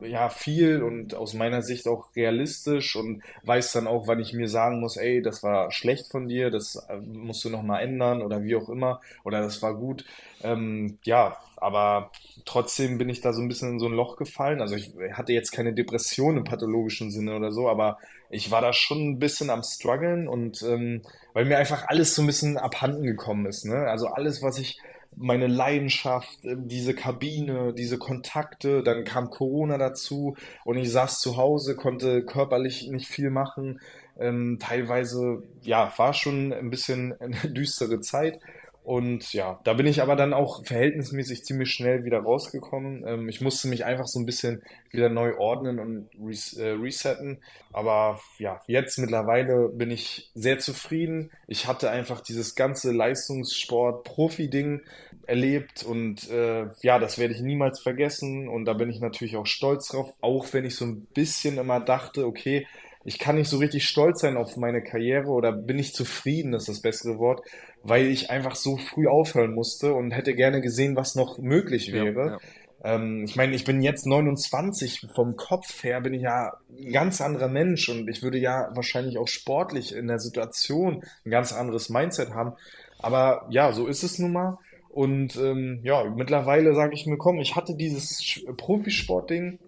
ja, 0.02 0.28
viel 0.28 0.82
und 0.82 1.14
aus 1.14 1.34
meiner 1.34 1.62
Sicht 1.62 1.86
auch 1.88 2.14
realistisch 2.14 2.96
und 2.96 3.22
weiß 3.44 3.72
dann 3.72 3.86
auch, 3.86 4.06
wann 4.06 4.20
ich 4.20 4.32
mir 4.32 4.48
sagen 4.48 4.80
muss, 4.80 4.96
ey, 4.96 5.22
das 5.22 5.42
war 5.42 5.70
schlecht 5.70 6.08
von 6.08 6.28
dir, 6.28 6.50
das 6.50 6.76
äh, 6.88 6.96
musst 6.96 7.44
du 7.44 7.50
noch 7.50 7.62
mal 7.62 7.80
ändern 7.80 8.22
oder 8.22 8.42
wie 8.42 8.56
auch 8.56 8.68
immer 8.68 9.00
oder 9.24 9.40
das 9.40 9.62
war 9.62 9.74
gut. 9.74 10.04
Ähm, 10.42 10.98
ja, 11.04 11.36
aber 11.56 12.10
trotzdem 12.44 12.98
bin 12.98 13.08
ich 13.08 13.20
da 13.20 13.32
so 13.32 13.40
ein 13.40 13.48
bisschen 13.48 13.72
in 13.72 13.78
so 13.78 13.86
ein 13.86 13.92
Loch 13.92 14.16
gefallen. 14.16 14.60
Also 14.60 14.76
ich 14.76 14.92
hatte 15.12 15.32
jetzt 15.32 15.52
keine 15.52 15.72
Depression 15.72 16.36
im 16.36 16.44
pathologischen 16.44 17.10
Sinne 17.10 17.34
oder 17.34 17.50
so, 17.50 17.68
aber 17.68 17.98
ich 18.28 18.50
war 18.50 18.60
da 18.60 18.72
schon 18.72 19.10
ein 19.10 19.18
bisschen 19.18 19.50
am 19.50 19.62
struggeln 19.62 20.28
und 20.28 20.62
ähm, 20.62 21.02
weil 21.32 21.44
mir 21.44 21.58
einfach 21.58 21.88
alles 21.88 22.14
so 22.14 22.22
ein 22.22 22.26
bisschen 22.26 22.58
abhanden 22.58 23.04
gekommen 23.04 23.46
ist, 23.46 23.64
ne? 23.64 23.88
Also 23.88 24.08
alles, 24.08 24.42
was 24.42 24.58
ich 24.58 24.78
meine 25.16 25.46
Leidenschaft, 25.46 26.44
äh, 26.44 26.56
diese 26.58 26.94
Kabine, 26.94 27.72
diese 27.72 27.98
Kontakte, 27.98 28.82
dann 28.82 29.04
kam 29.04 29.30
Corona 29.30 29.78
dazu 29.78 30.36
und 30.64 30.76
ich 30.76 30.90
saß 30.92 31.20
zu 31.20 31.36
Hause, 31.36 31.74
konnte 31.76 32.24
körperlich 32.24 32.88
nicht 32.88 33.08
viel 33.08 33.30
machen. 33.30 33.80
Ähm, 34.18 34.58
teilweise, 34.60 35.42
ja, 35.62 35.92
war 35.96 36.14
schon 36.14 36.52
ein 36.52 36.70
bisschen 36.70 37.14
eine 37.20 37.50
düstere 37.50 38.00
Zeit. 38.00 38.40
Und 38.86 39.32
ja, 39.32 39.58
da 39.64 39.72
bin 39.74 39.86
ich 39.86 40.00
aber 40.00 40.14
dann 40.14 40.32
auch 40.32 40.64
verhältnismäßig 40.64 41.44
ziemlich 41.44 41.72
schnell 41.72 42.04
wieder 42.04 42.20
rausgekommen. 42.20 43.02
Ähm, 43.04 43.28
ich 43.28 43.40
musste 43.40 43.66
mich 43.66 43.84
einfach 43.84 44.06
so 44.06 44.20
ein 44.20 44.26
bisschen 44.26 44.62
wieder 44.92 45.08
neu 45.08 45.36
ordnen 45.38 45.80
und 45.80 46.08
res 46.24 46.52
äh, 46.52 46.68
resetten. 46.68 47.42
Aber 47.72 48.20
ja, 48.38 48.60
jetzt 48.68 48.96
mittlerweile 48.98 49.70
bin 49.70 49.90
ich 49.90 50.30
sehr 50.34 50.60
zufrieden. 50.60 51.32
Ich 51.48 51.66
hatte 51.66 51.90
einfach 51.90 52.20
dieses 52.20 52.54
ganze 52.54 52.92
Leistungssport-Profi-Ding 52.92 54.82
erlebt 55.26 55.82
und 55.84 56.30
äh, 56.30 56.66
ja, 56.82 56.98
das 56.98 57.18
werde 57.18 57.34
ich 57.34 57.40
niemals 57.40 57.80
vergessen. 57.80 58.48
Und 58.48 58.64
da 58.64 58.74
bin 58.74 58.90
ich 58.90 59.00
natürlich 59.00 59.36
auch 59.36 59.46
stolz 59.46 59.88
drauf, 59.88 60.12
auch 60.20 60.52
wenn 60.52 60.64
ich 60.64 60.76
so 60.76 60.84
ein 60.84 61.06
bisschen 61.14 61.58
immer 61.58 61.80
dachte, 61.80 62.26
okay, 62.26 62.66
ich 63.04 63.18
kann 63.18 63.36
nicht 63.36 63.48
so 63.48 63.58
richtig 63.58 63.86
stolz 63.88 64.20
sein 64.20 64.36
auf 64.36 64.56
meine 64.56 64.82
Karriere 64.82 65.28
oder 65.28 65.52
bin 65.52 65.76
nicht 65.76 65.94
zufrieden, 65.94 66.52
das 66.52 66.62
ist 66.62 66.68
das 66.78 66.82
bessere 66.82 67.18
Wort, 67.18 67.40
weil 67.82 68.06
ich 68.06 68.30
einfach 68.30 68.56
so 68.56 68.76
früh 68.76 69.06
aufhören 69.06 69.54
musste 69.54 69.94
und 69.94 70.10
hätte 70.10 70.34
gerne 70.34 70.60
gesehen, 70.60 70.96
was 70.96 71.14
noch 71.14 71.38
möglich 71.38 71.92
Ja, 71.92 71.94
wäre. 72.04 72.32
ja. 72.32 72.38
Ähm, 72.82 73.24
ich 73.24 73.36
meine, 73.36 73.54
ich 73.54 73.64
bin 73.64 73.80
jetzt 73.80 74.06
29, 74.06 75.06
vom 75.14 75.36
Kopf 75.36 75.82
her 75.84 76.00
bin 76.00 76.14
ich 76.14 76.22
ja 76.22 76.52
ein 76.68 76.92
ganz 76.92 77.20
anderer 77.20 77.48
Mensch 77.48 77.88
und 77.88 78.08
ich 78.08 78.22
würde 78.22 78.38
ja 78.38 78.68
wahrscheinlich 78.74 79.18
auch 79.18 79.28
sportlich 79.28 79.94
in 79.94 80.08
der 80.08 80.18
Situation 80.18 81.02
ein 81.24 81.30
ganz 81.30 81.52
anderes 81.52 81.88
Mindset 81.90 82.30
haben. 82.34 82.54
Aber 82.98 83.46
ja, 83.50 83.72
so 83.72 83.86
ist 83.86 84.02
es 84.02 84.18
nun 84.18 84.32
mal. 84.32 84.58
Und 84.96 85.36
ähm, 85.36 85.80
ja, 85.82 86.04
mittlerweile 86.04 86.74
sage 86.74 86.94
ich 86.94 87.04
mir, 87.04 87.18
komm, 87.18 87.38
ich 87.38 87.54
hatte 87.54 87.74
dieses 87.74 88.40
Profisportding, 88.56 89.58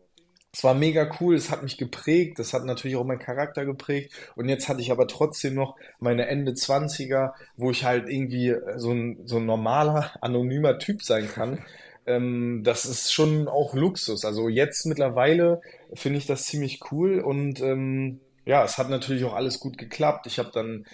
es 0.54 0.64
war 0.64 0.72
mega 0.72 1.10
cool, 1.20 1.34
es 1.34 1.50
hat 1.50 1.62
mich 1.62 1.76
geprägt, 1.76 2.38
das 2.38 2.54
hat 2.54 2.64
natürlich 2.64 2.96
auch 2.96 3.04
meinen 3.04 3.18
Charakter 3.18 3.66
geprägt. 3.66 4.10
Und 4.36 4.48
jetzt 4.48 4.70
hatte 4.70 4.80
ich 4.80 4.90
aber 4.90 5.06
trotzdem 5.06 5.54
noch 5.54 5.76
meine 6.00 6.28
Ende 6.28 6.54
Zwanziger, 6.54 7.34
wo 7.58 7.70
ich 7.70 7.84
halt 7.84 8.08
irgendwie 8.08 8.48
äh, 8.48 8.78
so 8.78 8.90
ein, 8.90 9.18
so 9.26 9.36
ein 9.36 9.44
normaler, 9.44 10.12
anonymer 10.22 10.78
Typ 10.78 11.02
sein 11.02 11.28
kann. 11.28 11.62
Ähm, 12.06 12.62
das 12.64 12.86
ist 12.86 13.12
schon 13.12 13.48
auch 13.48 13.74
Luxus. 13.74 14.24
Also 14.24 14.48
jetzt 14.48 14.86
mittlerweile 14.86 15.60
finde 15.92 16.20
ich 16.20 16.24
das 16.26 16.44
ziemlich 16.44 16.80
cool 16.90 17.20
und 17.20 17.60
ähm, 17.60 18.20
ja, 18.46 18.64
es 18.64 18.78
hat 18.78 18.88
natürlich 18.88 19.24
auch 19.24 19.34
alles 19.34 19.60
gut 19.60 19.76
geklappt. 19.76 20.26
Ich 20.26 20.38
habe 20.38 20.52
dann 20.54 20.86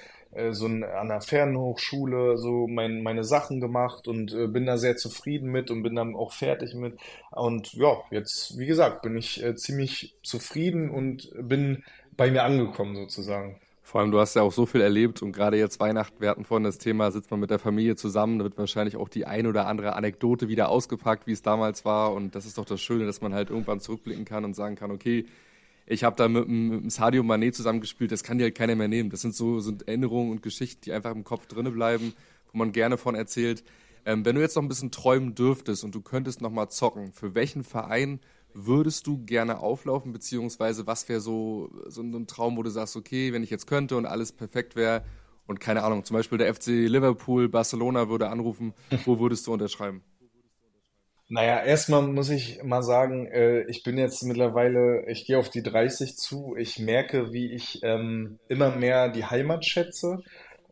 so 0.52 0.66
ein, 0.66 0.84
an 0.84 1.08
der 1.08 1.20
Fernhochschule 1.20 2.36
so 2.38 2.66
mein, 2.66 3.02
meine 3.02 3.24
Sachen 3.24 3.60
gemacht 3.60 4.08
und 4.08 4.32
äh, 4.34 4.46
bin 4.46 4.66
da 4.66 4.78
sehr 4.78 4.96
zufrieden 4.96 5.50
mit 5.50 5.70
und 5.70 5.82
bin 5.82 5.94
dann 5.94 6.14
auch 6.14 6.32
fertig 6.32 6.74
mit. 6.74 6.98
Und 7.30 7.72
ja, 7.74 7.96
jetzt, 8.10 8.58
wie 8.58 8.66
gesagt, 8.66 9.02
bin 9.02 9.16
ich 9.16 9.42
äh, 9.42 9.54
ziemlich 9.54 10.14
zufrieden 10.22 10.90
und 10.90 11.30
bin 11.40 11.84
bei 12.16 12.30
mir 12.30 12.44
angekommen 12.44 12.94
sozusagen. 12.96 13.60
Vor 13.82 14.00
allem, 14.00 14.10
du 14.10 14.18
hast 14.18 14.34
ja 14.34 14.42
auch 14.42 14.52
so 14.52 14.64
viel 14.64 14.80
erlebt 14.80 15.20
und 15.20 15.32
gerade 15.32 15.58
jetzt 15.58 15.78
Weihnachten, 15.78 16.18
wir 16.18 16.30
hatten 16.30 16.46
vorhin 16.46 16.64
das 16.64 16.78
Thema, 16.78 17.10
sitzt 17.10 17.30
man 17.30 17.38
mit 17.38 17.50
der 17.50 17.58
Familie 17.58 17.96
zusammen, 17.96 18.38
da 18.38 18.44
wird 18.44 18.56
wahrscheinlich 18.56 18.96
auch 18.96 19.10
die 19.10 19.26
ein 19.26 19.46
oder 19.46 19.66
andere 19.66 19.94
Anekdote 19.94 20.48
wieder 20.48 20.70
ausgepackt, 20.70 21.26
wie 21.26 21.32
es 21.32 21.42
damals 21.42 21.84
war 21.84 22.14
und 22.14 22.34
das 22.34 22.46
ist 22.46 22.56
doch 22.56 22.64
das 22.64 22.80
Schöne, 22.80 23.04
dass 23.04 23.20
man 23.20 23.34
halt 23.34 23.50
irgendwann 23.50 23.80
zurückblicken 23.80 24.24
kann 24.24 24.46
und 24.46 24.56
sagen 24.56 24.74
kann, 24.74 24.90
okay, 24.90 25.26
ich 25.86 26.04
habe 26.04 26.16
da 26.16 26.28
mit, 26.28 26.48
mit 26.48 26.82
dem 26.82 26.90
Sadio 26.90 27.22
Mané 27.22 27.52
zusammengespielt, 27.52 28.12
das 28.12 28.22
kann 28.22 28.38
dir 28.38 28.44
halt 28.44 28.54
keiner 28.54 28.74
mehr 28.74 28.88
nehmen. 28.88 29.10
Das 29.10 29.20
sind 29.20 29.34
so 29.34 29.60
sind 29.60 29.86
Erinnerungen 29.86 30.30
und 30.30 30.42
Geschichten, 30.42 30.82
die 30.84 30.92
einfach 30.92 31.12
im 31.12 31.24
Kopf 31.24 31.46
drinne 31.46 31.70
bleiben, 31.70 32.14
wo 32.52 32.58
man 32.58 32.72
gerne 32.72 32.96
von 32.96 33.14
erzählt. 33.14 33.64
Ähm, 34.06 34.24
wenn 34.24 34.36
du 34.36 34.40
jetzt 34.40 34.56
noch 34.56 34.62
ein 34.62 34.68
bisschen 34.68 34.90
träumen 34.90 35.34
dürftest 35.34 35.84
und 35.84 35.94
du 35.94 36.00
könntest 36.00 36.40
noch 36.40 36.50
mal 36.50 36.68
zocken, 36.68 37.12
für 37.12 37.34
welchen 37.34 37.64
Verein 37.64 38.20
würdest 38.54 39.06
du 39.06 39.24
gerne 39.24 39.58
auflaufen, 39.58 40.12
beziehungsweise 40.12 40.86
was 40.86 41.08
wäre 41.08 41.20
so, 41.20 41.70
so 41.88 42.02
ein 42.02 42.26
Traum, 42.26 42.56
wo 42.56 42.62
du 42.62 42.70
sagst, 42.70 42.96
okay, 42.96 43.32
wenn 43.32 43.42
ich 43.42 43.50
jetzt 43.50 43.66
könnte 43.66 43.96
und 43.96 44.06
alles 44.06 44.32
perfekt 44.32 44.76
wäre 44.76 45.04
und 45.46 45.60
keine 45.60 45.82
Ahnung, 45.82 46.04
zum 46.04 46.14
Beispiel 46.14 46.38
der 46.38 46.54
FC 46.54 46.68
Liverpool, 46.68 47.48
Barcelona 47.48 48.08
würde 48.08 48.28
anrufen, 48.28 48.72
wo 49.04 49.18
würdest 49.18 49.46
du 49.46 49.52
unterschreiben? 49.52 50.02
Naja, 51.28 51.64
erstmal 51.64 52.02
muss 52.02 52.28
ich 52.28 52.62
mal 52.62 52.82
sagen, 52.82 53.26
äh, 53.26 53.62
ich 53.62 53.82
bin 53.82 53.96
jetzt 53.96 54.22
mittlerweile, 54.24 55.06
ich 55.08 55.24
gehe 55.26 55.38
auf 55.38 55.48
die 55.48 55.62
30 55.62 56.16
zu. 56.16 56.54
Ich 56.58 56.78
merke, 56.78 57.32
wie 57.32 57.52
ich 57.52 57.80
ähm, 57.82 58.38
immer 58.48 58.76
mehr 58.76 59.08
die 59.08 59.24
Heimat 59.24 59.64
schätze 59.64 60.18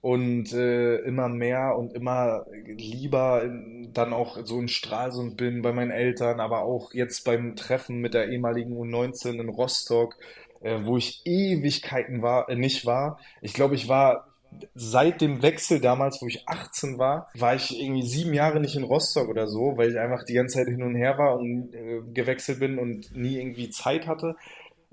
und 0.03 0.53
äh, 0.53 0.97
immer 0.99 1.29
mehr 1.29 1.77
und 1.79 1.95
immer 1.95 2.45
lieber 2.67 3.43
in, 3.45 3.91
dann 3.95 4.13
auch 4.13 4.39
so 4.45 4.61
in 4.61 4.69
Stralsund 4.69 5.37
bin 5.39 5.63
bei 5.63 5.73
meinen 5.73 5.91
Eltern, 5.91 6.39
aber 6.41 6.63
auch 6.65 6.93
jetzt 6.93 7.25
beim 7.25 7.57
Treffen 7.57 8.01
mit 8.01 8.13
der 8.15 8.29
ehemaligen 8.29 8.77
U19 8.77 9.41
in 9.41 9.49
Rostock, 9.49 10.17
äh, 10.61 10.81
wo 10.85 10.99
ich 10.99 11.23
Ewigkeiten 11.25 12.21
war, 12.23 12.49
äh, 12.51 12.57
nicht 12.57 12.85
war. 12.85 13.19
Ich 13.41 13.55
glaube, 13.55 13.75
ich 13.75 13.89
war 13.89 14.32
seit 14.75 15.21
dem 15.21 15.43
Wechsel 15.43 15.81
damals, 15.81 16.21
wo 16.23 16.27
ich 16.27 16.49
18 16.49 16.99
war, 16.99 17.29
war 17.35 17.55
ich 17.55 17.79
irgendwie 17.79 18.07
sieben 18.07 18.33
Jahre 18.35 18.61
nicht 18.61 18.77
in 18.77 18.85
Rostock 18.85 19.29
oder 19.29 19.47
so, 19.47 19.77
weil 19.77 19.91
ich 19.91 19.99
einfach 19.99 20.25
die 20.25 20.35
ganze 20.35 20.59
Zeit 20.59 20.69
hin 20.69 20.83
und 20.83 20.95
her 20.95 21.19
war 21.19 21.39
und 21.39 21.75
äh, 21.75 22.01
gewechselt 22.13 22.61
bin 22.61 22.79
und 22.79 23.15
nie 23.15 23.39
irgendwie 23.39 23.71
Zeit 23.71 24.07
hatte. 24.07 24.37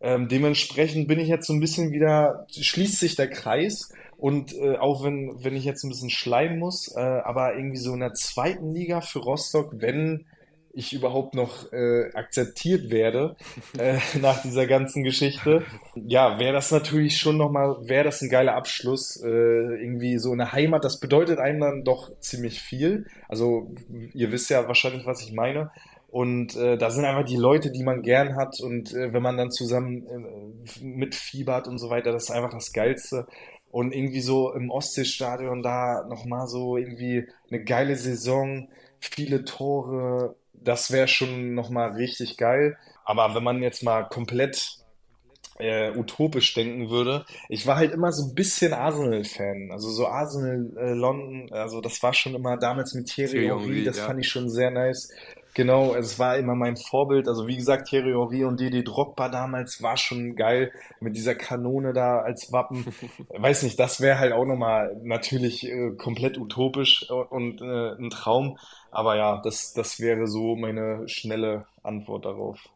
Ähm, 0.01 0.28
dementsprechend 0.28 1.07
bin 1.07 1.20
ich 1.20 1.28
jetzt 1.28 1.47
so 1.47 1.53
ein 1.53 1.60
bisschen 1.60 1.91
wieder, 1.91 2.45
schließt 2.49 2.99
sich 2.99 3.16
der 3.16 3.30
Kreis 3.30 3.91
und 4.18 4.53
äh, 4.55 4.78
auch 4.78 5.03
wenn, 5.03 5.43
wenn 5.43 5.55
ich 5.55 5.66
jetzt 5.66 5.84
ein 5.84 5.89
bisschen 5.89 6.10
schleimen 6.10 6.60
muss, 6.60 6.93
äh, 6.95 6.99
aber 6.99 7.55
irgendwie 7.55 7.78
so 7.78 7.93
in 7.93 7.99
der 7.99 8.14
zweiten 8.14 8.74
Liga 8.74 9.01
für 9.01 9.20
Rostock, 9.20 9.72
wenn 9.78 10.26
ich 10.74 10.93
überhaupt 10.93 11.36
noch 11.36 11.72
äh, 11.74 12.11
akzeptiert 12.13 12.89
werde 12.91 13.36
äh, 13.78 13.97
nach 14.22 14.41
dieser 14.41 14.67
ganzen 14.67 15.03
Geschichte, 15.03 15.63
ja, 15.95 16.39
wäre 16.39 16.53
das 16.53 16.72
natürlich 16.72 17.17
schon 17.17 17.38
nochmal, 17.38 17.78
wäre 17.82 18.05
das 18.05 18.22
ein 18.22 18.30
geiler 18.30 18.55
Abschluss. 18.55 19.22
Äh, 19.24 19.28
irgendwie 19.28 20.17
so 20.17 20.32
eine 20.32 20.51
Heimat, 20.51 20.86
das 20.86 20.99
bedeutet 20.99 21.39
einem 21.39 21.59
dann 21.59 21.84
doch 21.84 22.11
ziemlich 22.20 22.61
viel. 22.61 23.05
Also 23.28 23.72
ihr 24.13 24.32
wisst 24.32 24.49
ja 24.49 24.67
wahrscheinlich, 24.67 25.05
was 25.05 25.22
ich 25.22 25.34
meine. 25.34 25.72
Und 26.11 26.55
äh, 26.55 26.78
da 26.78 26.89
sind 26.89 27.05
einfach 27.05 27.26
die 27.26 27.38
Leute, 27.38 27.72
die 27.72 27.84
man 27.84 28.01
gern 28.01 28.36
hat. 28.36 28.59
Und 28.59 28.93
äh, 28.93 29.13
wenn 29.13 29.22
man 29.22 29.38
dann 29.38 29.51
zusammen 29.51 30.05
äh, 30.07 30.84
mitfiebert 30.84 31.67
und 31.67 31.78
so 31.78 31.89
weiter, 31.89 32.11
das 32.11 32.24
ist 32.24 32.32
einfach 32.32 32.49
das 32.49 32.74
Geilste. 32.74 33.28
Und 33.72 33.93
irgendwie 33.93 34.22
so 34.22 34.51
im 34.53 34.72
Ostseestadion 34.72 35.61
da 35.61 36.05
nochmal 36.09 36.47
so 36.47 36.78
irgendwie 36.78 37.28
eine 37.51 37.63
geile 37.63 37.95
Saison, 37.95 38.67
viele 38.99 39.45
Tore, 39.45 40.36
das 40.64 40.91
wäre 40.91 41.07
schon 41.07 41.53
nochmal 41.53 41.91
richtig 41.91 42.38
geil. 42.38 42.78
Aber 43.05 43.34
wenn 43.36 43.43
man 43.43 43.64
jetzt 43.64 43.84
mal 43.84 44.03
komplett 44.03 44.80
äh, 45.60 45.91
utopisch 45.91 46.53
denken 46.53 46.89
würde. 46.89 47.26
Ich 47.49 47.68
war 47.68 47.76
halt 47.76 47.91
immer 47.91 48.12
so 48.12 48.30
ein 48.30 48.34
bisschen 48.34 48.74
Arsenal-Fan. 48.74 49.72
Also 49.72 49.89
so 49.89 50.07
Arsenal 50.07 50.72
äh, 50.78 50.93
London, 50.93 51.51
also 51.51 51.82
das 51.82 52.01
war 52.01 52.14
schon 52.14 52.34
immer 52.34 52.57
damals 52.57 52.93
mit 52.93 53.07
Thierry 53.07 53.47
Henry, 53.47 53.84
das 53.84 53.97
ja. 53.97 54.05
fand 54.05 54.22
ich 54.22 54.30
schon 54.30 54.49
sehr 54.49 54.72
nice. 54.72 55.12
Genau, 55.53 55.95
es 55.95 56.19
war 56.19 56.37
immer 56.37 56.55
mein 56.55 56.77
Vorbild. 56.77 57.27
Also 57.27 57.47
wie 57.47 57.57
gesagt, 57.57 57.89
Thierry 57.89 58.11
Henry 58.11 58.43
und 58.45 58.59
Didier 58.59 58.83
Drogba 58.83 59.29
damals 59.29 59.81
war 59.81 59.97
schon 59.97 60.35
geil 60.35 60.71
mit 60.99 61.15
dieser 61.15 61.35
Kanone 61.35 61.93
da 61.93 62.19
als 62.19 62.51
Wappen. 62.51 62.85
Weiß 63.29 63.63
nicht, 63.63 63.79
das 63.79 63.99
wäre 64.01 64.19
halt 64.19 64.33
auch 64.33 64.45
nochmal 64.45 64.95
natürlich 65.03 65.67
äh, 65.67 65.91
komplett 65.97 66.37
utopisch 66.37 67.09
und 67.09 67.61
äh, 67.61 67.95
ein 67.97 68.09
Traum. 68.09 68.57
Aber 68.91 69.15
ja, 69.15 69.41
das, 69.41 69.73
das 69.73 69.99
wäre 69.99 70.27
so 70.27 70.55
meine 70.55 71.07
schnelle 71.07 71.65
Antwort 71.83 72.25
darauf. 72.25 72.69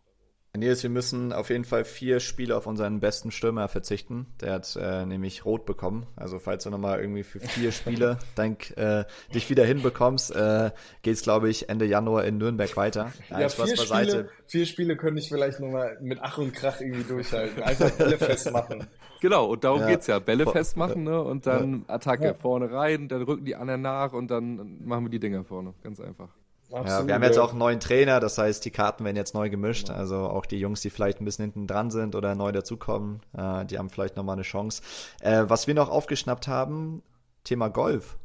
Nils, 0.55 0.83
wir 0.83 0.91
müssen 0.91 1.33
auf 1.33 1.49
jeden 1.49 1.65
Fall 1.65 1.83
vier 1.83 2.19
Spiele 2.19 2.55
auf 2.55 2.67
unseren 2.67 2.99
besten 2.99 3.31
Stürmer 3.31 3.67
verzichten. 3.69 4.27
Der 4.39 4.53
hat 4.53 4.77
äh, 4.79 5.03
nämlich 5.03 5.45
rot 5.45 5.65
bekommen. 5.65 6.05
Also 6.15 6.37
falls 6.37 6.63
du 6.63 6.69
nochmal 6.69 6.99
irgendwie 6.99 7.23
für 7.23 7.39
vier 7.39 7.71
Spiele 7.71 8.19
dank, 8.35 8.69
äh, 8.77 9.05
dich 9.33 9.49
wieder 9.49 9.65
hinbekommst, 9.65 10.35
äh, 10.35 10.69
geht 11.01 11.15
es, 11.15 11.23
glaube 11.23 11.49
ich, 11.49 11.69
Ende 11.69 11.85
Januar 11.85 12.25
in 12.25 12.37
Nürnberg 12.37 12.77
weiter. 12.77 13.11
Ja, 13.31 13.49
vier 13.49 13.75
Spiele, 13.77 14.29
vier 14.45 14.65
Spiele 14.67 14.95
könnte 14.95 15.21
ich 15.21 15.29
vielleicht 15.29 15.59
nochmal 15.59 15.97
mit 16.01 16.19
Ach 16.21 16.37
und 16.37 16.53
Krach 16.53 16.79
irgendwie 16.81 17.03
durchhalten. 17.03 17.63
Einfach 17.63 17.89
Bälle 17.91 18.17
festmachen. 18.19 18.85
Genau, 19.21 19.45
und 19.45 19.63
darum 19.63 19.79
Ja. 19.79 19.87
geht's 19.87 20.07
ja. 20.07 20.19
Bälle 20.19 20.45
festmachen, 20.45 21.05
ne? 21.05 21.21
Und 21.23 21.47
dann 21.47 21.85
Attacke 21.87 22.25
Ja. 22.25 22.33
vorne 22.33 22.69
rein, 22.69 23.07
dann 23.07 23.21
rücken 23.21 23.45
die 23.45 23.55
anderen 23.55 23.81
nach 23.81 24.11
und 24.11 24.29
dann 24.29 24.83
machen 24.85 25.05
wir 25.05 25.09
die 25.09 25.19
Dinger 25.21 25.45
vorne. 25.45 25.73
Ganz 25.81 26.01
einfach. 26.01 26.27
Ja, 26.73 26.79
Absolut, 26.79 27.07
wir 27.07 27.13
haben 27.13 27.23
jetzt 27.23 27.35
ja. 27.35 27.43
auch 27.43 27.51
einen 27.51 27.59
neuen 27.59 27.79
Trainer, 27.79 28.19
das 28.19 28.39
heißt, 28.39 28.65
die 28.65 28.71
Karten 28.71 29.05
werden 29.05 29.15
jetzt 29.15 29.35
neu 29.35 29.47
gemischt. 29.51 29.91
Also 29.91 30.17
auch 30.17 30.47
die 30.47 30.57
Jungs, 30.57 30.81
die 30.81 30.89
vielleicht 30.89 31.21
ein 31.21 31.25
bisschen 31.25 31.43
hinten 31.43 31.67
dran 31.67 31.91
sind 31.91 32.15
oder 32.15 32.33
neu 32.33 32.51
dazukommen, 32.51 33.21
äh, 33.37 33.63
die 33.65 33.77
haben 33.77 33.91
vielleicht 33.91 34.15
nochmal 34.15 34.33
eine 34.33 34.41
Chance. 34.41 34.81
Äh, 35.21 35.43
was 35.47 35.67
wir 35.67 35.75
noch 35.75 35.89
aufgeschnappt 35.89 36.47
haben, 36.47 37.03
Thema 37.43 37.67
Golf. 37.69 38.17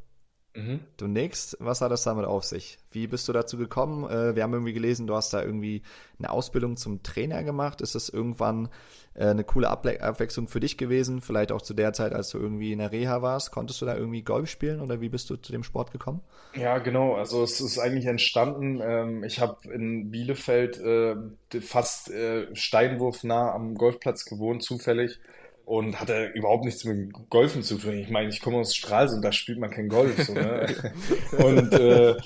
Mhm. 0.59 0.81
Du 0.97 1.07
nix, 1.07 1.57
was 1.61 1.81
hat 1.81 1.93
das 1.93 2.03
damit 2.03 2.25
auf 2.25 2.43
sich? 2.43 2.79
Wie 2.91 3.07
bist 3.07 3.29
du 3.29 3.33
dazu 3.33 3.57
gekommen? 3.57 4.11
Äh, 4.11 4.35
wir 4.35 4.43
haben 4.43 4.53
irgendwie 4.53 4.73
gelesen, 4.73 5.07
du 5.07 5.15
hast 5.15 5.33
da 5.33 5.41
irgendwie 5.41 5.83
eine 6.19 6.31
Ausbildung 6.31 6.77
zum 6.77 7.05
Trainer 7.05 7.45
gemacht. 7.45 7.81
Ist 7.81 7.95
das 7.95 8.09
irgendwann 8.09 8.69
äh, 9.15 9.27
eine 9.27 9.45
coole 9.45 9.69
Able 9.69 10.03
Abwechslung 10.03 10.49
für 10.49 10.59
dich 10.59 10.77
gewesen? 10.77 11.21
Vielleicht 11.21 11.53
auch 11.53 11.63
zu 11.63 11.75
der 11.75 11.93
Zeit, 11.93 12.13
als 12.13 12.31
du 12.31 12.39
irgendwie 12.39 12.73
in 12.73 12.81
der 12.81 12.91
Reha 12.91 13.23
warst. 13.23 13.53
Konntest 13.53 13.81
du 13.81 13.87
da 13.87 13.97
irgendwie 13.97 14.23
Golf 14.23 14.51
spielen 14.51 14.81
oder 14.81 15.01
wie 15.01 15.09
bist 15.09 15.31
du 15.31 15.37
zu 15.37 15.53
dem 15.53 15.63
Sport 15.63 15.93
gekommen? 15.93 16.23
Ja, 16.55 16.79
genau. 16.79 17.15
Also 17.15 17.45
es 17.45 17.61
ist 17.61 17.79
eigentlich 17.79 18.07
entstanden. 18.07 18.81
Ähm, 18.83 19.23
ich 19.23 19.41
habe 19.41 19.73
in 19.73 20.11
Bielefeld 20.11 20.81
äh, 20.81 21.15
fast 21.61 22.11
äh, 22.11 22.53
steinwurfnah 22.57 23.53
am 23.53 23.77
Golfplatz 23.77 24.25
gewohnt, 24.25 24.65
zufällig. 24.65 25.21
Und 25.69 26.01
hatte 26.01 26.31
überhaupt 26.33 26.65
nichts 26.65 26.87
mit 26.87 27.13
Golfen 27.29 27.63
zu 27.63 27.77
tun. 27.77 27.99
Ich 27.99 28.09
meine, 28.09 28.31
ich 28.31 28.41
komme 28.41 28.57
aus 28.57 28.75
Stralsund, 28.75 29.23
da 29.23 29.33
spielt 29.33 29.59
man 29.59 29.69
kein 29.69 29.91
Golf. 29.91 30.17
So, 30.25 30.33
ne? 30.33 30.67
Und 31.45 31.75
äh, 31.75 32.17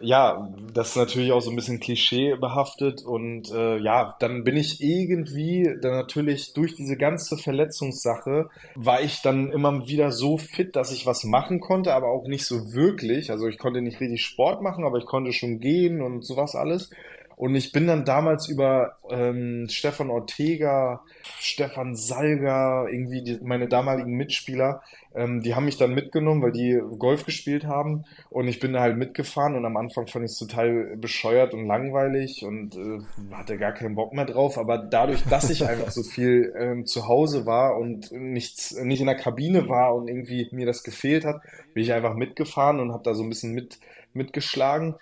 ja, 0.00 0.52
das 0.74 0.88
ist 0.88 0.96
natürlich 0.96 1.30
auch 1.30 1.38
so 1.38 1.50
ein 1.50 1.54
bisschen 1.54 1.78
klischeebehaftet. 1.78 3.04
Und 3.04 3.52
äh, 3.52 3.78
ja, 3.78 4.16
dann 4.18 4.42
bin 4.42 4.56
ich 4.56 4.82
irgendwie, 4.82 5.76
dann 5.80 5.92
natürlich 5.92 6.54
durch 6.54 6.74
diese 6.74 6.96
ganze 6.96 7.36
Verletzungssache, 7.36 8.50
war 8.74 9.00
ich 9.00 9.22
dann 9.22 9.52
immer 9.52 9.86
wieder 9.86 10.10
so 10.10 10.36
fit, 10.36 10.74
dass 10.74 10.90
ich 10.90 11.06
was 11.06 11.22
machen 11.22 11.60
konnte, 11.60 11.94
aber 11.94 12.08
auch 12.08 12.26
nicht 12.26 12.46
so 12.46 12.72
wirklich. 12.72 13.30
Also 13.30 13.46
ich 13.46 13.58
konnte 13.58 13.80
nicht 13.80 14.00
richtig 14.00 14.24
Sport 14.24 14.60
machen, 14.60 14.82
aber 14.82 14.98
ich 14.98 15.06
konnte 15.06 15.32
schon 15.32 15.60
gehen 15.60 16.02
und 16.02 16.24
sowas 16.24 16.56
alles. 16.56 16.90
Und 17.38 17.54
ich 17.54 17.70
bin 17.70 17.86
dann 17.86 18.04
damals 18.04 18.48
über 18.48 18.96
ähm, 19.08 19.68
Stefan 19.70 20.10
Ortega, 20.10 21.02
Stefan 21.38 21.94
Salga, 21.94 22.88
irgendwie 22.88 23.22
die, 23.22 23.38
meine 23.40 23.68
damaligen 23.68 24.14
Mitspieler, 24.14 24.82
ähm, 25.14 25.40
die 25.40 25.54
haben 25.54 25.64
mich 25.64 25.76
dann 25.76 25.94
mitgenommen, 25.94 26.42
weil 26.42 26.50
die 26.50 26.80
Golf 26.98 27.24
gespielt 27.24 27.64
haben. 27.64 28.04
Und 28.28 28.48
ich 28.48 28.58
bin 28.58 28.72
da 28.72 28.80
halt 28.80 28.96
mitgefahren 28.96 29.54
und 29.54 29.64
am 29.64 29.76
Anfang 29.76 30.08
fand 30.08 30.24
ich 30.24 30.32
es 30.32 30.38
total 30.38 30.96
bescheuert 30.96 31.54
und 31.54 31.68
langweilig 31.68 32.44
und 32.44 32.74
äh, 32.74 32.98
hatte 33.32 33.56
gar 33.56 33.72
keinen 33.72 33.94
Bock 33.94 34.12
mehr 34.12 34.26
drauf. 34.26 34.58
Aber 34.58 34.76
dadurch, 34.76 35.22
dass 35.30 35.48
ich 35.48 35.64
einfach 35.64 35.92
so 35.92 36.02
viel 36.02 36.52
ähm, 36.58 36.86
zu 36.86 37.06
Hause 37.06 37.46
war 37.46 37.78
und 37.78 38.10
nichts, 38.10 38.74
nicht 38.82 39.00
in 39.00 39.06
der 39.06 39.16
Kabine 39.16 39.68
war 39.68 39.94
und 39.94 40.08
irgendwie 40.08 40.48
mir 40.50 40.66
das 40.66 40.82
gefehlt 40.82 41.24
hat, 41.24 41.40
bin 41.72 41.84
ich 41.84 41.92
einfach 41.92 42.14
mitgefahren 42.14 42.80
und 42.80 42.92
habe 42.92 43.04
da 43.04 43.14
so 43.14 43.22
ein 43.22 43.28
bisschen 43.28 43.54
mit, 43.54 43.78
mitgeschlagen. 44.12 44.96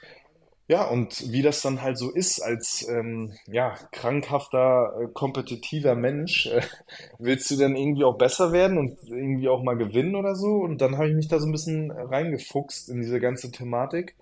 Ja, 0.68 0.84
und 0.88 1.30
wie 1.30 1.42
das 1.42 1.62
dann 1.62 1.80
halt 1.82 1.96
so 1.96 2.10
ist 2.10 2.40
als 2.40 2.86
ähm, 2.88 3.32
ja, 3.46 3.76
krankhafter, 3.92 4.94
äh, 5.00 5.06
kompetitiver 5.12 5.94
Mensch, 5.94 6.46
äh, 6.46 6.60
willst 7.18 7.50
du 7.52 7.56
dann 7.56 7.76
irgendwie 7.76 8.02
auch 8.02 8.18
besser 8.18 8.50
werden 8.50 8.76
und 8.76 8.98
irgendwie 9.08 9.48
auch 9.48 9.62
mal 9.62 9.76
gewinnen 9.76 10.16
oder 10.16 10.34
so? 10.34 10.56
Und 10.56 10.80
dann 10.80 10.96
habe 10.96 11.08
ich 11.08 11.14
mich 11.14 11.28
da 11.28 11.38
so 11.38 11.46
ein 11.46 11.52
bisschen 11.52 11.92
reingefuchst 11.92 12.88
in 12.88 13.00
diese 13.00 13.20
ganze 13.20 13.52
Thematik. 13.52 14.16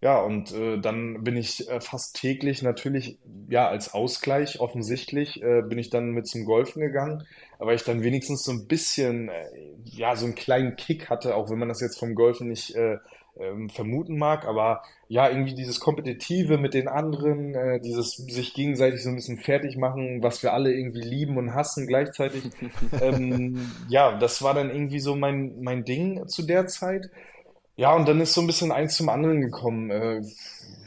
Ja, 0.00 0.20
und 0.20 0.52
äh, 0.52 0.78
dann 0.80 1.24
bin 1.24 1.36
ich 1.36 1.68
äh, 1.70 1.80
fast 1.80 2.16
täglich 2.16 2.62
natürlich, 2.62 3.18
ja, 3.48 3.68
als 3.68 3.94
Ausgleich 3.94 4.60
offensichtlich, 4.60 5.42
äh, 5.42 5.62
bin 5.62 5.78
ich 5.78 5.90
dann 5.90 6.10
mit 6.12 6.28
zum 6.28 6.44
Golfen 6.44 6.80
gegangen, 6.82 7.24
aber 7.58 7.74
ich 7.74 7.82
dann 7.82 8.02
wenigstens 8.02 8.44
so 8.44 8.52
ein 8.52 8.66
bisschen, 8.68 9.28
äh, 9.28 9.50
ja, 9.84 10.14
so 10.16 10.26
einen 10.26 10.36
kleinen 10.36 10.76
Kick 10.76 11.10
hatte, 11.10 11.34
auch 11.34 11.50
wenn 11.50 11.58
man 11.58 11.68
das 11.68 11.80
jetzt 11.80 11.98
vom 11.98 12.14
Golfen 12.14 12.48
nicht 12.48 12.76
äh, 12.76 12.98
ähm, 13.40 13.70
vermuten 13.70 14.18
mag, 14.18 14.46
aber 14.46 14.82
ja, 15.08 15.28
irgendwie 15.28 15.54
dieses 15.54 15.80
Kompetitive 15.80 16.58
mit 16.58 16.74
den 16.74 16.88
anderen, 16.88 17.54
äh, 17.54 17.80
dieses 17.80 18.16
sich 18.16 18.54
gegenseitig 18.54 19.02
so 19.02 19.08
ein 19.08 19.16
bisschen 19.16 19.38
fertig 19.38 19.76
machen, 19.76 20.22
was 20.22 20.42
wir 20.42 20.52
alle 20.52 20.72
irgendwie 20.72 21.02
lieben 21.02 21.38
und 21.38 21.54
hassen 21.54 21.86
gleichzeitig. 21.86 22.44
ähm, 23.00 23.70
ja, 23.88 24.18
das 24.18 24.42
war 24.42 24.54
dann 24.54 24.70
irgendwie 24.70 25.00
so 25.00 25.14
mein, 25.14 25.62
mein 25.62 25.84
Ding 25.84 26.26
zu 26.28 26.42
der 26.42 26.66
Zeit. 26.66 27.10
Ja, 27.76 27.94
und 27.94 28.08
dann 28.08 28.20
ist 28.20 28.34
so 28.34 28.40
ein 28.40 28.46
bisschen 28.46 28.72
eins 28.72 28.96
zum 28.96 29.08
anderen 29.08 29.40
gekommen. 29.40 29.90
Äh, 29.90 30.20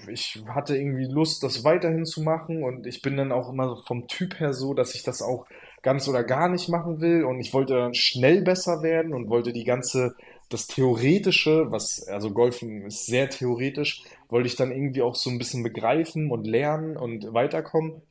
ich 0.10 0.44
hatte 0.48 0.76
irgendwie 0.76 1.06
Lust, 1.06 1.44
das 1.44 1.64
weiterhin 1.64 2.06
zu 2.06 2.22
machen 2.22 2.64
und 2.64 2.86
ich 2.86 3.02
bin 3.02 3.18
dann 3.18 3.32
auch 3.32 3.50
immer 3.50 3.70
so 3.70 3.76
vom 3.88 4.08
Typ 4.08 4.40
her 4.40 4.54
so, 4.54 4.74
dass 4.74 4.96
ich 4.96 5.04
das 5.04 5.22
auch 5.22 5.46
ganz 5.82 6.08
oder 6.08 6.24
gar 6.24 6.50
nicht 6.50 6.70
machen 6.70 7.02
will 7.02 7.24
und 7.24 7.40
ich 7.40 7.54
wollte 7.54 7.76
dann 7.76 7.94
schnell 7.94 8.42
besser 8.42 8.84
werden 8.84 9.14
und 9.14 9.30
wollte 9.30 9.52
die 9.52 9.64
ganze, 9.64 10.16
das 10.52 10.68
Theoretische, 10.68 11.72
was, 11.72 12.08
also 12.08 12.32
Golfen 12.32 12.86
ist 12.86 13.06
sehr 13.06 13.30
theoretisch, 13.30 14.04
wollte 14.30 14.48
ich 14.48 14.56
dann 14.56 14.72
irgendwie 14.72 15.02
auch 15.02 15.16
so 15.16 15.30
ein 15.30 15.38
bisschen 15.38 15.64
begreifen 15.64 16.30
und 16.30 16.46
lernen 16.46 16.98
und 16.98 17.34
weiterkommen. 17.34 18.02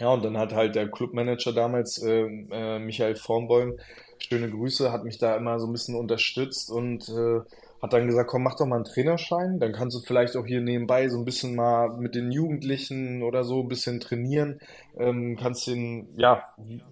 Ja, 0.00 0.12
und 0.12 0.24
dann 0.24 0.38
hat 0.38 0.52
halt 0.52 0.74
der 0.76 0.88
Clubmanager 0.90 1.52
damals, 1.52 1.98
äh, 2.02 2.26
äh, 2.50 2.78
Michael 2.78 3.16
Vornbäum, 3.16 3.78
schöne 4.18 4.50
Grüße, 4.50 4.92
hat 4.92 5.04
mich 5.04 5.18
da 5.18 5.36
immer 5.36 5.58
so 5.58 5.66
ein 5.66 5.72
bisschen 5.72 5.96
unterstützt 5.96 6.70
und 6.70 7.08
äh, 7.08 7.40
hat 7.80 7.92
dann 7.92 8.06
gesagt, 8.06 8.28
komm, 8.28 8.42
mach 8.42 8.56
doch 8.56 8.66
mal 8.66 8.76
einen 8.76 8.84
Trainerschein, 8.84 9.58
dann 9.60 9.72
kannst 9.72 9.96
du 9.96 10.00
vielleicht 10.00 10.36
auch 10.36 10.46
hier 10.46 10.60
nebenbei 10.60 11.08
so 11.08 11.18
ein 11.18 11.24
bisschen 11.24 11.54
mal 11.54 11.96
mit 11.96 12.14
den 12.14 12.32
Jugendlichen 12.32 13.22
oder 13.22 13.44
so 13.44 13.62
ein 13.62 13.68
bisschen 13.68 14.00
trainieren, 14.00 14.60
ähm, 14.98 15.36
kannst 15.40 15.66
den, 15.66 16.08
ja, 16.16 16.42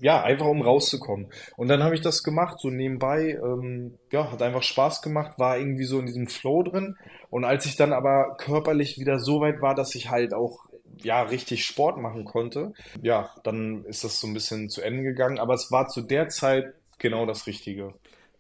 ja, 0.01 0.23
einfach 0.23 0.47
um 0.47 0.63
rauszukommen. 0.63 1.29
Und 1.57 1.69
dann 1.69 1.83
habe 1.83 1.95
ich 1.95 2.03
das 2.03 2.23
gemacht, 2.23 2.61
so 2.61 2.71
nebenbei, 2.71 3.39
ähm, 3.43 3.99
ja, 4.13 4.31
hat 4.31 4.43
einfach 4.43 4.63
Spaß 4.63 5.03
gemacht, 5.03 5.39
war 5.39 5.59
irgendwie 5.59 5.85
so 5.85 5.99
in 5.99 6.07
diesem 6.07 6.29
Flow 6.29 6.63
drin. 6.63 6.97
Und 7.31 7.45
als 7.45 7.67
ich 7.67 7.77
dann 7.77 7.93
aber 7.93 8.37
körperlich 8.39 8.99
wieder 8.99 9.19
so 9.19 9.41
weit 9.41 9.61
war, 9.61 9.75
dass 9.75 9.95
ich 9.95 10.11
halt 10.11 10.35
auch 10.35 10.67
ja, 11.03 11.23
richtig 11.23 11.65
Sport 11.65 11.99
machen 11.99 12.25
konnte, 12.25 12.73
ja, 13.03 13.31
dann 13.43 13.85
ist 13.85 14.05
das 14.05 14.21
so 14.21 14.27
ein 14.27 14.35
bisschen 14.35 14.71
zu 14.71 14.83
Ende 14.83 15.03
gegangen. 15.03 15.39
Aber 15.39 15.55
es 15.55 15.71
war 15.71 15.89
zu 15.89 16.03
der 16.03 16.29
Zeit 16.29 16.75
genau 16.99 17.27
das 17.27 17.47
Richtige. 17.47 17.93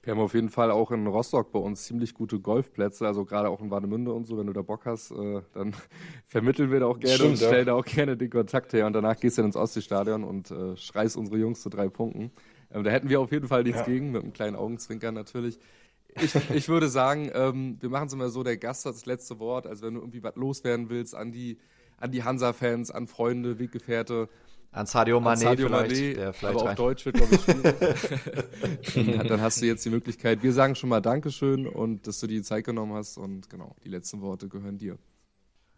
Wir 0.06 0.12
haben 0.14 0.20
auf 0.20 0.34
jeden 0.34 0.50
Fall 0.50 0.70
auch 0.70 0.92
in 0.92 1.04
Rostock 1.08 1.50
bei 1.50 1.58
uns 1.58 1.82
ziemlich 1.82 2.14
gute 2.14 2.38
Golfplätze, 2.38 3.04
also 3.08 3.24
gerade 3.24 3.48
auch 3.50 3.60
in 3.60 3.72
Warnemünde 3.72 4.12
und 4.12 4.24
so. 4.24 4.38
Wenn 4.38 4.46
du 4.46 4.52
da 4.52 4.62
Bock 4.62 4.86
hast, 4.86 5.10
äh, 5.10 5.42
dann 5.52 5.74
vermitteln 6.28 6.70
wir 6.70 6.78
da 6.78 6.86
auch 6.86 7.00
gerne 7.00 7.16
Stimmt, 7.16 7.32
und 7.32 7.40
ja. 7.40 7.48
stellen 7.48 7.66
da 7.66 7.74
auch 7.74 7.84
gerne 7.84 8.16
den 8.16 8.30
Kontakt 8.30 8.72
her. 8.72 8.86
Und 8.86 8.92
danach 8.92 9.18
gehst 9.18 9.36
du 9.36 9.42
dann 9.42 9.48
ins 9.48 9.56
Ostseestadion 9.56 10.22
und 10.22 10.52
äh, 10.52 10.76
schreist 10.76 11.16
unsere 11.16 11.38
Jungs 11.38 11.60
zu 11.60 11.70
drei 11.70 11.88
Punkten. 11.88 12.30
Ähm, 12.70 12.84
da 12.84 12.90
hätten 12.92 13.08
wir 13.08 13.20
auf 13.20 13.32
jeden 13.32 13.48
Fall 13.48 13.64
nichts 13.64 13.80
Ja. 13.80 13.84
gegen, 13.84 14.12
mit 14.12 14.22
einem 14.22 14.32
kleinen 14.32 14.54
Augenzwinkern 14.54 15.12
natürlich. 15.12 15.58
Ich, 16.22 16.36
ich 16.50 16.68
würde 16.68 16.88
sagen, 16.88 17.28
ähm, 17.34 17.76
wir 17.80 17.88
machen 17.88 18.06
es 18.06 18.12
immer 18.12 18.28
so, 18.28 18.44
der 18.44 18.58
Gast 18.58 18.86
hat 18.86 18.94
das 18.94 19.06
letzte 19.06 19.40
Wort. 19.40 19.66
Also 19.66 19.86
wenn 19.86 19.94
du 19.94 20.00
irgendwie 20.02 20.22
was 20.22 20.36
loswerden 20.36 20.88
willst 20.88 21.16
an 21.16 21.32
die, 21.32 21.58
an 21.98 22.12
die 22.12 22.22
Hansa-Fans, 22.22 22.92
an 22.92 23.08
Freunde, 23.08 23.58
Weggefährte, 23.58 24.28
An 24.76 24.84
Sadio 24.84 25.16
an 25.16 25.24
Mané 25.24 25.36
Sadio 25.38 25.68
vielleicht, 25.68 25.90
Mané, 25.90 26.14
der 26.14 26.32
vielleicht 26.34 26.54
aber 26.54 26.62
auf 26.62 26.68
rein. 26.68 26.76
Deutsch 26.76 27.06
wird, 27.06 27.16
glaube 27.16 27.34
ich, 27.34 27.40
schwierig. 27.40 29.16
dann, 29.16 29.26
dann 29.26 29.40
hast 29.40 29.62
du 29.62 29.66
jetzt 29.66 29.82
die 29.86 29.88
Möglichkeit. 29.88 30.42
Wir 30.42 30.52
sagen 30.52 30.74
schon 30.74 30.90
mal 30.90 31.00
Dankeschön 31.00 31.66
und 31.66 32.06
dass 32.06 32.20
du 32.20 32.26
dir 32.26 32.36
die 32.36 32.42
Zeit 32.42 32.64
genommen 32.64 32.92
hast. 32.92 33.16
Und 33.16 33.48
genau, 33.48 33.74
die 33.84 33.88
letzten 33.88 34.20
Worte 34.20 34.48
gehören 34.48 34.76
dir. 34.76 34.98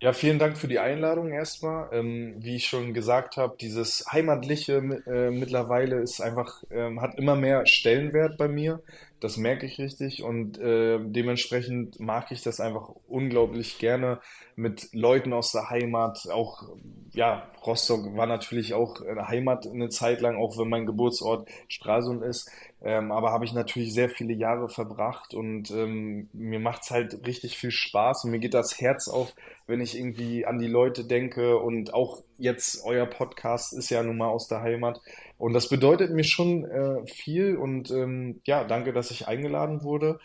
Ja, 0.00 0.12
vielen 0.12 0.40
Dank 0.40 0.58
für 0.58 0.66
die 0.66 0.80
Einladung 0.80 1.30
erstmal. 1.30 1.90
Ähm, 1.92 2.34
wie 2.38 2.56
ich 2.56 2.66
schon 2.66 2.92
gesagt 2.92 3.36
habe, 3.36 3.56
dieses 3.60 4.04
Heimatliche 4.10 4.78
äh, 5.06 5.30
mittlerweile 5.30 6.00
ist 6.00 6.20
einfach, 6.20 6.64
ähm, 6.72 7.00
hat 7.00 7.16
immer 7.16 7.36
mehr 7.36 7.66
Stellenwert 7.66 8.36
bei 8.36 8.48
mir. 8.48 8.82
Das 9.20 9.36
merke 9.36 9.66
ich 9.66 9.78
richtig 9.78 10.22
und 10.22 10.58
äh, 10.58 10.98
dementsprechend 11.00 11.98
mag 11.98 12.30
ich 12.30 12.42
das 12.42 12.60
einfach 12.60 12.90
unglaublich 13.06 13.78
gerne 13.78 14.20
mit 14.54 14.88
Leuten 14.92 15.32
aus 15.32 15.52
der 15.52 15.70
Heimat 15.70 16.28
auch 16.30 16.68
ja, 17.12 17.50
Rostock 17.66 18.16
war 18.16 18.26
natürlich 18.26 18.74
auch 18.74 19.00
eine 19.00 19.28
Heimat 19.28 19.66
eine 19.66 19.88
Zeit 19.88 20.20
lang, 20.20 20.36
auch 20.36 20.58
wenn 20.58 20.68
mein 20.68 20.86
Geburtsort 20.86 21.48
Stralsund 21.68 22.22
ist. 22.22 22.50
Ähm, 22.80 23.10
aber 23.10 23.32
habe 23.32 23.44
ich 23.44 23.52
natürlich 23.52 23.92
sehr 23.92 24.08
viele 24.08 24.32
Jahre 24.32 24.68
verbracht 24.68 25.34
und 25.34 25.70
ähm, 25.70 26.28
mir 26.32 26.60
macht's 26.60 26.90
halt 26.90 27.26
richtig 27.26 27.58
viel 27.58 27.72
Spaß 27.72 28.24
und 28.24 28.30
mir 28.30 28.38
geht 28.38 28.54
das 28.54 28.80
Herz 28.80 29.08
auf, 29.08 29.34
wenn 29.66 29.80
ich 29.80 29.98
irgendwie 29.98 30.46
an 30.46 30.58
die 30.58 30.68
Leute 30.68 31.04
denke 31.04 31.58
und 31.58 31.92
auch 31.92 32.22
jetzt 32.36 32.84
euer 32.84 33.06
Podcast 33.06 33.72
ist 33.72 33.90
ja 33.90 34.02
nun 34.02 34.16
mal 34.16 34.28
aus 34.28 34.46
der 34.46 34.60
Heimat 34.60 35.00
und 35.38 35.52
das 35.52 35.68
bedeutet 35.68 36.10
mir 36.10 36.24
schon 36.24 36.64
äh, 36.64 37.06
viel 37.06 37.56
und 37.56 37.90
ähm, 37.92 38.40
ja, 38.44 38.64
danke, 38.64 38.92
dass 38.92 39.12
ich 39.12 39.28
eingeladen 39.28 39.84
wurde. 39.84 40.18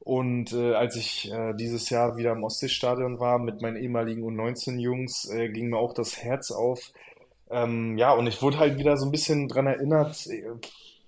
Und 0.00 0.52
äh, 0.52 0.74
als 0.74 0.96
ich 0.96 1.30
äh, 1.32 1.54
dieses 1.54 1.88
Jahr 1.90 2.16
wieder 2.16 2.32
im 2.32 2.44
Ostseestadion 2.44 3.20
war 3.20 3.38
mit 3.38 3.62
meinen 3.62 3.76
ehemaligen 3.76 4.22
U19-Jungs, 4.22 5.30
äh, 5.30 5.48
ging 5.48 5.70
mir 5.70 5.78
auch 5.78 5.94
das 5.94 6.22
Herz 6.22 6.50
auf. 6.50 6.92
Ähm, 7.50 7.96
ja, 7.98 8.12
und 8.12 8.26
ich 8.26 8.40
wurde 8.42 8.58
halt 8.58 8.78
wieder 8.78 8.96
so 8.96 9.06
ein 9.06 9.12
bisschen 9.12 9.48
dran 9.48 9.66
erinnert, 9.66 10.26
äh, 10.26 10.42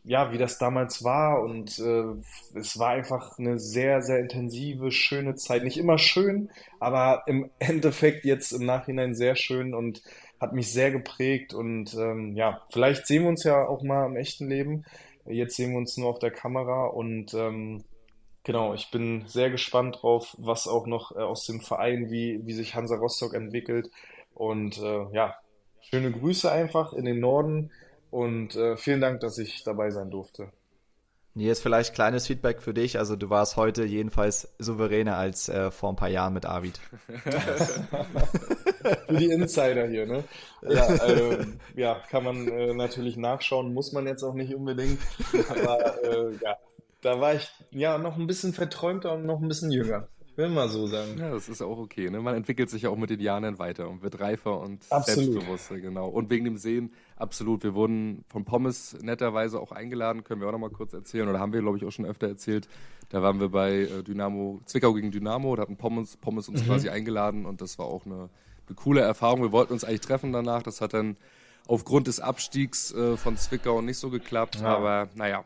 ja, 0.04 0.32
wie 0.32 0.38
das 0.38 0.58
damals 0.58 1.02
war. 1.02 1.42
Und 1.42 1.78
äh, 1.78 2.58
es 2.58 2.78
war 2.78 2.90
einfach 2.90 3.38
eine 3.38 3.58
sehr, 3.58 4.02
sehr 4.02 4.18
intensive, 4.18 4.90
schöne 4.90 5.34
Zeit. 5.34 5.64
Nicht 5.64 5.78
immer 5.78 5.98
schön, 5.98 6.50
aber 6.80 7.22
im 7.26 7.50
Endeffekt 7.58 8.24
jetzt 8.24 8.52
im 8.52 8.64
Nachhinein 8.64 9.14
sehr 9.14 9.36
schön 9.36 9.74
und 9.74 10.02
hat 10.40 10.52
mich 10.52 10.72
sehr 10.72 10.90
geprägt. 10.90 11.54
Und 11.54 11.94
ähm, 11.94 12.36
ja, 12.36 12.62
vielleicht 12.70 13.06
sehen 13.06 13.22
wir 13.22 13.30
uns 13.30 13.44
ja 13.44 13.66
auch 13.66 13.82
mal 13.82 14.06
im 14.06 14.16
echten 14.16 14.48
Leben. 14.48 14.84
Jetzt 15.24 15.56
sehen 15.56 15.72
wir 15.72 15.78
uns 15.78 15.96
nur 15.96 16.08
auf 16.08 16.18
der 16.18 16.30
Kamera 16.30 16.86
und 16.86 17.34
ähm, 17.34 17.84
Genau, 18.46 18.74
ich 18.74 18.92
bin 18.92 19.24
sehr 19.26 19.50
gespannt 19.50 19.98
drauf, 20.00 20.36
was 20.38 20.68
auch 20.68 20.86
noch 20.86 21.10
äh, 21.10 21.18
aus 21.18 21.46
dem 21.46 21.60
Verein, 21.60 22.12
wie, 22.12 22.46
wie 22.46 22.52
sich 22.52 22.76
Hansa 22.76 22.94
Rostock 22.94 23.34
entwickelt. 23.34 23.90
Und 24.34 24.78
äh, 24.78 25.06
ja, 25.12 25.34
schöne 25.80 26.12
Grüße 26.12 26.50
einfach 26.52 26.92
in 26.92 27.06
den 27.06 27.18
Norden 27.18 27.72
und 28.12 28.54
äh, 28.54 28.76
vielen 28.76 29.00
Dank, 29.00 29.18
dass 29.18 29.38
ich 29.38 29.64
dabei 29.64 29.90
sein 29.90 30.12
durfte. 30.12 30.52
Nils, 31.34 31.60
vielleicht 31.60 31.92
kleines 31.92 32.28
Feedback 32.28 32.62
für 32.62 32.72
dich. 32.72 33.00
Also 33.00 33.16
du 33.16 33.30
warst 33.30 33.56
heute 33.56 33.84
jedenfalls 33.84 34.54
souveräner 34.60 35.16
als 35.16 35.48
äh, 35.48 35.72
vor 35.72 35.90
ein 35.90 35.96
paar 35.96 36.08
Jahren 36.08 36.32
mit 36.32 36.46
Arvid. 36.46 36.78
für 39.06 39.14
die 39.14 39.30
Insider 39.30 39.86
hier, 39.86 40.06
ne? 40.06 40.24
Ja, 40.62 40.94
äh, 41.06 41.46
ja 41.74 42.02
kann 42.10 42.24
man 42.24 42.48
äh, 42.48 42.74
natürlich 42.74 43.16
nachschauen, 43.16 43.72
muss 43.74 43.92
man 43.92 44.06
jetzt 44.06 44.22
auch 44.22 44.34
nicht 44.34 44.54
unbedingt. 44.54 44.98
Aber 45.48 46.02
äh, 46.04 46.34
ja, 46.42 46.56
da 47.02 47.20
war 47.20 47.34
ich 47.34 47.48
ja 47.70 47.98
noch 47.98 48.16
ein 48.16 48.26
bisschen 48.26 48.52
verträumter 48.52 49.14
und 49.14 49.26
noch 49.26 49.40
ein 49.40 49.48
bisschen 49.48 49.70
jünger. 49.70 50.08
Will 50.36 50.50
mal 50.50 50.68
so 50.68 50.86
sagen. 50.86 51.16
Ja, 51.18 51.30
das 51.30 51.48
ist 51.48 51.62
auch 51.62 51.78
okay. 51.78 52.10
Ne? 52.10 52.20
Man 52.20 52.34
entwickelt 52.34 52.68
sich 52.68 52.82
ja 52.82 52.90
auch 52.90 52.96
mit 52.96 53.08
den 53.08 53.20
Jahren 53.20 53.58
weiter 53.58 53.88
und 53.88 54.02
wird 54.02 54.20
reifer 54.20 54.60
und 54.60 54.84
absolut. 54.90 55.32
selbstbewusster, 55.32 55.80
genau. 55.80 56.08
Und 56.08 56.28
wegen 56.28 56.44
dem 56.44 56.58
Sehen, 56.58 56.92
absolut. 57.16 57.64
Wir 57.64 57.74
wurden 57.74 58.22
von 58.28 58.44
Pommes 58.44 58.98
netterweise 59.00 59.58
auch 59.58 59.72
eingeladen, 59.72 60.24
können 60.24 60.42
wir 60.42 60.48
auch 60.48 60.52
noch 60.52 60.58
mal 60.58 60.68
kurz 60.68 60.92
erzählen, 60.92 61.26
oder 61.26 61.40
haben 61.40 61.54
wir, 61.54 61.62
glaube 61.62 61.78
ich, 61.78 61.86
auch 61.86 61.90
schon 61.90 62.04
öfter 62.04 62.28
erzählt. 62.28 62.68
Da 63.08 63.22
waren 63.22 63.40
wir 63.40 63.48
bei 63.48 63.84
äh, 63.84 64.02
Dynamo, 64.02 64.60
Zwickau 64.66 64.92
gegen 64.92 65.10
Dynamo, 65.10 65.56
da 65.56 65.62
hatten 65.62 65.78
Pommes, 65.78 66.18
Pommes 66.18 66.50
uns 66.50 66.62
mhm. 66.62 66.66
quasi 66.66 66.90
eingeladen 66.90 67.46
und 67.46 67.62
das 67.62 67.78
war 67.78 67.86
auch 67.86 68.04
eine, 68.04 68.28
eine 68.68 68.76
coole 68.76 69.00
Erfahrung. 69.00 69.42
Wir 69.42 69.52
wollten 69.52 69.72
uns 69.72 69.84
eigentlich 69.84 70.00
treffen 70.00 70.32
danach. 70.32 70.62
Das 70.62 70.80
hat 70.80 70.94
dann 70.94 71.16
aufgrund 71.66 72.06
des 72.06 72.20
Abstiegs 72.20 72.92
äh, 72.92 73.16
von 73.16 73.36
Zwickau 73.36 73.80
nicht 73.80 73.98
so 73.98 74.10
geklappt. 74.10 74.60
Ja. 74.60 74.76
Aber 74.76 75.08
naja, 75.14 75.44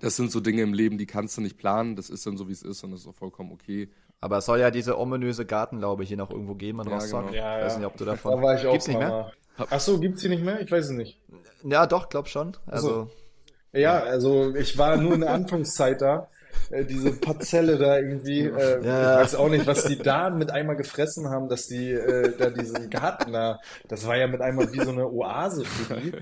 das 0.00 0.16
sind 0.16 0.30
so 0.30 0.40
Dinge 0.40 0.62
im 0.62 0.74
Leben, 0.74 0.98
die 0.98 1.06
kannst 1.06 1.36
du 1.36 1.40
nicht 1.40 1.58
planen. 1.58 1.96
Das 1.96 2.10
ist 2.10 2.26
dann 2.26 2.36
so, 2.36 2.48
wie 2.48 2.52
es 2.52 2.62
ist 2.62 2.82
und 2.84 2.92
das 2.92 3.00
ist 3.00 3.06
auch 3.06 3.14
vollkommen 3.14 3.52
okay. 3.52 3.88
Aber 4.20 4.38
es 4.38 4.46
soll 4.46 4.60
ja 4.60 4.70
diese 4.70 4.98
ominöse 4.98 5.44
Gartenlaube 5.44 6.04
hier 6.04 6.16
noch 6.16 6.30
irgendwo 6.30 6.54
geben 6.54 6.80
in 6.80 6.88
ja, 6.88 6.94
Rostock. 6.94 7.26
Genau. 7.26 7.34
Ja, 7.34 7.58
ja. 7.58 7.64
Weiß 7.64 7.76
nicht, 7.76 7.86
ob 7.86 7.96
du 7.96 8.04
davon. 8.04 8.36
Da 8.36 8.42
war 8.42 8.54
ich 8.54 8.66
auch 8.66 8.72
gibt's 8.72 8.88
nicht 8.88 8.98
mehr? 8.98 9.32
Ach 9.56 9.80
so, 9.80 9.98
gibt's 9.98 10.22
die 10.22 10.28
nicht 10.28 10.44
mehr? 10.44 10.60
Ich 10.60 10.70
weiß 10.70 10.86
es 10.86 10.90
nicht. 10.92 11.20
Ja, 11.64 11.86
doch, 11.86 12.08
glaub 12.08 12.28
schon. 12.28 12.56
Also. 12.66 12.88
also 12.88 13.10
ja, 13.72 14.00
also 14.00 14.54
ich 14.54 14.76
war 14.78 14.96
nur 14.96 15.14
in 15.14 15.20
der 15.20 15.32
Anfangszeit 15.32 16.00
da. 16.00 16.28
Äh, 16.70 16.84
diese 16.84 17.12
Parzelle 17.12 17.78
da 17.78 17.98
irgendwie, 17.98 18.46
äh, 18.46 18.84
ja. 18.84 19.14
ich 19.14 19.24
weiß 19.24 19.34
auch 19.36 19.48
nicht, 19.48 19.66
was 19.66 19.84
die 19.84 19.98
da 19.98 20.30
mit 20.30 20.50
einmal 20.50 20.76
gefressen 20.76 21.28
haben, 21.28 21.48
dass 21.48 21.66
die 21.66 21.92
äh, 21.92 22.36
da 22.36 22.50
diesen 22.50 22.90
Garten 22.90 23.32
da, 23.32 23.60
das 23.88 24.06
war 24.06 24.16
ja 24.16 24.26
mit 24.26 24.40
einmal 24.40 24.72
wie 24.72 24.80
so 24.80 24.90
eine 24.90 25.10
Oase 25.10 25.64
für 25.64 25.94
die 25.94 26.12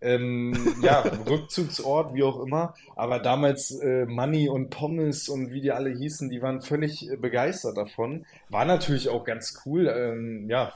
ähm, 0.00 0.76
ja, 0.82 1.00
Rückzugsort, 1.28 2.14
wie 2.14 2.22
auch 2.22 2.40
immer. 2.40 2.74
Aber 2.96 3.18
damals 3.18 3.70
äh, 3.80 4.06
Money 4.06 4.48
und 4.48 4.70
Pommes 4.70 5.28
und 5.28 5.52
wie 5.52 5.60
die 5.60 5.72
alle 5.72 5.90
hießen, 5.90 6.30
die 6.30 6.42
waren 6.42 6.62
völlig 6.62 7.10
äh, 7.10 7.16
begeistert 7.16 7.76
davon. 7.76 8.24
War 8.48 8.64
natürlich 8.64 9.08
auch 9.08 9.24
ganz 9.24 9.62
cool. 9.66 9.88
Ähm, 9.88 10.48
ja, 10.48 10.72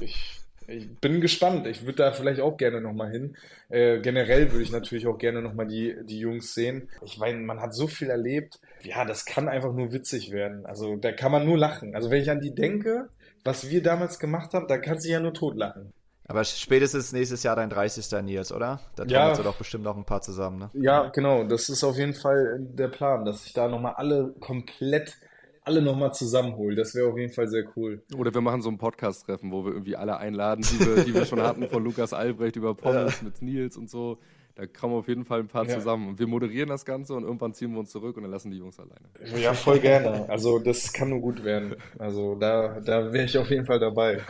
ich, 0.00 0.40
ich 0.66 0.88
bin 0.98 1.20
gespannt. 1.20 1.66
Ich 1.66 1.82
würde 1.82 1.96
da 1.96 2.12
vielleicht 2.12 2.40
auch 2.40 2.56
gerne 2.56 2.80
nochmal 2.80 3.10
hin. 3.10 3.36
Äh, 3.68 4.00
generell 4.00 4.50
würde 4.52 4.62
ich 4.62 4.72
natürlich 4.72 5.06
auch 5.06 5.18
gerne 5.18 5.42
nochmal 5.42 5.66
die, 5.66 5.96
die 6.04 6.18
Jungs 6.18 6.54
sehen. 6.54 6.88
Ich 7.04 7.18
meine, 7.18 7.38
man 7.38 7.60
hat 7.60 7.74
so 7.74 7.86
viel 7.86 8.10
erlebt. 8.10 8.60
Ja, 8.82 9.04
das 9.04 9.24
kann 9.24 9.48
einfach 9.48 9.72
nur 9.72 9.92
witzig 9.92 10.30
werden. 10.30 10.66
Also 10.66 10.96
da 10.96 11.12
kann 11.12 11.32
man 11.32 11.44
nur 11.44 11.58
lachen. 11.58 11.94
Also 11.94 12.10
wenn 12.10 12.22
ich 12.22 12.30
an 12.30 12.40
die 12.40 12.54
denke, 12.54 13.08
was 13.44 13.68
wir 13.68 13.82
damals 13.82 14.18
gemacht 14.18 14.54
haben, 14.54 14.68
da 14.68 14.78
kannst 14.78 15.04
du 15.04 15.10
ja 15.10 15.20
nur 15.20 15.34
totlachen. 15.34 15.92
Aber 16.26 16.42
spätestens 16.44 17.12
nächstes 17.12 17.42
Jahr 17.42 17.56
dein 17.56 17.68
30. 17.68 18.22
Nils, 18.22 18.50
oder? 18.50 18.80
Da 18.96 19.04
ja. 19.04 19.34
du 19.34 19.42
doch 19.42 19.56
bestimmt 19.56 19.84
noch 19.84 19.96
ein 19.96 20.06
paar 20.06 20.22
zusammen, 20.22 20.58
ne? 20.58 20.70
Ja, 20.72 21.08
genau. 21.08 21.44
Das 21.44 21.68
ist 21.68 21.84
auf 21.84 21.98
jeden 21.98 22.14
Fall 22.14 22.58
der 22.60 22.88
Plan, 22.88 23.26
dass 23.26 23.44
ich 23.46 23.52
da 23.52 23.68
nochmal 23.68 23.94
alle 23.96 24.34
komplett, 24.40 25.18
alle 25.64 25.82
nochmal 25.82 26.12
zusammenhole. 26.12 26.76
Das 26.76 26.94
wäre 26.94 27.08
auf 27.08 27.18
jeden 27.18 27.32
Fall 27.32 27.48
sehr 27.48 27.64
cool. 27.76 28.02
Oder 28.16 28.32
wir 28.32 28.40
machen 28.40 28.62
so 28.62 28.68
ein 28.68 28.78
Podcast-Treffen, 28.78 29.50
wo 29.50 29.64
wir 29.64 29.72
irgendwie 29.72 29.96
alle 29.96 30.18
einladen, 30.18 30.62
die 30.62 30.80
wir, 30.80 31.04
die 31.04 31.14
wir 31.14 31.24
schon 31.24 31.40
hatten, 31.40 31.68
von 31.68 31.82
Lukas 31.82 32.12
Albrecht 32.12 32.56
über 32.56 32.74
Pommes 32.74 33.20
ja. 33.20 33.24
mit 33.24 33.42
Nils 33.42 33.76
und 33.76 33.90
so. 33.90 34.18
Da 34.56 34.66
kommen 34.66 34.92
wir 34.92 34.98
auf 34.98 35.08
jeden 35.08 35.24
Fall 35.24 35.40
ein 35.40 35.48
paar 35.48 35.66
ja. 35.66 35.74
zusammen. 35.74 36.08
Und 36.08 36.18
wir 36.18 36.28
moderieren 36.28 36.68
das 36.68 36.84
Ganze 36.84 37.14
und 37.14 37.24
irgendwann 37.24 37.54
ziehen 37.54 37.72
wir 37.72 37.80
uns 37.80 37.90
zurück 37.90 38.16
und 38.16 38.22
dann 38.22 38.30
lassen 38.30 38.50
die 38.50 38.58
Jungs 38.58 38.78
alleine. 38.78 39.08
Ja, 39.36 39.52
voll 39.52 39.80
gerne. 39.80 40.28
Also 40.28 40.60
das 40.60 40.92
kann 40.92 41.08
nur 41.08 41.20
gut 41.20 41.42
werden. 41.42 41.74
Also 41.98 42.36
da, 42.36 42.80
da 42.80 43.12
wäre 43.12 43.24
ich 43.24 43.36
auf 43.36 43.50
jeden 43.50 43.66
Fall 43.66 43.80
dabei. 43.80 44.20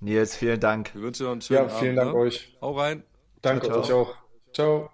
Nils, 0.00 0.36
vielen 0.36 0.60
Dank. 0.60 0.94
Wir 0.94 1.02
wünschen 1.02 1.26
uns 1.26 1.50
einen 1.50 1.58
schönen 1.58 1.68
Ja, 1.70 1.74
vielen 1.76 1.98
Abend, 1.98 2.08
Dank 2.08 2.16
ne? 2.16 2.20
euch. 2.20 2.56
Hau 2.60 2.72
rein. 2.72 3.02
Danke 3.40 3.66
ciao, 3.66 3.82
ciao. 3.82 4.00
euch 4.00 4.08
auch. 4.08 4.16
Ciao. 4.52 4.90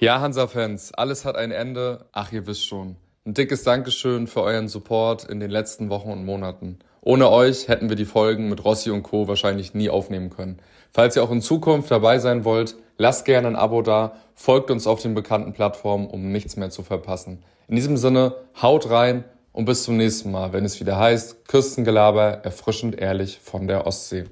Ja, 0.00 0.20
Hansa-Fans, 0.20 0.94
alles 0.94 1.24
hat 1.24 1.36
ein 1.36 1.50
Ende. 1.50 2.06
Ach, 2.12 2.32
ihr 2.32 2.46
wisst 2.46 2.66
schon. 2.66 2.96
Ein 3.28 3.34
dickes 3.34 3.62
Dankeschön 3.62 4.26
für 4.26 4.40
euren 4.40 4.68
Support 4.68 5.24
in 5.24 5.38
den 5.38 5.50
letzten 5.50 5.90
Wochen 5.90 6.10
und 6.10 6.24
Monaten. 6.24 6.78
Ohne 7.02 7.28
euch 7.30 7.68
hätten 7.68 7.90
wir 7.90 7.96
die 7.96 8.06
Folgen 8.06 8.48
mit 8.48 8.64
Rossi 8.64 8.90
und 8.90 9.02
Co. 9.02 9.28
wahrscheinlich 9.28 9.74
nie 9.74 9.90
aufnehmen 9.90 10.30
können. 10.30 10.60
Falls 10.92 11.14
ihr 11.14 11.22
auch 11.22 11.30
in 11.30 11.42
Zukunft 11.42 11.90
dabei 11.90 12.20
sein 12.20 12.46
wollt, 12.46 12.74
lasst 12.96 13.26
gerne 13.26 13.48
ein 13.48 13.54
Abo 13.54 13.82
da, 13.82 14.16
folgt 14.34 14.70
uns 14.70 14.86
auf 14.86 15.02
den 15.02 15.12
bekannten 15.12 15.52
Plattformen, 15.52 16.06
um 16.06 16.32
nichts 16.32 16.56
mehr 16.56 16.70
zu 16.70 16.82
verpassen. 16.82 17.44
In 17.68 17.76
diesem 17.76 17.98
Sinne, 17.98 18.34
haut 18.62 18.88
rein 18.88 19.24
und 19.52 19.66
bis 19.66 19.82
zum 19.82 19.98
nächsten 19.98 20.30
Mal, 20.30 20.54
wenn 20.54 20.64
es 20.64 20.80
wieder 20.80 20.98
heißt 20.98 21.46
Küstengelaber, 21.48 22.44
erfrischend 22.44 22.98
ehrlich 22.98 23.40
von 23.40 23.68
der 23.68 23.86
Ostsee. 23.86 24.24